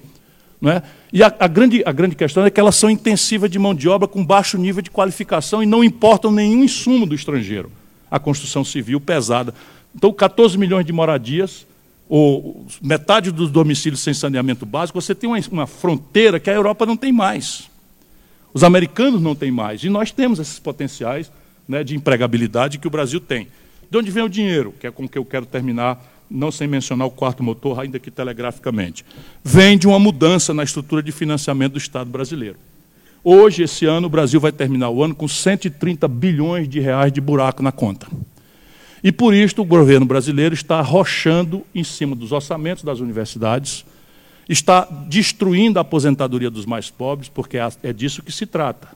Não 0.62 0.72
é? 0.72 0.84
E 1.12 1.24
a, 1.24 1.34
a, 1.40 1.48
grande, 1.48 1.82
a 1.84 1.92
grande 1.92 2.16
questão 2.16 2.46
é 2.46 2.52
que 2.52 2.60
elas 2.60 2.76
são 2.76 2.92
intensivas 2.92 3.50
de 3.50 3.58
mão 3.58 3.74
de 3.74 3.90
obra 3.90 4.08
com 4.08 4.24
baixo 4.24 4.56
nível 4.56 4.84
de 4.84 4.92
qualificação 4.92 5.64
e 5.64 5.66
não 5.66 5.84
importam 5.84 6.32
nenhum 6.32 6.64
insumo 6.64 7.08
do 7.08 7.16
estrangeiro 7.16 7.72
a 8.12 8.20
construção 8.20 8.64
civil 8.64 9.02
pesada. 9.02 9.52
Então, 9.96 10.14
14 10.14 10.60
milhões 10.60 10.86
de 10.86 10.94
moradias, 10.94 11.66
ou 12.08 12.68
metade 12.80 13.32
dos 13.32 13.50
domicílios 13.50 14.02
sem 14.02 14.14
saneamento 14.14 14.68
básico, 14.68 15.02
você 15.02 15.16
tem 15.16 15.28
uma, 15.28 15.40
uma 15.52 15.66
fronteira 15.66 16.40
que 16.40 16.52
a 16.52 16.54
Europa 16.54 16.86
não 16.86 16.96
tem 16.96 17.12
mais. 17.12 17.68
Os 18.54 18.64
americanos 18.64 19.20
não 19.20 19.34
têm 19.34 19.50
mais. 19.50 19.84
E 19.84 19.90
nós 19.90 20.12
temos 20.12 20.38
esses 20.38 20.60
potenciais 20.60 21.32
né, 21.68 21.84
de 21.84 21.96
empregabilidade 21.96 22.78
que 22.78 22.88
o 22.88 22.92
Brasil 22.92 23.20
tem. 23.20 23.48
De 23.90 23.98
onde 23.98 24.12
vem 24.12 24.24
o 24.24 24.30
dinheiro? 24.30 24.74
Que 24.80 24.88
é 24.88 24.92
com 24.92 25.08
que 25.08 25.18
eu 25.18 25.26
quero 25.26 25.46
terminar, 25.46 26.00
não 26.30 26.52
sem 26.52 26.68
mencionar 26.68 27.08
o 27.08 27.12
quarto 27.12 27.42
motor, 27.42 27.80
ainda 27.80 28.00
que 28.00 28.12
telegraficamente. 28.12 29.04
Vem 29.44 29.78
de 29.78 29.88
uma 29.88 29.98
mudança 29.98 30.54
na 30.54 30.64
estrutura 30.64 31.02
de 31.02 31.12
financiamento 31.12 31.74
do 31.74 31.80
Estado 31.80 32.10
brasileiro. 32.10 32.58
Hoje, 33.24 33.64
esse 33.64 33.86
ano, 33.86 34.08
o 34.08 34.10
Brasil 34.10 34.40
vai 34.40 34.52
terminar 34.52 34.90
o 34.90 35.04
ano 35.04 35.16
com 35.16 35.28
130 35.28 36.08
bilhões 36.08 36.70
de 36.70 36.80
reais 36.80 37.12
de 37.12 37.20
buraco 37.20 37.64
na 37.64 37.72
conta. 37.72 38.08
E 39.04 39.12
por 39.12 39.34
isso 39.34 39.62
o 39.62 39.66
governo 39.66 40.06
brasileiro 40.06 40.54
está 40.54 40.80
arrochando 40.80 41.66
em 41.74 41.84
cima 41.84 42.16
dos 42.16 42.32
orçamentos 42.32 42.84
das 42.84 43.00
universidades, 43.00 43.86
está 44.48 44.88
destruindo 45.08 45.80
a 45.80 45.82
aposentadoria 45.82 46.50
dos 46.50 46.66
mais 46.66 46.90
pobres, 46.90 47.30
porque 47.30 47.58
é, 47.58 47.68
é 47.84 47.94
disso 47.94 48.22
que 48.22 48.32
se 48.32 48.46
trata. 48.46 48.90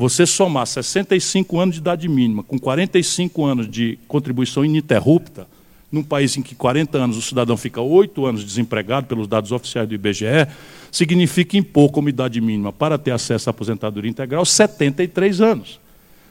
Você 0.00 0.24
somar 0.24 0.66
65 0.66 1.60
anos 1.60 1.74
de 1.74 1.82
idade 1.82 2.08
mínima 2.08 2.42
com 2.42 2.58
45 2.58 3.44
anos 3.44 3.70
de 3.70 3.98
contribuição 4.08 4.64
ininterrupta, 4.64 5.46
num 5.92 6.02
país 6.02 6.38
em 6.38 6.42
que 6.42 6.54
40 6.54 6.96
anos 6.96 7.18
o 7.18 7.20
cidadão 7.20 7.54
fica 7.54 7.82
8 7.82 8.24
anos 8.24 8.42
desempregado, 8.42 9.06
pelos 9.06 9.28
dados 9.28 9.52
oficiais 9.52 9.86
do 9.86 9.94
IBGE, 9.94 10.48
significa 10.90 11.58
impor 11.58 11.90
como 11.90 12.08
idade 12.08 12.40
mínima 12.40 12.72
para 12.72 12.96
ter 12.96 13.10
acesso 13.10 13.50
à 13.50 13.52
aposentadoria 13.52 14.10
integral 14.10 14.42
73 14.42 15.38
anos. 15.42 15.78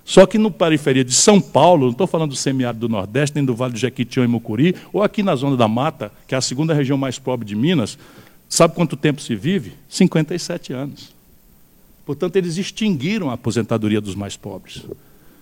Só 0.04 0.26
que 0.26 0.40
no 0.40 0.50
periferia 0.50 1.04
de 1.04 1.14
São 1.14 1.40
Paulo, 1.40 1.86
não 1.86 1.92
estou 1.92 2.08
falando 2.08 2.32
do 2.32 2.36
semiárido 2.36 2.88
do 2.88 2.92
Nordeste, 2.92 3.36
nem 3.36 3.46
do 3.46 3.54
Vale 3.54 3.74
do 3.74 3.78
Jequitinhonha 3.78 4.28
e 4.28 4.32
Mucuri, 4.32 4.76
ou 4.92 5.04
aqui 5.04 5.22
na 5.22 5.36
Zona 5.36 5.56
da 5.56 5.68
Mata, 5.68 6.12
que 6.28 6.34
é 6.34 6.38
a 6.40 6.42
segunda 6.42 6.74
região 6.74 6.98
mais 6.98 7.20
pobre 7.20 7.46
de 7.46 7.56
Minas, 7.56 8.00
sabe 8.50 8.74
quanto 8.74 8.98
tempo 8.98 9.22
se 9.22 9.36
vive? 9.36 9.74
57 9.88 10.74
anos. 10.74 11.19
Portanto, 12.10 12.38
eles 12.38 12.58
extinguiram 12.58 13.30
a 13.30 13.34
aposentadoria 13.34 14.02
dos 14.02 14.16
mais 14.16 14.36
pobres. 14.36 14.84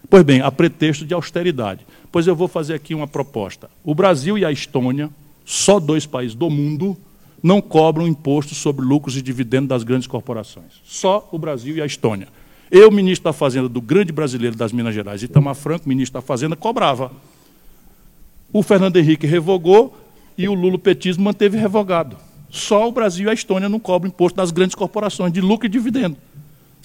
Pois 0.10 0.22
bem, 0.22 0.42
a 0.42 0.52
pretexto 0.52 1.06
de 1.06 1.14
austeridade. 1.14 1.88
Pois 2.12 2.28
eu 2.28 2.36
vou 2.36 2.50
fazer 2.50 2.74
aqui 2.74 2.94
uma 2.94 3.08
proposta. 3.08 3.70
O 3.86 3.96
Brasil 3.96 4.38
e 4.38 4.44
a 4.44 4.52
Estônia, 4.52 5.10
só 5.46 5.80
dois 5.80 6.06
países 6.06 6.36
do 6.36 6.50
mundo, 6.50 6.98
não 7.42 7.62
cobram 7.62 8.06
imposto 8.06 8.54
sobre 8.54 8.84
lucros 8.84 9.16
e 9.16 9.22
dividendos 9.22 9.70
das 9.70 9.84
grandes 9.84 10.08
corporações. 10.10 10.82
Só 10.84 11.30
o 11.32 11.40
Brasil 11.40 11.78
e 11.78 11.82
a 11.82 11.86
Estônia. 11.86 12.28
Eu, 12.70 12.92
ministro 12.92 13.24
da 13.24 13.34
Fazenda 13.34 13.70
do 13.70 13.80
grande 13.80 14.12
brasileiro 14.12 14.58
das 14.58 14.74
Minas 14.74 14.94
Gerais, 14.94 15.24
Itamar 15.24 15.56
Franco, 15.56 15.88
ministro 15.88 16.20
da 16.20 16.22
Fazenda, 16.22 16.58
cobrava. 16.58 17.14
O 18.52 18.62
Fernando 18.62 18.98
Henrique 18.98 19.26
revogou 19.26 19.98
e 20.38 20.50
o 20.50 20.54
Lula 20.54 20.78
petismo 20.78 21.24
manteve 21.24 21.58
revogado. 21.58 22.18
Só 22.50 22.90
o 22.90 22.92
Brasil 22.92 23.28
e 23.28 23.30
a 23.30 23.34
Estônia 23.34 23.70
não 23.70 23.80
cobram 23.80 24.10
imposto 24.10 24.36
das 24.36 24.52
grandes 24.52 24.76
corporações 24.76 25.32
de 25.32 25.40
lucro 25.40 25.66
e 25.66 25.70
dividendo. 25.70 26.27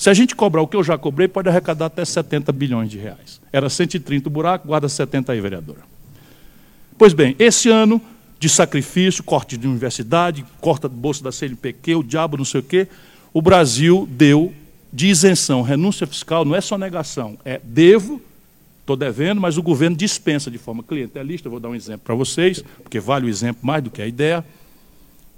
Se 0.02 0.10
a 0.10 0.14
gente 0.14 0.34
cobrar 0.34 0.60
o 0.60 0.66
que 0.66 0.76
eu 0.76 0.82
já 0.82 0.98
cobrei, 0.98 1.28
pode 1.28 1.48
arrecadar 1.48 1.86
até 1.86 2.04
70 2.04 2.50
bilhões 2.50 2.90
de 2.90 2.98
reais. 2.98 3.40
Era 3.52 3.70
130 3.70 4.28
o 4.28 4.32
buraco, 4.32 4.66
guarda 4.66 4.88
70 4.88 5.30
aí, 5.30 5.40
vereadora. 5.40 5.78
Pois 6.98 7.12
bem, 7.12 7.36
esse 7.38 7.68
ano 7.68 8.02
de 8.36 8.48
sacrifício, 8.48 9.22
corte 9.22 9.56
de 9.56 9.64
universidade, 9.64 10.44
corta 10.60 10.88
do 10.88 10.96
bolso 10.96 11.22
da 11.22 11.30
CNPq, 11.30 11.94
o 11.94 12.02
diabo 12.02 12.36
não 12.36 12.44
sei 12.44 12.58
o 12.58 12.64
quê, 12.64 12.88
o 13.32 13.40
Brasil 13.40 14.08
deu 14.10 14.52
de 14.92 15.06
isenção, 15.06 15.62
renúncia 15.62 16.04
fiscal, 16.04 16.44
não 16.44 16.56
é 16.56 16.60
só 16.60 16.76
negação, 16.76 17.38
é 17.44 17.60
devo, 17.62 18.20
estou 18.80 18.96
devendo, 18.96 19.40
mas 19.40 19.56
o 19.56 19.62
governo 19.62 19.96
dispensa 19.96 20.50
de 20.50 20.58
forma 20.58 20.82
clientelista, 20.82 21.48
vou 21.48 21.60
dar 21.60 21.68
um 21.68 21.76
exemplo 21.76 22.02
para 22.04 22.16
vocês, 22.16 22.60
porque 22.82 22.98
vale 22.98 23.26
o 23.26 23.28
exemplo 23.28 23.64
mais 23.64 23.84
do 23.84 23.88
que 23.88 24.02
a 24.02 24.06
ideia. 24.08 24.44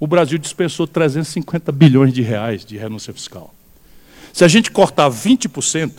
O 0.01 0.07
Brasil 0.07 0.39
dispensou 0.39 0.86
350 0.86 1.70
bilhões 1.70 2.15
de 2.15 2.23
reais 2.23 2.65
de 2.65 2.78
renúncia 2.78 3.12
fiscal. 3.12 3.53
Se 4.35 4.43
a 4.43 4.48
gente 4.48 4.69
cortar 4.69 5.09
20%, 5.09 5.93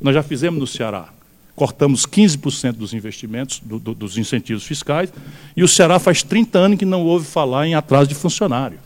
nós 0.00 0.12
já 0.12 0.24
fizemos 0.24 0.58
no 0.58 0.66
Ceará, 0.66 1.10
cortamos 1.54 2.04
15% 2.04 2.72
dos 2.72 2.92
investimentos, 2.92 3.60
do, 3.60 3.78
do, 3.78 3.94
dos 3.94 4.18
incentivos 4.18 4.64
fiscais, 4.64 5.12
e 5.56 5.62
o 5.62 5.68
Ceará 5.68 6.00
faz 6.00 6.20
30 6.20 6.58
anos 6.58 6.78
que 6.80 6.84
não 6.84 7.04
ouve 7.04 7.24
falar 7.24 7.68
em 7.68 7.76
atraso 7.76 8.08
de 8.08 8.14
funcionário. 8.16 8.80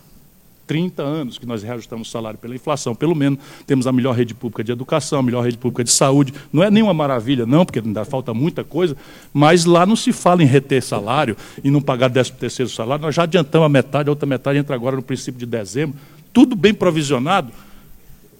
30 0.66 1.02
anos 1.02 1.38
que 1.38 1.46
nós 1.46 1.62
reajustamos 1.62 2.08
o 2.08 2.10
salário 2.10 2.38
pela 2.38 2.54
inflação, 2.54 2.94
pelo 2.94 3.14
menos 3.14 3.38
temos 3.66 3.86
a 3.86 3.92
melhor 3.92 4.14
rede 4.14 4.34
pública 4.34 4.62
de 4.62 4.70
educação, 4.70 5.20
a 5.20 5.22
melhor 5.22 5.42
rede 5.42 5.56
pública 5.56 5.82
de 5.82 5.90
saúde. 5.90 6.34
Não 6.52 6.62
é 6.62 6.70
nenhuma 6.70 6.92
maravilha, 6.92 7.46
não, 7.46 7.64
porque 7.64 7.78
ainda 7.78 8.04
falta 8.04 8.34
muita 8.34 8.62
coisa, 8.62 8.94
mas 9.32 9.64
lá 9.64 9.86
não 9.86 9.96
se 9.96 10.12
fala 10.12 10.42
em 10.42 10.46
reter 10.46 10.82
salário 10.82 11.38
e 11.64 11.70
não 11.70 11.80
pagar 11.80 12.10
13 12.10 12.32
terceiro 12.32 12.70
salário. 12.70 13.00
Nós 13.00 13.14
já 13.14 13.22
adiantamos 13.22 13.64
a 13.64 13.68
metade, 13.70 14.10
a 14.10 14.12
outra 14.12 14.26
metade 14.26 14.58
entra 14.58 14.74
agora 14.74 14.94
no 14.94 15.02
princípio 15.02 15.38
de 15.38 15.46
dezembro. 15.46 15.98
Tudo 16.34 16.54
bem 16.54 16.74
provisionado, 16.74 17.50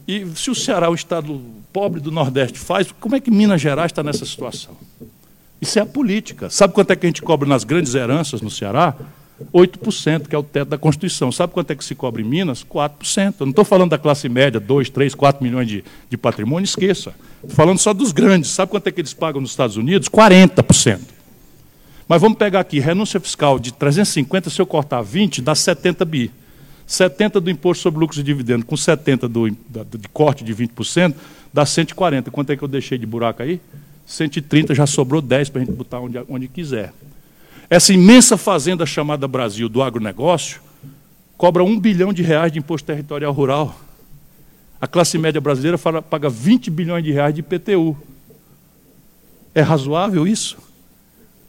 e 0.08 0.26
se 0.34 0.50
o 0.50 0.54
Ceará, 0.54 0.88
o 0.88 0.94
estado 0.94 1.38
pobre 1.70 2.00
do 2.00 2.10
Nordeste, 2.10 2.58
faz, 2.58 2.90
como 2.98 3.14
é 3.14 3.20
que 3.20 3.30
Minas 3.30 3.60
Gerais 3.60 3.92
está 3.92 4.02
nessa 4.02 4.24
situação? 4.24 4.74
Isso 5.60 5.78
é 5.78 5.82
a 5.82 5.86
política. 5.86 6.48
Sabe 6.48 6.72
quanto 6.72 6.92
é 6.92 6.96
que 6.96 7.04
a 7.04 7.10
gente 7.10 7.20
cobra 7.20 7.46
nas 7.46 7.62
grandes 7.62 7.94
heranças 7.94 8.40
no 8.40 8.50
Ceará? 8.50 8.94
8%, 9.52 10.26
que 10.26 10.34
é 10.34 10.38
o 10.38 10.42
teto 10.42 10.68
da 10.68 10.78
Constituição. 10.78 11.30
Sabe 11.30 11.52
quanto 11.52 11.72
é 11.72 11.76
que 11.76 11.84
se 11.84 11.94
cobra 11.94 12.22
em 12.22 12.24
Minas? 12.24 12.64
4%. 12.64 13.34
Eu 13.40 13.46
não 13.46 13.50
estou 13.50 13.66
falando 13.66 13.90
da 13.90 13.98
classe 13.98 14.30
média, 14.30 14.58
2, 14.58 14.88
3, 14.88 15.14
4 15.14 15.44
milhões 15.44 15.68
de, 15.68 15.84
de 16.08 16.16
patrimônio, 16.16 16.64
esqueça. 16.64 17.14
Estou 17.42 17.54
falando 17.54 17.78
só 17.78 17.92
dos 17.92 18.10
grandes. 18.10 18.50
Sabe 18.50 18.70
quanto 18.70 18.86
é 18.86 18.92
que 18.92 19.02
eles 19.02 19.12
pagam 19.12 19.42
nos 19.42 19.50
Estados 19.50 19.76
Unidos? 19.76 20.08
40%. 20.08 21.00
Mas 22.08 22.22
vamos 22.22 22.38
pegar 22.38 22.60
aqui, 22.60 22.80
renúncia 22.80 23.20
fiscal 23.20 23.58
de 23.58 23.74
350, 23.74 24.48
se 24.48 24.58
eu 24.58 24.66
cortar 24.66 25.02
20, 25.02 25.42
dá 25.42 25.54
70 25.54 26.04
bi. 26.06 26.30
70 26.88 27.38
do 27.38 27.50
imposto 27.50 27.82
sobre 27.82 28.00
lucros 28.00 28.18
e 28.18 28.22
dividendos, 28.22 28.66
com 28.66 28.74
70 28.74 29.28
do, 29.28 29.50
de 29.50 30.08
corte 30.10 30.42
de 30.42 30.54
20%, 30.54 31.14
dá 31.52 31.66
140. 31.66 32.30
Quanto 32.30 32.50
é 32.50 32.56
que 32.56 32.64
eu 32.64 32.68
deixei 32.68 32.96
de 32.96 33.04
buraco 33.04 33.42
aí? 33.42 33.60
130, 34.06 34.74
já 34.74 34.86
sobrou 34.86 35.20
10 35.20 35.50
para 35.50 35.60
a 35.60 35.64
gente 35.66 35.74
botar 35.74 36.00
onde, 36.00 36.18
onde 36.26 36.48
quiser. 36.48 36.94
Essa 37.68 37.92
imensa 37.92 38.38
fazenda 38.38 38.86
chamada 38.86 39.28
Brasil 39.28 39.68
do 39.68 39.82
agronegócio 39.82 40.62
cobra 41.36 41.62
um 41.62 41.78
bilhão 41.78 42.10
de 42.10 42.22
reais 42.22 42.50
de 42.50 42.58
imposto 42.58 42.86
territorial 42.86 43.34
rural. 43.34 43.78
A 44.80 44.86
classe 44.86 45.18
média 45.18 45.42
brasileira 45.42 45.76
fala, 45.76 46.00
paga 46.00 46.30
20 46.30 46.70
bilhões 46.70 47.04
de 47.04 47.12
reais 47.12 47.34
de 47.34 47.40
IPTU. 47.40 47.98
É 49.54 49.60
razoável 49.60 50.26
isso? 50.26 50.56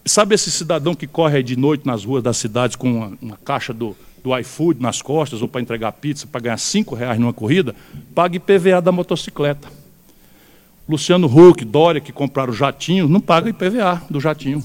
Sabe 0.06 0.36
esse 0.36 0.52
cidadão 0.52 0.94
que 0.94 1.08
corre 1.08 1.42
de 1.42 1.56
noite 1.56 1.88
nas 1.88 2.04
ruas 2.04 2.22
das 2.22 2.36
cidades 2.36 2.76
com 2.76 2.92
uma, 2.92 3.18
uma 3.22 3.38
caixa 3.38 3.74
do, 3.74 3.96
do 4.24 4.38
iFood 4.38 4.82
nas 4.82 5.02
costas 5.02 5.42
ou 5.42 5.48
para 5.48 5.62
entregar 5.62 5.92
pizza 5.94 6.28
para 6.28 6.42
ganhar 6.42 6.58
cinco 6.58 6.96
reais 6.96 7.20
numa 7.20 7.34
corrida, 7.34 7.76
paga 8.14 8.36
IPVA 8.36 8.82
da 8.82 8.92
motocicleta. 8.92 9.68
Luciano 10.88 11.28
Huck, 11.28 11.64
Dória, 11.64 12.02
que 12.02 12.12
compraram 12.12 12.52
jatinho, 12.52 13.08
não 13.08 13.22
paga 13.22 13.50
IPVA 13.50 14.02
do 14.10 14.20
jatinho. 14.20 14.64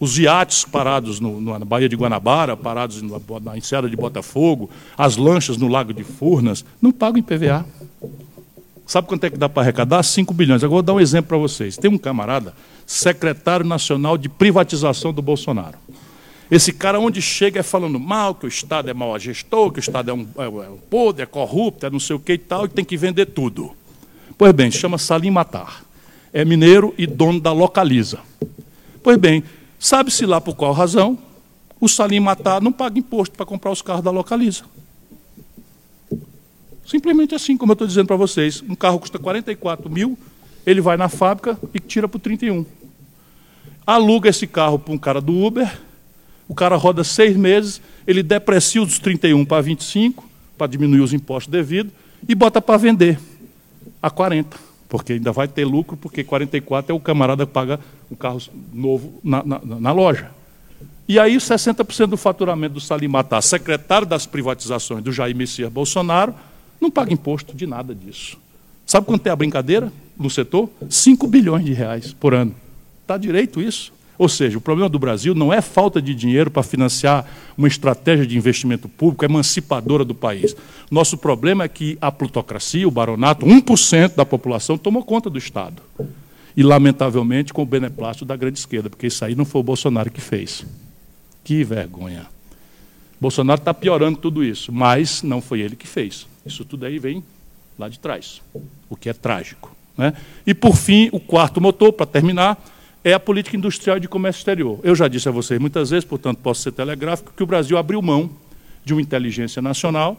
Os 0.00 0.18
iates 0.18 0.64
parados 0.64 1.20
no, 1.20 1.40
na 1.40 1.64
Baía 1.64 1.88
de 1.88 1.96
Guanabara, 1.96 2.56
parados 2.56 3.00
na, 3.00 3.20
na 3.40 3.56
Enseada 3.56 3.88
de 3.88 3.96
Botafogo, 3.96 4.68
as 4.98 5.16
lanchas 5.16 5.56
no 5.56 5.68
Lago 5.68 5.94
de 5.94 6.02
Furnas, 6.02 6.64
não 6.82 6.90
pagam 6.90 7.18
IPVA. 7.18 7.64
Sabe 8.86 9.08
quanto 9.08 9.24
é 9.24 9.30
que 9.30 9.38
dá 9.38 9.48
para 9.48 9.62
arrecadar? 9.62 10.02
5 10.02 10.34
bilhões. 10.34 10.62
Agora 10.62 10.74
vou 10.74 10.82
dar 10.82 10.94
um 10.94 11.00
exemplo 11.00 11.28
para 11.28 11.38
vocês. 11.38 11.76
Tem 11.76 11.90
um 11.90 11.96
camarada, 11.96 12.52
secretário 12.84 13.64
nacional 13.64 14.18
de 14.18 14.28
privatização 14.28 15.12
do 15.12 15.22
Bolsonaro. 15.22 15.78
Esse 16.50 16.72
cara, 16.72 17.00
onde 17.00 17.22
chega, 17.22 17.60
é 17.60 17.62
falando 17.62 17.98
mal, 17.98 18.34
que 18.34 18.44
o 18.44 18.48
Estado 18.48 18.90
é 18.90 18.94
mau 18.94 19.18
gestor, 19.18 19.72
que 19.72 19.78
o 19.78 19.80
Estado 19.80 20.10
é 20.10 20.14
um, 20.14 20.28
é, 20.36 20.44
é 20.44 20.70
um 20.70 20.78
podre, 20.90 21.22
é 21.22 21.26
corrupto, 21.26 21.86
é 21.86 21.90
não 21.90 22.00
sei 22.00 22.16
o 22.16 22.20
que 22.20 22.34
e 22.34 22.38
tal, 22.38 22.66
e 22.66 22.68
tem 22.68 22.84
que 22.84 22.96
vender 22.96 23.26
tudo. 23.26 23.72
Pois 24.36 24.52
bem, 24.52 24.70
chama 24.70 24.98
Salim 24.98 25.30
Matar. 25.30 25.84
É 26.32 26.44
mineiro 26.44 26.92
e 26.98 27.06
dono 27.06 27.40
da 27.40 27.52
Localiza. 27.52 28.18
Pois 29.02 29.16
bem, 29.16 29.44
sabe-se 29.78 30.26
lá 30.26 30.40
por 30.40 30.54
qual 30.54 30.72
razão, 30.72 31.18
o 31.80 31.88
Salim 31.88 32.20
Matar 32.20 32.60
não 32.60 32.72
paga 32.72 32.98
imposto 32.98 33.36
para 33.36 33.46
comprar 33.46 33.70
os 33.70 33.80
carros 33.80 34.02
da 34.02 34.10
Localiza. 34.10 34.64
Simplesmente 36.86 37.34
assim, 37.34 37.56
como 37.56 37.72
eu 37.72 37.74
estou 37.74 37.86
dizendo 37.86 38.06
para 38.06 38.16
vocês. 38.16 38.62
Um 38.68 38.74
carro 38.74 38.98
custa 38.98 39.18
44 39.18 39.88
mil, 39.90 40.18
ele 40.66 40.80
vai 40.80 40.96
na 40.96 41.08
fábrica 41.08 41.58
e 41.72 41.80
tira 41.80 42.08
por 42.08 42.18
31. 42.18 42.66
Aluga 43.86 44.28
esse 44.28 44.46
carro 44.46 44.78
para 44.78 44.92
um 44.92 44.98
cara 44.98 45.20
do 45.20 45.32
Uber, 45.44 45.80
o 46.48 46.54
cara 46.54 46.76
roda 46.76 47.02
seis 47.02 47.36
meses, 47.36 47.80
ele 48.06 48.22
deprecia 48.22 48.82
os 48.82 48.98
31 48.98 49.44
para 49.44 49.62
25, 49.62 50.28
para 50.58 50.66
diminuir 50.66 51.00
os 51.00 51.12
impostos 51.12 51.50
devidos, 51.50 51.92
e 52.28 52.34
bota 52.34 52.60
para 52.60 52.76
vender 52.76 53.18
a 54.02 54.10
40, 54.10 54.56
porque 54.88 55.14
ainda 55.14 55.32
vai 55.32 55.48
ter 55.48 55.64
lucro, 55.64 55.96
porque 55.96 56.22
44 56.22 56.92
é 56.92 56.94
o 56.94 57.00
camarada 57.00 57.46
que 57.46 57.52
paga 57.52 57.80
o 58.10 58.16
carro 58.16 58.40
novo 58.72 59.20
na, 59.22 59.42
na, 59.42 59.60
na 59.60 59.92
loja. 59.92 60.30
E 61.08 61.18
aí 61.18 61.36
60% 61.36 62.06
do 62.06 62.16
faturamento 62.16 62.74
do 62.74 62.80
Salim 62.80 63.08
Matar, 63.08 63.42
secretário 63.42 64.06
das 64.06 64.26
privatizações 64.26 65.02
do 65.02 65.12
Jair 65.12 65.36
Messias 65.36 65.70
Bolsonaro, 65.70 66.34
não 66.80 66.90
paga 66.90 67.12
imposto 67.12 67.54
de 67.54 67.66
nada 67.66 67.94
disso. 67.94 68.38
Sabe 68.86 69.06
quanto 69.06 69.26
é 69.26 69.30
a 69.30 69.36
brincadeira 69.36 69.92
no 70.18 70.28
setor? 70.28 70.68
5 70.88 71.26
bilhões 71.26 71.64
de 71.64 71.72
reais 71.72 72.12
por 72.12 72.34
ano. 72.34 72.54
Está 73.02 73.16
direito 73.16 73.60
isso? 73.60 73.92
Ou 74.16 74.28
seja, 74.28 74.58
o 74.58 74.60
problema 74.60 74.88
do 74.88 74.98
Brasil 74.98 75.34
não 75.34 75.52
é 75.52 75.60
falta 75.60 76.00
de 76.00 76.14
dinheiro 76.14 76.50
para 76.50 76.62
financiar 76.62 77.26
uma 77.56 77.66
estratégia 77.66 78.26
de 78.26 78.36
investimento 78.36 78.88
público 78.88 79.24
emancipadora 79.24 80.04
do 80.04 80.14
país. 80.14 80.54
Nosso 80.90 81.18
problema 81.18 81.64
é 81.64 81.68
que 81.68 81.98
a 82.00 82.12
plutocracia, 82.12 82.86
o 82.86 82.90
baronato, 82.90 83.44
1% 83.44 84.14
da 84.14 84.24
população 84.24 84.78
tomou 84.78 85.02
conta 85.02 85.28
do 85.28 85.38
Estado. 85.38 85.82
E, 86.56 86.62
lamentavelmente, 86.62 87.52
com 87.52 87.62
o 87.62 87.66
beneplácito 87.66 88.24
da 88.24 88.36
grande 88.36 88.60
esquerda, 88.60 88.88
porque 88.88 89.08
isso 89.08 89.24
aí 89.24 89.34
não 89.34 89.44
foi 89.44 89.60
o 89.60 89.64
Bolsonaro 89.64 90.10
que 90.10 90.20
fez. 90.20 90.64
Que 91.42 91.64
vergonha. 91.64 92.26
Bolsonaro 93.20 93.60
está 93.60 93.74
piorando 93.74 94.18
tudo 94.18 94.44
isso, 94.44 94.72
mas 94.72 95.22
não 95.22 95.40
foi 95.40 95.60
ele 95.60 95.74
que 95.74 95.86
fez. 95.86 96.26
Isso 96.46 96.64
tudo 96.64 96.86
aí 96.86 96.98
vem 96.98 97.24
lá 97.76 97.88
de 97.88 97.98
trás, 97.98 98.40
o 98.88 98.94
que 98.94 99.08
é 99.08 99.12
trágico. 99.12 99.74
Né? 99.96 100.12
E, 100.46 100.54
por 100.54 100.76
fim, 100.76 101.08
o 101.12 101.18
quarto 101.18 101.60
motor, 101.60 101.92
para 101.92 102.06
terminar, 102.06 102.62
é 103.04 103.12
a 103.12 103.20
política 103.20 103.56
industrial 103.56 104.00
de 104.00 104.08
comércio 104.08 104.40
exterior. 104.40 104.80
Eu 104.82 104.96
já 104.96 105.06
disse 105.06 105.28
a 105.28 105.32
vocês 105.32 105.60
muitas 105.60 105.90
vezes, 105.90 106.06
portanto 106.06 106.38
posso 106.38 106.62
ser 106.62 106.72
telegráfico, 106.72 107.32
que 107.36 107.42
o 107.42 107.46
Brasil 107.46 107.76
abriu 107.76 108.00
mão 108.00 108.30
de 108.82 108.94
uma 108.94 109.02
inteligência 109.02 109.60
nacional 109.60 110.18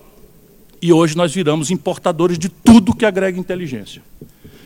e 0.82 0.94
hoje 0.94 1.18
nós 1.18 1.34
viramos 1.34 1.72
importadores 1.72 2.38
de 2.38 2.48
tudo 2.48 2.96
que 2.96 3.06
agrega 3.06 3.40
inteligência. 3.40 4.04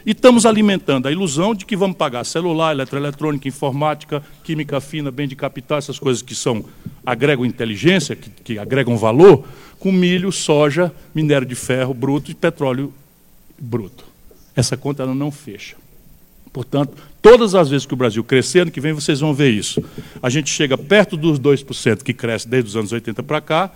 E 0.06 0.12
estamos 0.12 0.46
alimentando 0.46 1.08
a 1.08 1.12
ilusão 1.12 1.54
de 1.54 1.66
que 1.66 1.76
vamos 1.76 1.96
pagar 1.96 2.26
celular, 2.26 2.74
eletroeletrônica, 2.74 3.48
informática, 3.48 4.24
química 4.44 4.82
fina, 4.82 5.12
bem 5.12 5.28
de 5.28 5.36
capital, 5.36 5.78
essas 5.78 6.00
coisas 6.00 6.22
que 6.22 6.36
são 6.36 6.66
agregam 7.06 7.46
inteligência, 7.46 8.16
que, 8.16 8.30
que 8.30 8.60
agregam 8.60 8.98
valor, 8.98 9.46
com 9.78 9.92
milho, 9.92 10.32
soja, 10.32 10.94
minério 11.14 11.48
de 11.48 11.56
ferro 11.56 11.94
bruto 11.94 12.32
e 12.32 12.34
petróleo 12.34 12.94
bruto. 13.58 14.06
Essa 14.56 14.76
conta 14.76 15.04
ela 15.04 15.16
não 15.16 15.32
fecha. 15.32 15.76
Portanto, 16.52 16.98
todas 17.22 17.54
as 17.56 17.70
vezes 17.70 17.86
que 17.86 17.94
o 17.94 17.98
Brasil 17.98 18.24
crescer, 18.24 18.62
ano 18.62 18.72
que 18.72 18.82
vem 18.82 18.94
vocês 18.94 19.20
vão 19.20 19.34
ver 19.34 19.52
isso. 19.52 19.84
A 20.22 20.30
gente 20.30 20.50
chega 20.50 20.78
perto 20.78 21.16
dos 21.16 21.40
2% 21.40 22.04
que 22.04 22.14
cresce 22.14 22.48
desde 22.48 22.70
os 22.70 22.76
anos 22.76 22.92
80 22.92 23.22
para 23.24 23.42
cá, 23.42 23.72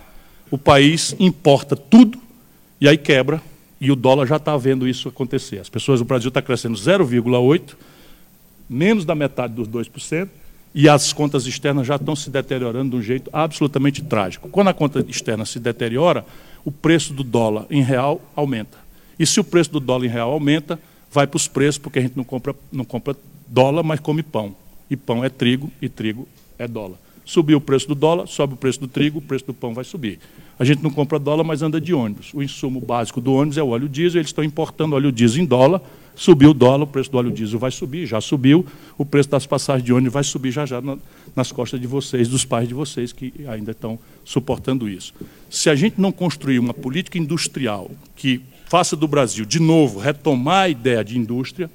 o 0.49 0.57
país 0.57 1.15
importa 1.19 1.75
tudo 1.75 2.19
e 2.79 2.87
aí 2.87 2.97
quebra, 2.97 3.41
e 3.79 3.91
o 3.91 3.95
dólar 3.95 4.25
já 4.25 4.37
está 4.37 4.55
vendo 4.57 4.87
isso 4.87 5.09
acontecer. 5.09 5.59
As 5.59 5.69
pessoas, 5.69 6.01
o 6.01 6.05
Brasil 6.05 6.29
está 6.29 6.41
crescendo 6.41 6.77
0,8%, 6.77 7.75
menos 8.69 9.05
da 9.05 9.13
metade 9.13 9.53
dos 9.53 9.67
2%, 9.67 10.29
e 10.75 10.89
as 10.89 11.13
contas 11.13 11.45
externas 11.45 11.85
já 11.85 11.95
estão 11.95 12.15
se 12.15 12.29
deteriorando 12.29 12.91
de 12.91 12.95
um 12.97 13.01
jeito 13.01 13.29
absolutamente 13.31 14.01
trágico. 14.01 14.49
Quando 14.49 14.69
a 14.69 14.73
conta 14.73 15.05
externa 15.07 15.45
se 15.45 15.59
deteriora, 15.59 16.25
o 16.65 16.71
preço 16.71 17.13
do 17.13 17.23
dólar 17.23 17.65
em 17.69 17.83
real 17.83 18.21
aumenta. 18.35 18.77
E 19.19 19.25
se 19.25 19.39
o 19.39 19.43
preço 19.43 19.71
do 19.71 19.79
dólar 19.79 20.05
em 20.05 20.09
real 20.09 20.31
aumenta, 20.31 20.79
vai 21.13 21.27
para 21.27 21.37
os 21.37 21.47
preços, 21.47 21.77
porque 21.77 21.99
a 21.99 22.01
gente 22.01 22.17
não 22.17 22.23
compra, 22.23 22.55
não 22.71 22.83
compra 22.83 23.15
dólar, 23.47 23.83
mas 23.83 23.99
come 23.99 24.23
pão. 24.23 24.55
E 24.89 24.97
pão 24.97 25.23
é 25.23 25.29
trigo, 25.29 25.71
e 25.81 25.87
trigo 25.87 26.27
é 26.57 26.67
dólar. 26.67 26.97
Subiu 27.23 27.59
o 27.59 27.61
preço 27.61 27.87
do 27.87 27.95
dólar, 27.95 28.27
sobe 28.27 28.55
o 28.55 28.57
preço 28.57 28.79
do 28.79 28.87
trigo, 28.87 29.19
o 29.19 29.21
preço 29.21 29.45
do 29.45 29.53
pão 29.53 29.73
vai 29.73 29.83
subir. 29.83 30.19
A 30.59 30.65
gente 30.65 30.83
não 30.83 30.89
compra 30.89 31.17
dólar, 31.17 31.43
mas 31.43 31.61
anda 31.61 31.79
de 31.79 31.93
ônibus. 31.93 32.33
O 32.33 32.43
insumo 32.43 32.81
básico 32.81 33.21
do 33.21 33.33
ônibus 33.33 33.57
é 33.57 33.63
o 33.63 33.69
óleo 33.69 33.87
diesel, 33.87 34.19
eles 34.19 34.29
estão 34.29 34.43
importando 34.43 34.95
óleo 34.95 35.11
diesel 35.11 35.43
em 35.43 35.45
dólar. 35.45 35.81
Subiu 36.15 36.49
o 36.49 36.53
dólar, 36.53 36.83
o 36.83 36.87
preço 36.87 37.11
do 37.11 37.17
óleo 37.17 37.31
diesel 37.31 37.57
vai 37.57 37.71
subir, 37.71 38.05
já 38.05 38.19
subiu. 38.19 38.65
O 38.97 39.05
preço 39.05 39.29
das 39.29 39.45
passagens 39.45 39.85
de 39.85 39.93
ônibus 39.93 40.13
vai 40.13 40.23
subir 40.23 40.51
já 40.51 40.65
já 40.65 40.81
nas 41.35 41.51
costas 41.51 41.79
de 41.79 41.87
vocês, 41.87 42.27
dos 42.27 42.43
pais 42.43 42.67
de 42.67 42.73
vocês 42.73 43.13
que 43.13 43.33
ainda 43.47 43.71
estão 43.71 43.97
suportando 44.25 44.89
isso. 44.89 45.13
Se 45.49 45.69
a 45.69 45.75
gente 45.75 45.99
não 45.99 46.11
construir 46.11 46.59
uma 46.59 46.73
política 46.73 47.17
industrial 47.17 47.89
que 48.15 48.41
faça 48.65 48.95
do 48.95 49.07
Brasil, 49.07 49.45
de 49.45 49.59
novo, 49.59 49.99
retomar 49.99 50.63
a 50.63 50.69
ideia 50.69 51.03
de 51.03 51.17
indústria, 51.17 51.69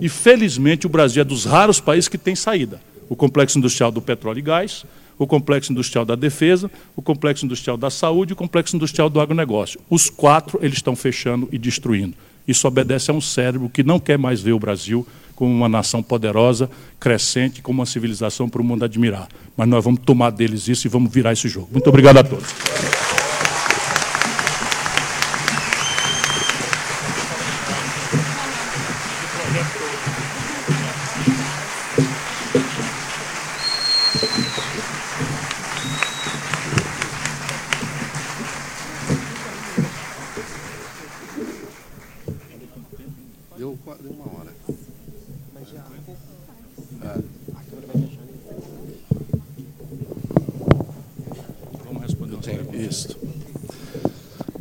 e 0.00 0.08
felizmente 0.08 0.86
o 0.86 0.90
Brasil 0.90 1.22
é 1.22 1.24
dos 1.24 1.44
raros 1.44 1.80
países 1.80 2.08
que 2.08 2.18
tem 2.18 2.36
saída. 2.36 2.80
O 3.08 3.16
complexo 3.16 3.58
industrial 3.58 3.90
do 3.90 4.00
petróleo 4.00 4.38
e 4.38 4.42
gás, 4.42 4.84
o 5.18 5.26
complexo 5.26 5.72
industrial 5.72 6.04
da 6.04 6.14
defesa, 6.14 6.70
o 6.94 7.02
complexo 7.02 7.44
industrial 7.44 7.76
da 7.76 7.90
saúde 7.90 8.32
e 8.32 8.34
o 8.34 8.36
complexo 8.36 8.76
industrial 8.76 9.10
do 9.10 9.20
agronegócio. 9.20 9.80
Os 9.90 10.08
quatro 10.08 10.58
eles 10.62 10.78
estão 10.78 10.94
fechando 10.94 11.48
e 11.50 11.58
destruindo. 11.58 12.14
Isso 12.46 12.66
obedece 12.66 13.10
a 13.10 13.14
um 13.14 13.20
cérebro 13.20 13.68
que 13.68 13.82
não 13.82 13.98
quer 13.98 14.16
mais 14.16 14.40
ver 14.40 14.52
o 14.52 14.58
Brasil 14.58 15.06
como 15.34 15.52
uma 15.52 15.68
nação 15.68 16.02
poderosa, 16.02 16.70
crescente, 16.98 17.60
como 17.60 17.80
uma 17.80 17.86
civilização 17.86 18.48
para 18.48 18.62
o 18.62 18.64
mundo 18.64 18.84
admirar. 18.84 19.28
Mas 19.56 19.68
nós 19.68 19.84
vamos 19.84 20.00
tomar 20.04 20.30
deles 20.30 20.66
isso 20.66 20.86
e 20.86 20.90
vamos 20.90 21.12
virar 21.12 21.32
esse 21.32 21.48
jogo. 21.48 21.68
Muito 21.70 21.88
obrigado 21.88 22.16
a 22.18 22.24
todos. 22.24 22.48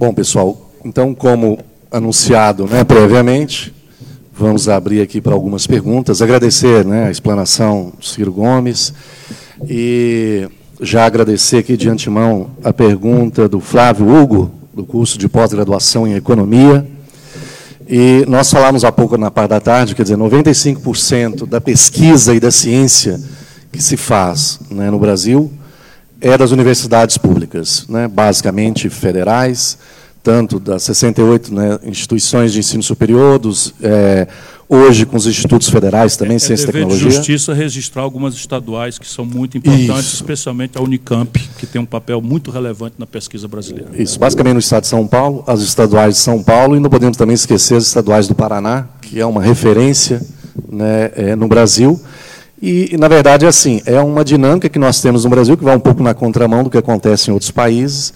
Bom, 0.07 0.13
pessoal, 0.13 0.71
então, 0.85 1.13
como 1.13 1.59
anunciado 1.91 2.65
né, 2.65 2.85
previamente, 2.85 3.73
vamos 4.31 4.69
abrir 4.69 5.01
aqui 5.01 5.19
para 5.19 5.33
algumas 5.33 5.67
perguntas. 5.67 6.21
Agradecer 6.21 6.85
né, 6.85 7.07
a 7.07 7.11
explanação 7.11 7.91
do 7.99 8.05
Ciro 8.05 8.31
Gomes 8.31 8.93
e 9.67 10.47
já 10.79 11.05
agradecer 11.05 11.57
aqui 11.57 11.75
de 11.75 11.89
antemão 11.89 12.51
a 12.63 12.71
pergunta 12.71 13.49
do 13.49 13.59
Flávio 13.59 14.07
Hugo, 14.07 14.49
do 14.73 14.85
curso 14.85 15.17
de 15.17 15.27
pós-graduação 15.27 16.07
em 16.07 16.13
Economia. 16.13 16.87
E 17.85 18.23
nós 18.29 18.49
falamos 18.49 18.85
há 18.85 18.93
pouco 18.93 19.17
na 19.17 19.29
parte 19.29 19.49
da 19.49 19.59
tarde, 19.59 19.93
quer 19.93 20.03
dizer, 20.03 20.15
95% 20.15 21.45
da 21.45 21.59
pesquisa 21.59 22.33
e 22.33 22.39
da 22.39 22.49
ciência 22.49 23.19
que 23.73 23.83
se 23.83 23.97
faz 23.97 24.57
né, 24.71 24.89
no 24.89 24.99
Brasil 24.99 25.51
é 26.19 26.37
das 26.37 26.51
universidades 26.51 27.17
públicas, 27.17 27.85
né, 27.87 28.07
basicamente 28.07 28.89
federais, 28.89 29.77
tanto 30.23 30.59
das 30.59 30.83
68 30.83 31.53
né, 31.53 31.79
instituições 31.83 32.51
de 32.51 32.59
ensino 32.59 32.83
superior, 32.83 33.39
dos, 33.39 33.73
é, 33.81 34.27
hoje 34.67 35.05
com 35.05 35.15
os 35.15 35.25
institutos 35.25 35.69
federais 35.69 36.17
também, 36.17 36.35
é, 36.35 36.39
ciência 36.39 36.65
e 36.65 36.67
tecnologia. 36.67 37.07
de 37.07 37.15
justiça 37.15 37.53
registrar 37.53 38.01
algumas 38.01 38.33
estaduais 38.33 38.99
que 38.99 39.07
são 39.07 39.25
muito 39.25 39.57
importantes, 39.57 40.05
Isso. 40.05 40.15
especialmente 40.15 40.77
a 40.77 40.81
Unicamp, 40.81 41.39
que 41.57 41.65
tem 41.65 41.79
um 41.79 41.85
papel 41.85 42.21
muito 42.21 42.51
relevante 42.51 42.95
na 42.97 43.05
pesquisa 43.05 43.47
brasileira. 43.47 43.89
Isso, 43.93 44.19
basicamente 44.19 44.53
no 44.53 44.59
estado 44.59 44.83
de 44.83 44.89
São 44.89 45.07
Paulo, 45.07 45.43
as 45.47 45.61
estaduais 45.61 46.15
de 46.15 46.19
São 46.19 46.43
Paulo, 46.43 46.75
e 46.75 46.79
não 46.79 46.89
podemos 46.89 47.15
também 47.15 47.35
esquecer 47.35 47.75
as 47.75 47.85
estaduais 47.85 48.27
do 48.27 48.35
Paraná, 48.35 48.87
que 49.01 49.19
é 49.19 49.25
uma 49.25 49.41
referência 49.41 50.21
né, 50.69 51.11
é, 51.15 51.35
no 51.35 51.47
Brasil. 51.47 51.99
E, 52.61 52.95
na 52.97 53.07
verdade, 53.07 53.45
é 53.45 53.47
assim, 53.47 53.81
é 53.85 53.99
uma 53.99 54.25
dinâmica 54.25 54.67
que 54.67 54.79
nós 54.79 55.01
temos 55.01 55.23
no 55.23 55.29
Brasil, 55.29 55.55
que 55.55 55.63
vai 55.63 55.75
um 55.75 55.79
pouco 55.79 56.01
na 56.01 56.13
contramão 56.13 56.63
do 56.63 56.69
que 56.69 56.77
acontece 56.77 57.29
em 57.29 57.33
outros 57.33 57.51
países, 57.51 58.13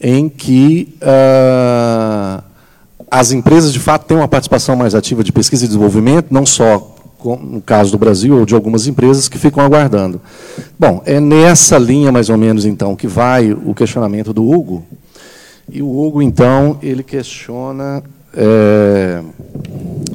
em 0.00 0.28
que 0.28 0.94
uh, 1.02 2.42
as 3.10 3.32
empresas, 3.32 3.72
de 3.72 3.80
fato, 3.80 4.06
têm 4.06 4.16
uma 4.16 4.28
participação 4.28 4.76
mais 4.76 4.94
ativa 4.94 5.24
de 5.24 5.32
pesquisa 5.32 5.64
e 5.64 5.68
desenvolvimento, 5.68 6.26
não 6.30 6.44
só 6.44 6.94
no 7.24 7.60
caso 7.60 7.90
do 7.90 7.98
Brasil, 7.98 8.38
ou 8.38 8.46
de 8.46 8.54
algumas 8.54 8.86
empresas 8.86 9.28
que 9.28 9.38
ficam 9.38 9.64
aguardando. 9.64 10.20
Bom, 10.78 11.02
é 11.04 11.18
nessa 11.18 11.76
linha, 11.76 12.12
mais 12.12 12.28
ou 12.28 12.36
menos, 12.36 12.64
então, 12.64 12.94
que 12.94 13.08
vai 13.08 13.52
o 13.52 13.74
questionamento 13.74 14.32
do 14.32 14.48
Hugo. 14.48 14.84
E 15.70 15.82
o 15.82 16.06
Hugo, 16.06 16.22
então, 16.22 16.78
ele 16.82 17.02
questiona... 17.02 18.02
É, 18.34 19.20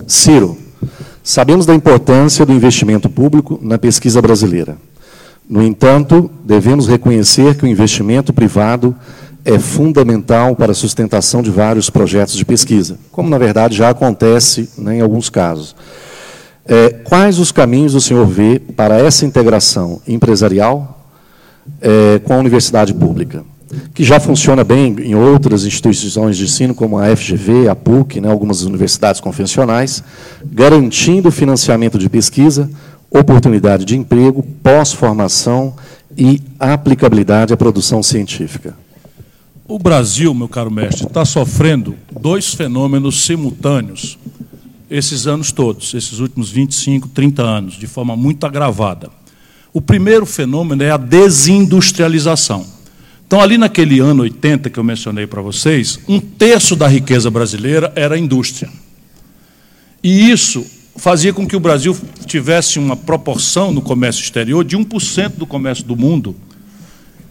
Ciro, 0.08 0.58
Sabemos 1.24 1.66
da 1.66 1.74
importância 1.74 2.46
do 2.46 2.52
investimento 2.52 3.10
público 3.10 3.58
na 3.62 3.78
pesquisa 3.78 4.22
brasileira. 4.22 4.78
No 5.50 5.64
entanto, 5.64 6.30
devemos 6.44 6.86
reconhecer 6.86 7.56
que 7.56 7.64
o 7.64 7.68
investimento 7.68 8.34
privado 8.34 8.94
é 9.46 9.58
fundamental 9.58 10.54
para 10.54 10.74
a 10.74 10.76
sustentação 10.76 11.42
de 11.42 11.50
vários 11.50 11.90
projetos 11.90 12.36
de 12.36 12.44
pesquisa, 12.44 12.98
como, 13.10 13.30
na 13.30 13.38
verdade, 13.38 13.78
já 13.78 13.90
acontece 13.90 14.70
né, 14.78 14.98
em 14.98 15.02
alguns 15.02 15.30
casos. 15.30 15.74
É, 16.66 16.90
quais 16.90 17.40
os 17.40 17.54
caminhos 17.54 17.96
o 17.96 18.02
senhor 18.02 18.26
vê 18.26 18.60
para 18.60 18.98
essa 18.98 19.26
integração 19.26 20.02
empresarial 20.06 21.08
é, 21.82 22.20
com 22.20 22.34
a 22.34 22.38
universidade 22.38 22.94
pública? 22.94 23.46
Que 23.94 24.04
já 24.04 24.20
funciona 24.20 24.64
bem 24.64 24.96
em 25.00 25.16
outras 25.16 25.66
instituições 25.66 26.38
de 26.38 26.46
ensino, 26.46 26.74
como 26.74 26.98
a 26.98 27.16
FGV, 27.16 27.70
a 27.70 27.76
PUC, 27.76 28.20
né, 28.22 28.30
algumas 28.30 28.64
universidades 28.64 29.22
convencionais, 29.22 30.04
garantindo 30.46 31.32
financiamento 31.32 31.98
de 31.98 32.10
pesquisa, 32.10 32.70
oportunidade 33.10 33.86
de 33.86 33.96
emprego, 33.96 34.44
pós-formação 34.64 35.74
e 36.18 36.42
aplicabilidade 36.60 37.54
à 37.54 37.58
produção 37.58 38.02
científica. 38.02 38.76
O 39.68 39.80
Brasil, 39.80 40.34
meu 40.34 40.48
caro 40.48 40.70
mestre, 40.70 41.08
está 41.08 41.24
sofrendo 41.24 41.96
dois 42.20 42.54
fenômenos 42.54 43.26
simultâneos 43.26 44.18
esses 44.90 45.26
anos 45.26 45.52
todos, 45.52 45.94
esses 45.96 46.20
últimos 46.20 46.52
25, 46.52 47.08
30 47.08 47.42
anos, 47.42 47.74
de 47.74 47.88
forma 47.88 48.16
muito 48.16 48.46
agravada. 48.46 49.10
O 49.74 49.82
primeiro 49.82 50.26
fenômeno 50.26 50.84
é 50.84 50.92
a 50.92 50.98
desindustrialização. 50.98 52.64
Então, 53.34 53.42
ali 53.42 53.58
naquele 53.58 53.98
ano 53.98 54.22
80 54.22 54.70
que 54.70 54.78
eu 54.78 54.84
mencionei 54.84 55.26
para 55.26 55.42
vocês, 55.42 56.00
um 56.08 56.20
terço 56.20 56.76
da 56.76 56.88
riqueza 56.88 57.32
brasileira 57.32 57.92
era 57.96 58.16
indústria. 58.16 58.70
E 60.04 60.30
isso 60.30 60.64
fazia 60.98 61.34
com 61.34 61.48
que 61.48 61.56
o 61.56 61.60
Brasil 61.60 61.98
tivesse 62.28 62.78
uma 62.78 62.96
proporção 62.96 63.72
no 63.72 63.82
comércio 63.82 64.22
exterior 64.22 64.64
de 64.64 64.78
1% 64.78 65.30
do 65.30 65.48
comércio 65.48 65.84
do 65.84 65.98
mundo. 65.98 66.36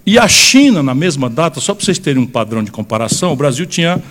E 0.04 0.18
a 0.18 0.26
China, 0.26 0.82
na 0.82 0.92
mesma 0.92 1.30
data, 1.30 1.60
só 1.60 1.72
para 1.72 1.84
vocês 1.84 2.00
terem 2.00 2.20
um 2.20 2.26
padrão 2.26 2.64
de 2.64 2.72
comparação, 2.72 3.32
o 3.32 3.36
Brasil 3.36 3.64
tinha 3.64 4.02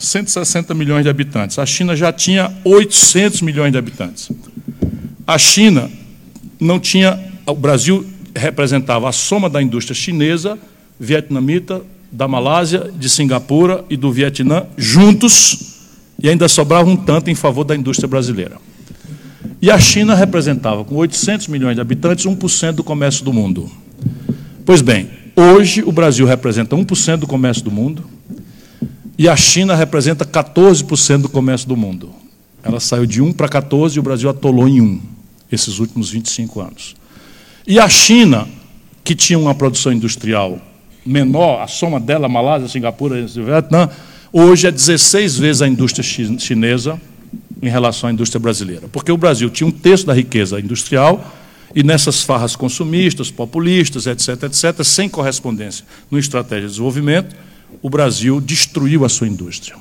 160 0.00 0.74
milhões 0.74 1.04
de 1.04 1.08
habitantes. 1.08 1.60
A 1.60 1.64
China 1.64 1.94
já 1.94 2.12
tinha 2.12 2.52
800 2.64 3.42
milhões 3.42 3.70
de 3.70 3.78
habitantes. 3.78 4.32
A 5.24 5.38
China 5.38 5.88
não 6.58 6.80
tinha. 6.80 7.16
O 7.46 7.54
Brasil 7.54 8.04
representava 8.34 9.08
a 9.08 9.12
soma 9.12 9.48
da 9.48 9.62
indústria 9.62 9.94
chinesa 9.94 10.58
vietnamita, 10.98 11.82
da 12.10 12.26
Malásia, 12.26 12.90
de 12.98 13.08
Singapura 13.08 13.84
e 13.90 13.96
do 13.96 14.10
Vietnã 14.10 14.64
juntos, 14.76 15.74
e 16.22 16.28
ainda 16.28 16.48
sobrava 16.48 16.88
um 16.88 16.96
tanto 16.96 17.30
em 17.30 17.34
favor 17.34 17.64
da 17.64 17.76
indústria 17.76 18.08
brasileira. 18.08 18.56
E 19.60 19.70
a 19.70 19.78
China 19.78 20.14
representava, 20.14 20.84
com 20.84 20.94
800 20.96 21.48
milhões 21.48 21.74
de 21.74 21.80
habitantes, 21.80 22.24
1% 22.24 22.72
do 22.72 22.84
comércio 22.84 23.24
do 23.24 23.32
mundo. 23.32 23.70
Pois 24.64 24.80
bem, 24.80 25.08
hoje 25.34 25.82
o 25.82 25.92
Brasil 25.92 26.26
representa 26.26 26.76
1% 26.76 27.16
do 27.18 27.26
comércio 27.26 27.62
do 27.62 27.70
mundo 27.70 28.04
e 29.18 29.28
a 29.28 29.36
China 29.36 29.74
representa 29.74 30.24
14% 30.24 31.22
do 31.22 31.28
comércio 31.28 31.68
do 31.68 31.76
mundo. 31.76 32.10
Ela 32.62 32.80
saiu 32.80 33.06
de 33.06 33.22
1 33.22 33.32
para 33.32 33.48
14 33.48 33.96
e 33.96 34.00
o 34.00 34.02
Brasil 34.02 34.28
atolou 34.28 34.68
em 34.68 34.80
1 34.80 35.00
esses 35.50 35.78
últimos 35.78 36.10
25 36.10 36.60
anos. 36.60 36.96
E 37.66 37.78
a 37.78 37.88
China, 37.88 38.46
que 39.04 39.14
tinha 39.14 39.38
uma 39.38 39.54
produção 39.54 39.92
industrial 39.92 40.60
menor, 41.06 41.62
a 41.62 41.66
soma 41.66 42.00
dela, 42.00 42.28
Malásia, 42.28 42.68
Singapura 42.68 43.24
Vietnã, 43.26 43.88
hoje 44.32 44.66
é 44.66 44.70
16 44.70 45.38
vezes 45.38 45.62
a 45.62 45.68
indústria 45.68 46.02
chinesa 46.02 47.00
em 47.62 47.68
relação 47.68 48.08
à 48.08 48.12
indústria 48.12 48.40
brasileira. 48.40 48.88
Porque 48.88 49.10
o 49.12 49.16
Brasil 49.16 49.48
tinha 49.48 49.66
um 49.66 49.70
terço 49.70 50.06
da 50.06 50.12
riqueza 50.12 50.60
industrial 50.60 51.32
e 51.74 51.82
nessas 51.82 52.22
farras 52.22 52.56
consumistas, 52.56 53.30
populistas, 53.30 54.06
etc., 54.06 54.44
etc., 54.44 54.82
sem 54.82 55.08
correspondência 55.08 55.84
no 56.10 56.18
estratégia 56.18 56.66
de 56.66 56.72
desenvolvimento, 56.72 57.36
o 57.82 57.90
Brasil 57.90 58.40
destruiu 58.40 59.04
a 59.04 59.08
sua 59.08 59.28
indústria. 59.28 59.76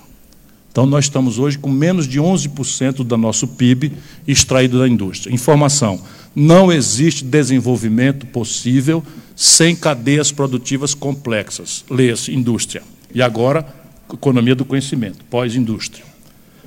Então, 0.72 0.86
nós 0.86 1.06
estamos 1.06 1.40
hoje 1.40 1.58
com 1.58 1.70
menos 1.70 2.06
de 2.06 2.20
11% 2.20 2.96
do 2.96 3.18
nosso 3.18 3.48
PIB 3.48 3.94
extraído 4.28 4.78
da 4.78 4.88
indústria. 4.88 5.34
Informação: 5.34 6.02
não 6.36 6.70
existe 6.70 7.24
desenvolvimento 7.24 8.26
possível 8.26 9.02
sem 9.36 9.76
cadeias 9.76 10.32
produtivas 10.32 10.94
complexas. 10.94 11.84
Leia-se 11.90 12.34
indústria. 12.34 12.82
E 13.14 13.22
agora, 13.22 13.66
economia 14.12 14.56
do 14.56 14.64
conhecimento, 14.66 15.24
pós-indústria. 15.26 16.06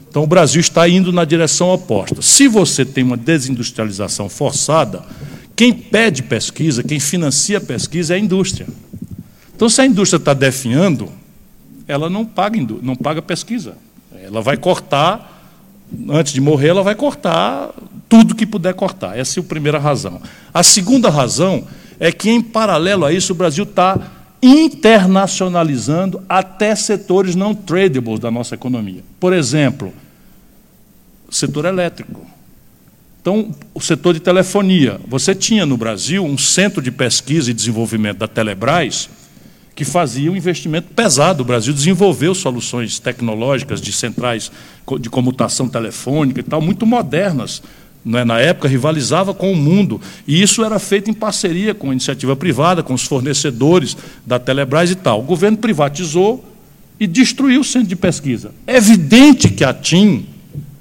Então, 0.08 0.22
o 0.22 0.26
Brasil 0.26 0.60
está 0.60 0.88
indo 0.88 1.12
na 1.12 1.24
direção 1.24 1.68
oposta. 1.68 2.20
Se 2.22 2.48
você 2.48 2.84
tem 2.84 3.04
uma 3.04 3.16
desindustrialização 3.16 4.28
forçada, 4.28 5.04
quem 5.54 5.72
pede 5.72 6.22
pesquisa, 6.22 6.82
quem 6.82 6.98
financia 6.98 7.60
pesquisa 7.60 8.14
é 8.14 8.16
a 8.16 8.20
indústria. 8.20 8.66
Então, 9.54 9.68
se 9.68 9.80
a 9.80 9.86
indústria 9.86 10.18
está 10.18 10.32
definhando, 10.32 11.10
ela 11.86 12.08
não 12.08 12.24
paga, 12.24 12.58
não 12.82 12.94
paga 12.94 13.20
pesquisa. 13.20 13.76
Ela 14.22 14.40
vai 14.40 14.56
cortar, 14.56 15.52
antes 16.08 16.32
de 16.32 16.40
morrer, 16.40 16.68
ela 16.68 16.82
vai 16.82 16.94
cortar 16.94 17.70
tudo 18.08 18.34
que 18.34 18.46
puder 18.46 18.72
cortar. 18.74 19.18
Essa 19.18 19.40
é 19.40 19.42
a 19.42 19.44
primeira 19.44 19.78
razão. 19.78 20.20
A 20.52 20.62
segunda 20.62 21.10
razão 21.10 21.66
é 21.98 22.12
que, 22.12 22.30
em 22.30 22.40
paralelo 22.40 23.04
a 23.04 23.12
isso, 23.12 23.32
o 23.32 23.36
Brasil 23.36 23.64
está 23.64 23.98
internacionalizando 24.42 26.22
até 26.28 26.74
setores 26.74 27.34
não 27.34 27.54
tradables 27.54 28.20
da 28.20 28.30
nossa 28.30 28.54
economia. 28.54 29.02
Por 29.18 29.32
exemplo, 29.32 29.92
setor 31.30 31.64
elétrico. 31.64 32.26
Então, 33.20 33.54
o 33.74 33.80
setor 33.80 34.14
de 34.14 34.20
telefonia. 34.20 35.00
Você 35.08 35.34
tinha 35.34 35.66
no 35.66 35.76
Brasil 35.76 36.24
um 36.24 36.38
centro 36.38 36.80
de 36.80 36.90
pesquisa 36.90 37.50
e 37.50 37.54
desenvolvimento 37.54 38.18
da 38.18 38.28
Telebrás 38.28 39.10
que 39.74 39.84
fazia 39.84 40.32
um 40.32 40.36
investimento 40.36 40.88
pesado. 40.92 41.42
O 41.42 41.46
Brasil 41.46 41.72
desenvolveu 41.72 42.34
soluções 42.34 42.98
tecnológicas 42.98 43.80
de 43.80 43.92
centrais 43.92 44.50
de 44.98 45.08
comutação 45.08 45.68
telefônica 45.68 46.40
e 46.40 46.42
tal, 46.42 46.60
muito 46.60 46.84
modernas. 46.84 47.62
Né? 48.08 48.24
Na 48.24 48.40
época, 48.40 48.68
rivalizava 48.68 49.34
com 49.34 49.52
o 49.52 49.56
mundo. 49.56 50.00
E 50.26 50.40
isso 50.40 50.64
era 50.64 50.78
feito 50.78 51.10
em 51.10 51.14
parceria 51.14 51.74
com 51.74 51.90
a 51.90 51.92
iniciativa 51.92 52.34
privada, 52.34 52.82
com 52.82 52.94
os 52.94 53.02
fornecedores 53.02 53.96
da 54.26 54.38
Telebrás 54.38 54.90
e 54.90 54.94
tal. 54.94 55.20
O 55.20 55.24
governo 55.24 55.58
privatizou 55.58 56.44
e 56.98 57.06
destruiu 57.06 57.60
o 57.60 57.64
centro 57.64 57.88
de 57.88 57.96
pesquisa. 57.96 58.52
É 58.66 58.76
evidente 58.76 59.50
que 59.50 59.62
a 59.62 59.74
TIM, 59.74 60.26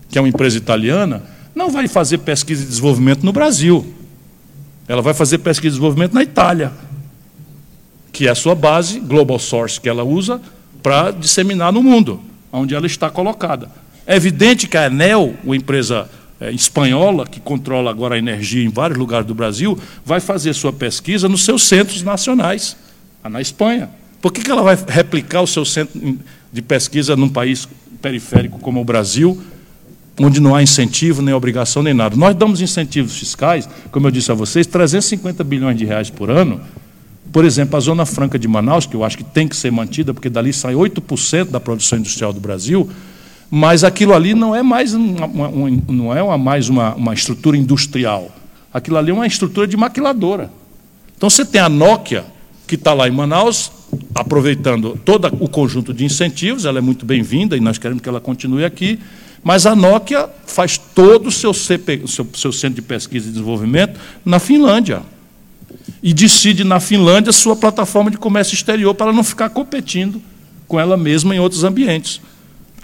que 0.10 0.18
é 0.18 0.22
uma 0.22 0.30
empresa 0.30 0.58
italiana, 0.58 1.24
não 1.54 1.70
vai 1.70 1.88
fazer 1.88 2.20
pesquisa 2.20 2.64
e 2.64 2.68
desenvolvimento 2.68 3.24
no 3.24 3.34
Brasil. 3.34 3.86
Ela 4.88 5.02
vai 5.02 5.14
fazer 5.14 5.40
pesquisa 5.40 5.68
e 5.68 5.72
desenvolvimento 5.72 6.14
na 6.14 6.24
Itália 6.24 6.72
que 8.18 8.28
é 8.28 8.32
a 8.32 8.36
sua 8.36 8.56
base, 8.56 9.00
Global 9.00 9.38
Source, 9.38 9.80
que 9.80 9.88
ela 9.88 10.04
usa 10.04 10.42
para 10.82 11.12
disseminar 11.12 11.72
no 11.72 11.84
mundo, 11.84 12.20
onde 12.52 12.74
ela 12.74 12.88
está 12.88 13.12
colocada. 13.12 13.70
É 14.08 14.16
evidente 14.16 14.68
que 14.68 14.76
a 14.76 14.88
Enel, 14.88 15.36
uma 15.44 15.56
empresa 15.56 16.10
é, 16.40 16.52
espanhola, 16.52 17.26
que 17.26 17.40
controla 17.40 17.90
agora 17.90 18.16
a 18.16 18.18
energia 18.18 18.64
em 18.64 18.70
vários 18.70 18.98
lugares 18.98 19.26
do 19.26 19.34
Brasil, 19.34 19.78
vai 20.06 20.20
fazer 20.20 20.54
sua 20.54 20.72
pesquisa 20.72 21.28
nos 21.28 21.44
seus 21.44 21.64
centros 21.64 22.04
nacionais, 22.04 22.78
na 23.24 23.42
Espanha. 23.42 23.90
Por 24.22 24.32
que, 24.32 24.42
que 24.42 24.52
ela 24.52 24.62
vai 24.62 24.78
replicar 24.88 25.42
o 25.42 25.48
seu 25.48 25.66
centro 25.66 26.00
de 26.52 26.62
pesquisa 26.62 27.16
num 27.16 27.30
país 27.30 27.68
periférico 28.02 28.60
como 28.60 28.82
o 28.82 28.86
Brasil, 28.86 29.42
onde 30.20 30.40
não 30.40 30.56
há 30.56 30.64
incentivo, 30.64 31.22
nem 31.22 31.34
obrigação, 31.34 31.84
nem 31.84 31.94
nada? 31.94 32.16
Nós 32.16 32.36
damos 32.36 32.62
incentivos 32.62 33.18
fiscais, 33.18 33.68
como 33.92 34.08
eu 34.08 34.12
disse 34.12 34.32
a 34.32 34.36
vocês, 34.36 34.66
350 34.66 35.44
bilhões 35.44 35.78
de 35.78 35.86
reais 35.86 36.10
por 36.10 36.30
ano, 36.30 36.62
por 37.32 37.46
exemplo, 37.46 37.76
a 37.78 37.80
Zona 37.80 38.06
Franca 38.06 38.40
de 38.40 38.48
Manaus, 38.48 38.86
que 38.86 38.96
eu 38.96 39.04
acho 39.04 39.18
que 39.18 39.24
tem 39.24 39.48
que 39.48 39.56
ser 39.56 39.72
mantida, 39.72 40.14
porque 40.14 40.30
dali 40.30 40.54
sai 40.54 40.74
8% 40.74 41.50
da 41.50 41.60
produção 41.60 42.00
industrial 42.00 42.32
do 42.32 42.40
Brasil, 42.40 42.90
mas 43.50 43.84
aquilo 43.84 44.14
ali 44.14 44.34
não 44.34 44.56
é 44.56 44.62
mais 44.62 44.94
uma, 44.94 45.26
uma, 45.26 45.82
não 45.88 46.16
é 46.16 46.22
uma, 46.22 46.38
mais 46.38 46.70
uma, 46.70 46.96
uma 46.96 47.14
estrutura 47.14 47.56
industrial. 47.56 48.32
Aquilo 48.74 48.98
ali 48.98 49.12
é 49.12 49.14
uma 49.14 49.28
estrutura 49.28 49.66
de 49.66 49.78
maquiladora. 49.78 50.52
Então 51.16 51.30
você 51.30 51.46
tem 51.46 51.62
a 51.62 51.70
Nokia, 51.70 52.26
que 52.68 52.76
está 52.76 52.94
lá 52.94 53.08
em 53.08 53.12
Manaus, 53.12 53.72
aproveitando 54.14 55.00
todo 55.04 55.28
o 55.40 55.48
conjunto 55.48 55.94
de 55.94 56.04
incentivos, 56.04 56.66
ela 56.66 56.78
é 56.78 56.82
muito 56.82 57.06
bem-vinda 57.06 57.56
e 57.56 57.60
nós 57.60 57.78
queremos 57.78 58.04
que 58.04 58.10
ela 58.10 58.20
continue 58.20 58.66
aqui, 58.66 59.00
mas 59.44 59.66
a 59.66 59.76
Nokia 59.76 60.30
faz 60.46 60.78
todo 60.78 61.28
o 61.28 61.32
seu, 61.32 61.54
CP, 61.54 62.04
seu, 62.06 62.28
seu 62.36 62.52
centro 62.52 62.76
de 62.76 62.82
pesquisa 62.82 63.30
e 63.30 63.32
desenvolvimento 63.32 64.00
na 64.26 64.40
Finlândia 64.40 65.02
e 66.04 66.14
decide 66.14 66.64
na 66.64 66.80
Finlândia 66.80 67.32
sua 67.32 67.56
plataforma 67.56 68.12
de 68.12 68.18
comércio 68.18 68.54
exterior 68.54 68.94
para 68.94 69.14
não 69.14 69.24
ficar 69.24 69.50
competindo 69.50 70.22
com 70.68 70.80
ela 70.80 70.98
mesma 70.98 71.34
em 71.34 71.40
outros 71.40 71.64
ambientes. 71.64 72.22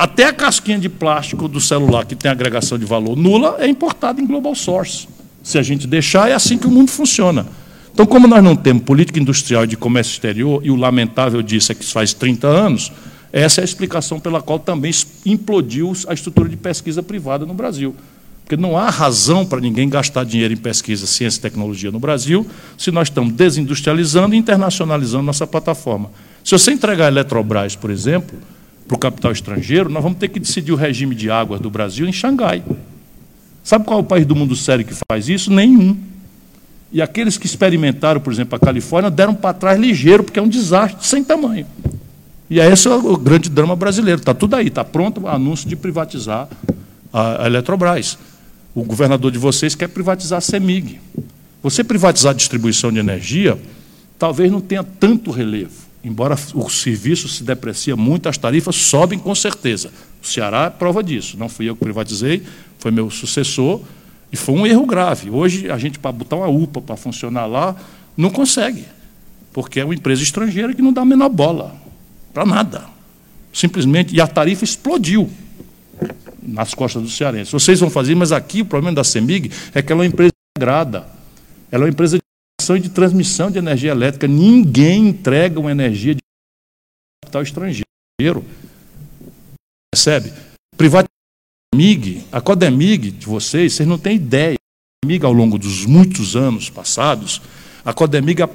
Até 0.04 0.26
a 0.26 0.34
casquinha 0.34 0.78
de 0.78 0.90
plástico 0.90 1.48
do 1.48 1.62
celular 1.62 2.06
que 2.06 2.14
tem 2.14 2.30
agregação 2.30 2.78
de 2.78 2.84
valor 2.84 3.16
nula 3.16 3.56
é 3.60 3.68
importada 3.70 4.20
em 4.22 4.28
global 4.28 4.54
source. 4.54 5.08
Se 5.42 5.58
a 5.58 5.64
gente 5.64 5.88
deixar, 5.88 6.30
é 6.30 6.34
assim 6.34 6.58
que 6.58 6.68
o 6.68 6.70
mundo 6.70 6.92
funciona. 6.92 7.46
Então, 7.94 8.06
como 8.06 8.28
nós 8.28 8.44
não 8.44 8.54
temos 8.54 8.84
política 8.84 9.18
industrial 9.18 9.64
e 9.64 9.68
de 9.68 9.78
comércio 9.78 10.12
exterior, 10.12 10.60
e 10.62 10.70
o 10.70 10.76
lamentável 10.76 11.42
disso 11.42 11.72
é 11.72 11.76
que 11.76 11.86
faz 11.86 12.12
30 12.14 12.46
anos, 12.46 12.92
essa 13.32 13.62
é 13.62 13.64
a 13.64 13.64
explicação 13.64 14.20
pela 14.20 14.42
qual 14.42 14.60
também 14.60 14.92
implodiu 15.26 15.94
a 16.10 16.14
estrutura 16.14 16.50
de 16.50 16.58
pesquisa 16.58 17.02
privada 17.02 17.46
no 17.46 17.54
Brasil. 17.54 17.96
Porque 18.44 18.58
não 18.58 18.78
há 18.78 18.90
razão 18.90 19.46
para 19.46 19.62
ninguém 19.62 19.88
gastar 19.88 20.26
dinheiro 20.26 20.54
em 20.54 20.58
pesquisa, 20.58 21.08
ciência 21.08 21.40
e 21.40 21.42
tecnologia 21.42 21.92
no 21.92 22.00
Brasil, 22.02 22.46
se 22.78 22.92
nós 22.92 23.08
estamos 23.08 23.32
desindustrializando 23.32 24.36
e 24.36 24.38
internacionalizando 24.38 25.24
nossa 25.24 25.48
plataforma. 25.48 26.12
Se 26.44 26.52
você 26.52 26.74
entregar 26.74 27.06
a 27.06 27.08
Eletrobras, 27.08 27.78
por 27.78 27.90
exemplo, 27.90 28.38
para 28.88 28.96
o 28.96 29.00
capital 29.00 29.32
estrangeiro, 29.32 29.90
nós 29.90 30.04
vamos 30.04 30.18
ter 30.18 30.28
que 30.28 30.40
decidir 30.40 30.72
o 30.72 30.76
regime 30.76 31.16
de 31.16 31.30
águas 31.30 31.60
do 31.60 31.70
Brasil 31.70 32.08
em 32.08 32.12
Xangai. 32.12 32.64
Sabe 33.64 33.86
qual 33.86 34.00
é 34.00 34.02
o 34.02 34.06
país 34.06 34.26
do 34.26 34.36
mundo 34.36 34.56
sério 34.56 34.84
que 34.86 34.94
faz 35.10 35.30
isso? 35.30 35.52
Nenhum. 35.52 35.98
E 36.92 37.02
aqueles 37.02 37.38
que 37.38 37.46
experimentaram, 37.46 38.20
por 38.20 38.32
exemplo, 38.32 38.56
a 38.56 38.60
Califórnia, 38.60 39.10
deram 39.10 39.34
para 39.34 39.54
trás 39.54 39.80
ligeiro, 39.80 40.24
porque 40.24 40.38
é 40.38 40.42
um 40.42 40.48
desastre 40.48 41.06
sem 41.06 41.24
tamanho. 41.24 41.66
E 42.50 42.60
esse 42.60 42.88
é 42.88 42.92
o 42.92 43.18
grande 43.18 43.50
drama 43.50 43.76
brasileiro. 43.76 44.20
Está 44.20 44.34
tudo 44.34 44.56
aí, 44.56 44.68
está 44.68 44.84
pronto 44.84 45.22
o 45.22 45.28
anúncio 45.28 45.68
de 45.68 45.76
privatizar 45.76 46.48
a 47.12 47.48
Eletrobras 47.48 48.18
o 48.76 48.84
governador 48.84 49.32
de 49.32 49.38
vocês 49.38 49.76
quer 49.76 49.88
privatizar 49.88 50.38
a 50.38 50.42
CEMIG. 50.42 51.00
Você 51.62 51.84
privatizar 51.84 52.32
a 52.32 52.36
distribuição 52.36 52.92
de 52.92 53.00
energia, 53.00 53.58
talvez 54.18 54.52
não 54.52 54.60
tenha 54.60 54.84
tanto 54.84 55.32
relevo. 55.32 55.84
Embora 56.04 56.36
o 56.54 56.70
serviço 56.70 57.30
se 57.30 57.44
deprecia 57.44 57.96
muito, 57.96 58.28
as 58.28 58.38
tarifas 58.38 58.76
sobem 58.76 59.18
com 59.18 59.34
certeza. 59.34 59.90
O 60.22 60.28
Ceará 60.28 60.66
é 60.66 60.70
prova 60.70 61.02
disso. 61.02 61.38
Não 61.38 61.48
fui 61.48 61.70
eu 61.70 61.76
que 61.76 61.84
privatizei, 61.84 62.44
foi 62.78 62.92
meu 62.92 63.10
sucessor, 63.10 63.80
e 64.32 64.36
foi 64.36 64.56
um 64.56 64.66
erro 64.66 64.86
grave. 64.86 65.30
Hoje, 65.30 65.70
a 65.70 65.78
gente, 65.78 66.00
para 66.00 66.12
botar 66.12 66.36
uma 66.38 66.48
UPA 66.48 66.82
para 66.82 66.98
funcionar 66.98 67.46
lá, 67.46 67.76
não 68.18 68.30
consegue, 68.30 68.84
porque 69.54 69.80
é 69.80 69.86
uma 69.86 69.94
empresa 69.94 70.22
estrangeira 70.24 70.74
que 70.74 70.82
não 70.82 70.92
dá 70.92 71.02
a 71.02 71.06
menor 71.06 71.30
bola 71.30 71.76
para 72.34 72.46
nada. 72.46 72.86
Simplesmente, 73.54 74.14
e 74.14 74.20
a 74.20 74.26
tarifa 74.26 74.64
explodiu 74.64 75.30
nas 76.42 76.74
costas 76.74 77.02
do 77.04 77.10
cearense. 77.10 77.52
Vocês 77.52 77.80
vão 77.80 77.90
fazer, 77.90 78.16
mas 78.16 78.32
aqui 78.32 78.62
o 78.62 78.66
problema 78.66 78.96
da 78.96 79.04
CEMIG 79.04 79.52
é 79.74 79.82
que 79.82 79.92
ela 79.92 80.02
é 80.02 80.06
uma 80.06 80.08
empresa 80.08 80.34
sagrada. 80.58 81.08
Ela 81.72 81.84
é 81.84 81.86
uma 81.86 81.92
empresa 81.92 82.18
de 82.18 82.24
e 82.62 82.80
de 82.80 82.90
transmissão 82.90 83.52
de 83.52 83.58
energia 83.58 83.92
elétrica. 83.92 84.28
Ninguém 84.28 85.10
entrega 85.10 85.60
uma 85.60 85.72
energia 85.72 86.16
de 86.16 86.22
capital 87.24 87.44
estrangeiro. 87.44 88.46
Percebe? 89.94 90.34
Privatizar 90.78 91.10
a 91.74 91.78
MIG, 91.78 92.26
a 92.32 92.40
Codemig 92.40 93.12
de 93.12 93.26
vocês, 93.26 93.74
vocês 93.74 93.88
não 93.88 93.98
têm 93.98 94.16
ideia. 94.16 94.56
A 94.56 95.06
Codemig, 95.06 95.26
ao 95.26 95.34
longo 95.34 95.58
dos 95.58 95.86
muitos 95.86 96.36
anos 96.36 96.70
passados, 96.70 97.42
a 97.84 97.94
Codemig 97.94 98.42
é 98.42 98.50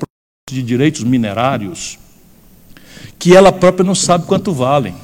de 0.51 0.63
direitos 0.63 1.05
minerários 1.05 1.99
que 3.19 3.37
ela 3.37 3.53
própria 3.53 3.85
não 3.85 3.95
sabe 3.95 4.27
quanto 4.27 4.53
valem. 4.53 4.97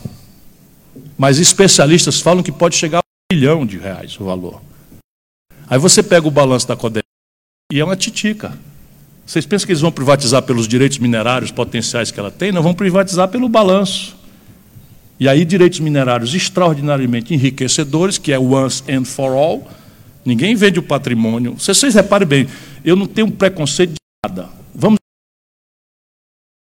Mas 1.19 1.39
especialistas 1.39 2.21
falam 2.21 2.43
que 2.43 2.53
pode 2.53 2.77
chegar 2.77 2.99
a 2.99 3.01
um 3.01 3.37
bilhão 3.37 3.67
de 3.67 3.77
reais 3.77 4.19
o 4.19 4.25
valor. 4.25 4.63
Aí 5.67 5.79
você 5.79 6.03
pega 6.03 6.27
o 6.27 6.31
balanço 6.31 6.67
da 6.67 6.77
Codem 6.77 7.03
e 7.71 7.81
é 7.81 7.85
uma 7.85 7.97
titica. 7.97 8.57
Vocês 9.27 9.47
pensam 9.47 9.67
que 9.67 9.73
eles 9.73 9.81
vão 9.81 9.91
privatizar 9.91 10.43
pelos 10.43 10.69
direitos 10.69 10.99
minerários 10.99 11.51
potenciais 11.51 12.11
que 12.11 12.21
ela 12.21 12.31
tem? 12.31 12.53
Não 12.53 12.63
vão 12.63 12.75
privatizar 12.75 13.29
pelo 13.29 13.49
balanço. 13.49 14.17
E 15.19 15.29
aí, 15.29 15.45
direitos 15.45 15.81
minerários 15.81 16.35
extraordinariamente 16.35 17.33
enriquecedores, 17.33 18.19
que 18.19 18.33
é 18.33 18.39
once 18.39 18.83
and 18.91 19.05
for 19.05 19.33
all. 19.33 19.67
Ninguém 20.25 20.55
vende 20.55 20.79
o 20.79 20.83
patrimônio. 20.83 21.55
Vocês, 21.55 21.79
vocês 21.79 21.95
reparem 21.95 22.27
bem, 22.27 22.49
eu 22.85 22.97
não 22.97 23.07
tenho 23.07 23.31
preconceito 23.31 23.91
de 23.91 24.01
nada. 24.27 24.51
Vamos 24.75 24.99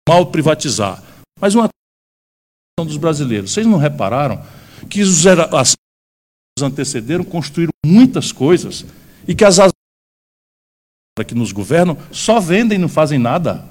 mal 0.09 0.27
privatizar. 0.27 1.03
Mas 1.41 1.55
uma 1.55 1.69
dos 2.85 2.97
brasileiros. 2.97 3.53
Vocês 3.53 3.67
não 3.67 3.79
repararam 3.79 4.45
que 4.89 5.03
os 5.03 5.25
antecederam 6.61 7.25
construíram 7.25 7.73
muitas 7.85 8.31
coisas 8.33 8.85
e 9.27 9.35
que 9.35 9.45
as 9.45 9.59
que 11.23 11.35
nos 11.35 11.53
governam 11.53 11.97
só 12.11 12.41
vendem 12.41 12.77
e 12.77 12.81
não 12.81 12.89
fazem 12.89 13.19
nada? 13.19 13.65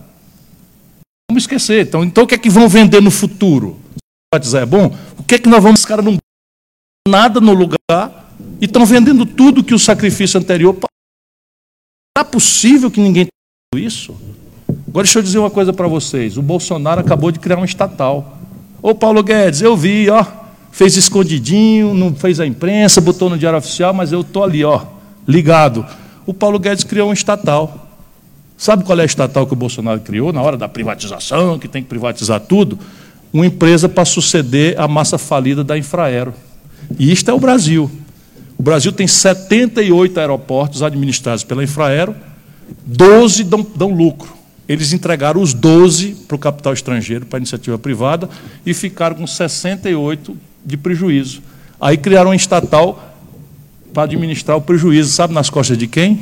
Vamos 1.30 1.44
esquecer. 1.44 1.88
Então, 1.88 2.04
então 2.04 2.24
o 2.24 2.28
que 2.28 2.36
é 2.36 2.38
que 2.38 2.50
vão 2.50 2.70
vender 2.70 3.02
no 3.02 3.12
futuro? 3.12 3.80
É 4.34 4.66
bom? 4.66 4.96
O 5.18 5.24
que 5.24 5.36
é 5.36 5.40
que 5.40 5.50
nós 5.50 5.62
vamos, 5.62 5.84
cara, 5.86 6.02
não 6.02 6.18
nada 7.08 7.42
no 7.42 7.54
lugar 7.54 8.34
e 8.62 8.66
estão 8.66 8.86
vendendo 8.86 9.26
tudo 9.26 9.64
que 9.64 9.74
o 9.74 9.80
sacrifício 9.80 10.40
anterior. 10.40 10.76
Será 12.18 12.26
possível 12.26 12.90
que 12.90 13.02
ninguém 13.02 13.28
tenha 13.74 13.86
isso? 13.86 14.16
Agora 14.88 15.04
deixa 15.04 15.20
eu 15.20 15.24
dizer 15.24 15.40
uma 15.40 15.52
coisa 15.52 15.74
para 15.74 15.88
vocês. 15.88 16.38
O 16.38 16.42
Bolsonaro 16.42 17.02
acabou 17.02 17.32
de 17.32 17.40
criar 17.40 17.58
um 17.58 17.66
estatal. 17.66 18.38
Ô 18.82 18.96
Paulo 18.96 19.22
Guedes, 19.22 19.62
eu 19.62 19.76
vi, 19.76 20.10
ó, 20.10 20.26
fez 20.72 20.96
escondidinho, 20.96 21.94
não 21.94 22.16
fez 22.16 22.40
a 22.40 22.46
imprensa, 22.46 23.02
botou 23.02 23.30
no 23.30 23.38
diário 23.38 23.60
oficial, 23.60 23.94
mas 23.94 24.12
eu 24.12 24.22
estou 24.22 24.44
ali, 24.44 24.64
ó, 24.64 24.86
ligado. 25.28 25.86
O 26.26 26.34
Paulo 26.34 26.60
Guedes 26.60 26.84
criou 26.84 27.10
um 27.10 27.14
estatal. 27.14 27.90
Sabe 28.58 28.84
qual 28.84 28.98
é 29.00 29.02
a 29.02 29.06
estatal 29.06 29.46
que 29.46 29.54
o 29.54 29.58
Bolsonaro 29.58 30.00
criou 30.00 30.32
na 30.32 30.42
hora 30.42 30.56
da 30.56 30.70
privatização, 30.70 31.60
que 31.60 31.68
tem 31.68 31.84
que 31.84 31.90
privatizar 31.90 32.40
tudo? 32.40 32.80
Uma 33.32 33.46
empresa 33.46 33.90
para 33.90 34.06
suceder 34.06 34.80
a 34.80 34.88
massa 34.88 35.18
falida 35.18 35.64
da 35.64 35.78
Infraero. 35.78 36.34
E 36.98 37.12
isto 37.12 37.30
é 37.30 37.34
o 37.34 37.40
Brasil. 37.40 37.90
O 38.58 38.64
Brasil 38.64 38.92
tem 38.92 39.08
78 39.08 40.20
aeroportos 40.20 40.84
administrados 40.84 41.44
pela 41.44 41.64
Infraero, 41.64 42.16
12 42.86 43.44
dão, 43.44 43.66
dão 43.76 43.94
lucro. 43.94 44.34
Eles 44.70 44.94
entregaram 44.94 45.42
os 45.42 45.54
12 45.54 46.16
para 46.28 46.36
o 46.36 46.40
capital 46.40 46.74
estrangeiro, 46.74 47.26
para 47.26 47.38
a 47.38 47.42
iniciativa 47.42 47.78
privada, 47.78 48.30
e 48.66 48.74
ficaram 48.74 49.18
com 49.18 49.28
68 49.28 50.38
de 50.66 50.78
prejuízo. 50.78 51.42
Aí 51.82 51.98
criaram 51.98 52.32
um 52.32 52.34
estatal 52.34 53.13
para 53.94 54.04
administrar 54.04 54.58
o 54.58 54.62
prejuízo. 54.62 55.12
Sabe 55.12 55.34
nas 55.34 55.50
costas 55.50 55.78
de 55.78 55.88
quem? 55.88 56.20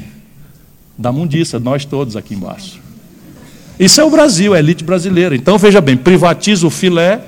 Da 0.98 1.12
mundiça, 1.12 1.60
nós 1.60 1.86
todos 1.86 2.16
aqui 2.16 2.36
embaixo. 2.36 2.80
Isso 3.80 4.00
é 4.00 4.04
o 4.04 4.10
Brasil, 4.12 4.54
é 4.54 4.58
a 4.58 4.60
elite 4.60 4.84
brasileira. 4.84 5.36
Então, 5.36 5.58
veja 5.58 5.82
bem, 5.82 5.98
privatiza 5.98 6.68
o 6.68 6.70
filé 6.70 7.22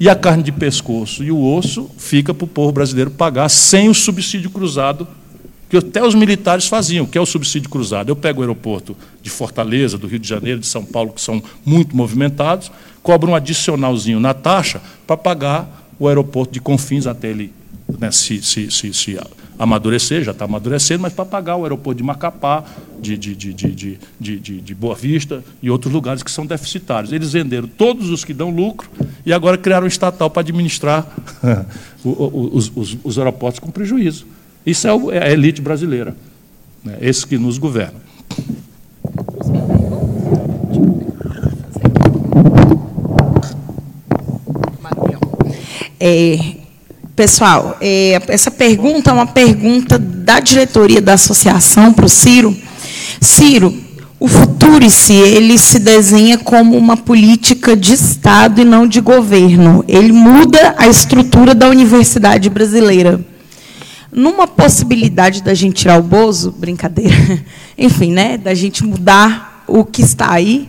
e 0.00 0.08
a 0.08 0.14
carne 0.14 0.42
de 0.42 0.52
pescoço 0.52 1.22
e 1.22 1.30
o 1.30 1.44
osso 1.44 1.90
fica 1.98 2.32
para 2.32 2.44
o 2.44 2.48
povo 2.48 2.72
brasileiro 2.72 3.10
pagar 3.10 3.48
sem 3.48 3.88
o 3.88 3.94
subsídio 3.94 4.48
cruzado 4.50 5.06
que 5.68 5.76
até 5.78 6.04
os 6.04 6.14
militares 6.14 6.66
faziam, 6.66 7.06
que 7.06 7.16
é 7.16 7.20
o 7.20 7.24
subsídio 7.24 7.70
cruzado. 7.70 8.10
Eu 8.10 8.16
pego 8.16 8.40
o 8.40 8.42
aeroporto 8.42 8.94
de 9.22 9.30
Fortaleza, 9.30 9.96
do 9.96 10.06
Rio 10.06 10.18
de 10.18 10.28
Janeiro, 10.28 10.60
de 10.60 10.66
São 10.66 10.84
Paulo, 10.84 11.12
que 11.12 11.20
são 11.20 11.42
muito 11.64 11.96
movimentados, 11.96 12.70
cobro 13.02 13.30
um 13.30 13.34
adicionalzinho 13.34 14.20
na 14.20 14.34
taxa 14.34 14.82
para 15.06 15.16
pagar 15.16 15.88
o 15.98 16.08
aeroporto 16.08 16.52
de 16.52 16.60
Confins 16.60 17.06
até 17.06 17.28
ele 17.28 17.54
né, 17.98 18.10
se, 18.10 18.42
se, 18.42 18.70
se, 18.70 18.92
se 18.92 19.18
amadurecer, 19.62 20.24
já 20.24 20.32
está 20.32 20.44
amadurecendo, 20.44 21.02
mas 21.02 21.12
para 21.12 21.24
pagar 21.24 21.56
o 21.56 21.62
aeroporto 21.62 21.98
de 21.98 22.02
Macapá, 22.02 22.64
de, 23.00 23.16
de, 23.16 23.34
de, 23.34 23.52
de, 23.52 23.98
de, 24.18 24.38
de, 24.38 24.60
de 24.60 24.74
Boa 24.74 24.94
Vista 24.94 25.42
e 25.62 25.70
outros 25.70 25.92
lugares 25.92 26.22
que 26.22 26.30
são 26.30 26.44
deficitários. 26.44 27.12
Eles 27.12 27.32
venderam 27.32 27.68
todos 27.68 28.10
os 28.10 28.24
que 28.24 28.34
dão 28.34 28.50
lucro 28.50 28.90
e 29.24 29.32
agora 29.32 29.56
criaram 29.56 29.84
um 29.84 29.88
estatal 29.88 30.28
para 30.28 30.40
administrar 30.40 31.06
os, 32.04 32.72
os, 32.74 32.98
os 33.04 33.18
aeroportos 33.18 33.60
com 33.60 33.70
prejuízo. 33.70 34.26
Isso 34.66 34.88
é, 34.88 35.16
é 35.16 35.24
a 35.24 35.30
elite 35.30 35.60
brasileira, 35.60 36.16
né? 36.84 36.98
esse 37.00 37.26
que 37.26 37.38
nos 37.38 37.58
governa. 37.58 38.00
É, 46.04 46.61
pessoal, 47.22 47.76
é, 47.80 48.20
essa 48.26 48.50
pergunta 48.50 49.10
é 49.10 49.12
uma 49.12 49.26
pergunta 49.26 49.96
da 49.96 50.40
diretoria 50.40 51.00
da 51.00 51.12
associação 51.12 51.92
para 51.92 52.04
o 52.04 52.08
Ciro. 52.08 52.52
Ciro, 53.20 53.72
o 54.18 54.26
Futurice, 54.26 55.12
ele 55.12 55.56
se 55.56 55.78
desenha 55.78 56.36
como 56.36 56.76
uma 56.76 56.96
política 56.96 57.76
de 57.76 57.92
Estado 57.92 58.60
e 58.60 58.64
não 58.64 58.88
de 58.88 59.00
governo. 59.00 59.84
Ele 59.86 60.10
muda 60.10 60.74
a 60.76 60.88
estrutura 60.88 61.54
da 61.54 61.68
universidade 61.68 62.50
brasileira 62.50 63.24
numa 64.10 64.48
possibilidade 64.48 65.44
da 65.44 65.54
gente 65.54 65.76
tirar 65.76 66.00
o 66.00 66.02
Bozo, 66.02 66.50
brincadeira, 66.50 67.40
enfim, 67.78 68.10
né, 68.10 68.36
da 68.36 68.52
gente 68.52 68.82
mudar 68.84 69.62
o 69.68 69.84
que 69.84 70.02
está 70.02 70.32
aí, 70.32 70.68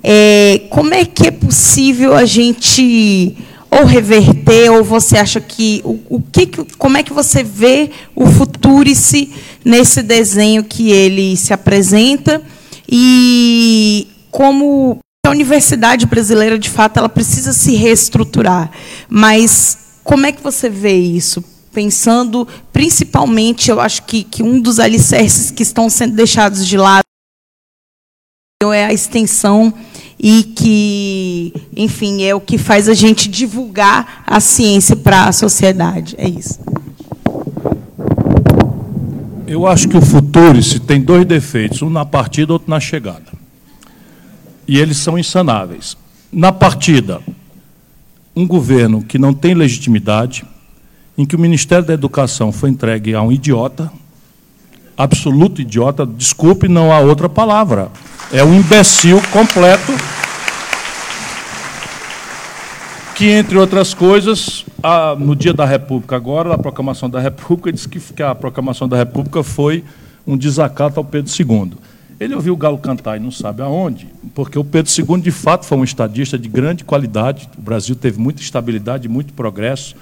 é, 0.00 0.62
como 0.70 0.94
é 0.94 1.04
que 1.04 1.26
é 1.26 1.32
possível 1.32 2.14
a 2.14 2.24
gente 2.24 3.36
ou 3.70 3.84
reverter, 3.84 4.70
ou 4.70 4.82
você 4.82 5.16
acha 5.18 5.40
que 5.40 5.80
o, 5.84 6.00
o 6.16 6.22
que, 6.22 6.46
como 6.76 6.96
é 6.96 7.02
que 7.02 7.12
você 7.12 7.42
vê 7.42 7.90
o 8.14 8.26
Futurice 8.26 9.32
nesse 9.64 10.02
desenho 10.02 10.64
que 10.64 10.90
ele 10.90 11.36
se 11.36 11.52
apresenta 11.52 12.42
e 12.88 14.08
como 14.30 14.98
a 15.26 15.30
universidade 15.30 16.06
brasileira 16.06 16.58
de 16.58 16.70
fato 16.70 16.98
ela 16.98 17.08
precisa 17.08 17.52
se 17.52 17.74
reestruturar, 17.74 18.70
mas 19.08 19.78
como 20.02 20.24
é 20.24 20.32
que 20.32 20.42
você 20.42 20.70
vê 20.70 20.96
isso? 20.96 21.44
pensando 21.78 22.48
principalmente, 22.72 23.70
eu 23.70 23.80
acho 23.80 24.02
que, 24.02 24.24
que 24.24 24.42
um 24.42 24.60
dos 24.60 24.80
alicerces 24.80 25.52
que 25.52 25.62
estão 25.62 25.88
sendo 25.88 26.16
deixados 26.16 26.66
de 26.66 26.76
lado 26.76 27.04
é 28.72 28.84
a 28.84 28.92
extensão 28.92 29.72
e 30.18 30.42
que, 30.42 31.54
enfim, 31.76 32.22
é 32.24 32.34
o 32.34 32.40
que 32.40 32.58
faz 32.58 32.88
a 32.88 32.94
gente 32.94 33.28
divulgar 33.28 34.24
a 34.26 34.40
ciência 34.40 34.96
para 34.96 35.24
a 35.24 35.32
sociedade. 35.32 36.14
É 36.18 36.28
isso. 36.28 36.58
Eu 39.46 39.66
acho 39.66 39.88
que 39.88 39.96
o 39.96 40.02
Futurice 40.02 40.80
tem 40.80 41.00
dois 41.00 41.24
defeitos, 41.24 41.80
um 41.82 41.88
na 41.88 42.04
partida, 42.04 42.52
outro 42.52 42.68
na 42.68 42.80
chegada. 42.80 43.32
E 44.66 44.78
eles 44.78 44.98
são 44.98 45.18
insanáveis. 45.18 45.96
Na 46.30 46.52
partida, 46.52 47.20
um 48.36 48.46
governo 48.46 49.02
que 49.02 49.18
não 49.18 49.32
tem 49.32 49.54
legitimidade, 49.54 50.44
em 51.16 51.24
que 51.24 51.34
o 51.34 51.38
Ministério 51.38 51.84
da 51.84 51.94
Educação 51.94 52.52
foi 52.52 52.70
entregue 52.70 53.14
a 53.14 53.22
um 53.22 53.32
idiota, 53.32 53.90
absoluto 54.98 55.62
idiota, 55.62 56.04
desculpe, 56.04 56.66
não 56.66 56.92
há 56.92 56.98
outra 56.98 57.28
palavra. 57.28 57.88
É 58.32 58.42
um 58.42 58.52
imbecil 58.52 59.22
completo 59.30 59.92
que, 63.14 63.30
entre 63.30 63.56
outras 63.56 63.94
coisas, 63.94 64.66
a, 64.82 65.16
no 65.16 65.36
dia 65.36 65.54
da 65.54 65.64
República, 65.64 66.16
agora, 66.16 66.52
a 66.52 66.58
proclamação 66.58 67.08
da 67.08 67.20
República, 67.20 67.72
disse 67.72 67.88
que, 67.88 68.00
que 68.00 68.22
a 68.22 68.34
proclamação 68.34 68.88
da 68.88 68.96
República 68.96 69.42
foi 69.44 69.84
um 70.26 70.36
desacato 70.36 70.98
ao 70.98 71.04
Pedro 71.04 71.32
II. 71.32 71.72
Ele 72.18 72.34
ouviu 72.34 72.52
o 72.52 72.56
galo 72.56 72.78
cantar 72.78 73.16
e 73.16 73.20
não 73.20 73.30
sabe 73.30 73.62
aonde, 73.62 74.08
porque 74.34 74.58
o 74.58 74.64
Pedro 74.64 74.92
II, 74.92 75.20
de 75.20 75.30
fato, 75.30 75.64
foi 75.64 75.78
um 75.78 75.84
estadista 75.84 76.36
de 76.36 76.48
grande 76.48 76.82
qualidade. 76.82 77.48
O 77.56 77.62
Brasil 77.62 77.94
teve 77.94 78.20
muita 78.20 78.42
estabilidade, 78.42 79.08
muito 79.08 79.32
progresso. 79.32 79.94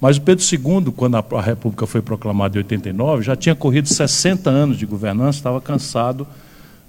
Mas 0.00 0.18
o 0.18 0.20
Pedro 0.20 0.44
II, 0.44 0.92
quando 0.94 1.16
a 1.16 1.40
República 1.40 1.86
foi 1.86 2.02
proclamada 2.02 2.56
em 2.56 2.58
89, 2.58 3.22
já 3.22 3.34
tinha 3.34 3.54
corrido 3.54 3.88
60 3.88 4.50
anos 4.50 4.76
de 4.76 4.84
governança, 4.84 5.38
estava 5.38 5.60
cansado, 5.60 6.26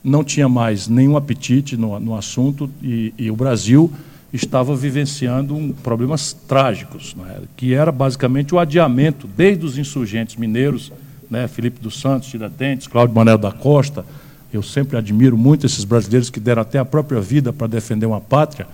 não 0.03 0.23
tinha 0.23 0.49
mais 0.49 0.87
nenhum 0.87 1.15
apetite 1.15 1.77
no, 1.77 1.99
no 1.99 2.15
assunto 2.15 2.69
e, 2.81 3.13
e, 3.17 3.31
o 3.31 3.35
Brasil 3.35 3.91
estava 4.31 4.75
vivenciando 4.75 5.55
um, 5.55 5.71
problemas 5.71 6.33
trágicos, 6.33 7.15
né, 7.15 7.41
que 7.55 7.73
era 7.73 7.91
basicamente 7.91 8.53
o 8.53 8.59
adiamento, 8.59 9.27
desde 9.27 9.65
os 9.65 9.77
insurgentes 9.77 10.35
mineiros, 10.35 10.91
né, 11.29 11.47
Felipe 11.47 11.81
dos 11.81 11.99
Santos, 11.99 12.29
Tiradentes, 12.29 12.87
Cláudio 12.87 13.15
Manuel 13.15 13.37
da 13.37 13.51
Costa, 13.51 14.05
eu 14.53 14.63
sempre 14.63 14.97
admiro 14.97 15.37
muito 15.37 15.65
esses 15.65 15.83
brasileiros 15.83 16.29
que 16.29 16.39
deram 16.39 16.61
até 16.61 16.79
a 16.79 16.85
própria 16.85 17.19
vida 17.19 17.51
para 17.51 17.67
defender 17.67 18.05
uma 18.05 18.21
pátria, 18.21 18.67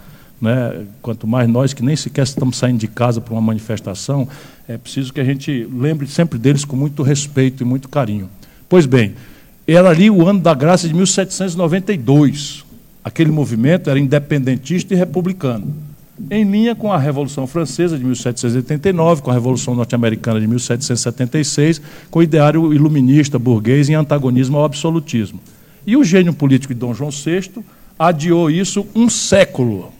né? 0.44 0.86
quanto 1.02 1.26
mais 1.26 1.48
nós 1.50 1.74
que 1.74 1.84
nem 1.84 1.96
sequer 1.96 2.24
estamos 2.24 2.58
saindo 2.58 2.80
de 2.80 2.88
casa 2.88 3.22
para 3.22 3.34
uma 3.34 3.42
manifestação, 3.42 4.28
é 4.68 4.78
preciso 4.78 5.14
que 5.14 5.22
a 5.22 5.24
gente 5.24 5.68
lembre 5.72 6.06
sempre 6.08 6.38
deles 6.38 6.66
com 6.66 6.76
muito 6.76 7.02
respeito 7.02 7.64
e 7.64 7.66
muito 7.66 7.88
carinho. 7.88 8.30
Pois 8.68 8.86
bem, 8.86 9.14
era 9.66 9.90
ali 9.90 10.10
o 10.10 10.28
ano 10.28 10.42
da 10.42 10.54
graça 10.54 10.88
de 10.88 10.94
1792. 10.94 12.66
Aquele 13.04 13.32
movimento 13.32 13.90
era 13.90 14.00
independentista 14.00 14.94
e 14.94 14.98
republicano, 14.98 15.74
em 16.30 16.44
linha 16.44 16.76
com 16.76 16.92
a 16.92 16.98
Revolução 16.98 17.48
Francesa 17.48 17.98
de 17.98 18.04
1789, 18.04 19.22
com 19.22 19.32
a 19.32 19.34
Revolução 19.34 19.76
Norte-Americana 19.76 20.40
de 20.40 20.48
1776, 20.48 21.82
com 22.12 22.20
o 22.20 22.24
ideário 22.24 22.74
iluminista 22.74 23.40
burguês 23.40 23.90
em 23.90 23.94
antagonismo 23.94 24.58
ao 24.58 24.66
absolutismo. 24.66 25.40
E 25.86 25.98
o 25.98 26.04
gênio 26.04 26.34
político 26.34 26.74
de 26.74 26.80
Dom 26.80 26.94
João 26.94 27.10
VI 27.10 27.64
adiou 27.98 28.50
isso 28.50 28.86
um 28.96 29.10
século, 29.10 29.92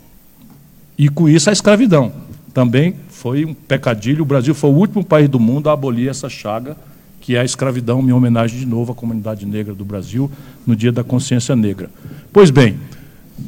e 0.98 1.10
com 1.10 1.28
isso 1.28 1.50
a 1.50 1.54
escravidão. 1.54 2.12
Também 2.54 2.96
foi 3.10 3.46
um 3.46 3.54
pecadilho. 3.54 4.22
O 4.22 4.26
Brasil 4.26 4.54
foi 4.54 4.70
o 4.70 4.74
último 4.74 5.04
país 5.04 5.28
do 5.28 5.40
mundo 5.40 5.70
a 5.70 5.74
abolir 5.74 6.10
essa 6.10 6.30
chaga, 6.30 6.78
que 7.20 7.36
é 7.36 7.40
a 7.40 7.46
escravidão, 7.46 8.02
em 8.02 8.12
homenagem 8.12 8.60
de 8.60 8.66
novo 8.66 8.92
à 8.92 8.96
comunidade 8.96 9.46
negra 9.46 9.74
do 9.74 9.84
Brasil, 9.84 10.30
no 10.68 10.76
Dia 10.76 10.92
da 10.92 11.04
Consciência 11.04 11.56
Negra. 11.56 11.90
Pois 12.32 12.52
bem, 12.52 12.78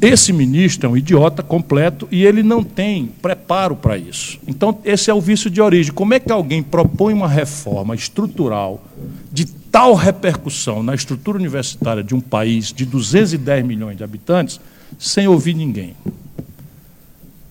esse 0.00 0.32
ministro 0.32 0.88
é 0.88 0.90
um 0.90 0.96
idiota 0.96 1.42
completo 1.42 2.08
e 2.10 2.24
ele 2.24 2.42
não 2.42 2.64
tem 2.64 3.06
preparo 3.06 3.76
para 3.76 3.96
isso. 3.96 4.38
Então, 4.46 4.78
esse 4.84 5.10
é 5.10 5.14
o 5.14 5.20
vício 5.20 5.48
de 5.48 5.60
origem. 5.60 5.92
Como 5.92 6.12
é 6.12 6.20
que 6.20 6.32
alguém 6.32 6.62
propõe 6.62 7.14
uma 7.14 7.28
reforma 7.28 7.94
estrutural 7.94 8.84
de 9.32 9.46
tal 9.46 9.94
repercussão 9.94 10.82
na 10.82 10.94
estrutura 10.94 11.38
universitária 11.38 12.02
de 12.02 12.14
um 12.14 12.20
país 12.20 12.72
de 12.72 12.84
210 12.84 13.64
milhões 13.64 13.96
de 13.96 14.02
habitantes 14.02 14.60
sem 14.98 15.28
ouvir 15.28 15.54
ninguém? 15.54 15.94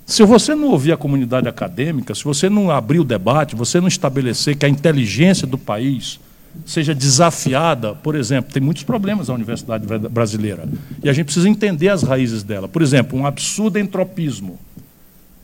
Se 0.06 0.24
você 0.24 0.54
não 0.54 0.68
ouvir 0.68 0.92
a 0.92 0.98
comunidade 0.98 1.48
acadêmica, 1.48 2.14
se 2.14 2.24
você 2.24 2.48
não 2.48 2.70
abrir 2.70 3.00
o 3.00 3.04
debate, 3.04 3.56
você 3.56 3.82
não 3.82 3.88
estabelecer 3.88 4.56
que 4.56 4.66
a 4.66 4.70
inteligência 4.70 5.48
do 5.48 5.58
país 5.58 6.20
seja 6.64 6.94
desafiada, 6.94 7.96
por 7.96 8.16
exemplo, 8.16 8.54
tem 8.54 8.62
muitos 8.62 8.84
problemas 8.84 9.28
na 9.28 9.34
universidade 9.34 9.86
brasileira, 10.10 10.70
e 11.04 11.10
a 11.10 11.14
gente 11.14 11.26
precisa 11.26 11.50
entender 11.50 11.90
as 11.90 12.04
raízes 12.04 12.44
dela. 12.44 12.68
Por 12.68 12.82
exemplo, 12.84 13.18
um 13.20 13.26
absurdo 13.26 13.80
entropismo. 13.80 14.60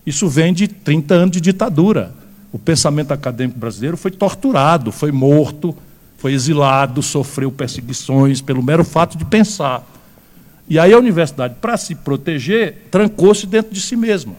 Isso 0.05 0.29
vem 0.29 0.53
de 0.53 0.67
30 0.67 1.13
anos 1.13 1.31
de 1.31 1.41
ditadura. 1.41 2.13
O 2.51 2.59
pensamento 2.59 3.11
acadêmico 3.11 3.59
brasileiro 3.59 3.97
foi 3.97 4.11
torturado, 4.11 4.91
foi 4.91 5.11
morto, 5.11 5.75
foi 6.17 6.33
exilado, 6.33 7.01
sofreu 7.01 7.51
perseguições 7.51 8.41
pelo 8.41 8.61
mero 8.61 8.83
fato 8.83 9.17
de 9.17 9.25
pensar. 9.25 9.83
E 10.69 10.77
aí 10.77 10.93
a 10.93 10.97
universidade, 10.97 11.55
para 11.59 11.75
se 11.77 11.95
proteger, 11.95 12.87
trancou-se 12.91 13.45
dentro 13.47 13.73
de 13.73 13.81
si 13.81 13.95
mesma. 13.95 14.35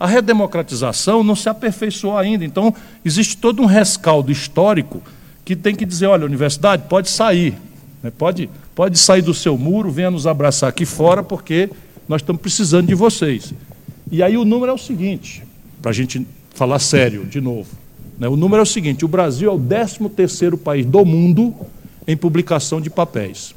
A 0.00 0.06
redemocratização 0.06 1.22
não 1.22 1.36
se 1.36 1.46
aperfeiçoou 1.50 2.16
ainda, 2.16 2.42
então 2.42 2.74
existe 3.04 3.36
todo 3.36 3.60
um 3.60 3.66
rescaldo 3.66 4.32
histórico 4.32 5.02
que 5.44 5.54
tem 5.54 5.74
que 5.74 5.84
dizer: 5.84 6.06
olha, 6.06 6.24
universidade 6.24 6.84
pode 6.88 7.10
sair, 7.10 7.54
né? 8.02 8.10
pode, 8.10 8.48
pode 8.74 8.98
sair 8.98 9.20
do 9.20 9.34
seu 9.34 9.58
muro, 9.58 9.90
venha 9.90 10.10
nos 10.10 10.26
abraçar 10.26 10.70
aqui 10.70 10.86
fora, 10.86 11.22
porque 11.22 11.68
nós 12.08 12.22
estamos 12.22 12.40
precisando 12.40 12.86
de 12.86 12.94
vocês. 12.94 13.52
E 14.10 14.22
aí 14.22 14.38
o 14.38 14.44
número 14.46 14.72
é 14.72 14.74
o 14.74 14.78
seguinte, 14.78 15.44
para 15.82 15.90
a 15.90 15.94
gente 15.94 16.26
falar 16.54 16.78
sério 16.78 17.26
de 17.26 17.38
novo. 17.38 17.68
Né? 18.18 18.26
O 18.26 18.36
número 18.36 18.60
é 18.60 18.62
o 18.62 18.66
seguinte: 18.66 19.04
o 19.04 19.08
Brasil 19.08 19.50
é 19.50 19.54
o 19.54 19.60
13 19.60 20.08
terceiro 20.08 20.56
país 20.56 20.86
do 20.86 21.04
mundo 21.04 21.54
em 22.06 22.16
publicação 22.16 22.80
de 22.80 22.88
papéis. 22.88 23.54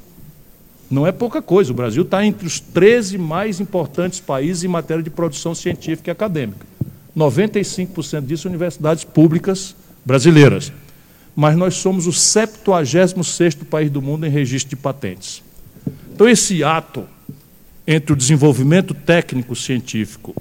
Não 0.94 1.07
é 1.07 1.11
pouca 1.11 1.41
coisa. 1.41 1.72
O 1.72 1.76
Brasil 1.76 2.03
está 2.03 2.24
entre 2.24 2.45
os 2.45 2.60
13 2.60 3.18
mais 3.18 3.60
importantes 3.60 4.20
países 4.20 4.64
em 4.64 4.68
matéria 4.68 5.02
de 5.02 5.10
produção 5.10 5.56
científica 5.56 6.11
e 6.11 6.14
acadêmica. 6.14 6.68
95% 7.18 8.24
disso 8.28 8.48
universidades 8.48 9.03
públicas 9.03 9.76
brasileiras. 10.06 10.72
Mas 11.36 11.57
nós 11.57 11.74
somos 11.74 12.06
o 12.06 12.11
76º 12.11 13.65
país 13.65 13.90
do 13.90 14.03
mundo 14.03 14.28
em 14.28 14.30
registro 14.30 14.70
de 14.70 14.76
patentes. 14.76 15.41
Então, 16.14 16.30
esse 16.30 16.64
ato 16.64 17.06
entre 17.88 18.14
o 18.14 18.15
desenvolvimento 18.15 18.94
técnico 18.94 19.56
científico 19.56 20.36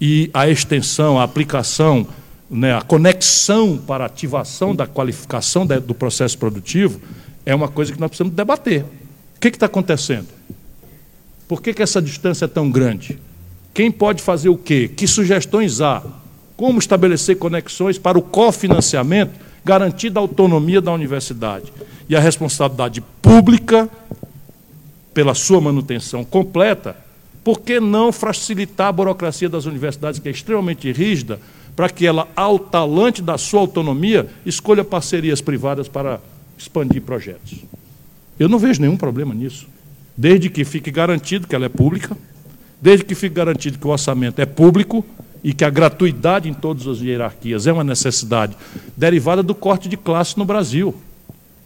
e 0.00 0.28
a 0.34 0.48
extensão, 0.48 1.16
a 1.16 1.22
aplicação, 1.22 2.04
né, 2.50 2.74
a 2.74 2.82
conexão 2.82 3.78
para 3.78 4.04
ativação 4.04 4.74
da 4.74 4.86
qualificação 4.88 5.64
do 5.64 5.94
processo 5.94 6.36
produtivo 6.36 7.00
é 7.46 7.54
uma 7.54 7.68
coisa 7.68 7.92
que 7.92 8.00
nós 8.00 8.08
precisamos 8.08 8.34
debater. 8.34 8.84
O 9.36 9.40
que 9.40 9.48
está 9.48 9.66
acontecendo? 9.66 10.28
Por 11.46 11.62
que, 11.62 11.72
que 11.72 11.82
essa 11.82 12.00
distância 12.00 12.46
é 12.46 12.48
tão 12.48 12.70
grande? 12.70 13.18
Quem 13.72 13.90
pode 13.90 14.22
fazer 14.22 14.48
o 14.48 14.56
quê? 14.56 14.88
Que 14.88 15.06
sugestões 15.06 15.80
há? 15.80 16.02
Como 16.56 16.78
estabelecer 16.78 17.36
conexões 17.36 17.98
para 17.98 18.18
o 18.18 18.22
cofinanciamento, 18.22 19.34
garantida 19.62 20.18
a 20.18 20.22
autonomia 20.22 20.80
da 20.80 20.90
universidade 20.90 21.72
e 22.08 22.16
a 22.16 22.20
responsabilidade 22.20 23.02
pública 23.20 23.88
pela 25.12 25.34
sua 25.34 25.60
manutenção 25.60 26.24
completa? 26.24 26.96
Por 27.44 27.60
que 27.60 27.78
não 27.78 28.10
facilitar 28.10 28.88
a 28.88 28.92
burocracia 28.92 29.48
das 29.48 29.66
universidades, 29.66 30.18
que 30.18 30.28
é 30.28 30.32
extremamente 30.32 30.90
rígida, 30.90 31.38
para 31.76 31.90
que 31.90 32.06
ela, 32.06 32.26
ao 32.34 32.58
talante 32.58 33.20
da 33.20 33.36
sua 33.36 33.60
autonomia, 33.60 34.26
escolha 34.46 34.82
parcerias 34.82 35.42
privadas 35.42 35.86
para 35.86 36.18
expandir 36.56 37.02
projetos? 37.02 37.58
Eu 38.38 38.48
não 38.48 38.58
vejo 38.58 38.80
nenhum 38.80 38.96
problema 38.96 39.34
nisso. 39.34 39.66
Desde 40.16 40.48
que 40.48 40.64
fique 40.64 40.90
garantido 40.90 41.46
que 41.46 41.54
ela 41.54 41.66
é 41.66 41.68
pública, 41.68 42.16
desde 42.80 43.04
que 43.04 43.14
fique 43.14 43.34
garantido 43.34 43.78
que 43.78 43.86
o 43.86 43.90
orçamento 43.90 44.40
é 44.40 44.46
público 44.46 45.04
e 45.42 45.52
que 45.52 45.64
a 45.64 45.70
gratuidade 45.70 46.48
em 46.48 46.54
todas 46.54 46.86
as 46.86 47.00
hierarquias 47.00 47.66
é 47.66 47.72
uma 47.72 47.84
necessidade 47.84 48.56
derivada 48.96 49.42
do 49.42 49.54
corte 49.54 49.88
de 49.88 49.96
classe 49.96 50.36
no 50.38 50.44
Brasil. 50.44 50.94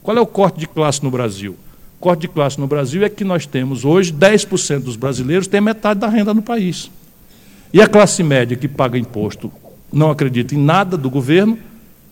Qual 0.02 0.16
é 0.16 0.20
o 0.20 0.26
corte 0.26 0.59
de 0.59 0.66
classe 0.66 1.02
no 1.02 1.10
Brasil? 1.10 1.56
O 1.98 2.01
corte 2.01 2.22
de 2.22 2.28
classe 2.28 2.59
no 2.59 2.66
Brasil 2.66 3.05
é 3.05 3.09
que 3.09 3.24
nós 3.24 3.47
temos 3.47 3.84
hoje 3.84 4.12
10% 4.12 4.80
dos 4.80 4.97
brasileiros 4.97 5.47
têm 5.47 5.60
metade 5.60 6.01
da 6.01 6.09
renda 6.09 6.32
no 6.32 6.42
país. 6.42 6.90
E 7.72 7.80
a 7.80 7.86
classe 7.86 8.22
média 8.22 8.56
que 8.56 8.66
paga 8.66 8.98
imposto 8.98 9.52
não 9.92 10.10
acredita 10.10 10.55
em 10.55 10.59
nada 10.59 10.97
do 10.97 11.10
governo, 11.10 11.59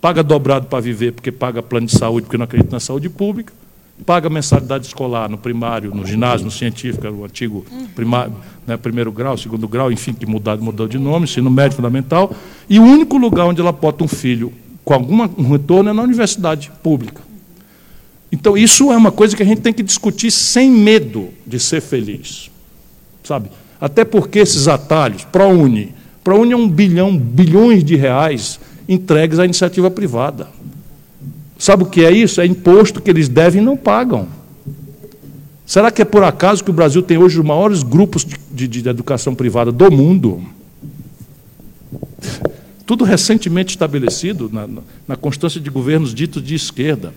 paga 0.01 0.23
dobrado 0.23 0.67
para 0.67 0.81
viver 0.81 1.13
porque 1.13 1.33
paga 1.33 1.63
plano 1.63 1.87
de 1.87 1.97
saúde 1.97 2.27
porque 2.27 2.37
não 2.37 2.45
acredita 2.45 2.77
na 2.77 2.81
saúde 2.81 3.09
pública, 3.09 3.53
paga 4.05 4.31
mensalidade 4.31 4.87
escolar 4.87 5.29
no 5.29 5.39
primário, 5.39 5.95
no 5.95 6.07
ginásio, 6.07 6.45
no 6.45 6.51
científico, 6.51 7.07
o 7.09 7.25
antigo 7.25 7.65
primário, 7.95 8.33
né, 8.67 8.77
primeiro 8.77 9.13
grau, 9.13 9.37
segundo 9.37 9.67
grau, 9.69 9.91
enfim, 9.91 10.13
que 10.13 10.27
mudou, 10.27 10.57
mudou 10.59 10.89
de 10.89 10.99
nome, 10.99 11.25
ensino 11.25 11.51
médio 11.51 11.77
fundamental, 11.77 12.33
e 12.69 12.79
o 12.79 12.83
único 12.83 13.17
lugar 13.17 13.47
onde 13.47 13.61
ela 13.61 13.73
bota 13.73 14.05
um 14.05 14.09
filho 14.09 14.53
com 14.85 14.95
algum 14.95 15.51
retorno 15.51 15.91
é 15.91 15.93
na 15.93 16.03
universidade 16.03 16.71
pública. 16.83 17.23
Então, 18.31 18.57
isso 18.57 18.93
é 18.93 18.97
uma 18.97 19.11
coisa 19.11 19.37
que 19.37 19.43
a 19.43 19.47
gente 19.47 19.61
tem 19.61 19.73
que 19.73 19.83
discutir 19.83 20.31
sem 20.31 20.71
medo 20.71 21.29
de 21.47 21.59
ser 21.59 21.81
feliz. 21.81 22.51
Sabe? 23.25 23.51
Até 23.81 24.05
porque 24.05 24.39
esses 24.39 24.69
atalhos, 24.69 25.25
ProUni, 25.25 25.95
ProUni 26.23 26.53
é 26.53 26.57
um 26.57 26.69
bilhão, 26.69 27.17
bilhões 27.17 27.83
de 27.85 27.97
reais 27.97 28.61
entregues 28.89 29.39
à 29.39 29.45
iniciativa 29.45 29.91
privada. 29.91 30.49
Sabe 31.59 31.83
o 31.83 31.87
que 31.87 32.05
é 32.05 32.13
isso? 32.13 32.41
É 32.41 32.47
imposto 32.47 33.03
que 33.03 33.11
eles 33.11 33.29
devem 33.29 33.61
e 33.61 33.65
não 33.65 33.77
pagam. 33.77 34.29
Será 35.67 35.91
que 35.91 36.01
é 36.01 36.05
por 36.05 36.23
acaso 36.23 36.63
que 36.63 36.71
o 36.71 36.73
Brasil 36.73 37.03
tem 37.03 37.19
hoje 37.19 37.39
os 37.39 37.45
maiores 37.45 37.83
grupos 37.83 38.25
de, 38.25 38.69
de, 38.69 38.83
de 38.83 38.89
educação 38.89 39.35
privada 39.35 39.73
do 39.73 39.91
mundo? 39.91 40.41
Tudo 42.87 43.05
recentemente 43.05 43.71
estabelecido 43.71 44.49
na, 44.51 44.67
na 45.07 45.17
constância 45.17 45.61
de 45.61 45.69
governos 45.69 46.15
ditos 46.15 46.43
de 46.43 46.55
esquerda. 46.55 47.13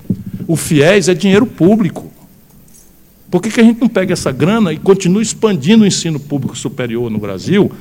O 0.47 0.57
FIES 0.57 1.07
é 1.07 1.13
dinheiro 1.13 1.45
público. 1.45 2.11
Por 3.29 3.41
que, 3.41 3.49
que 3.49 3.61
a 3.61 3.63
gente 3.63 3.79
não 3.79 3.87
pega 3.87 4.11
essa 4.11 4.33
grana 4.33 4.73
e 4.73 4.77
continua 4.77 5.21
expandindo 5.21 5.85
o 5.85 5.87
ensino 5.87 6.19
público 6.19 6.57
superior 6.57 7.09
no 7.09 7.17
Brasil 7.17 7.71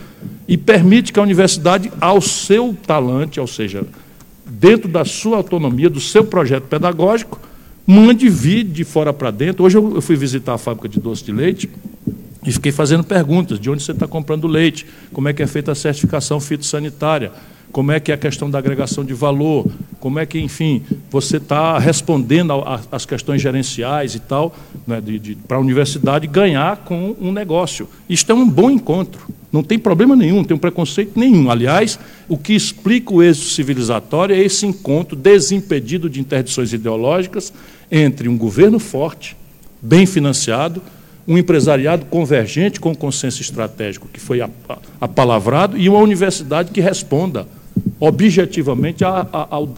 e 0.47 0.57
permite 0.57 1.13
que 1.13 1.19
a 1.19 1.23
universidade, 1.23 1.91
ao 2.01 2.21
seu 2.21 2.77
talante, 2.87 3.41
ou 3.41 3.49
seja, 3.49 3.85
dentro 4.51 4.89
da 4.89 5.05
sua 5.05 5.37
autonomia, 5.37 5.89
do 5.89 6.01
seu 6.01 6.25
projeto 6.25 6.65
pedagógico, 6.65 7.39
mande 7.87 8.29
vir 8.29 8.65
de 8.65 8.85
fora 8.85 9.13
para 9.13 9.31
dentro. 9.31 9.65
Hoje 9.65 9.77
eu 9.77 10.01
fui 10.01 10.17
visitar 10.17 10.55
a 10.55 10.59
fábrica 10.59 10.89
de 10.89 10.99
doce 10.99 11.25
de 11.25 11.33
leite 11.33 11.71
e 12.45 12.53
fiquei 12.53 12.73
fazendo 12.73 13.05
perguntas: 13.05 13.61
de 13.61 13.71
onde 13.71 13.83
você 13.83 13.93
está 13.93 14.07
comprando 14.07 14.47
leite, 14.47 14.87
como 15.13 15.29
é 15.29 15.33
que 15.33 15.43
é 15.43 15.47
feita 15.47 15.73
a 15.73 15.75
certificação 15.75 16.41
fitossanitária, 16.41 17.33
como 17.73 17.93
é 17.93 18.01
que 18.01 18.11
é 18.11 18.15
a 18.15 18.19
questão 18.19 18.51
da 18.51 18.59
agregação 18.59 19.05
de 19.05 19.15
valor, 19.15 19.67
como 19.99 20.19
é 20.19 20.27
que, 20.27 20.41
enfim, 20.41 20.83
você 21.11 21.37
está 21.37 21.79
respondendo 21.79 22.53
às 22.91 23.05
questões 23.05 23.41
gerenciais 23.41 24.15
e 24.15 24.21
tal, 24.21 24.55
né, 24.87 25.01
para 25.47 25.57
a 25.57 25.61
universidade 25.61 26.27
ganhar 26.27 26.79
com 26.79 27.15
um 27.21 27.33
negócio. 27.33 27.89
Isto 28.09 28.33
é 28.33 28.35
um 28.35 28.49
bom 28.49 28.71
encontro. 28.71 29.29
Não 29.53 29.63
tem 29.63 29.79
problema 29.79 30.15
nenhum, 30.15 30.37
não 30.37 30.45
tem 30.45 30.57
preconceito 30.57 31.19
nenhum. 31.19 31.51
Aliás, 31.51 31.99
o 32.29 32.39
que 32.39 32.55
explica 32.55 33.13
o 33.13 33.23
êxito 33.23 33.49
civilizatório 33.49 34.35
é 34.35 34.39
esse 34.39 34.65
encontro 34.65 35.17
desimpedido 35.17 36.09
de 36.09 36.21
interdições 36.21 36.73
ideológicas 36.73 37.53
entre 37.91 38.29
um 38.29 38.39
governo 38.39 38.79
forte, 38.79 39.37
bem 39.83 40.07
financiado, 40.07 40.81
um 41.27 41.37
empresariado 41.37 42.07
convergente 42.07 42.81
com 42.81 42.93
o 42.93 42.97
consenso 42.97 43.43
estratégico 43.43 44.09
que 44.13 44.19
foi 44.19 44.41
apalavrado 45.01 45.77
e 45.77 45.89
uma 45.89 45.99
universidade 45.99 46.71
que 46.73 46.81
responda 46.81 47.47
objetivamente 47.99 49.05
à, 49.05 49.27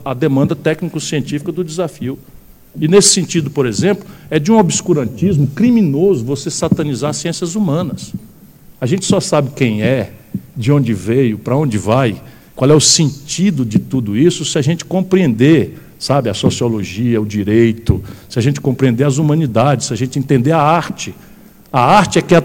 à 0.05 0.15
demanda 0.15 0.55
técnico-científica 0.55 1.53
do 1.53 1.65
desafio. 1.65 2.19
E, 2.79 2.89
nesse 2.89 3.09
sentido, 3.09 3.51
por 3.51 3.67
exemplo, 3.67 4.07
é 4.31 4.39
de 4.39 4.51
um 4.51 4.59
obscurantismo 4.59 5.47
criminoso 5.49 6.25
você 6.25 6.51
satanizar 6.51 7.13
ciências 7.13 7.55
humanas. 7.55 8.13
A 8.81 8.87
gente 8.87 9.05
só 9.05 9.21
sabe 9.21 9.51
quem 9.55 9.83
é, 9.83 10.13
de 10.57 10.73
onde 10.73 10.95
veio, 10.95 11.39
para 11.39 11.57
onde 11.57 11.77
vai, 11.77 12.21
qual 12.55 12.71
é 12.71 12.75
o 12.75 12.81
sentido 12.81 13.65
de 13.65 13.79
tudo 13.79 14.17
isso, 14.17 14.45
se 14.45 14.59
a 14.59 14.63
gente 14.63 14.85
compreender, 14.85 15.79
sabe, 15.99 16.29
a 16.29 16.35
sociologia, 16.35 17.21
o 17.21 17.27
direito, 17.27 18.03
se 18.29 18.39
a 18.39 18.43
gente 18.43 18.61
compreender 18.61 19.05
as 19.05 19.19
humanidades, 19.19 19.87
se 19.87 19.93
a 19.93 19.97
gente 19.97 20.19
entender 20.19 20.53
a 20.53 20.61
arte. 20.61 21.15
A 21.73 21.81
arte 21.81 22.19
é 22.19 22.23
que 22.23 22.35
é 22.35 22.39
a 22.39 22.43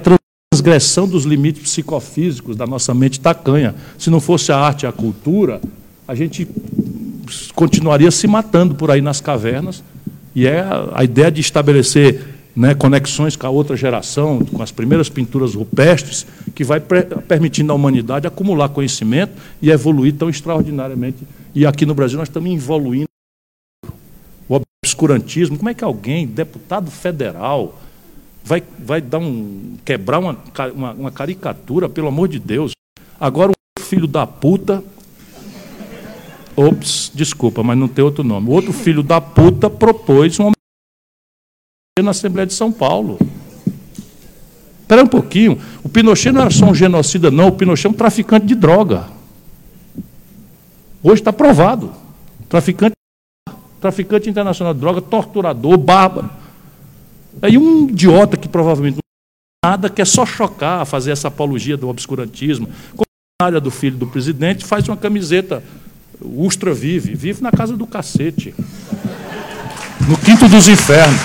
transgressão 0.51 1.07
dos 1.07 1.23
limites 1.23 1.61
psicofísicos 1.61 2.55
da 2.55 2.65
nossa 2.65 2.93
mente 2.93 3.19
tacanha. 3.19 3.75
Se 3.97 4.09
não 4.09 4.19
fosse 4.19 4.51
a 4.51 4.57
arte 4.57 4.83
e 4.83 4.87
a 4.87 4.91
cultura, 4.91 5.61
a 6.07 6.15
gente 6.15 6.47
continuaria 7.53 8.09
se 8.11 8.27
matando 8.27 8.75
por 8.75 8.89
aí 8.89 9.01
nas 9.01 9.19
cavernas. 9.19 9.83
E 10.33 10.47
é 10.47 10.65
a 10.93 11.03
ideia 11.03 11.31
de 11.31 11.41
estabelecer 11.41 12.25
né, 12.55 12.73
conexões 12.73 13.35
com 13.35 13.45
a 13.45 13.49
outra 13.49 13.75
geração, 13.75 14.39
com 14.39 14.63
as 14.63 14.71
primeiras 14.71 15.09
pinturas 15.09 15.53
rupestres, 15.53 16.25
que 16.55 16.63
vai 16.63 16.79
permitindo 16.79 17.71
à 17.71 17.75
humanidade 17.75 18.25
acumular 18.25 18.69
conhecimento 18.69 19.33
e 19.61 19.69
evoluir 19.69 20.15
tão 20.15 20.29
extraordinariamente. 20.29 21.19
E 21.53 21.65
aqui 21.65 21.85
no 21.85 21.93
Brasil 21.93 22.17
nós 22.17 22.29
estamos 22.29 22.51
evoluindo 22.51 23.07
o 24.47 24.59
obscurantismo. 24.83 25.57
Como 25.57 25.69
é 25.69 25.73
que 25.73 25.83
alguém, 25.83 26.25
deputado 26.25 26.89
federal, 26.89 27.79
vai, 28.47 28.63
vai 28.79 29.01
dar 29.01 29.19
um, 29.19 29.75
quebrar 29.83 30.19
uma, 30.19 30.37
uma, 30.73 30.93
uma 30.93 31.11
caricatura, 31.11 31.89
pelo 31.89 32.07
amor 32.07 32.29
de 32.29 32.39
Deus? 32.39 32.71
Agora, 33.19 33.51
um 33.51 33.83
filho 33.83 34.07
da 34.07 34.25
puta. 34.25 34.81
Ops, 36.55 37.11
desculpa, 37.13 37.61
mas 37.61 37.77
não 37.77 37.87
tem 37.87 38.03
outro 38.03 38.23
nome. 38.23 38.47
O 38.49 38.53
outro 38.53 38.71
filho 38.71 39.03
da 39.03 39.19
puta 39.19 39.69
propôs 39.69 40.39
uma 40.39 40.51
na 42.01 42.11
Assembleia 42.11 42.47
de 42.47 42.53
São 42.53 42.71
Paulo. 42.71 43.19
Espera 44.81 45.03
um 45.03 45.07
pouquinho. 45.07 45.59
O 45.83 45.89
Pinochet 45.89 46.31
não 46.31 46.41
era 46.41 46.49
só 46.49 46.65
um 46.65 46.73
genocida, 46.73 47.29
não. 47.29 47.49
O 47.49 47.51
Pinochet 47.51 47.87
é 47.87 47.89
um 47.89 47.93
traficante 47.93 48.45
de 48.45 48.55
droga. 48.55 49.07
Hoje 51.03 51.21
está 51.21 51.33
provado. 51.33 51.93
Traficante, 52.47 52.93
traficante 53.81 54.29
internacional 54.29 54.73
de 54.73 54.79
droga, 54.79 55.01
torturador, 55.01 55.77
bárbaro. 55.77 56.29
Aí 57.41 57.57
um 57.57 57.89
idiota 57.89 58.37
que 58.37 58.47
provavelmente 58.47 58.95
não 58.95 59.69
nada, 59.69 59.89
quer 59.89 60.05
só 60.05 60.25
chocar, 60.25 60.85
fazer 60.85 61.11
essa 61.11 61.27
apologia 61.27 61.77
do 61.77 61.89
obscurantismo. 61.89 62.69
Como 62.95 63.07
do 63.61 63.69
filho 63.69 63.97
do 63.97 64.07
presidente, 64.07 64.65
faz 64.65 64.87
uma 64.87 64.97
camiseta 64.97 65.63
Ustra 66.19 66.73
vive, 66.73 67.13
vive 67.13 67.43
na 67.43 67.51
casa 67.51 67.77
do 67.77 67.85
cacete. 67.85 68.55
No 70.07 70.17
quinto 70.17 70.47
dos 70.47 70.67
infernos. 70.67 71.19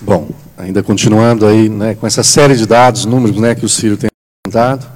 Bom, 0.00 0.30
ainda 0.58 0.82
continuando 0.82 1.46
aí 1.46 1.68
né, 1.68 1.94
com 1.94 2.06
essa 2.06 2.24
série 2.24 2.56
de 2.56 2.66
dados, 2.66 3.04
números 3.04 3.36
né, 3.38 3.54
que 3.54 3.64
o 3.64 3.68
Ciro 3.68 3.96
tem 3.96 4.10
apresentado, 4.44 4.90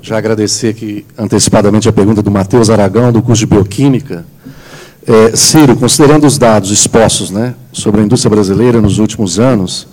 já 0.00 0.18
agradecer 0.18 0.68
aqui 0.68 1.04
antecipadamente 1.16 1.88
a 1.88 1.92
pergunta 1.92 2.22
do 2.22 2.30
Matheus 2.30 2.70
Aragão, 2.70 3.12
do 3.12 3.22
curso 3.22 3.40
de 3.40 3.46
Bioquímica. 3.46 4.24
É, 5.06 5.36
Ciro, 5.36 5.76
considerando 5.76 6.26
os 6.26 6.38
dados 6.38 6.70
expostos 6.70 7.30
né, 7.30 7.54
sobre 7.72 8.00
a 8.00 8.04
indústria 8.04 8.30
brasileira 8.30 8.80
nos 8.80 8.98
últimos 8.98 9.38
anos 9.38 9.88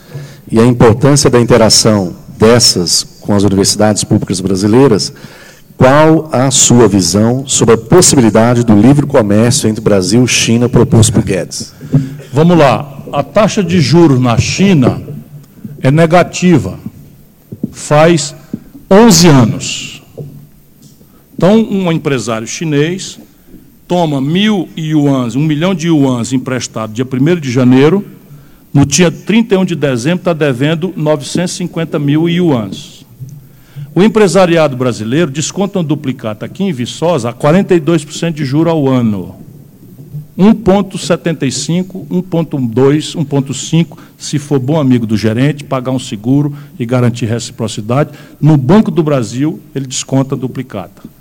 e 0.51 0.59
a 0.59 0.65
importância 0.65 1.29
da 1.29 1.39
interação 1.39 2.13
dessas 2.37 3.05
com 3.21 3.33
as 3.33 3.43
universidades 3.43 4.03
públicas 4.03 4.39
brasileiras, 4.41 5.13
qual 5.77 6.29
a 6.31 6.51
sua 6.51 6.87
visão 6.87 7.43
sobre 7.47 7.75
a 7.75 7.77
possibilidade 7.77 8.63
do 8.63 8.75
livre 8.75 9.05
comércio 9.05 9.69
entre 9.69 9.81
Brasil 9.81 10.23
e 10.23 10.27
China 10.27 10.69
proposto 10.69 11.13
por 11.13 11.23
Guedes? 11.23 11.73
Vamos 12.31 12.57
lá 12.57 12.95
a 13.15 13.23
taxa 13.23 13.63
de 13.63 13.79
juros 13.79 14.19
na 14.19 14.37
China 14.37 15.01
é 15.81 15.89
negativa. 15.89 16.77
Faz 17.71 18.35
11 18.91 19.27
anos. 19.27 19.94
Então, 21.37 21.57
um 21.59 21.91
empresário 21.91 22.47
chinês 22.47 23.19
toma 23.85 24.21
mil 24.21 24.69
yuans, 24.77 25.35
um 25.35 25.43
milhão 25.43 25.75
de 25.75 25.87
yuans 25.87 26.31
emprestado 26.31 26.93
dia 26.93 27.05
1 27.05 27.39
de 27.41 27.51
janeiro, 27.51 28.05
no 28.73 28.85
dia 28.85 29.11
31 29.11 29.65
de 29.65 29.75
dezembro 29.75 30.19
está 30.19 30.33
devendo 30.33 30.93
950 30.95 31.99
mil 31.99 32.29
yuans. 32.29 33.05
O 33.93 34.01
empresariado 34.01 34.77
brasileiro 34.77 35.29
desconta 35.29 35.79
um 35.79 35.83
duplicata 35.83 36.45
aqui 36.45 36.63
em 36.63 36.71
Viçosa 36.71 37.29
a 37.29 37.33
42% 37.33 38.31
de 38.31 38.45
juro 38.45 38.69
ao 38.69 38.87
ano. 38.87 39.35
1,75, 40.37 42.05
1,2, 42.09 43.15
1,5, 43.15 43.97
se 44.17 44.37
for 44.37 44.59
bom 44.59 44.79
amigo 44.79 45.05
do 45.05 45.15
gerente, 45.15 45.63
pagar 45.63 45.91
um 45.91 45.99
seguro 45.99 46.53
e 46.77 46.85
garantir 46.85 47.25
reciprocidade. 47.25 48.11
No 48.39 48.57
Banco 48.57 48.91
do 48.91 49.01
Brasil, 49.01 49.61
ele 49.73 49.85
desconta 49.85 50.35
duplicata. 50.35 51.14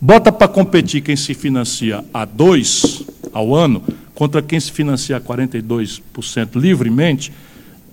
Bota 0.00 0.32
para 0.32 0.48
competir 0.48 1.02
quem 1.02 1.14
se 1.14 1.34
financia 1.34 2.02
a 2.12 2.24
2 2.24 3.04
ao 3.32 3.54
ano 3.54 3.84
contra 4.14 4.42
quem 4.42 4.58
se 4.58 4.72
financia 4.72 5.16
a 5.16 5.20
42% 5.20 6.56
livremente, 6.56 7.32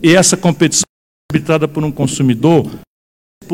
e 0.02 0.16
essa 0.16 0.38
competição 0.38 0.84
é 0.84 1.36
arbitrada 1.36 1.68
por 1.68 1.84
um 1.84 1.92
consumidor 1.92 2.70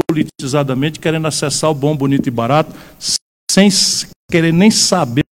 politizadamente 0.07 0.99
querendo 0.99 1.27
acessar 1.27 1.69
o 1.69 1.75
bom, 1.75 1.95
bonito 1.95 2.27
e 2.27 2.31
barato, 2.31 2.75
sem 3.49 3.69
querer 4.31 4.51
nem 4.51 4.71
saber 4.71 5.23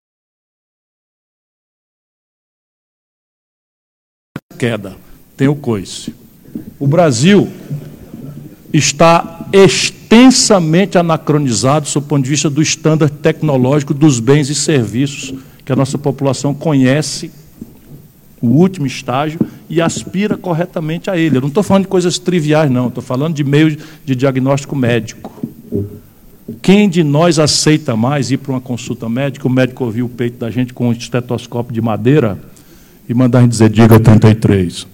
queda, 4.57 4.95
tem 5.35 5.47
o 5.47 5.55
coice. 5.55 6.13
O 6.79 6.85
Brasil 6.85 7.51
está 8.71 9.49
extensamente 10.11 10.97
anacronizado 10.97 11.87
sob 11.87 12.05
o 12.05 12.09
ponto 12.09 12.25
de 12.25 12.29
vista 12.29 12.49
do 12.49 12.61
estándar 12.61 13.09
tecnológico 13.09 13.93
dos 13.93 14.19
bens 14.19 14.49
e 14.49 14.55
serviços 14.55 15.33
que 15.63 15.71
a 15.71 15.75
nossa 15.75 15.97
população 15.97 16.53
conhece, 16.53 17.31
o 18.41 18.47
último 18.47 18.85
estágio, 18.85 19.39
e 19.69 19.79
aspira 19.79 20.35
corretamente 20.35 21.09
a 21.09 21.15
ele. 21.15 21.37
Eu 21.37 21.41
não 21.41 21.47
estou 21.47 21.63
falando 21.63 21.83
de 21.83 21.87
coisas 21.87 22.19
triviais, 22.19 22.69
não, 22.69 22.89
estou 22.89 23.01
falando 23.01 23.35
de 23.35 23.43
meios 23.43 23.77
de 24.03 24.13
diagnóstico 24.13 24.75
médico. 24.75 25.31
Quem 26.61 26.89
de 26.89 27.03
nós 27.03 27.39
aceita 27.39 27.95
mais 27.95 28.31
ir 28.31 28.37
para 28.37 28.51
uma 28.51 28.59
consulta 28.59 29.07
médica, 29.07 29.47
o 29.47 29.51
médico 29.51 29.85
ouvir 29.85 30.01
o 30.01 30.09
peito 30.09 30.39
da 30.39 30.51
gente 30.51 30.73
com 30.73 30.89
um 30.89 30.91
estetoscópio 30.91 31.73
de 31.73 31.79
madeira 31.79 32.37
e 33.07 33.13
mandar 33.13 33.39
a 33.39 33.41
gente 33.43 33.51
dizer, 33.51 33.69
diga 33.69 33.97
33. 33.97 34.85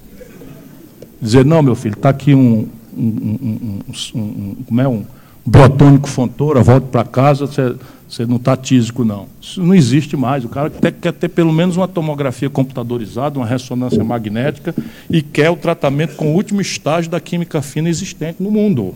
Dizer, 1.20 1.44
não, 1.44 1.64
meu 1.64 1.74
filho, 1.74 1.96
está 1.96 2.10
aqui 2.10 2.36
um, 2.36 2.68
um, 2.98 3.38
um, 3.42 4.20
um, 4.20 4.56
como 4.66 4.82
é, 4.82 4.88
um 4.88 5.06
biotônico 5.46 6.10
fontora, 6.10 6.62
volte 6.62 6.88
para 6.88 7.06
casa, 7.06 7.48
você, 7.48 7.76
você 8.08 8.26
não 8.26 8.36
está 8.36 8.58
tísico, 8.58 9.06
não. 9.06 9.28
Isso 9.42 9.64
não 9.64 9.74
existe 9.74 10.18
mais. 10.18 10.44
O 10.44 10.50
cara 10.50 10.70
quer, 10.70 10.92
quer 10.92 11.14
ter 11.14 11.30
pelo 11.30 11.54
menos 11.54 11.78
uma 11.78 11.88
tomografia 11.88 12.50
computadorizada, 12.50 13.40
uma 13.40 13.46
ressonância 13.46 14.04
magnética 14.04 14.76
e 15.10 15.22
quer 15.22 15.50
o 15.50 15.56
tratamento 15.56 16.16
com 16.16 16.34
o 16.34 16.36
último 16.36 16.60
estágio 16.60 17.10
da 17.10 17.20
química 17.20 17.62
fina 17.62 17.90
existente 17.90 18.44
no 18.44 18.52
mundo. 18.52 18.94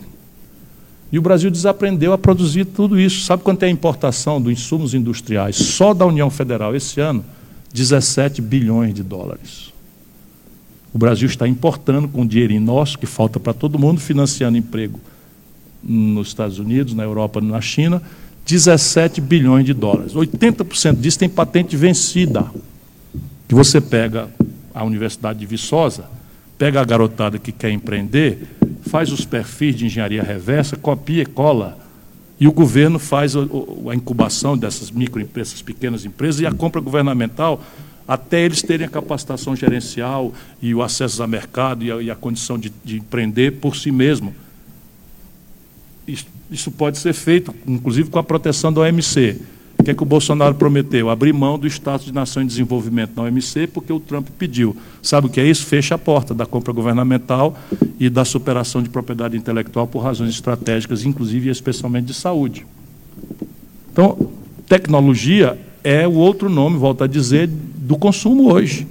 E 1.10 1.18
o 1.18 1.22
Brasil 1.22 1.50
desaprendeu 1.50 2.12
a 2.12 2.18
produzir 2.18 2.64
tudo 2.64 2.98
isso. 2.98 3.24
Sabe 3.24 3.42
quanto 3.42 3.62
é 3.62 3.66
a 3.66 3.70
importação 3.70 4.40
dos 4.40 4.52
insumos 4.52 4.94
industriais 4.94 5.56
só 5.56 5.92
da 5.92 6.06
União 6.06 6.30
Federal 6.30 6.74
esse 6.74 7.00
ano? 7.00 7.24
17 7.72 8.40
bilhões 8.42 8.94
de 8.94 9.02
dólares. 9.02 9.71
O 10.92 10.98
Brasil 10.98 11.26
está 11.26 11.48
importando 11.48 12.06
com 12.06 12.26
dinheiro 12.26 12.58
nosso, 12.60 12.98
que 12.98 13.06
falta 13.06 13.40
para 13.40 13.52
todo 13.52 13.78
mundo, 13.78 14.00
financiando 14.00 14.58
emprego 14.58 15.00
nos 15.82 16.28
Estados 16.28 16.58
Unidos, 16.58 16.94
na 16.94 17.02
Europa, 17.02 17.40
na 17.40 17.60
China, 17.60 18.02
17 18.46 19.20
bilhões 19.20 19.64
de 19.64 19.72
dólares. 19.72 20.12
80% 20.12 20.96
disso 20.96 21.18
tem 21.18 21.28
patente 21.28 21.76
vencida. 21.76 22.46
Que 23.48 23.54
você 23.54 23.80
pega 23.80 24.28
a 24.74 24.84
Universidade 24.84 25.38
de 25.38 25.46
Viçosa, 25.46 26.04
pega 26.58 26.80
a 26.80 26.84
garotada 26.84 27.38
que 27.38 27.52
quer 27.52 27.70
empreender, 27.70 28.46
faz 28.82 29.10
os 29.10 29.24
perfis 29.24 29.76
de 29.76 29.86
engenharia 29.86 30.22
reversa, 30.22 30.76
copia 30.76 31.22
e 31.22 31.26
cola 31.26 31.82
e 32.42 32.48
o 32.48 32.52
governo 32.52 32.98
faz 32.98 33.36
a 33.36 33.94
incubação 33.94 34.58
dessas 34.58 34.90
microempresas, 34.90 35.62
pequenas 35.62 36.04
empresas, 36.04 36.40
e 36.40 36.46
a 36.46 36.50
compra 36.50 36.80
governamental, 36.80 37.62
até 38.06 38.42
eles 38.42 38.62
terem 38.62 38.86
a 38.86 38.90
capacitação 38.90 39.54
gerencial 39.54 40.32
e 40.60 40.74
o 40.74 40.82
acesso 40.82 41.22
ao 41.22 41.28
mercado 41.28 41.84
e 41.84 41.92
a, 41.92 42.02
e 42.02 42.10
a 42.10 42.16
condição 42.16 42.58
de, 42.58 42.72
de, 42.84 42.98
empreender 42.98 43.52
por 43.52 43.76
si 43.76 43.90
mesmo. 43.90 44.34
Isso, 46.06 46.26
isso 46.50 46.70
pode 46.70 46.98
ser 46.98 47.12
feito, 47.12 47.54
inclusive 47.66 48.10
com 48.10 48.18
a 48.18 48.22
proteção 48.22 48.72
da 48.72 48.80
OMC. 48.80 49.40
O 49.78 49.84
que 49.84 49.90
é 49.90 49.94
que 49.94 50.02
o 50.02 50.06
Bolsonaro 50.06 50.54
prometeu? 50.54 51.10
Abrir 51.10 51.32
mão 51.32 51.58
do 51.58 51.66
status 51.66 52.06
de 52.06 52.12
nação 52.12 52.40
em 52.42 52.46
desenvolvimento 52.46 53.16
na 53.16 53.24
OMC, 53.24 53.66
porque 53.66 53.92
o 53.92 53.98
Trump 53.98 54.28
pediu. 54.38 54.76
Sabe 55.02 55.26
o 55.26 55.30
que 55.30 55.40
é 55.40 55.44
isso? 55.44 55.66
Fecha 55.66 55.96
a 55.96 55.98
porta 55.98 56.32
da 56.32 56.46
compra 56.46 56.72
governamental 56.72 57.58
e 57.98 58.08
da 58.08 58.24
superação 58.24 58.80
de 58.80 58.88
propriedade 58.88 59.36
intelectual 59.36 59.88
por 59.88 60.00
razões 60.00 60.30
estratégicas, 60.30 61.04
inclusive 61.04 61.48
e 61.48 61.50
especialmente 61.50 62.06
de 62.06 62.14
saúde. 62.14 62.64
Então, 63.90 64.30
tecnologia 64.68 65.58
é 65.84 66.06
o 66.06 66.14
outro 66.14 66.48
nome, 66.48 66.78
volto 66.78 67.04
a 67.04 67.06
dizer, 67.06 67.48
do 67.48 67.96
consumo 67.96 68.52
hoje. 68.52 68.86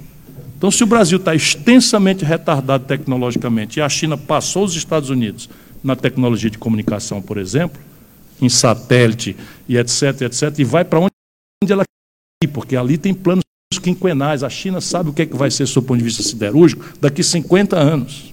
Então, 0.56 0.70
se 0.70 0.84
o 0.84 0.86
Brasil 0.86 1.18
está 1.18 1.34
extensamente 1.34 2.24
retardado 2.24 2.84
tecnologicamente 2.84 3.78
e 3.78 3.82
a 3.82 3.88
China 3.88 4.16
passou 4.16 4.64
os 4.64 4.76
Estados 4.76 5.10
Unidos 5.10 5.48
na 5.82 5.96
tecnologia 5.96 6.48
de 6.48 6.58
comunicação, 6.58 7.20
por 7.20 7.36
exemplo, 7.36 7.80
em 8.40 8.48
satélite 8.48 9.36
e 9.68 9.76
etc, 9.76 10.22
etc, 10.22 10.58
e 10.58 10.64
vai 10.64 10.84
para 10.84 11.00
onde 11.00 11.72
ela 11.72 11.82
quer 11.82 12.48
porque 12.48 12.76
ali 12.76 12.96
tem 12.96 13.12
planos 13.12 13.42
quinquenais. 13.82 14.44
A 14.44 14.50
China 14.50 14.80
sabe 14.80 15.10
o 15.10 15.12
que, 15.12 15.22
é 15.22 15.26
que 15.26 15.36
vai 15.36 15.50
ser, 15.50 15.66
do 15.66 15.82
ponto 15.82 15.98
de 15.98 16.04
vista 16.04 16.22
siderúrgico, 16.22 16.84
daqui 17.00 17.22
50 17.22 17.76
anos. 17.76 18.32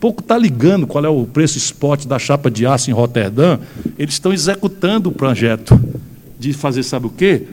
Pouco 0.00 0.20
está 0.20 0.36
ligando 0.36 0.86
qual 0.86 1.04
é 1.04 1.08
o 1.08 1.24
preço 1.24 1.56
spot 1.58 2.06
da 2.06 2.18
chapa 2.18 2.50
de 2.50 2.66
aço 2.66 2.90
em 2.90 2.92
Roterdã. 2.92 3.58
Eles 3.98 4.14
estão 4.14 4.32
executando 4.32 5.08
o 5.08 5.12
projeto 5.12 5.78
de 6.38 6.52
fazer, 6.52 6.82
sabe 6.82 7.06
o 7.06 7.10
quê? 7.10 7.44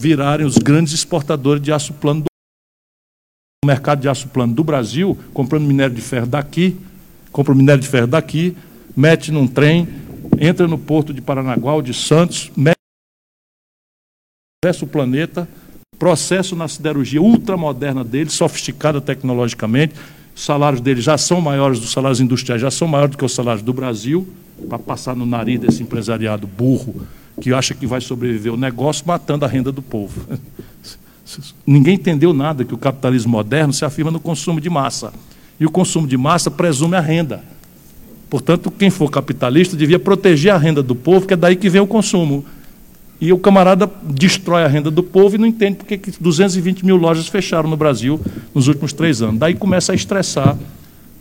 Virarem 0.00 0.46
os 0.46 0.56
grandes 0.56 0.94
exportadores 0.94 1.62
de 1.62 1.70
aço 1.70 1.92
plano 1.92 2.22
do 2.22 3.66
mercado 3.66 4.00
de 4.00 4.08
aço 4.08 4.28
plano 4.28 4.54
do 4.54 4.64
Brasil, 4.64 5.18
comprando 5.34 5.66
minério 5.66 5.94
de 5.94 6.00
ferro 6.00 6.26
daqui, 6.26 6.74
compra 7.30 7.52
o 7.52 7.54
minério 7.54 7.82
de 7.82 7.86
ferro 7.86 8.06
daqui, 8.06 8.56
mete 8.96 9.30
num 9.30 9.46
trem, 9.46 9.86
entra 10.38 10.66
no 10.66 10.78
porto 10.78 11.12
de 11.12 11.20
Paranaguá 11.20 11.78
de 11.82 11.92
Santos, 11.92 12.50
atravessa 14.64 14.86
o 14.86 14.88
planeta, 14.88 15.46
processo 15.98 16.56
na 16.56 16.66
siderurgia 16.66 17.20
ultramoderna 17.20 18.02
dele, 18.02 18.30
sofisticada 18.30 19.02
tecnologicamente, 19.02 19.94
os 20.34 20.42
salários 20.42 20.80
deles 20.80 21.04
já 21.04 21.18
são 21.18 21.42
maiores, 21.42 21.78
dos 21.78 21.92
salários 21.92 22.20
industriais 22.20 22.62
já 22.62 22.70
são 22.70 22.88
maiores 22.88 23.10
do 23.10 23.18
que 23.18 23.24
os 23.26 23.34
salários 23.34 23.62
do 23.62 23.74
Brasil, 23.74 24.26
para 24.66 24.78
passar 24.78 25.14
no 25.14 25.26
nariz 25.26 25.60
desse 25.60 25.82
empresariado 25.82 26.46
burro 26.46 27.06
que 27.40 27.52
acha 27.52 27.74
que 27.74 27.86
vai 27.86 28.00
sobreviver 28.00 28.52
o 28.52 28.56
negócio 28.56 29.04
matando 29.06 29.44
a 29.44 29.48
renda 29.48 29.70
do 29.70 29.82
povo. 29.82 30.20
Ninguém 31.66 31.94
entendeu 31.94 32.32
nada 32.32 32.64
que 32.64 32.74
o 32.74 32.78
capitalismo 32.78 33.32
moderno 33.32 33.72
se 33.72 33.84
afirma 33.84 34.10
no 34.10 34.18
consumo 34.18 34.60
de 34.60 34.68
massa. 34.68 35.12
E 35.58 35.66
o 35.66 35.70
consumo 35.70 36.06
de 36.06 36.16
massa 36.16 36.50
presume 36.50 36.96
a 36.96 37.00
renda. 37.00 37.44
Portanto, 38.28 38.70
quem 38.70 38.90
for 38.90 39.10
capitalista 39.10 39.76
devia 39.76 39.98
proteger 39.98 40.52
a 40.52 40.56
renda 40.56 40.82
do 40.82 40.94
povo, 40.94 41.26
que 41.26 41.34
é 41.34 41.36
daí 41.36 41.56
que 41.56 41.68
vem 41.68 41.80
o 41.80 41.86
consumo. 41.86 42.44
E 43.20 43.32
o 43.32 43.38
camarada 43.38 43.90
destrói 44.02 44.64
a 44.64 44.68
renda 44.68 44.90
do 44.90 45.02
povo 45.02 45.34
e 45.34 45.38
não 45.38 45.46
entende 45.46 45.76
porque 45.76 46.00
220 46.18 46.86
mil 46.86 46.96
lojas 46.96 47.28
fecharam 47.28 47.68
no 47.68 47.76
Brasil 47.76 48.18
nos 48.54 48.66
últimos 48.66 48.92
três 48.94 49.20
anos. 49.20 49.38
Daí 49.38 49.54
começa 49.54 49.92
a 49.92 49.94
estressar 49.94 50.56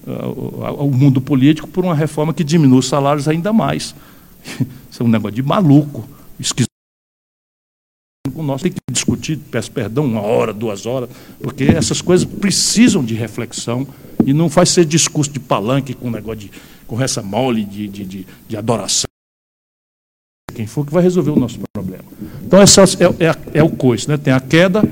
uh, 0.07 0.86
o 0.86 0.91
mundo 0.91 1.19
político 1.19 1.68
por 1.68 1.84
uma 1.84 1.94
reforma 1.94 2.34
que 2.34 2.44
diminui 2.44 2.80
os 2.80 2.88
salários 2.88 3.27
ainda 3.27 3.52
mais. 3.52 3.94
Isso 4.90 5.03
é 5.03 5.06
um 5.06 5.10
negócio 5.10 5.36
de 5.36 5.44
maluco, 5.44 6.07
esquisito. 6.40 6.70
Nós 8.36 8.61
tem 8.61 8.72
que 8.72 8.80
discutir, 8.91 9.38
peço 9.38 9.72
perdão, 9.72 10.06
uma 10.06 10.22
hora, 10.22 10.53
duas 10.53 10.86
horas, 10.86 11.10
porque 11.41 11.64
essas 11.66 12.02
coisas 12.02 12.26
precisam 12.26 13.03
de 13.03 13.14
reflexão 13.14 13.88
e 14.26 14.34
não 14.34 14.49
faz 14.49 14.70
ser 14.70 14.86
discurso 14.86 15.32
de 15.32 15.40
palanque 15.40 15.94
com 15.94 16.10
negócio 16.10 16.41
de 16.41 16.52
conversa 16.88 17.22
mole, 17.22 17.64
de, 17.64 17.88
de, 17.88 18.06
de, 18.06 18.28
de 18.48 18.57
adoração. 18.57 19.10
Quem 20.53 20.68
for 20.68 20.86
que 20.86 20.91
vai 20.91 21.03
resolver 21.03 21.32
o 21.32 21.40
nosso 21.40 21.60
problema. 21.74 22.03
Então, 22.44 22.61
essa 22.61 22.82
é, 22.82 23.26
é, 23.26 23.60
é 23.60 23.64
o 23.64 23.70
coice, 23.70 24.10
né? 24.10 24.18
tem 24.18 24.34
a 24.34 24.40
queda, 24.40 24.84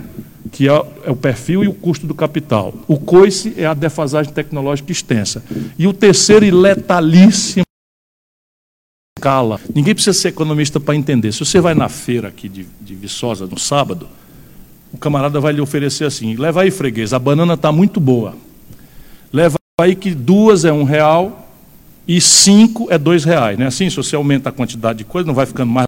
que 0.52 0.70
é, 0.70 0.72
é, 0.72 1.12
o 1.12 1.16
perfil 1.16 1.64
e 1.64 1.68
o 1.68 1.74
custo 1.74 2.08
do 2.08 2.14
capital. 2.14 2.74
O 2.88 2.98
coice 2.98 3.54
é 3.58 3.66
a 3.66 3.74
defasagem 3.74 4.32
tecnológica 4.32 4.92
extensa. 4.92 5.44
E 5.78 5.88
o 5.88 5.94
terceiro 5.94 6.46
e 6.46 6.52
letalíssimo 6.52 7.64
escala. 9.18 9.60
Ninguém 9.74 9.94
precisa 9.94 10.18
ser 10.18 10.30
economista 10.30 10.80
para 10.80 10.96
entender. 10.96 11.32
Se 11.32 11.40
você 11.40 11.60
vai 11.60 11.74
na 11.74 11.90
feira 11.90 12.28
aqui 12.28 12.48
de, 12.48 12.68
de 12.80 12.96
Viçosa 12.96 13.48
no 13.48 13.58
sábado, 13.58 14.08
o 14.94 14.98
camarada 14.98 15.40
vai 15.40 15.52
lhe 15.52 15.62
oferecer 15.62 16.06
assim: 16.06 16.36
leva 16.36 16.62
aí, 16.62 16.72
freguês, 16.72 17.14
a 17.14 17.20
banana 17.20 17.56
está 17.56 17.72
muito 17.72 18.00
boa. 18.00 18.36
Leva 19.34 19.58
aí 19.82 19.96
que 19.96 20.14
duas 20.14 20.64
é 20.64 20.72
um 20.72 20.84
real 20.84 21.50
e 22.08 22.22
cinco 22.22 22.88
é 22.90 22.98
dois 22.98 23.26
reais. 23.26 23.58
Né? 23.58 23.66
Assim, 23.66 23.90
se 23.90 23.98
você 23.98 24.16
aumenta 24.16 24.50
a 24.50 24.52
quantidade 24.52 25.00
de 25.00 25.06
coisa, 25.06 25.28
não 25.28 25.34
vai 25.34 25.46
ficando 25.46 25.72
mais. 25.72 25.88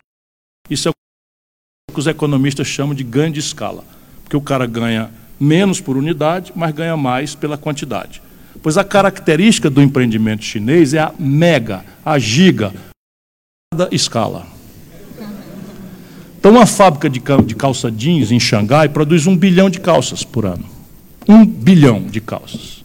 Isso 0.70 0.90
é 0.90 0.92
o 0.92 1.94
que 1.94 2.00
os 2.00 2.08
economistas 2.08 2.68
chamam 2.68 2.94
de 2.94 3.04
ganho 3.04 3.32
de 3.32 3.40
escala. 3.40 3.84
Porque 4.24 4.36
o 4.36 4.42
cara 4.42 4.66
ganha 4.66 5.10
menos 5.40 5.80
por 5.80 5.96
unidade, 5.96 6.52
mas 6.56 6.74
ganha 6.74 6.98
mais 6.98 7.34
pela 7.34 7.58
quantidade. 7.58 8.22
Pois 8.62 8.78
a 8.78 8.84
característica 8.84 9.70
do 9.70 9.82
empreendimento 9.82 10.44
chinês 10.44 10.94
é 10.94 11.00
a 11.00 11.14
mega, 11.18 11.86
a 12.06 12.20
giga, 12.20 12.74
escala. 13.92 14.48
Então, 16.40 16.52
uma 16.52 16.66
fábrica 16.66 17.10
de, 17.10 17.20
calça 17.56 17.92
jeans 17.92 18.32
em 18.32 18.40
Xangai 18.40 18.90
produz 18.90 19.28
um 19.28 19.38
bilhão 19.38 19.70
de 19.70 19.80
calças 19.80 20.24
por 20.24 20.46
ano. 20.46 20.66
Um 21.28 21.46
bilhão 21.46 22.02
de 22.02 22.20
calças. 22.20 22.80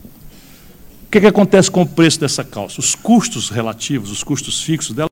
O 1.07 1.11
que, 1.11 1.21
que 1.21 1.27
acontece 1.27 1.71
com 1.71 1.83
o 1.83 1.87
preço 1.87 2.21
dessa 2.21 2.45
calça? 2.45 2.81
Os 2.81 2.95
custos 2.95 3.49
relativos, 3.49 4.11
os 4.11 4.23
custos 4.23 4.61
fixos 4.63 4.95
dela, 4.95 5.09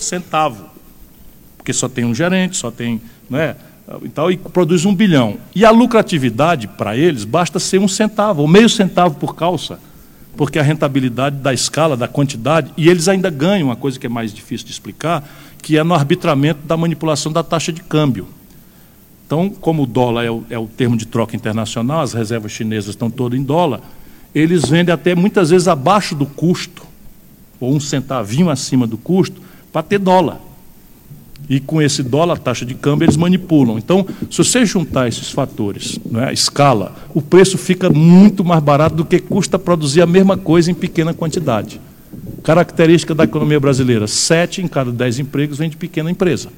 centavo. 0.00 0.70
Porque 1.56 1.72
só 1.72 1.88
tem 1.88 2.04
um 2.04 2.14
gerente, 2.14 2.56
só 2.56 2.70
tem. 2.70 3.00
Né, 3.30 3.54
então, 4.02 4.28
e 4.30 4.36
produz 4.36 4.84
um 4.84 4.94
bilhão. 4.94 5.38
E 5.54 5.64
a 5.64 5.70
lucratividade 5.70 6.66
para 6.66 6.96
eles 6.96 7.24
basta 7.24 7.60
ser 7.60 7.78
um 7.78 7.86
centavo, 7.86 8.42
ou 8.42 8.48
meio 8.48 8.68
centavo 8.68 9.14
por 9.14 9.36
calça 9.36 9.78
porque 10.36 10.58
a 10.58 10.62
rentabilidade 10.62 11.36
da 11.36 11.52
escala, 11.52 11.96
da 11.96 12.06
quantidade, 12.06 12.72
e 12.76 12.88
eles 12.88 13.08
ainda 13.08 13.30
ganham 13.30 13.68
uma 13.68 13.76
coisa 13.76 13.98
que 13.98 14.06
é 14.06 14.08
mais 14.08 14.32
difícil 14.32 14.66
de 14.66 14.72
explicar, 14.72 15.28
que 15.62 15.78
é 15.78 15.82
no 15.82 15.94
arbitramento 15.94 16.60
da 16.66 16.76
manipulação 16.76 17.32
da 17.32 17.42
taxa 17.42 17.72
de 17.72 17.82
câmbio. 17.82 18.28
Então, 19.26 19.50
como 19.50 19.82
o 19.82 19.86
dólar 19.86 20.24
é 20.24 20.30
o, 20.30 20.44
é 20.50 20.58
o 20.58 20.66
termo 20.66 20.96
de 20.96 21.06
troca 21.06 21.34
internacional, 21.34 22.02
as 22.02 22.12
reservas 22.12 22.52
chinesas 22.52 22.90
estão 22.90 23.10
todas 23.10 23.38
em 23.38 23.42
dólar, 23.42 23.80
eles 24.34 24.68
vendem 24.68 24.94
até 24.94 25.14
muitas 25.14 25.50
vezes 25.50 25.66
abaixo 25.66 26.14
do 26.14 26.26
custo, 26.26 26.82
ou 27.58 27.74
um 27.74 27.80
centavinho 27.80 28.50
acima 28.50 28.86
do 28.86 28.98
custo, 28.98 29.40
para 29.72 29.82
ter 29.82 29.98
dólar. 29.98 30.38
E 31.48 31.60
com 31.60 31.80
esse 31.80 32.02
dólar, 32.02 32.34
a 32.34 32.38
taxa 32.38 32.66
de 32.66 32.74
câmbio, 32.74 33.04
eles 33.04 33.16
manipulam. 33.16 33.78
Então, 33.78 34.04
se 34.30 34.38
você 34.38 34.66
juntar 34.66 35.06
esses 35.06 35.30
fatores, 35.30 35.98
é, 36.14 36.24
a 36.24 36.32
escala, 36.32 36.96
o 37.14 37.22
preço 37.22 37.56
fica 37.56 37.88
muito 37.88 38.44
mais 38.44 38.62
barato 38.62 38.96
do 38.96 39.04
que 39.04 39.20
custa 39.20 39.58
produzir 39.58 40.02
a 40.02 40.06
mesma 40.06 40.36
coisa 40.36 40.70
em 40.70 40.74
pequena 40.74 41.14
quantidade. 41.14 41.80
Característica 42.42 43.14
da 43.14 43.24
economia 43.24 43.60
brasileira: 43.60 44.06
sete 44.06 44.60
em 44.60 44.66
cada 44.66 44.90
dez 44.90 45.18
empregos 45.18 45.58
vem 45.58 45.70
de 45.70 45.76
pequena 45.76 46.10
empresa, 46.10 46.48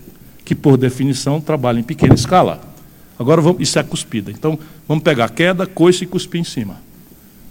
que, 0.45 0.55
por 0.55 0.79
definição, 0.79 1.41
trabalha 1.41 1.81
em 1.81 1.83
pequena 1.83 2.15
escala. 2.15 2.61
Agora, 3.19 3.43
vamos, 3.43 3.61
isso 3.61 3.79
é 3.79 3.83
a 3.83 3.85
cuspida. 3.85 4.31
Então, 4.31 4.59
vamos 4.87 5.05
pegar 5.05 5.29
queda, 5.31 5.67
coice 5.67 6.05
e 6.05 6.07
cuspir 6.07 6.41
em 6.41 6.45
cima. 6.45 6.77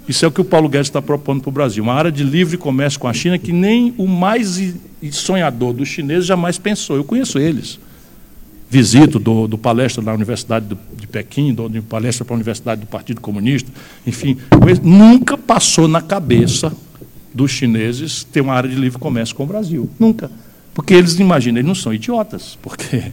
Isso 0.08 0.24
é 0.24 0.28
o 0.28 0.32
que 0.32 0.40
o 0.40 0.46
Paulo 0.46 0.70
Guedes 0.70 0.88
está 0.88 1.02
propondo 1.02 1.42
para 1.42 1.50
o 1.50 1.52
Brasil. 1.52 1.84
Uma 1.84 1.94
área 1.94 2.12
de 2.12 2.24
livre 2.24 2.58
comércio 2.58 3.00
com 3.00 3.08
a 3.08 3.14
China 3.14 3.38
que 3.38 3.52
nem 3.52 3.94
o 3.98 4.08
mais 4.08 4.74
sonhador 5.12 5.74
dos 5.74 5.90
chineses 5.90 6.26
jamais 6.26 6.58
pensou. 6.58 6.96
Eu 6.96 7.04
conheço 7.04 7.38
eles. 7.38 7.80
Visito 8.70 9.20
do, 9.20 9.48
do 9.48 9.58
palestra 9.58 10.04
na 10.04 10.14
Universidade 10.14 10.78
de 10.98 11.08
Pequim, 11.08 11.54
do, 11.54 11.70
de 11.70 11.82
palestra 11.82 12.26
para 12.26 12.34
a 12.34 12.38
Universidade 12.38 12.82
do 12.82 12.88
Partido 12.88 13.22
Comunista, 13.22 13.72
enfim, 14.06 14.38
nunca 14.84 15.38
passou 15.38 15.88
na 15.88 16.02
cabeça 16.02 16.74
dos 17.34 17.52
chineses 17.52 18.26
ter 18.26 18.42
uma 18.42 18.54
área 18.54 18.70
de 18.70 18.76
livre 18.76 19.00
comércio 19.00 19.36
com 19.36 19.44
o 19.44 19.48
Brasil. 19.48 19.90
Nunca. 20.00 20.30
Porque 20.74 20.94
eles 20.94 21.18
imaginam, 21.20 21.60
eles 21.60 21.68
não 21.68 21.76
são 21.76 21.94
idiotas, 21.94 22.58
porque 22.62 23.12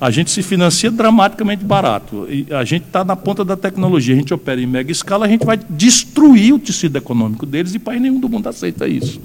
a 0.00 0.10
gente 0.10 0.30
se 0.30 0.42
financia 0.42 0.90
dramaticamente 0.90 1.64
barato. 1.64 2.26
A 2.50 2.64
gente 2.64 2.86
está 2.86 3.04
na 3.04 3.16
ponta 3.16 3.44
da 3.44 3.56
tecnologia, 3.56 4.14
a 4.14 4.18
gente 4.18 4.32
opera 4.32 4.60
em 4.60 4.66
mega 4.66 4.92
escala, 4.92 5.26
a 5.26 5.28
gente 5.28 5.44
vai 5.44 5.58
destruir 5.68 6.54
o 6.54 6.58
tecido 6.58 6.96
econômico 6.96 7.44
deles 7.44 7.74
e 7.74 7.78
país 7.78 8.00
nenhum 8.00 8.20
do 8.20 8.28
mundo 8.28 8.48
aceita 8.48 8.86
isso. 8.86 9.20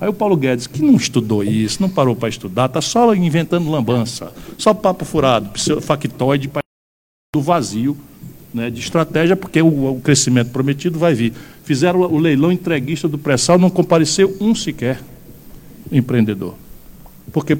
Aí 0.00 0.08
o 0.08 0.12
Paulo 0.12 0.36
Guedes, 0.36 0.66
que 0.66 0.82
não 0.82 0.96
estudou 0.96 1.42
isso, 1.42 1.80
não 1.80 1.88
parou 1.88 2.14
para 2.14 2.28
estudar, 2.28 2.66
está 2.66 2.80
só 2.80 3.14
inventando 3.14 3.70
lambança, 3.70 4.32
só 4.56 4.72
papo 4.72 5.04
furado, 5.04 5.50
factoide 5.80 6.50
do 7.34 7.40
vazio 7.40 7.96
né, 8.52 8.70
de 8.70 8.80
estratégia, 8.80 9.34
porque 9.34 9.60
o, 9.60 9.96
o, 9.96 10.00
crescimento 10.00 10.50
prometido 10.50 10.98
vai 10.98 11.12
vir. 11.12 11.32
Fizeram 11.64 12.00
o 12.00 12.18
leilão 12.18 12.52
entreguista 12.52 13.08
do 13.08 13.18
pré-sal, 13.18 13.58
não 13.58 13.68
compareceu 13.68 14.36
um 14.40 14.54
sequer 14.54 15.00
empreendedor. 15.90 16.54
Porque 17.32 17.56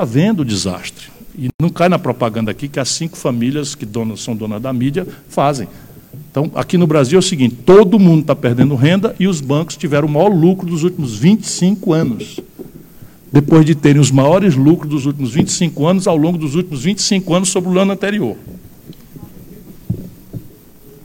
está 0.00 0.04
vendo 0.04 0.40
o 0.40 0.44
desastre. 0.44 1.08
E 1.38 1.48
não 1.60 1.68
cai 1.68 1.88
na 1.88 1.98
propaganda 1.98 2.50
aqui 2.50 2.68
que 2.68 2.80
as 2.80 2.88
cinco 2.88 3.16
famílias 3.16 3.74
que 3.74 3.84
donas, 3.84 4.20
são 4.20 4.34
donas 4.34 4.60
da 4.60 4.72
mídia 4.72 5.06
fazem. 5.28 5.68
Então, 6.30 6.50
aqui 6.54 6.78
no 6.78 6.86
Brasil 6.86 7.18
é 7.18 7.20
o 7.20 7.22
seguinte: 7.22 7.54
todo 7.66 7.98
mundo 7.98 8.22
está 8.22 8.34
perdendo 8.34 8.74
renda 8.74 9.14
e 9.20 9.28
os 9.28 9.40
bancos 9.40 9.76
tiveram 9.76 10.08
o 10.08 10.10
maior 10.10 10.28
lucro 10.28 10.66
dos 10.66 10.82
últimos 10.84 11.18
25 11.18 11.92
anos. 11.92 12.40
Depois 13.32 13.64
de 13.64 13.74
terem 13.74 14.00
os 14.00 14.10
maiores 14.10 14.56
lucros 14.56 14.90
dos 14.90 15.06
últimos 15.06 15.32
25 15.32 15.86
anos, 15.86 16.08
ao 16.08 16.16
longo 16.16 16.38
dos 16.38 16.54
últimos 16.54 16.82
25 16.82 17.34
anos 17.34 17.48
sobre 17.50 17.70
o 17.70 17.78
ano 17.78 17.92
anterior. 17.92 18.36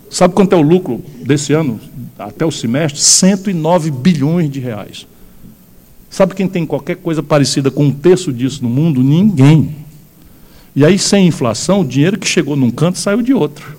Sabe 0.09 0.33
quanto 0.33 0.53
é 0.53 0.55
o 0.55 0.61
lucro 0.61 1.03
desse 1.21 1.53
ano, 1.53 1.79
até 2.17 2.45
o 2.45 2.51
semestre? 2.51 2.99
109 2.99 3.91
bilhões 3.91 4.49
de 4.49 4.59
reais. 4.59 5.05
Sabe 6.15 6.33
quem 6.33 6.47
tem 6.47 6.65
qualquer 6.65 6.95
coisa 6.95 7.21
parecida 7.21 7.69
com 7.69 7.87
um 7.87 7.91
terço 7.91 8.31
disso 8.31 8.63
no 8.63 8.69
mundo? 8.69 9.03
Ninguém. 9.03 9.75
E 10.73 10.85
aí, 10.85 10.97
sem 10.97 11.27
inflação, 11.27 11.81
o 11.81 11.85
dinheiro 11.85 12.17
que 12.17 12.25
chegou 12.25 12.55
num 12.55 12.71
canto 12.71 12.97
saiu 12.97 13.21
de 13.21 13.33
outro. 13.33 13.77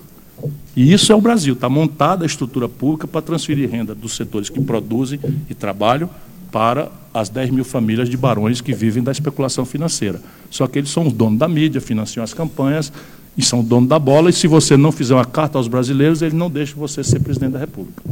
E 0.75 0.93
isso 0.93 1.11
é 1.11 1.15
o 1.15 1.19
Brasil. 1.19 1.55
Está 1.55 1.67
montada 1.67 2.23
a 2.23 2.27
estrutura 2.27 2.69
pública 2.69 3.07
para 3.07 3.23
transferir 3.23 3.67
renda 3.67 3.95
dos 3.95 4.15
setores 4.15 4.49
que 4.49 4.61
produzem 4.61 5.19
e 5.49 5.55
trabalham 5.55 6.11
para 6.51 6.91
as 7.11 7.27
10 7.27 7.49
mil 7.49 7.65
famílias 7.65 8.07
de 8.07 8.15
barões 8.15 8.61
que 8.61 8.71
vivem 8.71 9.01
da 9.01 9.11
especulação 9.11 9.65
financeira. 9.65 10.21
Só 10.51 10.67
que 10.67 10.77
eles 10.77 10.91
são 10.91 11.07
os 11.07 11.13
donos 11.13 11.39
da 11.39 11.47
mídia, 11.47 11.81
financiam 11.81 12.23
as 12.23 12.35
campanhas 12.35 12.93
e 13.35 13.41
são 13.41 13.63
donos 13.63 13.89
da 13.89 13.97
bola. 13.97 14.29
E 14.29 14.33
se 14.33 14.45
você 14.45 14.77
não 14.77 14.91
fizer 14.91 15.15
uma 15.15 15.25
carta 15.25 15.57
aos 15.57 15.67
brasileiros, 15.67 16.21
eles 16.21 16.35
não 16.35 16.51
deixam 16.51 16.77
você 16.77 17.03
ser 17.03 17.19
presidente 17.19 17.53
da 17.53 17.59
República. 17.59 18.03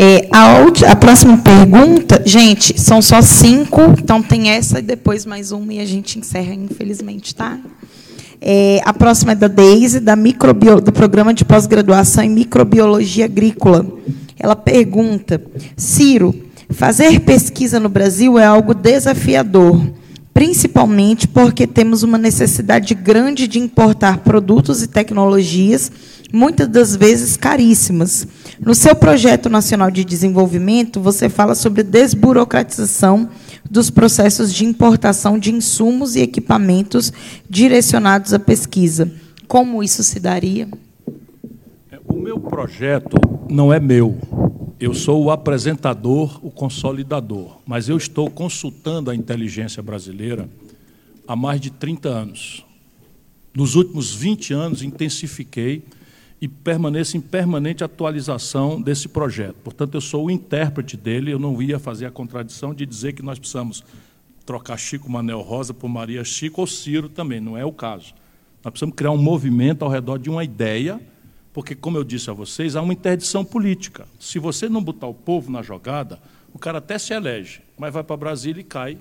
É, 0.00 0.28
a, 0.30 0.92
a, 0.92 0.94
próxima 0.94 1.38
pergunta, 1.38 2.22
gente, 2.24 2.80
são 2.80 3.02
só 3.02 3.20
cinco, 3.20 3.80
então 3.98 4.22
tem 4.22 4.48
essa 4.50 4.78
e 4.78 4.82
depois 4.82 5.26
mais 5.26 5.50
uma 5.50 5.74
e 5.74 5.80
a 5.80 5.84
gente 5.84 6.20
encerra, 6.20 6.54
infelizmente, 6.54 7.34
tá? 7.34 7.58
É, 8.40 8.80
a 8.84 8.92
próxima 8.92 9.32
é 9.32 9.34
da 9.34 9.48
Deise, 9.48 9.98
da 9.98 10.14
microbio, 10.14 10.80
do 10.80 10.92
programa 10.92 11.34
de 11.34 11.44
pós-graduação 11.44 12.22
em 12.22 12.30
microbiologia 12.30 13.24
agrícola. 13.24 13.84
Ela 14.38 14.54
pergunta: 14.54 15.42
Ciro, 15.76 16.32
fazer 16.70 17.18
pesquisa 17.22 17.80
no 17.80 17.88
Brasil 17.88 18.38
é 18.38 18.44
algo 18.44 18.74
desafiador, 18.74 19.84
principalmente 20.32 21.26
porque 21.26 21.66
temos 21.66 22.04
uma 22.04 22.18
necessidade 22.18 22.94
grande 22.94 23.48
de 23.48 23.58
importar 23.58 24.18
produtos 24.18 24.80
e 24.80 24.86
tecnologias 24.86 25.90
muitas 26.32 26.68
das 26.68 26.94
vezes 26.94 27.36
caríssimas. 27.36 28.26
No 28.60 28.74
seu 28.74 28.94
projeto 28.94 29.48
nacional 29.48 29.90
de 29.90 30.04
desenvolvimento, 30.04 31.00
você 31.00 31.28
fala 31.28 31.54
sobre 31.54 31.82
desburocratização 31.82 33.28
dos 33.70 33.90
processos 33.90 34.52
de 34.52 34.64
importação 34.64 35.38
de 35.38 35.52
insumos 35.52 36.16
e 36.16 36.20
equipamentos 36.20 37.12
direcionados 37.48 38.32
à 38.32 38.38
pesquisa. 38.38 39.10
Como 39.46 39.82
isso 39.82 40.02
se 40.02 40.20
daria? 40.20 40.68
O 42.06 42.14
meu 42.14 42.38
projeto 42.40 43.16
não 43.48 43.72
é 43.72 43.80
meu. 43.80 44.18
Eu 44.80 44.94
sou 44.94 45.24
o 45.24 45.30
apresentador, 45.30 46.38
o 46.42 46.50
consolidador, 46.50 47.58
mas 47.66 47.88
eu 47.88 47.96
estou 47.96 48.30
consultando 48.30 49.10
a 49.10 49.14
inteligência 49.14 49.82
brasileira 49.82 50.48
há 51.26 51.34
mais 51.34 51.60
de 51.60 51.70
30 51.70 52.08
anos. 52.08 52.64
Nos 53.54 53.74
últimos 53.74 54.14
20 54.14 54.54
anos, 54.54 54.82
intensifiquei 54.82 55.82
e 56.40 56.46
permaneço 56.46 57.16
em 57.16 57.20
permanente 57.20 57.82
atualização 57.82 58.80
desse 58.80 59.08
projeto. 59.08 59.56
Portanto, 59.64 59.94
eu 59.94 60.00
sou 60.00 60.26
o 60.26 60.30
intérprete 60.30 60.96
dele, 60.96 61.32
eu 61.32 61.38
não 61.38 61.60
ia 61.60 61.78
fazer 61.78 62.06
a 62.06 62.10
contradição 62.10 62.72
de 62.72 62.86
dizer 62.86 63.12
que 63.12 63.22
nós 63.22 63.38
precisamos 63.38 63.84
trocar 64.46 64.78
Chico 64.78 65.10
Manel 65.10 65.40
Rosa 65.40 65.74
por 65.74 65.88
Maria 65.88 66.24
Chico 66.24 66.60
ou 66.60 66.66
Ciro 66.66 67.08
também, 67.08 67.40
não 67.40 67.56
é 67.58 67.64
o 67.64 67.72
caso. 67.72 68.14
Nós 68.62 68.70
precisamos 68.70 68.94
criar 68.94 69.10
um 69.10 69.18
movimento 69.18 69.84
ao 69.84 69.90
redor 69.90 70.18
de 70.18 70.30
uma 70.30 70.44
ideia, 70.44 71.00
porque, 71.52 71.74
como 71.74 71.96
eu 71.96 72.04
disse 72.04 72.30
a 72.30 72.32
vocês, 72.32 72.76
há 72.76 72.82
uma 72.82 72.92
interdição 72.92 73.44
política. 73.44 74.06
Se 74.18 74.38
você 74.38 74.68
não 74.68 74.82
botar 74.82 75.08
o 75.08 75.14
povo 75.14 75.50
na 75.50 75.60
jogada, 75.60 76.20
o 76.54 76.58
cara 76.58 76.78
até 76.78 76.98
se 76.98 77.12
elege, 77.12 77.60
mas 77.76 77.92
vai 77.92 78.04
para 78.04 78.16
Brasília 78.16 78.60
e 78.60 78.64
cai 78.64 78.98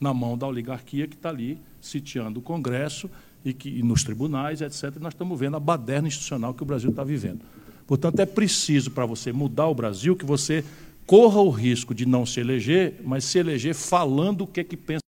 na 0.00 0.14
mão 0.14 0.38
da 0.38 0.46
oligarquia 0.46 1.06
que 1.08 1.16
está 1.16 1.28
ali 1.28 1.60
sitiando 1.80 2.40
o 2.40 2.42
Congresso 2.42 3.10
e 3.44 3.52
que 3.52 3.68
e 3.68 3.82
nos 3.82 4.02
tribunais, 4.04 4.60
etc. 4.60 4.96
Nós 5.00 5.14
estamos 5.14 5.38
vendo 5.38 5.56
a 5.56 5.60
baderna 5.60 6.08
institucional 6.08 6.54
que 6.54 6.62
o 6.62 6.66
Brasil 6.66 6.90
está 6.90 7.04
vivendo. 7.04 7.40
Portanto, 7.86 8.20
é 8.20 8.26
preciso, 8.26 8.90
para 8.90 9.06
você 9.06 9.32
mudar 9.32 9.66
o 9.66 9.74
Brasil, 9.74 10.14
que 10.14 10.24
você 10.24 10.64
corra 11.06 11.40
o 11.40 11.48
risco 11.48 11.94
de 11.94 12.04
não 12.04 12.26
se 12.26 12.38
eleger, 12.38 13.00
mas 13.02 13.24
se 13.24 13.38
eleger 13.38 13.74
falando 13.74 14.42
o 14.42 14.46
que 14.46 14.60
é 14.60 14.64
que 14.64 14.76
pensa 14.76 15.00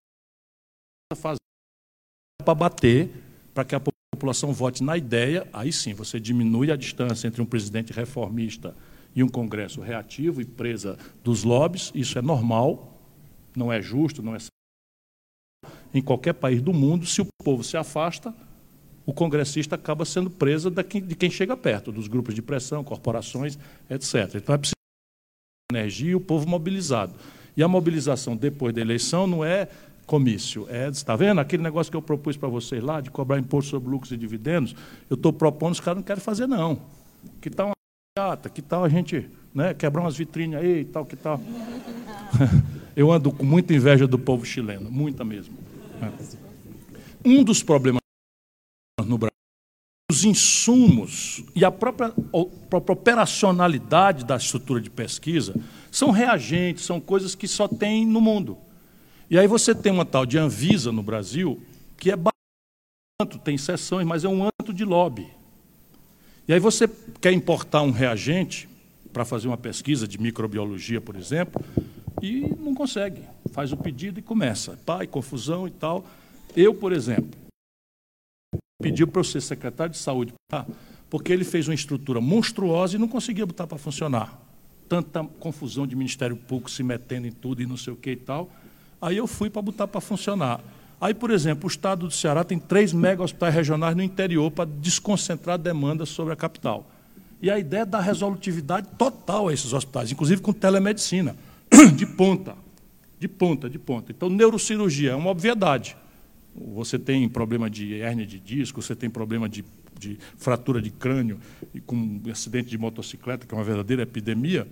fazer 1.15 1.37
para 2.43 2.55
bater, 2.55 3.11
para 3.53 3.65
que 3.65 3.75
a 3.75 3.83
população 4.15 4.53
vote 4.53 4.83
na 4.83 4.97
ideia, 4.97 5.47
aí 5.53 5.73
sim 5.73 5.93
você 5.93 6.19
diminui 6.19 6.71
a 6.73 6.77
distância 6.77 7.29
entre 7.29 7.43
um 7.43 7.47
presidente 7.47 7.93
reformista 7.93 8.75
e 9.15 9.23
um 9.23 9.29
Congresso 9.29 9.81
reativo 9.81 10.41
e 10.41 10.45
presa 10.45 10.99
dos 11.23 11.45
lobbies, 11.45 11.93
isso 11.95 12.19
é 12.19 12.23
normal, 12.23 12.99
não 13.55 13.73
é 13.73 13.83
justo, 13.83 14.23
não 14.23 14.35
é 14.35 14.39
em 15.93 16.03
qualquer 16.03 16.35
país 16.35 16.63
do 16.63 16.73
mundo, 16.73 17.07
se 17.07 17.21
o 17.21 17.27
povo 17.43 17.65
se 17.65 17.77
afasta, 17.77 18.35
o 19.05 19.13
congressista 19.13 19.75
acaba 19.75 20.05
sendo 20.05 20.31
preso 20.31 20.71
de 20.71 21.17
quem 21.17 21.31
chega 21.31 21.57
perto, 21.57 21.91
dos 21.91 22.07
grupos 22.07 22.35
de 22.35 22.43
pressão, 22.43 22.85
corporações, 22.85 23.59
etc. 23.89 24.37
Então 24.37 24.55
é 24.55 24.59
preciso 24.59 24.75
energia 25.73 26.13
e 26.13 26.15
o 26.15 26.21
povo 26.21 26.49
mobilizado. 26.49 27.15
E 27.57 27.63
a 27.63 27.69
mobilização 27.69 28.37
depois 28.37 28.75
da 28.75 28.81
eleição 28.81 29.27
não 29.27 29.45
é 29.45 29.69
comício. 30.07 30.67
É, 30.69 30.89
está 30.89 31.15
vendo? 31.17 31.41
Aquele 31.41 31.63
negócio 31.63 31.91
que 31.91 31.97
eu 31.97 32.03
propus 32.03 32.37
para 32.37 32.49
vocês 32.49 32.83
lá, 32.83 33.01
de 33.01 33.11
cobrar 33.11 33.39
imposto 33.39 33.71
sobre 33.71 33.91
lucros 33.91 34.13
e 34.13 34.17
dividendos, 34.17 34.75
eu 35.09 35.15
estou 35.15 35.33
propondo, 35.33 35.73
os 35.73 35.81
caras 35.81 35.99
não 35.99 36.03
querem 36.03 36.23
fazer, 36.23 36.47
não. 36.47 36.81
Que 37.41 37.51
tal 37.51 37.67
uma 37.67 37.75
chata, 38.19 38.49
que 38.49 38.63
tal 38.63 38.85
a 38.85 38.89
gente 38.89 39.29
né, 39.55 39.75
quebrar 39.75 40.03
umas 40.03 40.17
vitrines 40.17 40.59
aí 40.59 40.81
e 40.81 40.85
tal, 40.85 41.05
que 41.05 41.17
tal. 41.17 41.41
Eu 42.97 43.11
ando 43.11 43.31
com 43.31 43.45
muita 43.45 43.73
inveja 43.73 44.07
do 44.07 44.19
povo 44.19 44.45
chileno, 44.45 44.91
muita 44.91 45.25
mesmo. 45.25 45.57
Um 47.25 47.45
dos 47.45 47.63
problemas 47.63 48.01
no 49.05 49.19
Brasil, 49.19 49.31
os 50.11 50.25
insumos 50.25 51.45
e 51.55 51.65
a 51.65 51.71
própria, 51.71 52.09
a 52.09 52.67
própria 52.69 52.93
operacionalidade 52.93 54.25
da 54.25 54.37
estrutura 54.37 54.81
de 54.81 54.91
pesquisa 54.91 55.55
são 55.91 56.11
reagentes, 56.11 56.85
são 56.85 57.01
coisas 57.01 57.35
que 57.35 57.47
só 57.47 57.69
tem 57.69 58.07
no 58.07 58.21
mundo. 58.21 58.59
E 59.31 59.39
aí 59.39 59.47
você 59.47 59.75
tem 59.75 59.93
uma 59.93 60.05
tal 60.05 60.27
de 60.27 60.39
Anvisa 60.39 60.91
no 60.91 61.03
Brasil, 61.03 61.63
que 61.97 62.11
é 62.11 62.17
bastante, 62.17 63.39
tem 63.45 63.57
sessões, 63.57 64.07
mas 64.07 64.25
é 64.25 64.29
um 64.29 64.45
anto 64.45 64.73
de 64.73 64.85
lobby. 64.85 65.29
E 66.49 66.53
aí 66.53 66.59
você 66.59 66.89
quer 67.21 67.33
importar 67.33 67.83
um 67.83 67.93
reagente 67.93 68.69
para 69.13 69.25
fazer 69.25 69.47
uma 69.47 69.57
pesquisa 69.57 70.09
de 70.09 70.21
microbiologia, 70.21 71.01
por 71.01 71.15
exemplo, 71.15 71.65
e 72.23 72.55
não 72.59 72.75
consegue. 72.75 73.23
Faz 73.53 73.73
o 73.73 73.77
pedido 73.77 74.19
e 74.19 74.23
começa. 74.23 74.79
Pai, 74.85 75.07
confusão 75.07 75.67
e 75.67 75.71
tal. 75.71 76.05
Eu, 76.57 76.75
por 76.75 76.93
exemplo, 76.93 77.31
pedi 78.81 79.07
para 79.07 79.21
eu 79.21 79.25
ser 79.25 79.41
secretário 79.41 79.93
de 79.93 79.99
saúde, 79.99 80.33
porque 81.09 81.33
ele 81.33 81.45
fez 81.45 81.69
uma 81.69 81.75
estrutura 81.75 82.21
monstruosa 82.21 82.97
e 82.97 82.99
não 82.99 83.09
conseguia 83.09 83.47
botar 83.47 83.67
para 83.67 83.79
funcionar. 83.79 84.41
Tanta 84.89 85.23
confusão 85.39 85.87
de 85.87 85.95
Ministério 85.95 86.37
Público 86.37 86.71
se 86.71 86.83
metendo 86.83 87.27
em 87.27 87.33
tudo 87.33 87.63
e 87.63 87.67
não 87.67 87.77
sei 87.77 87.93
o 87.93 87.97
que 87.97 88.11
e 88.11 88.17
tal. 88.17 88.51
Aí 89.01 89.17
eu 89.17 89.27
fui 89.27 89.49
para 89.49 89.63
botar 89.63 89.87
para 89.87 90.01
funcionar. 90.01 90.61
Aí, 91.01 91.15
por 91.15 91.31
exemplo, 91.31 91.65
o 91.65 91.69
estado 91.69 92.07
do 92.07 92.13
Ceará 92.13 92.45
tem 92.45 92.59
três 92.59 92.93
mega 92.93 93.23
hospitais 93.23 93.55
regionais 93.55 93.97
no 93.97 94.03
interior 94.03 94.51
para 94.51 94.69
desconcentrar 94.69 95.57
demandas 95.57 96.11
sobre 96.11 96.33
a 96.35 96.37
capital. 96.37 96.91
E 97.41 97.51
a 97.51 97.59
ideia 97.59 97.83
é 97.83 97.87
dar 97.87 98.01
resolutividade 98.01 98.87
total 98.99 99.49
a 99.49 99.55
esses 99.55 99.73
hospitais, 99.73 100.13
inclusive 100.13 100.43
com 100.43 100.53
telemedicina. 100.53 101.35
de 101.95 102.07
ponta, 102.07 102.57
de 103.19 103.29
ponta, 103.29 103.71
de 103.71 103.79
ponta. 103.79 104.13
Então, 104.13 104.29
neurocirurgia 104.29 105.13
é 105.13 105.15
uma 105.15 105.31
obviedade. 105.31 105.97
Você 106.55 106.99
tem 106.99 107.29
problema 107.29 107.71
de 107.71 108.01
hérnia 108.01 108.27
de 108.27 108.39
disco, 108.39 108.83
você 108.83 108.95
tem 108.95 109.09
problema 109.09 109.49
de, 109.49 109.65
de 109.99 110.19
fratura 110.37 110.83
de 110.83 110.91
crânio 110.91 111.39
e 111.73 111.81
com 111.81 112.21
acidente 112.31 112.69
de 112.69 112.79
motocicleta, 112.79 113.47
que 113.47 113.55
é 113.55 113.57
uma 113.57 113.65
verdadeira 113.65 114.03
epidemia. 114.03 114.67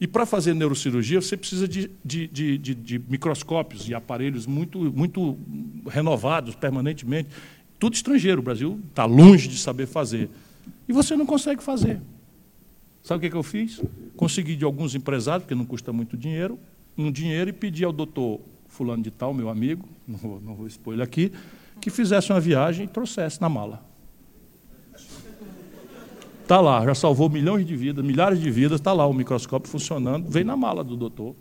E 0.00 0.06
para 0.06 0.24
fazer 0.24 0.54
neurocirurgia, 0.54 1.20
você 1.20 1.36
precisa 1.36 1.66
de, 1.66 1.90
de, 2.04 2.28
de, 2.28 2.58
de, 2.58 2.98
microscópios 3.08 3.88
e 3.88 3.94
aparelhos 3.94 4.46
muito, 4.46 4.78
muito 4.92 5.36
renovados 5.88 6.54
permanentemente. 6.54 7.28
Tudo 7.78 7.94
estrangeiro. 7.94 8.40
O 8.40 8.44
Brasil 8.44 8.80
está 8.88 9.04
longe 9.04 9.48
de 9.48 9.58
saber 9.58 9.86
fazer. 9.86 10.30
E 10.88 10.92
você 10.92 11.16
não 11.16 11.26
consegue 11.26 11.62
fazer. 11.62 12.00
Sabe 13.08 13.16
o 13.16 13.20
que, 13.22 13.30
que 13.30 13.36
eu 13.36 13.42
fiz? 13.42 13.80
Consegui 14.18 14.54
de 14.54 14.66
alguns 14.66 14.94
empresários, 14.94 15.44
porque 15.44 15.54
não 15.54 15.64
custa 15.64 15.94
muito 15.94 16.14
dinheiro, 16.14 16.58
um 16.94 17.10
dinheiro 17.10 17.48
e 17.48 17.54
pedi 17.54 17.82
ao 17.82 17.90
doutor 17.90 18.38
fulano 18.66 19.02
de 19.02 19.10
tal, 19.10 19.32
meu 19.32 19.48
amigo, 19.48 19.88
não 20.06 20.18
vou, 20.18 20.40
não 20.42 20.54
vou 20.54 20.66
expor 20.66 20.92
ele 20.92 21.02
aqui, 21.02 21.32
que 21.80 21.88
fizesse 21.88 22.30
uma 22.30 22.38
viagem 22.38 22.84
e 22.84 22.86
trouxesse 22.86 23.40
na 23.40 23.48
mala. 23.48 23.82
Está 26.42 26.60
lá, 26.60 26.84
já 26.84 26.94
salvou 26.94 27.30
milhões 27.30 27.66
de 27.66 27.74
vidas, 27.74 28.04
milhares 28.04 28.38
de 28.38 28.50
vidas, 28.50 28.78
está 28.78 28.92
lá 28.92 29.06
o 29.06 29.14
microscópio 29.14 29.70
funcionando, 29.70 30.28
veio 30.28 30.44
na 30.44 30.54
mala 30.54 30.84
do 30.84 30.94
doutor, 30.94 31.34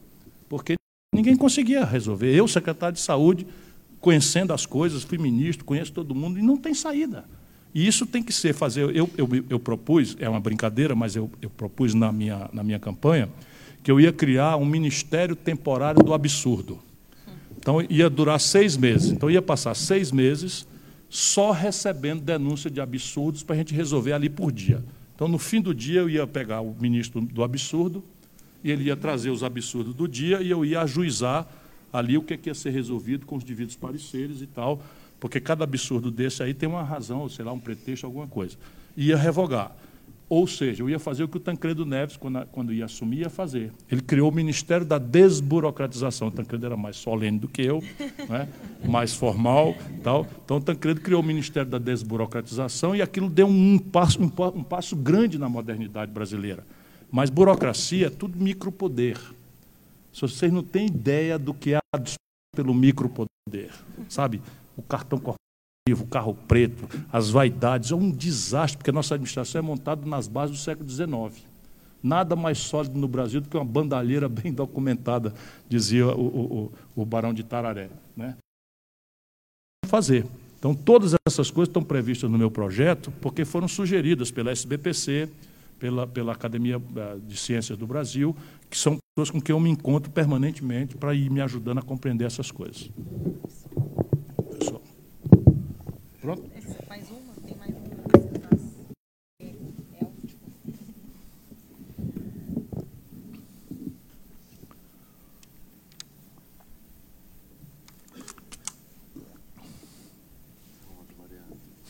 porque 0.48 0.76
ninguém 1.14 1.36
conseguia 1.36 1.84
resolver. 1.84 2.34
Eu, 2.34 2.48
secretário 2.48 2.96
de 2.96 3.02
saúde, 3.02 3.46
conhecendo 4.00 4.54
as 4.54 4.66
coisas, 4.66 5.04
fui 5.04 5.18
ministro, 5.18 5.66
conheço 5.66 5.92
todo 5.92 6.16
mundo, 6.16 6.40
e 6.40 6.42
não 6.42 6.56
tem 6.56 6.74
saída. 6.74 7.26
E 7.78 7.86
isso 7.86 8.08
tem 8.08 8.24
que 8.24 8.34
ser 8.34 8.56
fazer. 8.56 8.82
Eu, 8.96 9.08
eu, 9.16 9.30
eu 9.52 9.60
propus, 9.60 10.18
é 10.20 10.28
uma 10.28 10.40
brincadeira, 10.40 10.96
mas 10.96 11.16
eu, 11.16 11.30
eu 11.40 11.48
propus 11.48 11.94
na 11.94 12.12
minha, 12.12 12.50
na 12.52 12.64
minha 12.64 12.80
campanha, 12.80 13.30
que 13.84 13.92
eu 13.92 14.02
ia 14.02 14.12
criar 14.12 14.58
um 14.58 14.66
ministério 14.66 15.36
temporário 15.36 16.04
do 16.04 16.12
absurdo. 16.12 16.80
Então, 17.56 17.80
ia 17.88 18.10
durar 18.10 18.40
seis 18.40 18.76
meses. 18.76 19.12
Então, 19.12 19.30
ia 19.30 19.44
passar 19.44 19.76
seis 19.76 20.12
meses 20.12 20.66
só 21.08 21.52
recebendo 21.52 22.20
denúncia 22.20 22.68
de 22.68 22.82
absurdos 22.82 23.44
para 23.44 23.54
a 23.54 23.60
gente 23.60 23.76
resolver 23.76 24.14
ali 24.14 24.28
por 24.28 24.52
dia. 24.52 24.84
Então, 25.14 25.28
no 25.28 25.38
fim 25.38 25.62
do 25.62 25.72
dia, 25.72 26.00
eu 26.00 26.10
ia 26.10 26.26
pegar 26.26 26.62
o 26.62 26.76
ministro 26.80 27.22
do 27.22 27.44
absurdo 27.44 28.04
e 28.64 28.72
ele 28.72 28.86
ia 28.86 28.98
trazer 28.98 29.30
os 29.30 29.44
absurdos 29.44 29.94
do 29.94 30.08
dia 30.08 30.42
e 30.42 30.50
eu 30.50 30.66
ia 30.66 30.82
ajuizar 30.82 31.48
ali 31.94 32.18
o 32.18 32.24
que, 32.24 32.34
é 32.34 32.38
que 32.38 32.50
ia 32.50 32.56
ser 32.56 32.72
resolvido 32.72 33.28
com 33.28 33.36
os 33.36 33.44
devidos 33.44 33.76
pareceres 33.76 34.42
e 34.42 34.48
tal, 34.48 34.82
porque 35.20 35.40
cada 35.40 35.64
absurdo 35.64 36.12
desse 36.12 36.44
aí 36.44 36.54
tem 36.54 36.68
uma 36.68 36.84
razão, 36.84 37.28
sei 37.30 37.44
lá, 37.44 37.52
um 37.52 37.60
pretexto, 37.60 38.06
alguma 38.06 38.28
coisa. 38.28 38.58
Ia 38.96 39.18
revogar. 39.18 39.76
Ou 40.30 40.46
seja, 40.46 40.84
eu 40.84 40.90
ia 40.90 41.00
fazer 41.00 41.24
o 41.24 41.28
que 41.28 41.38
o 41.38 41.40
Tancredo 41.40 41.86
Neves, 41.86 42.18
quando, 42.18 42.46
quando 42.48 42.74
ia 42.74 42.84
assumir, 42.84 43.20
ia 43.20 43.30
fazer. 43.30 43.72
Ele 43.90 44.02
criou 44.02 44.30
o 44.30 44.34
Ministério 44.34 44.86
da 44.86 44.98
Desburocratização. 44.98 46.28
O 46.28 46.32
Tancredo 46.32 46.66
era 46.66 46.76
mais 46.76 46.98
solene 46.98 47.40
do 47.40 47.48
que 47.48 47.62
eu, 47.62 47.82
né? 48.28 48.50
mais 48.86 49.14
formal. 49.14 49.74
Tal. 50.04 50.28
Então, 50.44 50.58
o 50.58 50.62
Tancredo 50.62 51.00
criou 51.00 51.22
o 51.22 51.26
Ministério 51.26 51.70
da 51.70 51.78
Desburocratização 51.78 52.94
e 52.94 53.02
aquilo 53.02 53.30
deu 53.30 53.48
um 53.48 53.80
passo, 53.80 54.22
um, 54.22 54.32
um 54.54 54.64
passo 54.64 54.98
grande 54.98 55.38
na 55.38 55.48
modernidade 55.48 56.12
brasileira. 56.12 56.66
Mas 57.10 57.30
burocracia 57.30 58.08
é 58.08 58.10
tudo 58.10 58.38
micropoder. 58.38 59.18
Vocês 60.12 60.52
não 60.52 60.64
têm 60.64 60.88
ideia 60.88 61.40
do 61.40 61.54
que 61.54 61.74
é 61.74 61.80
pelo 62.54 62.74
micropoder, 62.74 63.72
sabe? 64.10 64.42
O 64.78 64.82
cartão 64.82 65.20
corporativo, 65.20 66.04
o 66.04 66.08
carro 66.08 66.34
preto, 66.48 66.88
as 67.12 67.30
vaidades, 67.30 67.92
é 67.92 67.96
um 67.96 68.12
desastre, 68.12 68.78
porque 68.78 68.92
a 68.92 68.94
nossa 68.94 69.16
administração 69.16 69.60
é 69.60 69.62
montada 69.62 70.06
nas 70.06 70.28
bases 70.28 70.58
do 70.58 70.64
século 70.64 70.88
XIX. 70.88 71.46
Nada 72.02 72.36
mais 72.36 72.60
sólido 72.60 72.98
no 72.98 73.08
Brasil 73.08 73.42
do 73.42 73.50
que 73.50 73.58
uma 73.58 73.66
bandalheira 73.66 74.30
bem 74.30 74.54
documentada, 74.54 75.34
dizia 75.68 76.08
o, 76.08 76.72
o, 76.96 77.02
o 77.02 77.06
Barão 77.06 77.34
de 77.34 77.44
Tararé. 77.44 77.90
Né? 78.16 78.38
Fazer. 79.86 80.26
Então, 80.60 80.74
todas 80.74 81.16
essas 81.28 81.52
coisas 81.52 81.70
estão 81.70 81.84
previstas 81.84 82.30
no 82.30 82.38
meu 82.38 82.52
projeto, 82.52 83.12
porque 83.22 83.46
foram 83.46 83.68
sugeridas 83.68 84.32
pela 84.32 84.52
SBPC, 84.52 85.30
pela, 85.80 86.08
pela 86.08 86.34
Academia 86.34 86.82
eh, 86.96 87.18
de 87.28 87.38
Ciências 87.38 87.78
do 87.78 87.86
Brasil, 87.86 88.36
que 88.70 88.78
são 88.78 88.98
pessoas 89.16 89.32
com 89.32 89.40
quem 89.40 89.54
eu 89.54 89.60
me 89.60 89.70
encontro 89.70 90.12
permanentemente 90.12 90.98
para 90.98 91.14
ir 91.14 91.30
me 91.30 91.42
ajudando 91.42 91.78
a 91.78 91.82
compreender 91.82 92.26
essas 92.26 92.52
coisas. 92.52 92.90
Pronto? 96.22 96.50
Mais 96.88 97.10
uma? 97.12 97.34
Tem 97.46 97.56
mais 97.58 97.76
uma? 97.76 97.88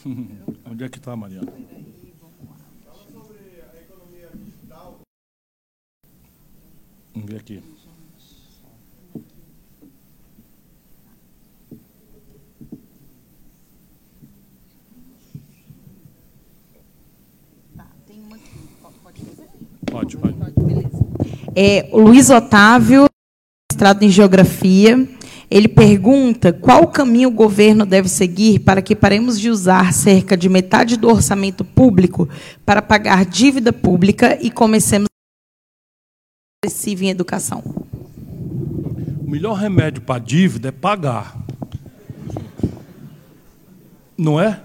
Onde 0.71 0.83
é 0.83 0.89
que 0.89 0.97
está, 0.99 1.15
Mariana? 1.15 1.51
Vamos 7.13 7.31
ver 7.31 7.39
aqui. 7.41 7.63
Tá, 17.75 17.87
tem 18.05 18.21
uma 18.21 18.35
aqui. 18.35 18.51
Pode 19.03 19.21
fazer? 19.97 20.17
Pode, 20.17 20.17
pode. 20.17 20.87
É, 21.55 21.89
o 21.91 21.99
Luiz 21.99 22.29
Otávio, 22.29 23.05
mestrado 23.71 24.03
em 24.03 24.09
Geografia, 24.09 25.07
ele 25.49 25.67
pergunta 25.67 26.51
qual 26.51 26.87
caminho 26.87 27.29
o 27.29 27.33
governo 27.33 27.85
deve 27.85 28.09
seguir 28.09 28.59
para 28.59 28.81
que 28.81 28.95
paremos 28.95 29.39
de 29.39 29.49
usar 29.49 29.93
cerca 29.93 30.35
de 30.35 30.49
metade 30.49 30.97
do 30.97 31.07
orçamento 31.07 31.63
público 31.63 32.27
para 32.65 32.81
pagar 32.81 33.25
dívida 33.25 33.71
pública 33.71 34.37
e 34.41 34.51
comecemos 34.51 35.07
agressiva 36.63 37.05
em 37.05 37.09
educação? 37.09 37.63
O 39.25 39.29
melhor 39.29 39.53
remédio 39.53 40.01
para 40.01 40.15
a 40.15 40.19
dívida 40.19 40.69
é 40.69 40.71
pagar. 40.71 41.37
Não 44.17 44.39
é? 44.39 44.61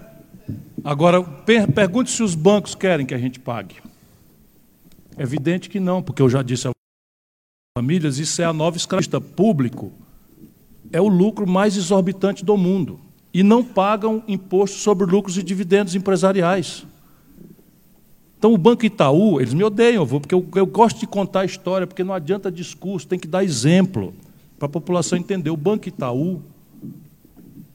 Agora, 0.83 1.23
pergunte 1.23 2.11
se 2.11 2.21
os 2.21 2.35
bancos 2.35 2.75
querem 2.75 3.05
que 3.05 3.13
a 3.13 3.17
gente 3.17 3.39
pague. 3.39 3.75
É 5.17 5.23
evidente 5.23 5.69
que 5.69 5.79
não, 5.79 6.01
porque 6.01 6.21
eu 6.21 6.29
já 6.29 6.41
disse 6.41 6.67
às 6.67 6.73
famílias, 7.77 8.17
isso 8.17 8.41
é 8.41 8.45
a 8.45 8.53
nova 8.53 8.77
escravista. 8.77 9.19
Público 9.21 9.91
é 10.91 11.01
o 11.01 11.07
lucro 11.07 11.47
mais 11.47 11.75
exorbitante 11.75 12.43
do 12.43 12.57
mundo. 12.57 12.99
E 13.33 13.41
não 13.41 13.63
pagam 13.63 14.23
imposto 14.27 14.77
sobre 14.77 15.05
lucros 15.05 15.37
e 15.37 15.43
dividendos 15.43 15.95
empresariais. 15.95 16.85
Então, 18.37 18.53
o 18.53 18.57
Banco 18.57 18.85
Itaú, 18.85 19.39
eles 19.39 19.53
me 19.53 19.63
odeiam, 19.63 20.05
porque 20.05 20.35
eu, 20.35 20.45
eu 20.55 20.65
gosto 20.65 20.99
de 20.99 21.07
contar 21.07 21.41
a 21.41 21.45
história, 21.45 21.87
porque 21.87 22.03
não 22.03 22.13
adianta 22.13 22.51
discurso, 22.51 23.07
tem 23.07 23.17
que 23.17 23.27
dar 23.27 23.43
exemplo 23.43 24.13
para 24.59 24.65
a 24.65 24.69
população 24.69 25.17
entender. 25.17 25.49
O 25.49 25.57
Banco 25.57 25.87
Itaú 25.87 26.41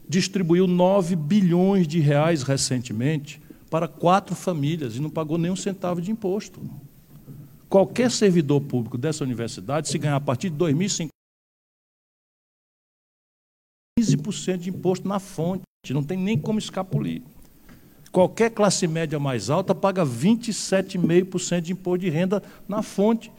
distribuiu 0.09 0.67
9 0.67 1.17
bilhões 1.17 1.89
de 1.89 2.01
reais 2.01 2.43
recentemente 2.43 3.41
para 3.71 3.89
quatro 3.89 4.35
famílias 4.35 4.97
e 4.97 5.01
não 5.01 5.11
pagou 5.11 5.39
nem 5.39 5.51
um 5.51 5.57
centavo 5.57 6.01
de 6.01 6.11
imposto. 6.11 6.61
Qualquer 7.69 8.11
servidor 8.11 8.63
público 8.63 8.97
dessa 8.97 9.23
universidade, 9.25 9.89
se 9.89 9.99
ganhar 9.99 10.17
a 10.17 10.21
partir 10.21 10.49
de 10.49 10.57
2050, 10.57 11.11
15% 14.01 14.57
de 14.59 14.71
imposto 14.71 15.07
na 15.07 15.19
fonte, 15.19 15.63
não 15.91 16.03
tem 16.03 16.17
nem 16.17 16.39
como 16.39 16.59
escapulir. 16.59 17.23
Qualquer 18.11 18.51
classe 18.51 18.87
média 18.87 19.19
mais 19.19 19.51
alta 19.51 19.75
paga 19.75 20.05
27,5% 20.05 21.61
de 21.61 21.73
imposto 21.73 21.99
de 21.99 22.09
renda 22.09 22.43
na 22.67 22.83
fonte. 22.83 23.31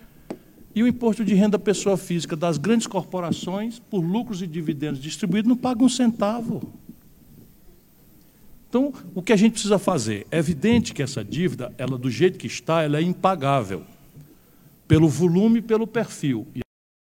E 0.75 0.83
o 0.83 0.87
imposto 0.87 1.25
de 1.25 1.33
renda 1.33 1.57
pessoa 1.57 1.97
física 1.97 2.35
das 2.35 2.57
grandes 2.59 2.85
corporações, 2.85 3.79
por 3.79 3.99
lucros 3.99 4.43
e 4.43 4.47
dividendos 4.47 5.01
distribuídos, 5.01 5.49
não 5.49 5.57
paga 5.57 5.83
um 5.83 5.89
centavo. 5.89 6.61
Então, 8.69 8.93
o 9.15 9.21
que 9.23 9.33
a 9.33 9.35
gente 9.35 9.53
precisa 9.53 9.79
fazer? 9.79 10.27
É 10.29 10.37
evidente 10.37 10.93
que 10.93 11.01
essa 11.01 11.23
dívida, 11.23 11.73
ela 11.75 11.97
do 11.97 12.11
jeito 12.11 12.37
que 12.37 12.45
está, 12.45 12.83
ela 12.83 12.99
é 12.99 13.01
impagável. 13.01 13.83
Pelo 14.89 15.07
volume 15.07 15.59
e 15.59 15.61
pelo 15.61 15.87
perfil. 15.87 16.45
E 16.53 16.59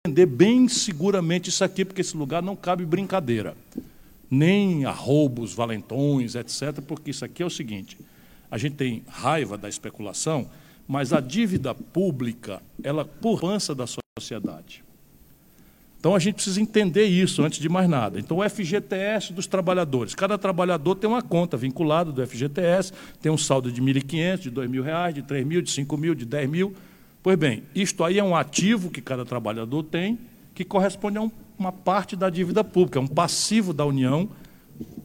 entender 0.07 0.27
bem 0.27 0.69
seguramente 0.69 1.49
isso 1.49 1.65
aqui, 1.65 1.85
porque 1.85 2.03
esse 2.03 2.17
lugar 2.17 2.41
não 2.41 2.55
cabe 2.55 2.87
brincadeira 2.87 3.57
nem 4.33 4.87
a 4.87 4.91
roubos, 4.91 5.53
valentões, 5.53 6.35
etc., 6.35 6.81
porque 6.81 7.11
isso 7.11 7.23
aqui 7.23 7.43
é 7.43 7.47
o 7.47 7.51
seguinte: 7.51 7.99
a 8.51 8.57
gente 8.57 8.77
tem 8.77 9.03
raiva 9.07 9.59
da 9.59 9.69
especulação, 9.69 10.49
mas 10.89 11.13
a 11.13 11.21
dívida 11.21 11.75
pública, 11.75 12.63
ela 12.83 13.05
porrança 13.05 13.75
da 13.75 13.85
sociedade. 14.19 14.83
Então 16.01 16.17
a 16.17 16.19
gente 16.19 16.37
precisa 16.37 16.61
entender 16.61 17.05
isso 17.05 17.43
antes 17.43 17.59
de 17.59 17.69
mais 17.69 17.89
nada. 17.89 18.19
Então 18.19 18.39
o 18.39 18.49
FGTS 18.49 19.35
dos 19.35 19.47
trabalhadores, 19.47 20.15
cada 20.15 20.39
trabalhador 20.39 20.95
tem 20.95 21.09
uma 21.09 21.23
conta 21.23 21.57
vinculada 21.57 22.11
do 22.11 22.27
FGTS, 22.27 22.93
tem 23.21 23.31
um 23.31 23.37
saldo 23.37 23.71
de 23.71 23.83
1.500, 23.83 24.39
de 24.39 24.49
R$ 24.49 24.55
2.000, 24.55 25.13
de 25.13 25.21
R$ 25.21 25.27
3.000, 25.27 25.63
de 25.63 25.81
R$ 25.81 25.87
5.000, 25.87 26.15
de 26.15 26.25
R$ 26.25 26.47
10.000. 26.47 26.73
Pois 27.23 27.39
bem, 27.39 27.63
isto 27.75 28.03
aí 28.03 28.19
é 28.19 28.25
um 28.25 28.35
ativo 28.35 28.91
que 28.91 29.01
cada 29.01 29.25
trabalhador 29.25 29.83
tem, 29.85 30.19
que 30.55 30.65
corresponde 30.65 31.19
a 31.19 31.23
um 31.23 31.31
uma 31.63 31.73
parte 31.73 32.17
da 32.17 32.29
dívida 32.29 32.65
pública, 32.65 32.99
é 32.99 33.03
um 33.03 33.07
passivo 33.07 33.73
da 33.73 33.87
União 33.87 34.29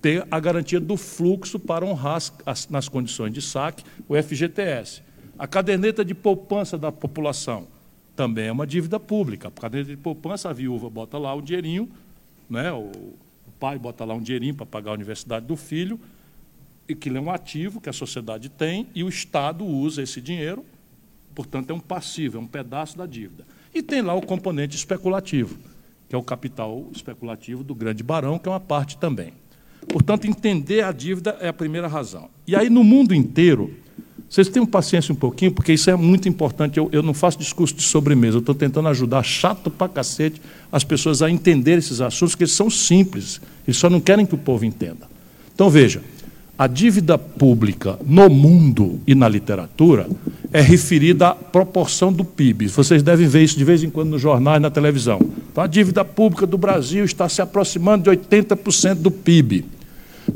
ter 0.01 0.25
a 0.31 0.39
garantia 0.39 0.79
do 0.79 0.97
fluxo 0.97 1.59
para 1.59 1.85
honrar, 1.85 2.19
as, 2.45 2.67
nas 2.67 2.89
condições 2.89 3.31
de 3.31 3.41
saque, 3.41 3.83
o 4.07 4.15
FGTS. 4.15 5.03
A 5.37 5.45
caderneta 5.45 6.03
de 6.03 6.15
poupança 6.15 6.77
da 6.77 6.91
população 6.91 7.67
também 8.15 8.47
é 8.47 8.51
uma 8.51 8.65
dívida 8.65 8.99
pública. 8.99 9.49
A 9.49 9.51
caderneta 9.51 9.95
de 9.95 10.01
poupança, 10.01 10.49
a 10.49 10.53
viúva 10.53 10.89
bota 10.89 11.17
lá 11.17 11.33
o 11.35 11.41
dinheirinho, 11.41 11.89
né, 12.49 12.71
o, 12.71 12.91
pai 13.59 13.77
bota 13.77 14.05
lá 14.05 14.13
um 14.13 14.21
dinheirinho 14.21 14.53
para 14.53 14.65
pagar 14.65 14.91
a 14.91 14.93
universidade 14.93 15.45
do 15.45 15.55
filho, 15.55 15.99
e 16.87 16.95
que 16.95 17.09
é 17.09 17.19
um 17.19 17.29
ativo 17.29 17.81
que 17.81 17.89
a 17.89 17.93
sociedade 17.93 18.49
tem, 18.49 18.87
e 18.95 19.03
o 19.03 19.09
Estado 19.09 19.65
usa 19.65 20.01
esse 20.01 20.21
dinheiro, 20.21 20.63
portanto, 21.37 21.69
é 21.69 21.73
um 21.73 21.79
passivo, 21.79 22.37
é 22.37 22.41
um 22.41 22.47
pedaço 22.47 22.97
da 22.97 23.05
dívida. 23.05 23.45
E 23.73 23.83
tem 23.83 24.01
lá 24.01 24.13
o 24.15 24.21
componente 24.21 24.75
especulativo 24.75 25.55
que 26.07 26.15
é 26.15 26.17
o 26.17 26.23
capital 26.23 26.85
especulativo 26.93 27.63
do 27.63 27.75
grande 27.75 28.01
barão, 28.01 28.39
que 28.39 28.47
é 28.47 28.51
uma 28.51 28.59
parte 28.59 28.97
também. 28.97 29.33
Portanto, 29.89 30.25
entender 30.25 30.83
a 30.83 30.91
dívida 30.91 31.37
é 31.39 31.47
a 31.47 31.53
primeira 31.53 31.87
razão. 31.87 32.29
E 32.45 32.55
aí, 32.55 32.69
no 32.69 32.83
mundo 32.83 33.13
inteiro, 33.13 33.73
vocês 34.29 34.49
tenham 34.49 34.65
paciência 34.65 35.13
um 35.13 35.15
pouquinho, 35.15 35.51
porque 35.51 35.73
isso 35.73 35.89
é 35.89 35.95
muito 35.95 36.27
importante. 36.27 36.77
Eu, 36.77 36.89
eu 36.91 37.03
não 37.03 37.13
faço 37.13 37.37
discurso 37.37 37.73
de 37.73 37.83
sobremesa, 37.83 38.37
eu 38.37 38.39
estou 38.39 38.55
tentando 38.55 38.87
ajudar, 38.89 39.23
chato 39.23 39.69
pra 39.69 39.87
cacete, 39.87 40.41
as 40.71 40.83
pessoas 40.83 41.21
a 41.21 41.29
entender 41.29 41.77
esses 41.77 42.01
assuntos, 42.01 42.35
que 42.35 42.43
eles 42.43 42.53
são 42.53 42.69
simples, 42.69 43.41
eles 43.65 43.77
só 43.77 43.89
não 43.89 43.99
querem 43.99 44.25
que 44.25 44.35
o 44.35 44.37
povo 44.37 44.65
entenda. 44.65 45.07
Então, 45.53 45.69
veja, 45.69 46.01
a 46.57 46.65
dívida 46.65 47.19
pública 47.19 47.99
no 48.03 48.29
mundo 48.29 48.99
e 49.05 49.13
na 49.13 49.29
literatura 49.29 50.09
é 50.51 50.59
referida 50.59 51.27
à 51.27 51.35
proporção 51.35 52.11
do 52.11 52.25
PIB. 52.25 52.67
Vocês 52.67 53.03
devem 53.03 53.27
ver 53.27 53.43
isso 53.43 53.57
de 53.57 53.63
vez 53.63 53.83
em 53.83 53.91
quando 53.91 54.09
no 54.09 54.17
jornal 54.17 54.55
e 54.55 54.59
na 54.59 54.71
televisão. 54.71 55.19
Então, 55.51 55.63
a 55.63 55.67
dívida 55.67 56.03
pública 56.03 56.47
do 56.47 56.57
Brasil 56.57 57.05
está 57.05 57.29
se 57.29 57.43
aproximando 57.43 58.05
de 58.05 58.09
80% 58.09 58.95
do 58.95 59.11
PIB. 59.11 59.65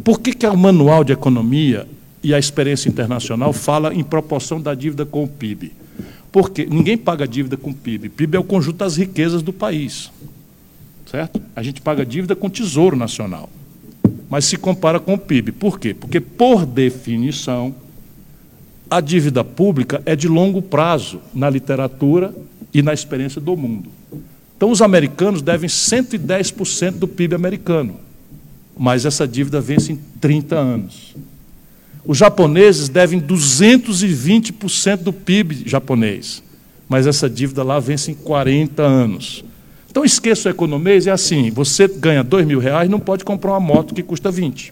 Por 0.03 0.19
que, 0.19 0.33
que 0.33 0.45
o 0.45 0.55
Manual 0.55 1.03
de 1.03 1.11
Economia 1.11 1.87
e 2.23 2.35
a 2.35 2.39
Experiência 2.39 2.87
Internacional 2.87 3.51
fala 3.51 3.91
em 3.91 4.03
proporção 4.03 4.61
da 4.61 4.75
dívida 4.75 5.05
com 5.05 5.23
o 5.23 5.27
PIB? 5.27 5.71
Porque 6.31 6.65
ninguém 6.65 6.97
paga 6.97 7.27
dívida 7.27 7.57
com 7.57 7.71
o 7.71 7.73
PIB. 7.73 8.09
PIB 8.09 8.37
é 8.37 8.39
o 8.39 8.43
conjunto 8.43 8.77
das 8.77 8.95
riquezas 8.95 9.41
do 9.41 9.51
país. 9.51 10.11
Certo? 11.09 11.41
A 11.55 11.63
gente 11.63 11.81
paga 11.81 12.05
dívida 12.05 12.35
com 12.35 12.45
o 12.45 12.49
Tesouro 12.49 12.95
Nacional 12.95 13.49
mas 14.31 14.45
se 14.45 14.55
compara 14.55 14.97
com 14.97 15.15
o 15.15 15.17
PIB. 15.17 15.51
Por 15.51 15.77
quê? 15.77 15.93
Porque, 15.93 16.21
por 16.21 16.65
definição, 16.65 17.75
a 18.89 19.01
dívida 19.01 19.43
pública 19.43 20.01
é 20.05 20.15
de 20.15 20.29
longo 20.29 20.61
prazo 20.61 21.19
na 21.33 21.49
literatura 21.49 22.33
e 22.73 22.81
na 22.81 22.93
experiência 22.93 23.41
do 23.41 23.57
mundo. 23.57 23.89
Então, 24.55 24.71
os 24.71 24.81
americanos 24.81 25.41
devem 25.41 25.69
110% 25.69 26.91
do 26.91 27.09
PIB 27.09 27.35
americano, 27.35 27.97
mas 28.77 29.05
essa 29.05 29.27
dívida 29.27 29.59
vence 29.59 29.91
em 29.91 29.99
30 30.21 30.55
anos. 30.55 31.13
Os 32.05 32.17
japoneses 32.17 32.87
devem 32.87 33.19
220% 33.19 34.97
do 35.03 35.11
PIB 35.11 35.63
japonês, 35.65 36.41
mas 36.87 37.05
essa 37.05 37.29
dívida 37.29 37.63
lá 37.63 37.81
vence 37.81 38.11
em 38.11 38.15
40 38.15 38.81
anos. 38.81 39.43
Então 39.91 40.05
esqueça 40.05 40.47
o 40.47 40.51
economês, 40.51 41.05
é 41.05 41.11
assim, 41.11 41.51
você 41.51 41.85
ganha 41.85 42.23
dois 42.23 42.47
mil 42.47 42.59
reais, 42.59 42.89
não 42.89 42.99
pode 42.99 43.25
comprar 43.25 43.51
uma 43.51 43.59
moto 43.59 43.93
que 43.93 44.01
custa 44.01 44.31
20. 44.31 44.71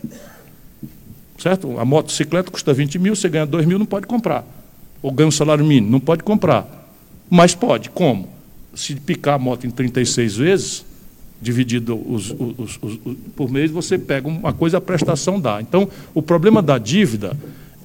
Certo? 1.38 1.78
A 1.78 1.84
motocicleta 1.84 2.50
custa 2.50 2.74
20 2.74 2.98
mil, 2.98 3.14
você 3.14 3.28
ganha 3.28 3.46
dois 3.46 3.66
mil, 3.66 3.78
não 3.78 3.86
pode 3.86 4.08
comprar. 4.08 4.46
Ou 5.02 5.12
ganha 5.12 5.28
um 5.28 5.32
salário 5.32 5.66
mínimo, 5.66 5.92
não 5.92 6.00
pode 6.00 6.24
comprar. 6.24 6.66
Mas 7.30 7.54
pode, 7.54 7.90
como? 7.90 8.30
Se 8.74 8.96
picar 8.96 9.36
a 9.36 9.38
moto 9.38 9.68
em 9.68 9.70
36 9.70 10.38
vezes, 10.38 10.86
dividido 11.42 11.96
os, 11.96 12.32
os, 12.32 12.80
os, 12.82 13.00
por 13.36 13.52
mês, 13.52 13.70
você 13.72 13.98
pega 13.98 14.26
uma 14.26 14.54
coisa, 14.54 14.78
a 14.78 14.82
prestação 14.82 15.38
dá. 15.40 15.60
Então, 15.62 15.90
o 16.14 16.22
problema 16.22 16.62
da 16.62 16.78
dívida 16.78 17.36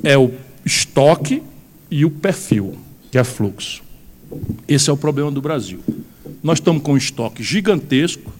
é 0.04 0.16
o 0.16 0.30
estoque 0.64 1.42
e 1.90 2.04
o 2.04 2.10
perfil, 2.10 2.78
que 3.10 3.18
é 3.18 3.24
fluxo. 3.24 3.82
Esse 4.68 4.88
é 4.88 4.92
o 4.92 4.96
problema 4.96 5.32
do 5.32 5.42
Brasil. 5.42 5.80
Nós 6.44 6.58
estamos 6.58 6.82
com 6.82 6.92
um 6.92 6.96
estoque 6.98 7.42
gigantesco, 7.42 8.30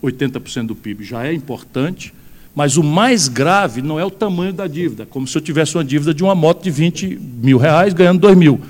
80% 0.00 0.66
do 0.66 0.76
PIB 0.76 1.02
já 1.02 1.26
é 1.26 1.32
importante, 1.32 2.14
mas 2.54 2.76
o 2.76 2.82
mais 2.84 3.26
grave 3.26 3.82
não 3.82 3.98
é 3.98 4.04
o 4.04 4.10
tamanho 4.10 4.52
da 4.52 4.68
dívida, 4.68 5.04
como 5.04 5.26
se 5.26 5.36
eu 5.36 5.42
tivesse 5.42 5.76
uma 5.76 5.82
dívida 5.82 6.14
de 6.14 6.22
uma 6.22 6.36
moto 6.36 6.62
de 6.62 6.70
20 6.70 7.18
mil 7.42 7.58
reais 7.58 7.92
ganhando 7.92 8.20
2 8.20 8.36
mil. 8.36 8.60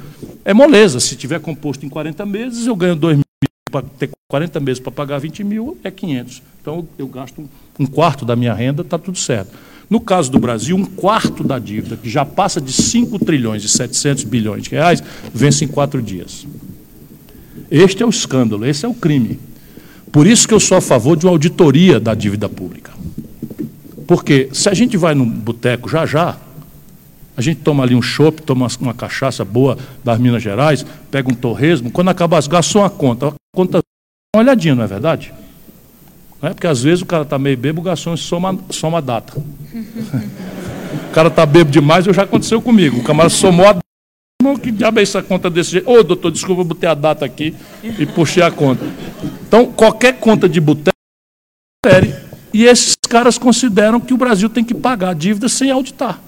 É 0.46 0.54
moleza, 0.54 0.98
se 0.98 1.14
tiver 1.14 1.40
composto 1.40 1.84
em 1.84 1.90
40 1.90 2.24
meses, 2.24 2.66
eu 2.66 2.74
ganho 2.74 2.96
2 2.96 3.18
mil 3.18 3.24
para 3.70 3.82
ter 3.98 4.08
40 4.30 4.58
meses 4.60 4.80
para 4.80 4.90
pagar 4.90 5.18
20 5.18 5.44
mil, 5.44 5.76
é 5.84 5.90
500. 5.90 6.42
Então 6.62 6.88
eu 6.96 7.06
gasto 7.06 7.46
um 7.78 7.84
quarto 7.84 8.24
da 8.24 8.34
minha 8.34 8.54
renda, 8.54 8.80
está 8.80 8.98
tudo 8.98 9.18
certo. 9.18 9.52
No 9.90 10.00
caso 10.00 10.32
do 10.32 10.38
Brasil, 10.38 10.74
um 10.74 10.86
quarto 10.86 11.44
da 11.44 11.58
dívida, 11.58 11.98
que 11.98 12.08
já 12.08 12.24
passa 12.24 12.62
de 12.62 12.72
5 12.72 13.18
trilhões 13.18 13.62
e 13.62 13.68
700 13.68 14.24
bilhões 14.24 14.62
de 14.62 14.70
reais, 14.70 15.02
vence 15.34 15.66
em 15.66 15.68
quatro 15.68 16.00
dias. 16.00 16.46
Este 17.74 18.04
é 18.04 18.06
o 18.06 18.08
escândalo, 18.08 18.64
esse 18.64 18.86
é 18.86 18.88
o 18.88 18.94
crime. 18.94 19.36
Por 20.12 20.28
isso 20.28 20.46
que 20.46 20.54
eu 20.54 20.60
sou 20.60 20.78
a 20.78 20.80
favor 20.80 21.16
de 21.16 21.26
uma 21.26 21.32
auditoria 21.32 21.98
da 21.98 22.14
dívida 22.14 22.48
pública. 22.48 22.92
Porque 24.06 24.48
se 24.52 24.68
a 24.68 24.74
gente 24.74 24.96
vai 24.96 25.12
num 25.12 25.28
boteco 25.28 25.88
já 25.88 26.06
já, 26.06 26.36
a 27.36 27.42
gente 27.42 27.62
toma 27.62 27.82
ali 27.82 27.96
um 27.96 28.00
chopp, 28.00 28.42
toma 28.42 28.68
uma 28.80 28.94
cachaça 28.94 29.44
boa 29.44 29.76
das 30.04 30.20
Minas 30.20 30.40
Gerais, 30.40 30.86
pega 31.10 31.28
um 31.28 31.34
torresmo, 31.34 31.90
quando 31.90 32.10
acaba 32.10 32.38
as 32.38 32.46
gastou 32.46 32.84
a 32.84 32.90
conta. 32.90 33.30
A 33.30 33.32
conta 33.56 33.80
uma 34.36 34.44
olhadinha, 34.44 34.76
não 34.76 34.84
é 34.84 34.86
verdade? 34.86 35.34
Não 36.40 36.50
é? 36.50 36.54
Porque 36.54 36.68
às 36.68 36.80
vezes 36.80 37.02
o 37.02 37.06
cara 37.06 37.24
está 37.24 37.40
meio 37.40 37.56
bebo, 37.56 37.80
o 37.80 37.84
garçom 37.84 38.16
soma, 38.16 38.56
soma 38.70 38.98
a 38.98 39.00
data. 39.00 39.36
o 41.10 41.12
cara 41.12 41.26
está 41.26 41.44
bebo 41.44 41.72
demais, 41.72 42.04
já 42.04 42.22
aconteceu 42.22 42.62
comigo. 42.62 43.00
O 43.00 43.02
camarada 43.02 43.34
somou 43.34 43.66
a 43.66 43.72
data. 43.72 43.84
Que 44.60 44.70
diabo 44.70 45.00
é 45.00 45.02
essa 45.02 45.22
conta 45.22 45.48
desse 45.48 45.72
jeito? 45.72 45.90
Ô, 45.90 46.02
doutor, 46.02 46.30
desculpa, 46.30 46.62
eu 46.62 46.66
botei 46.66 46.88
a 46.88 46.94
data 46.94 47.24
aqui 47.24 47.54
e 47.82 48.04
puxei 48.06 48.42
a 48.42 48.50
conta. 48.50 48.84
Então, 49.46 49.72
qualquer 49.72 50.18
conta 50.18 50.48
de 50.48 50.60
boteco, 50.60 50.94
e 52.52 52.64
esses 52.64 52.94
caras 53.08 53.36
consideram 53.36 54.00
que 54.00 54.14
o 54.14 54.16
Brasil 54.16 54.48
tem 54.48 54.62
que 54.62 54.74
pagar 54.74 55.10
a 55.10 55.14
dívida 55.14 55.48
sem 55.48 55.70
auditar. 55.70 56.20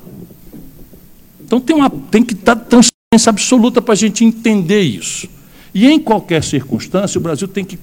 Então 1.41 1.61
tem, 1.61 1.77
uma, 1.77 1.89
tem 1.89 2.25
que 2.25 2.35
estar 2.35 2.57
transparência 2.57 3.31
absoluta 3.31 3.81
para 3.81 3.93
a 3.93 3.97
gente 3.97 4.25
entender 4.25 4.81
isso. 4.81 5.29
E 5.73 5.87
em 5.87 6.01
qualquer 6.01 6.43
circunstância, 6.43 7.19
o 7.19 7.23
Brasil 7.23 7.47
tem 7.47 7.65
que 7.65 7.79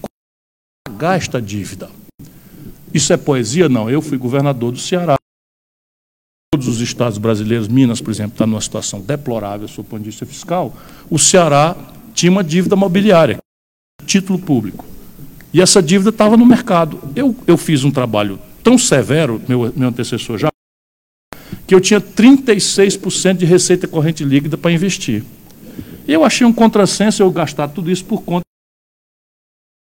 pagar 0.85 1.15
esta 1.15 1.41
dívida. 1.41 1.89
Isso 2.93 3.13
é 3.13 3.17
poesia? 3.17 3.69
Não. 3.69 3.89
Eu 3.89 4.01
fui 4.01 4.17
governador 4.17 4.73
do 4.73 4.79
Ceará. 4.79 5.15
Todos 6.63 6.77
os 6.77 6.81
estados 6.81 7.17
brasileiros, 7.17 7.67
Minas, 7.67 7.99
por 7.99 8.09
exemplo, 8.09 8.35
está 8.35 8.47
numa 8.47 8.61
situação 8.61 9.01
deplorável, 9.01 9.67
sob 9.67 9.81
o 9.81 9.89
ponto 9.89 10.01
de 10.01 10.09
vista 10.09 10.25
fiscal. 10.25 10.73
O 11.09 11.19
Ceará 11.19 11.75
tinha 12.13 12.31
uma 12.31 12.41
dívida 12.41 12.73
mobiliária, 12.73 13.37
título 14.05 14.39
público. 14.39 14.85
E 15.53 15.61
essa 15.61 15.83
dívida 15.83 16.09
estava 16.09 16.37
no 16.37 16.45
mercado. 16.45 17.01
Eu, 17.17 17.35
eu 17.45 17.57
fiz 17.57 17.83
um 17.83 17.91
trabalho 17.91 18.39
tão 18.63 18.77
severo, 18.77 19.41
meu, 19.45 19.73
meu 19.75 19.89
antecessor 19.89 20.37
já, 20.37 20.49
que 21.67 21.75
eu 21.75 21.81
tinha 21.81 21.99
36% 21.99 23.35
de 23.35 23.45
receita 23.45 23.85
corrente 23.85 24.23
líquida 24.23 24.57
para 24.57 24.71
investir. 24.71 25.21
Eu 26.07 26.23
achei 26.23 26.47
um 26.47 26.53
contrassenso 26.53 27.21
eu 27.21 27.29
gastar 27.29 27.67
tudo 27.67 27.91
isso 27.91 28.05
por 28.05 28.21
conta 28.21 28.43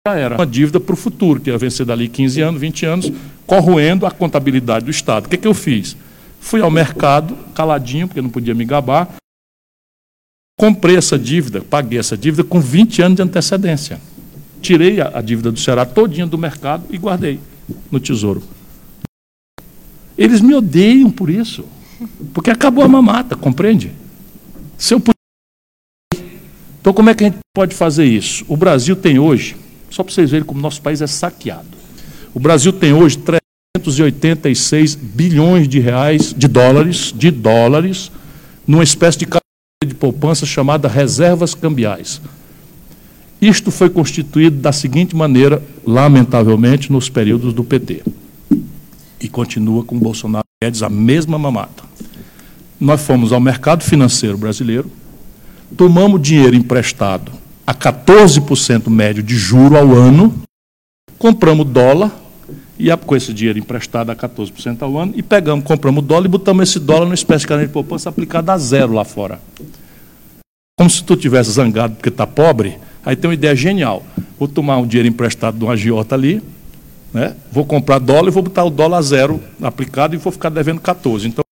já 0.04 0.16
era 0.16 0.34
uma 0.34 0.46
dívida 0.46 0.80
para 0.80 0.94
o 0.94 0.96
futuro, 0.96 1.40
que 1.40 1.48
ia 1.48 1.56
vencer 1.56 1.86
dali 1.86 2.09
15 2.09 2.40
anos, 2.40 2.60
20 2.60 2.86
anos, 2.86 3.12
corroendo 3.46 4.04
a 4.04 4.10
contabilidade 4.10 4.84
do 4.84 4.90
Estado. 4.90 5.26
O 5.26 5.28
que, 5.28 5.36
que 5.36 5.46
eu 5.46 5.54
fiz? 5.54 5.96
Fui 6.43 6.60
ao 6.60 6.70
mercado, 6.70 7.36
caladinho, 7.55 8.09
porque 8.09 8.20
não 8.20 8.28
podia 8.28 8.52
me 8.52 8.64
gabar, 8.64 9.09
comprei 10.59 10.97
essa 10.97 11.16
dívida, 11.16 11.62
paguei 11.62 11.98
essa 11.98 12.19
dívida 12.19 12.43
com 12.43 12.60
20 12.60 13.01
anos 13.01 13.16
de 13.16 13.23
antecedência. 13.23 14.01
Tirei 14.60 15.01
a, 15.01 15.23
dívida 15.23 15.52
do 15.52 15.59
Ceará 15.59 15.86
todinha 15.86 16.27
do 16.27 16.36
mercado 16.36 16.85
e 16.90 16.98
guardei 16.98 17.40
no 17.90 17.98
tesouro. 18.01 18.43
Eles 20.19 20.40
me 20.40 20.52
odeiam 20.52 21.10
por 21.10 21.31
isso. 21.31 21.64
Porque 22.35 22.51
acabou 22.51 22.85
a 22.85 22.89
mamata, 22.89 23.36
compreende? 23.36 23.93
Se 24.77 24.94
eu 24.94 25.01
puder... 25.01 25.14
Então, 26.81 26.93
como 26.93 27.09
é 27.09 27.14
que 27.14 27.24
a 27.24 27.28
gente 27.28 27.39
pode 27.55 27.74
fazer 27.74 28.05
isso? 28.05 28.44
O 28.48 28.56
Brasil 28.56 28.97
tem 28.97 29.19
hoje, 29.19 29.56
só 29.89 30.02
para 30.02 30.12
vocês 30.12 30.31
verem 30.31 30.44
como 30.44 30.60
nosso 30.60 30.82
país 30.82 31.01
é 31.01 31.06
saqueado. 31.06 31.78
O 32.35 32.40
Brasil 32.40 32.73
tem 32.73 32.93
hoje 32.93 33.19
386 33.78 34.94
bilhões 34.94 35.66
de 35.66 35.81
reais, 35.81 36.35
de 36.36 36.47
dólares, 36.47 37.11
de 37.16 37.31
dólares, 37.31 38.12
numa 38.66 38.85
espécie 38.85 39.20
de 39.20 39.27
de 39.85 39.94
poupança 39.94 40.44
chamada 40.44 40.86
reservas 40.86 41.55
cambiais. 41.55 42.20
Isto 43.40 43.70
foi 43.70 43.90
constituído 43.90 44.59
da 44.59 44.73
seguinte 44.73 45.16
maneira, 45.16 45.61
lamentavelmente, 45.85 46.93
nos 46.93 47.09
períodos 47.09 47.53
do 47.53 47.65
PT 47.65 48.03
e 49.20 49.28
continua 49.28 49.82
com 49.82 49.99
Bolsonaro 49.99 50.44
Guedes 50.62 50.82
a 50.82 50.90
mesma 50.90 51.39
mamata. 51.39 51.82
Nós 52.78 53.01
fomos 53.01 53.32
ao 53.32 53.40
mercado 53.40 53.82
financeiro 53.82 54.36
brasileiro, 54.36 54.90
tomamos 55.77 56.20
dinheiro 56.20 56.55
emprestado 56.55 57.32
a 57.66 57.74
14% 57.74 58.89
médio 58.90 59.23
de 59.23 59.36
juro 59.36 59.77
ao 59.77 59.93
ano, 59.94 60.43
compramos 61.19 61.66
dólar 61.66 62.22
e 62.82 62.96
com 62.96 63.14
esse 63.14 63.32
dinheiro 63.32 63.60
emprestado 63.60 64.10
a 64.10 64.16
14% 64.16 64.82
ao 64.82 64.98
ano 64.98 65.12
e 65.14 65.22
pegamos, 65.22 65.64
compramos 65.64 66.04
dólar 66.04 66.24
e 66.26 66.28
botamos 66.28 66.68
esse 66.68 66.80
dólar 66.80 67.04
numa 67.04 67.14
espécie 67.14 67.46
de 67.46 67.68
poupança 67.68 68.09
aplicada 68.09 68.52
a 68.52 68.59
zero 68.59 68.92
lá 68.92 69.04
fora. 69.04 69.40
Como 70.76 70.90
se 70.90 71.04
tu 71.04 71.14
tivesse 71.14 71.52
zangado 71.52 71.94
porque 71.94 72.09
está 72.09 72.26
pobre, 72.26 72.76
aí 73.06 73.14
tem 73.14 73.28
uma 73.28 73.34
ideia 73.34 73.54
genial. 73.54 74.02
Vou 74.36 74.48
tomar 74.48 74.78
um 74.78 74.86
dinheiro 74.86 75.09
emprestado 75.09 75.56
de 75.56 75.64
um 75.64 75.70
agiota 75.70 76.16
ali, 76.16 76.42
né? 77.14 77.36
Vou 77.52 77.64
comprar 77.64 78.00
dólar 78.00 78.26
e 78.26 78.32
vou 78.32 78.42
botar 78.42 78.64
o 78.64 78.70
dólar 78.70 79.00
zero 79.02 79.40
aplicado 79.62 80.16
e 80.16 80.18
vou 80.18 80.32
ficar 80.32 80.48
devendo 80.48 80.80
14. 80.80 81.28
Então, 81.28 81.44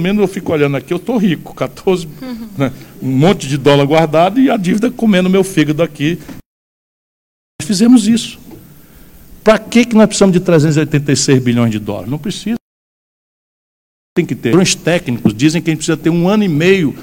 pelo 0.00 0.08
menos 0.08 0.22
eu 0.22 0.28
fico 0.28 0.50
olhando 0.50 0.78
aqui, 0.78 0.94
eu 0.94 0.96
estou 0.96 1.18
rico, 1.18 1.54
14, 1.54 2.08
uhum. 2.22 2.48
né? 2.56 2.72
um 3.02 3.18
monte 3.18 3.46
de 3.46 3.58
dólar 3.58 3.84
guardado 3.84 4.40
e 4.40 4.48
a 4.48 4.56
dívida 4.56 4.90
comendo 4.90 5.28
meu 5.28 5.44
fígado 5.44 5.82
aqui. 5.82 6.18
Nós 7.60 7.66
fizemos 7.66 8.08
isso. 8.08 8.39
Para 9.42 9.58
que, 9.58 9.84
que 9.84 9.96
nós 9.96 10.06
precisamos 10.06 10.32
de 10.32 10.40
386 10.40 11.42
bilhões 11.42 11.70
de 11.70 11.78
dólares? 11.78 12.10
Não 12.10 12.18
precisa. 12.18 12.56
Tem 14.14 14.26
que 14.26 14.34
ter. 14.34 14.56
Os 14.56 14.74
técnicos 14.74 15.32
dizem 15.32 15.62
que 15.62 15.70
a 15.70 15.72
gente 15.72 15.78
precisa 15.78 15.96
ter 15.96 16.10
um 16.10 16.28
ano 16.28 16.44
e 16.44 16.48
meio 16.48 16.94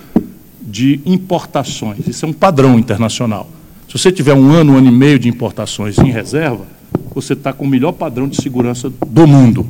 de 0.61 0.99
importações. 1.05 2.05
Isso 2.07 2.25
é 2.25 2.27
um 2.27 2.33
padrão 2.33 2.77
internacional. 2.77 3.49
Se 3.87 3.97
você 3.97 4.11
tiver 4.11 4.33
um 4.33 4.51
ano, 4.51 4.73
um 4.73 4.77
ano 4.77 4.87
e 4.87 4.91
meio 4.91 5.17
de 5.17 5.29
importações 5.29 5.97
em 5.97 6.11
reserva, 6.11 6.65
você 7.15 7.33
está 7.33 7.53
com 7.53 7.65
o 7.65 7.67
melhor 7.67 7.93
padrão 7.93 8.27
de 8.27 8.39
segurança 8.41 8.91
do 9.07 9.25
mundo. 9.25 9.67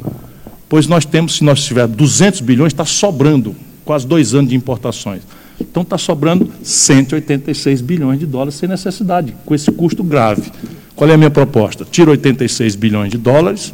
Pois 0.68 0.88
nós 0.88 1.06
temos, 1.06 1.36
se 1.36 1.44
nós 1.44 1.64
tivermos 1.64 1.96
200 1.96 2.42
bilhões, 2.42 2.74
está 2.74 2.84
sobrando 2.84 3.56
quase 3.86 4.06
dois 4.06 4.34
anos 4.34 4.50
de 4.50 4.56
importações. 4.56 5.22
Então 5.60 5.84
está 5.84 5.98
sobrando 5.98 6.52
186 6.62 7.82
bilhões 7.82 8.20
de 8.20 8.26
dólares 8.26 8.56
sem 8.56 8.68
necessidade, 8.68 9.34
com 9.46 9.56
esse 9.56 9.72
custo 9.72 10.04
grave. 10.04 10.52
Qual 10.98 11.08
é 11.08 11.14
a 11.14 11.18
minha 11.18 11.30
proposta? 11.30 11.86
Tira 11.86 12.10
86 12.10 12.76
bilhões 12.76 13.12
de 13.12 13.20
dólares, 13.20 13.72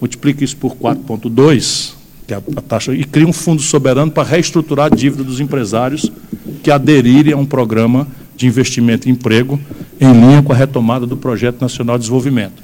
multiplica 0.00 0.42
isso 0.42 0.56
por 0.56 0.74
4,2, 0.74 1.92
que 2.26 2.32
é 2.32 2.38
a 2.38 2.60
taxa, 2.62 2.94
e 2.94 3.04
cria 3.04 3.26
um 3.26 3.34
fundo 3.34 3.60
soberano 3.60 4.10
para 4.10 4.26
reestruturar 4.26 4.86
a 4.86 4.96
dívida 4.96 5.22
dos 5.22 5.40
empresários 5.40 6.10
que 6.62 6.70
aderirem 6.70 7.34
a 7.34 7.36
um 7.36 7.44
programa 7.44 8.08
de 8.34 8.46
investimento 8.46 9.06
e 9.06 9.12
emprego 9.12 9.60
em 10.00 10.10
linha 10.10 10.42
com 10.42 10.54
a 10.54 10.56
retomada 10.56 11.06
do 11.06 11.18
Projeto 11.18 11.60
Nacional 11.60 11.98
de 11.98 12.04
Desenvolvimento. 12.04 12.62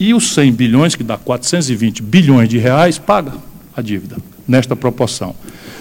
E 0.00 0.14
os 0.14 0.32
100 0.32 0.52
bilhões, 0.52 0.94
que 0.94 1.04
dá 1.04 1.18
420 1.18 2.02
bilhões 2.02 2.48
de 2.48 2.56
reais, 2.56 2.96
paga 2.96 3.34
a 3.76 3.82
dívida, 3.82 4.16
nesta 4.46 4.74
proporção. 4.74 5.34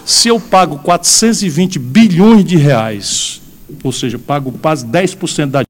Se 0.06 0.28
eu 0.28 0.38
pago 0.38 0.80
420 0.80 1.80
bilhões 1.80 2.44
de 2.44 2.58
reais, 2.58 3.42
ou 3.82 3.94
seja, 3.94 4.20
pago 4.20 4.52
quase 4.52 4.86
10% 4.86 5.46
da 5.46 5.67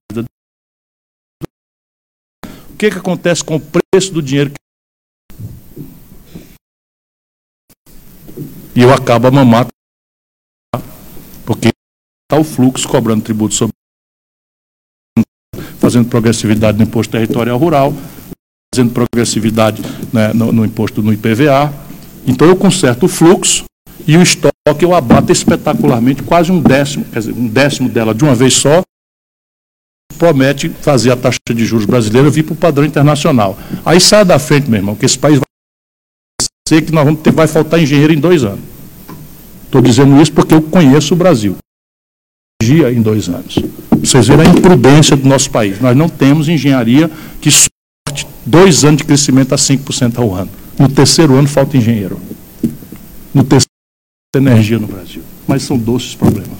que, 2.78 2.92
que 2.92 2.98
acontece 2.98 3.44
com 3.44 3.56
o 3.56 3.60
preço 3.60 4.14
do 4.14 4.22
dinheiro? 4.22 4.54
E 8.76 8.82
eu 8.82 8.94
acabo 8.94 9.28
a 9.28 9.32
mamata, 9.32 9.72
porque 11.44 11.70
está 11.70 12.40
o 12.40 12.44
fluxo 12.44 12.88
cobrando 12.88 13.24
tributo 13.24 13.56
sobre 13.56 13.74
fazendo 15.80 16.08
progressividade 16.10 16.78
no 16.78 16.84
imposto 16.84 17.12
territorial 17.12 17.58
rural, 17.58 17.94
fazendo 18.74 18.94
progressividade 18.94 19.82
né, 20.14 20.32
no, 20.34 20.52
no, 20.52 20.66
imposto 20.66 21.02
no 21.02 21.14
IPVA. 21.14 21.74
Então 22.28 22.48
eu 22.48 22.56
conserto 22.56 23.06
o 23.06 23.10
fluxo 23.10 23.64
e 24.06 24.16
o 24.18 24.22
estoque 24.22 24.54
eu 24.82 24.94
abato 24.94 25.32
espetacularmente, 25.32 26.22
quase 26.22 26.52
um 26.52 26.62
décimo, 26.62 27.06
dizer, 27.06 27.34
um 27.34 27.48
décimo 27.48 27.90
dela 27.90 28.14
de 28.14 28.24
uma 28.24 28.36
vez 28.36 28.54
só, 28.54 28.84
promete 30.18 30.70
fazer 30.82 31.12
a 31.12 31.16
taxa 31.16 31.40
de 31.54 31.66
juros 31.66 31.86
brasileira 31.86 32.30
vir 32.30 32.44
para 32.44 32.54
o 32.54 32.58
padrão 32.58 32.86
internacional. 32.86 33.58
Aí 33.86 34.00
sai 34.00 34.26
da 34.26 34.40
frente, 34.40 34.70
meu 34.70 34.80
irmão, 34.80 34.96
que 34.96 35.06
esse 35.06 35.18
país 35.18 35.38
vai 35.38 35.46
ser 36.68 36.82
que 36.82 36.92
nós 36.92 37.06
vamos 37.06 37.22
ter, 37.22 37.32
vai 37.32 37.48
faltar 37.48 37.80
engenheiro 37.80 38.14
em 38.14 38.20
dois 38.20 38.44
anos. 38.44 38.60
Estou 39.66 39.82
dizendo 39.82 40.22
isso 40.22 40.32
porque 40.32 40.54
eu 40.54 40.62
conheço 40.62 41.14
o 41.14 41.18
Brasil. 41.18 41.58
Em 42.64 43.02
dois 43.02 43.30
anos. 43.30 43.60
Vocês 44.00 44.28
verem 44.28 44.48
a 44.48 44.50
imprudência 44.50 45.16
do 45.16 45.28
nosso 45.28 45.50
país. 45.50 45.80
Nós 45.80 45.96
não 45.96 46.10
temos 46.10 46.50
engenharia 46.50 47.10
que 47.40 47.50
sorte 47.50 48.28
dois 48.46 48.84
anos 48.84 48.98
de 48.98 49.04
crescimento 49.04 49.54
a 49.54 49.58
5% 49.58 50.18
ao 50.18 50.34
ano. 50.34 50.50
No 50.78 50.90
terceiro 50.90 51.36
ano 51.36 51.48
falta 51.48 51.78
engenheiro. 51.78 52.20
No 53.34 53.44
terceiro 53.44 53.70
ano 54.36 54.50
energia 54.50 54.80
no 54.80 54.88
Brasil. 54.88 55.22
Mas 55.48 55.64
são 55.64 55.78
doces 55.78 56.16
problemas. 56.16 56.58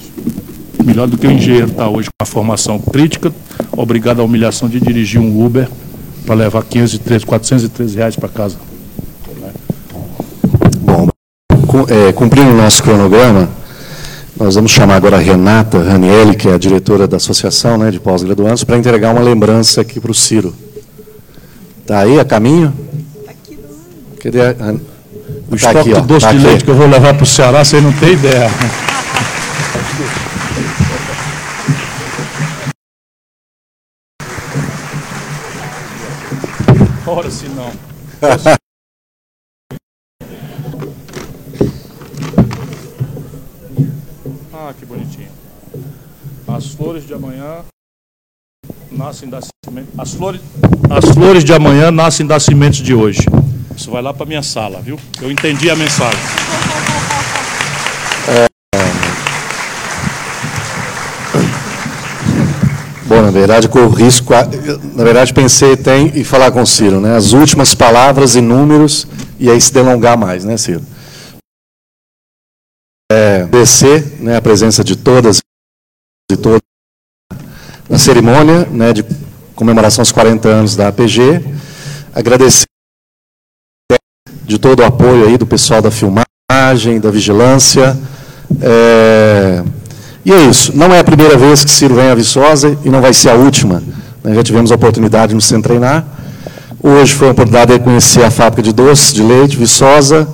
Melhor 0.88 1.06
do 1.06 1.18
que 1.18 1.28
o 1.28 1.32
engenheiro 1.32 1.68
está 1.68 1.90
hoje 1.90 2.08
com 2.08 2.24
a 2.24 2.26
formação 2.26 2.80
crítica, 2.80 3.30
obrigado 3.74 4.22
à 4.22 4.24
humilhação 4.24 4.70
de 4.70 4.80
dirigir 4.80 5.20
um 5.20 5.46
Uber 5.46 5.68
para 6.26 6.34
levar 6.34 6.64
513, 6.64 7.26
413 7.26 7.98
reais 7.98 8.16
para 8.16 8.30
casa. 8.30 8.56
Bom, 10.80 11.10
é, 11.90 12.14
cumprindo 12.14 12.52
o 12.52 12.56
nosso 12.56 12.82
cronograma, 12.82 13.50
nós 14.40 14.56
vamos 14.56 14.72
chamar 14.72 14.96
agora 14.96 15.18
a 15.18 15.20
Renata 15.20 15.84
Ranielli, 15.84 16.38
que 16.38 16.48
é 16.48 16.54
a 16.54 16.58
diretora 16.58 17.06
da 17.06 17.18
Associação 17.18 17.78
né, 17.78 17.92
de 17.92 18.00
Pós-Graduandos, 18.00 18.64
para 18.64 18.78
entregar 18.78 19.12
uma 19.12 19.22
lembrança 19.22 19.82
aqui 19.82 20.00
para 20.00 20.12
o 20.12 20.16
Ciro. 20.16 20.56
Está 21.82 22.00
aí 22.00 22.18
a 22.18 22.24
caminho? 22.24 22.74
Está 23.20 23.32
aqui 23.32 23.56
do 23.58 23.62
lado. 23.64 24.20
Cadê 24.24 24.42
a... 24.42 24.76
O 25.50 25.50
tá 25.50 25.56
estoque 25.58 25.78
aqui, 25.80 25.94
ó, 25.96 26.00
doce 26.00 26.26
tá 26.26 26.32
de 26.32 26.38
aqui. 26.38 26.48
leite 26.48 26.64
que 26.64 26.72
eu 26.72 26.76
vou 26.76 26.88
levar 26.88 27.14
para 27.14 27.24
o 27.24 27.28
Ceará, 27.28 27.66
você 27.66 27.82
não 27.82 27.92
tem 27.92 28.14
ideia. 28.14 28.50
Ora, 37.10 37.32
se 37.32 37.48
não. 37.48 37.72
Ah, 44.54 44.74
que 44.78 44.86
bonitinho. 44.86 45.30
As 46.46 46.68
flores 46.68 47.08
de 47.08 47.14
amanhã 47.14 47.64
nascem 48.92 49.30
sementes. 49.64 49.98
As 49.98 50.14
flores, 50.14 50.42
as 50.90 51.14
flores 51.14 51.46
de 51.46 51.54
amanhã 51.54 51.92
nascem 51.92 52.28
das 52.28 52.44
sementes 52.44 52.80
de 52.84 52.94
hoje. 52.94 53.22
Isso 53.74 53.90
vai 53.90 54.02
lá 54.02 54.14
para 54.14 54.26
minha 54.26 54.44
sala, 54.44 54.82
viu? 54.82 55.00
Eu 55.22 55.32
entendi 55.32 55.70
a 55.70 55.78
mensagem. 55.78 56.47
Na 63.28 63.32
verdade, 63.32 63.68
com 63.68 63.80
o 63.80 63.90
risco, 63.90 64.34
na 64.96 65.04
verdade, 65.04 65.34
pensei 65.34 65.76
tem 65.76 66.14
e 66.16 66.24
falar 66.24 66.50
com 66.50 66.62
o 66.62 66.66
Ciro, 66.66 67.02
né? 67.02 67.18
As 67.18 67.34
últimas 67.34 67.76
palavras 67.76 68.38
e 68.38 68.42
números 68.42 69.06
e 69.38 69.50
aí 69.50 69.60
se 69.60 69.74
delongar 69.74 70.18
mais, 70.18 70.46
né, 70.46 70.56
Ciro? 70.56 70.82
É, 73.12 73.46
né, 74.22 74.38
a 74.38 74.42
presença 74.42 74.82
de 74.82 74.96
todas 74.96 75.42
e 76.32 76.38
todos 76.38 76.62
na 77.90 77.98
cerimônia, 77.98 78.66
né, 78.72 78.94
de 78.94 79.04
comemoração 79.56 80.04
aos 80.04 80.12
40 80.14 80.48
anos 80.48 80.78
da 80.78 80.88
APG, 80.88 81.44
agradecer 82.16 82.66
de 84.46 84.58
todo 84.58 84.80
o 84.80 84.86
apoio 84.86 85.28
aí 85.28 85.38
do 85.38 85.46
pessoal 85.46 85.82
da 85.82 85.92
filmagem, 85.92 87.02
da 87.02 87.12
vigilância. 87.12 87.98
É... 88.62 89.66
E 90.28 90.34
é 90.34 90.44
isso. 90.44 90.76
Não 90.76 90.94
é 90.94 91.00
a 91.00 91.04
primeira 91.06 91.38
vez 91.38 91.64
que 91.64 91.72
Ciro 91.72 91.96
vem 91.96 92.10
a 92.10 92.14
Viçosa 92.14 92.78
e 92.84 92.90
não 92.90 93.00
vai 93.00 93.14
ser 93.14 93.30
a 93.30 93.36
última. 93.36 93.82
Né? 94.22 94.36
Já 94.36 94.44
tivemos 94.44 94.74
a 94.74 94.76
oportunidade 94.76 95.30
de 95.30 95.36
nos 95.36 95.48
treinar. 95.64 96.06
Hoje 96.84 97.14
foi 97.14 97.30
a 97.30 97.32
oportunidade 97.32 97.72
de 97.72 97.80
conhecer 97.80 98.26
a 98.26 98.30
fábrica 98.30 98.62
de 98.62 98.74
doces 98.74 99.14
de 99.14 99.24
leite, 99.24 99.56
Viçosa, 99.56 100.28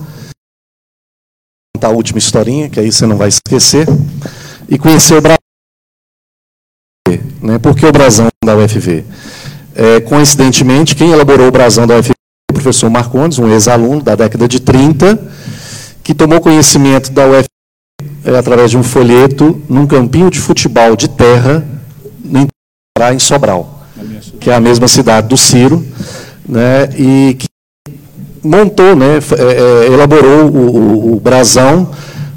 contar 1.75 1.89
a 1.89 1.91
última 1.91 2.17
historinha, 2.17 2.69
que 2.69 2.79
aí 2.79 2.91
você 2.91 3.05
não 3.05 3.17
vai 3.17 3.27
esquecer, 3.27 3.87
e 4.67 4.79
conhecer 4.79 5.13
o 5.13 5.21
Brasão. 5.21 5.37
Né? 7.39 7.59
Por 7.59 7.75
que 7.75 7.85
o 7.85 7.91
Brasão 7.91 8.29
da 8.43 8.55
UFV? 8.55 9.05
É, 9.75 9.99
coincidentemente, 10.01 10.95
quem 10.95 11.11
elaborou 11.11 11.47
o 11.47 11.51
Brasão 11.51 11.85
da 11.85 11.97
UFV 11.97 12.15
foi 12.15 12.51
o 12.51 12.53
professor 12.55 12.89
Marcondes, 12.89 13.37
um 13.37 13.47
ex-aluno 13.47 14.01
da 14.01 14.15
década 14.15 14.47
de 14.47 14.59
30, 14.59 15.19
que 16.03 16.15
tomou 16.15 16.41
conhecimento 16.41 17.11
da 17.11 17.27
UFV 17.27 17.52
é, 18.25 18.37
através 18.37 18.71
de 18.71 18.77
um 18.77 18.83
folheto 18.83 19.61
num 19.69 19.85
campinho 19.85 20.29
de 20.29 20.39
futebol 20.39 20.95
de 20.95 21.09
terra 21.09 21.63
em 23.11 23.19
Sobral, 23.19 23.83
que 24.39 24.49
é 24.49 24.55
a 24.55 24.59
mesma 24.59 24.87
cidade 24.87 25.27
do 25.27 25.35
Ciro, 25.35 25.85
né, 26.47 26.89
e 26.97 27.35
que 27.37 27.47
montou, 28.43 28.95
né, 28.95 29.17
é, 29.17 29.87
é, 29.87 29.93
elaborou 29.93 30.45
o, 30.45 30.57
o, 30.57 31.13
o, 31.13 31.19
brasão 31.19 31.89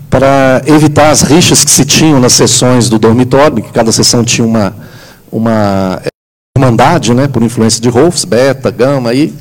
para 0.09 0.63
evitar 0.67 1.11
as 1.11 1.23
rixas 1.23 1.65
que 1.65 1.71
se 1.71 1.85
tinham 1.85 2.21
nas 2.21 2.33
sessões 2.33 2.89
do 2.89 2.99
dormitório, 2.99 3.63
que 3.63 3.73
cada 3.73 3.93
sessão 3.93 4.25
tinha 4.25 4.47
uma, 4.47 4.75
uma 5.31 6.01
irmandade, 6.57 7.13
né, 7.13 7.29
por 7.29 7.43
influência 7.43 7.81
de 7.81 7.89
Rolfs, 7.89 8.25
Beta, 8.25 8.71
Gama, 8.71 9.13
e 9.13 9.35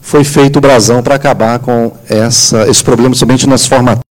foi 0.00 0.24
feito 0.24 0.56
o 0.56 0.60
brasão 0.60 1.02
para 1.02 1.14
acabar 1.14 1.58
com 1.58 1.92
essa, 2.08 2.68
esse 2.68 2.82
problema, 2.82 3.14
somente 3.14 3.48
nas 3.48 3.66
formaturas, 3.66 4.11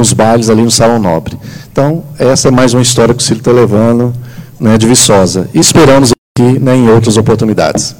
nos 0.00 0.12
bailes 0.14 0.48
ali 0.48 0.62
no 0.62 0.70
Salão 0.70 0.98
Nobre. 0.98 1.38
Então, 1.70 2.02
essa 2.18 2.48
é 2.48 2.50
mais 2.50 2.72
uma 2.72 2.82
história 2.82 3.14
que 3.14 3.22
o 3.22 3.24
Ciro 3.24 3.40
está 3.40 3.52
levando 3.52 4.12
né, 4.58 4.76
de 4.78 4.86
Viçosa. 4.86 5.48
E 5.54 5.60
esperamos 5.60 6.10
aqui 6.10 6.58
né, 6.58 6.74
em 6.74 6.88
outras 6.88 7.16
oportunidades. 7.16 7.94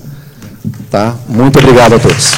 Tá? 0.90 1.14
Muito 1.28 1.59
obrigado 1.59 1.94
a 1.94 1.98
todos. 1.98 2.32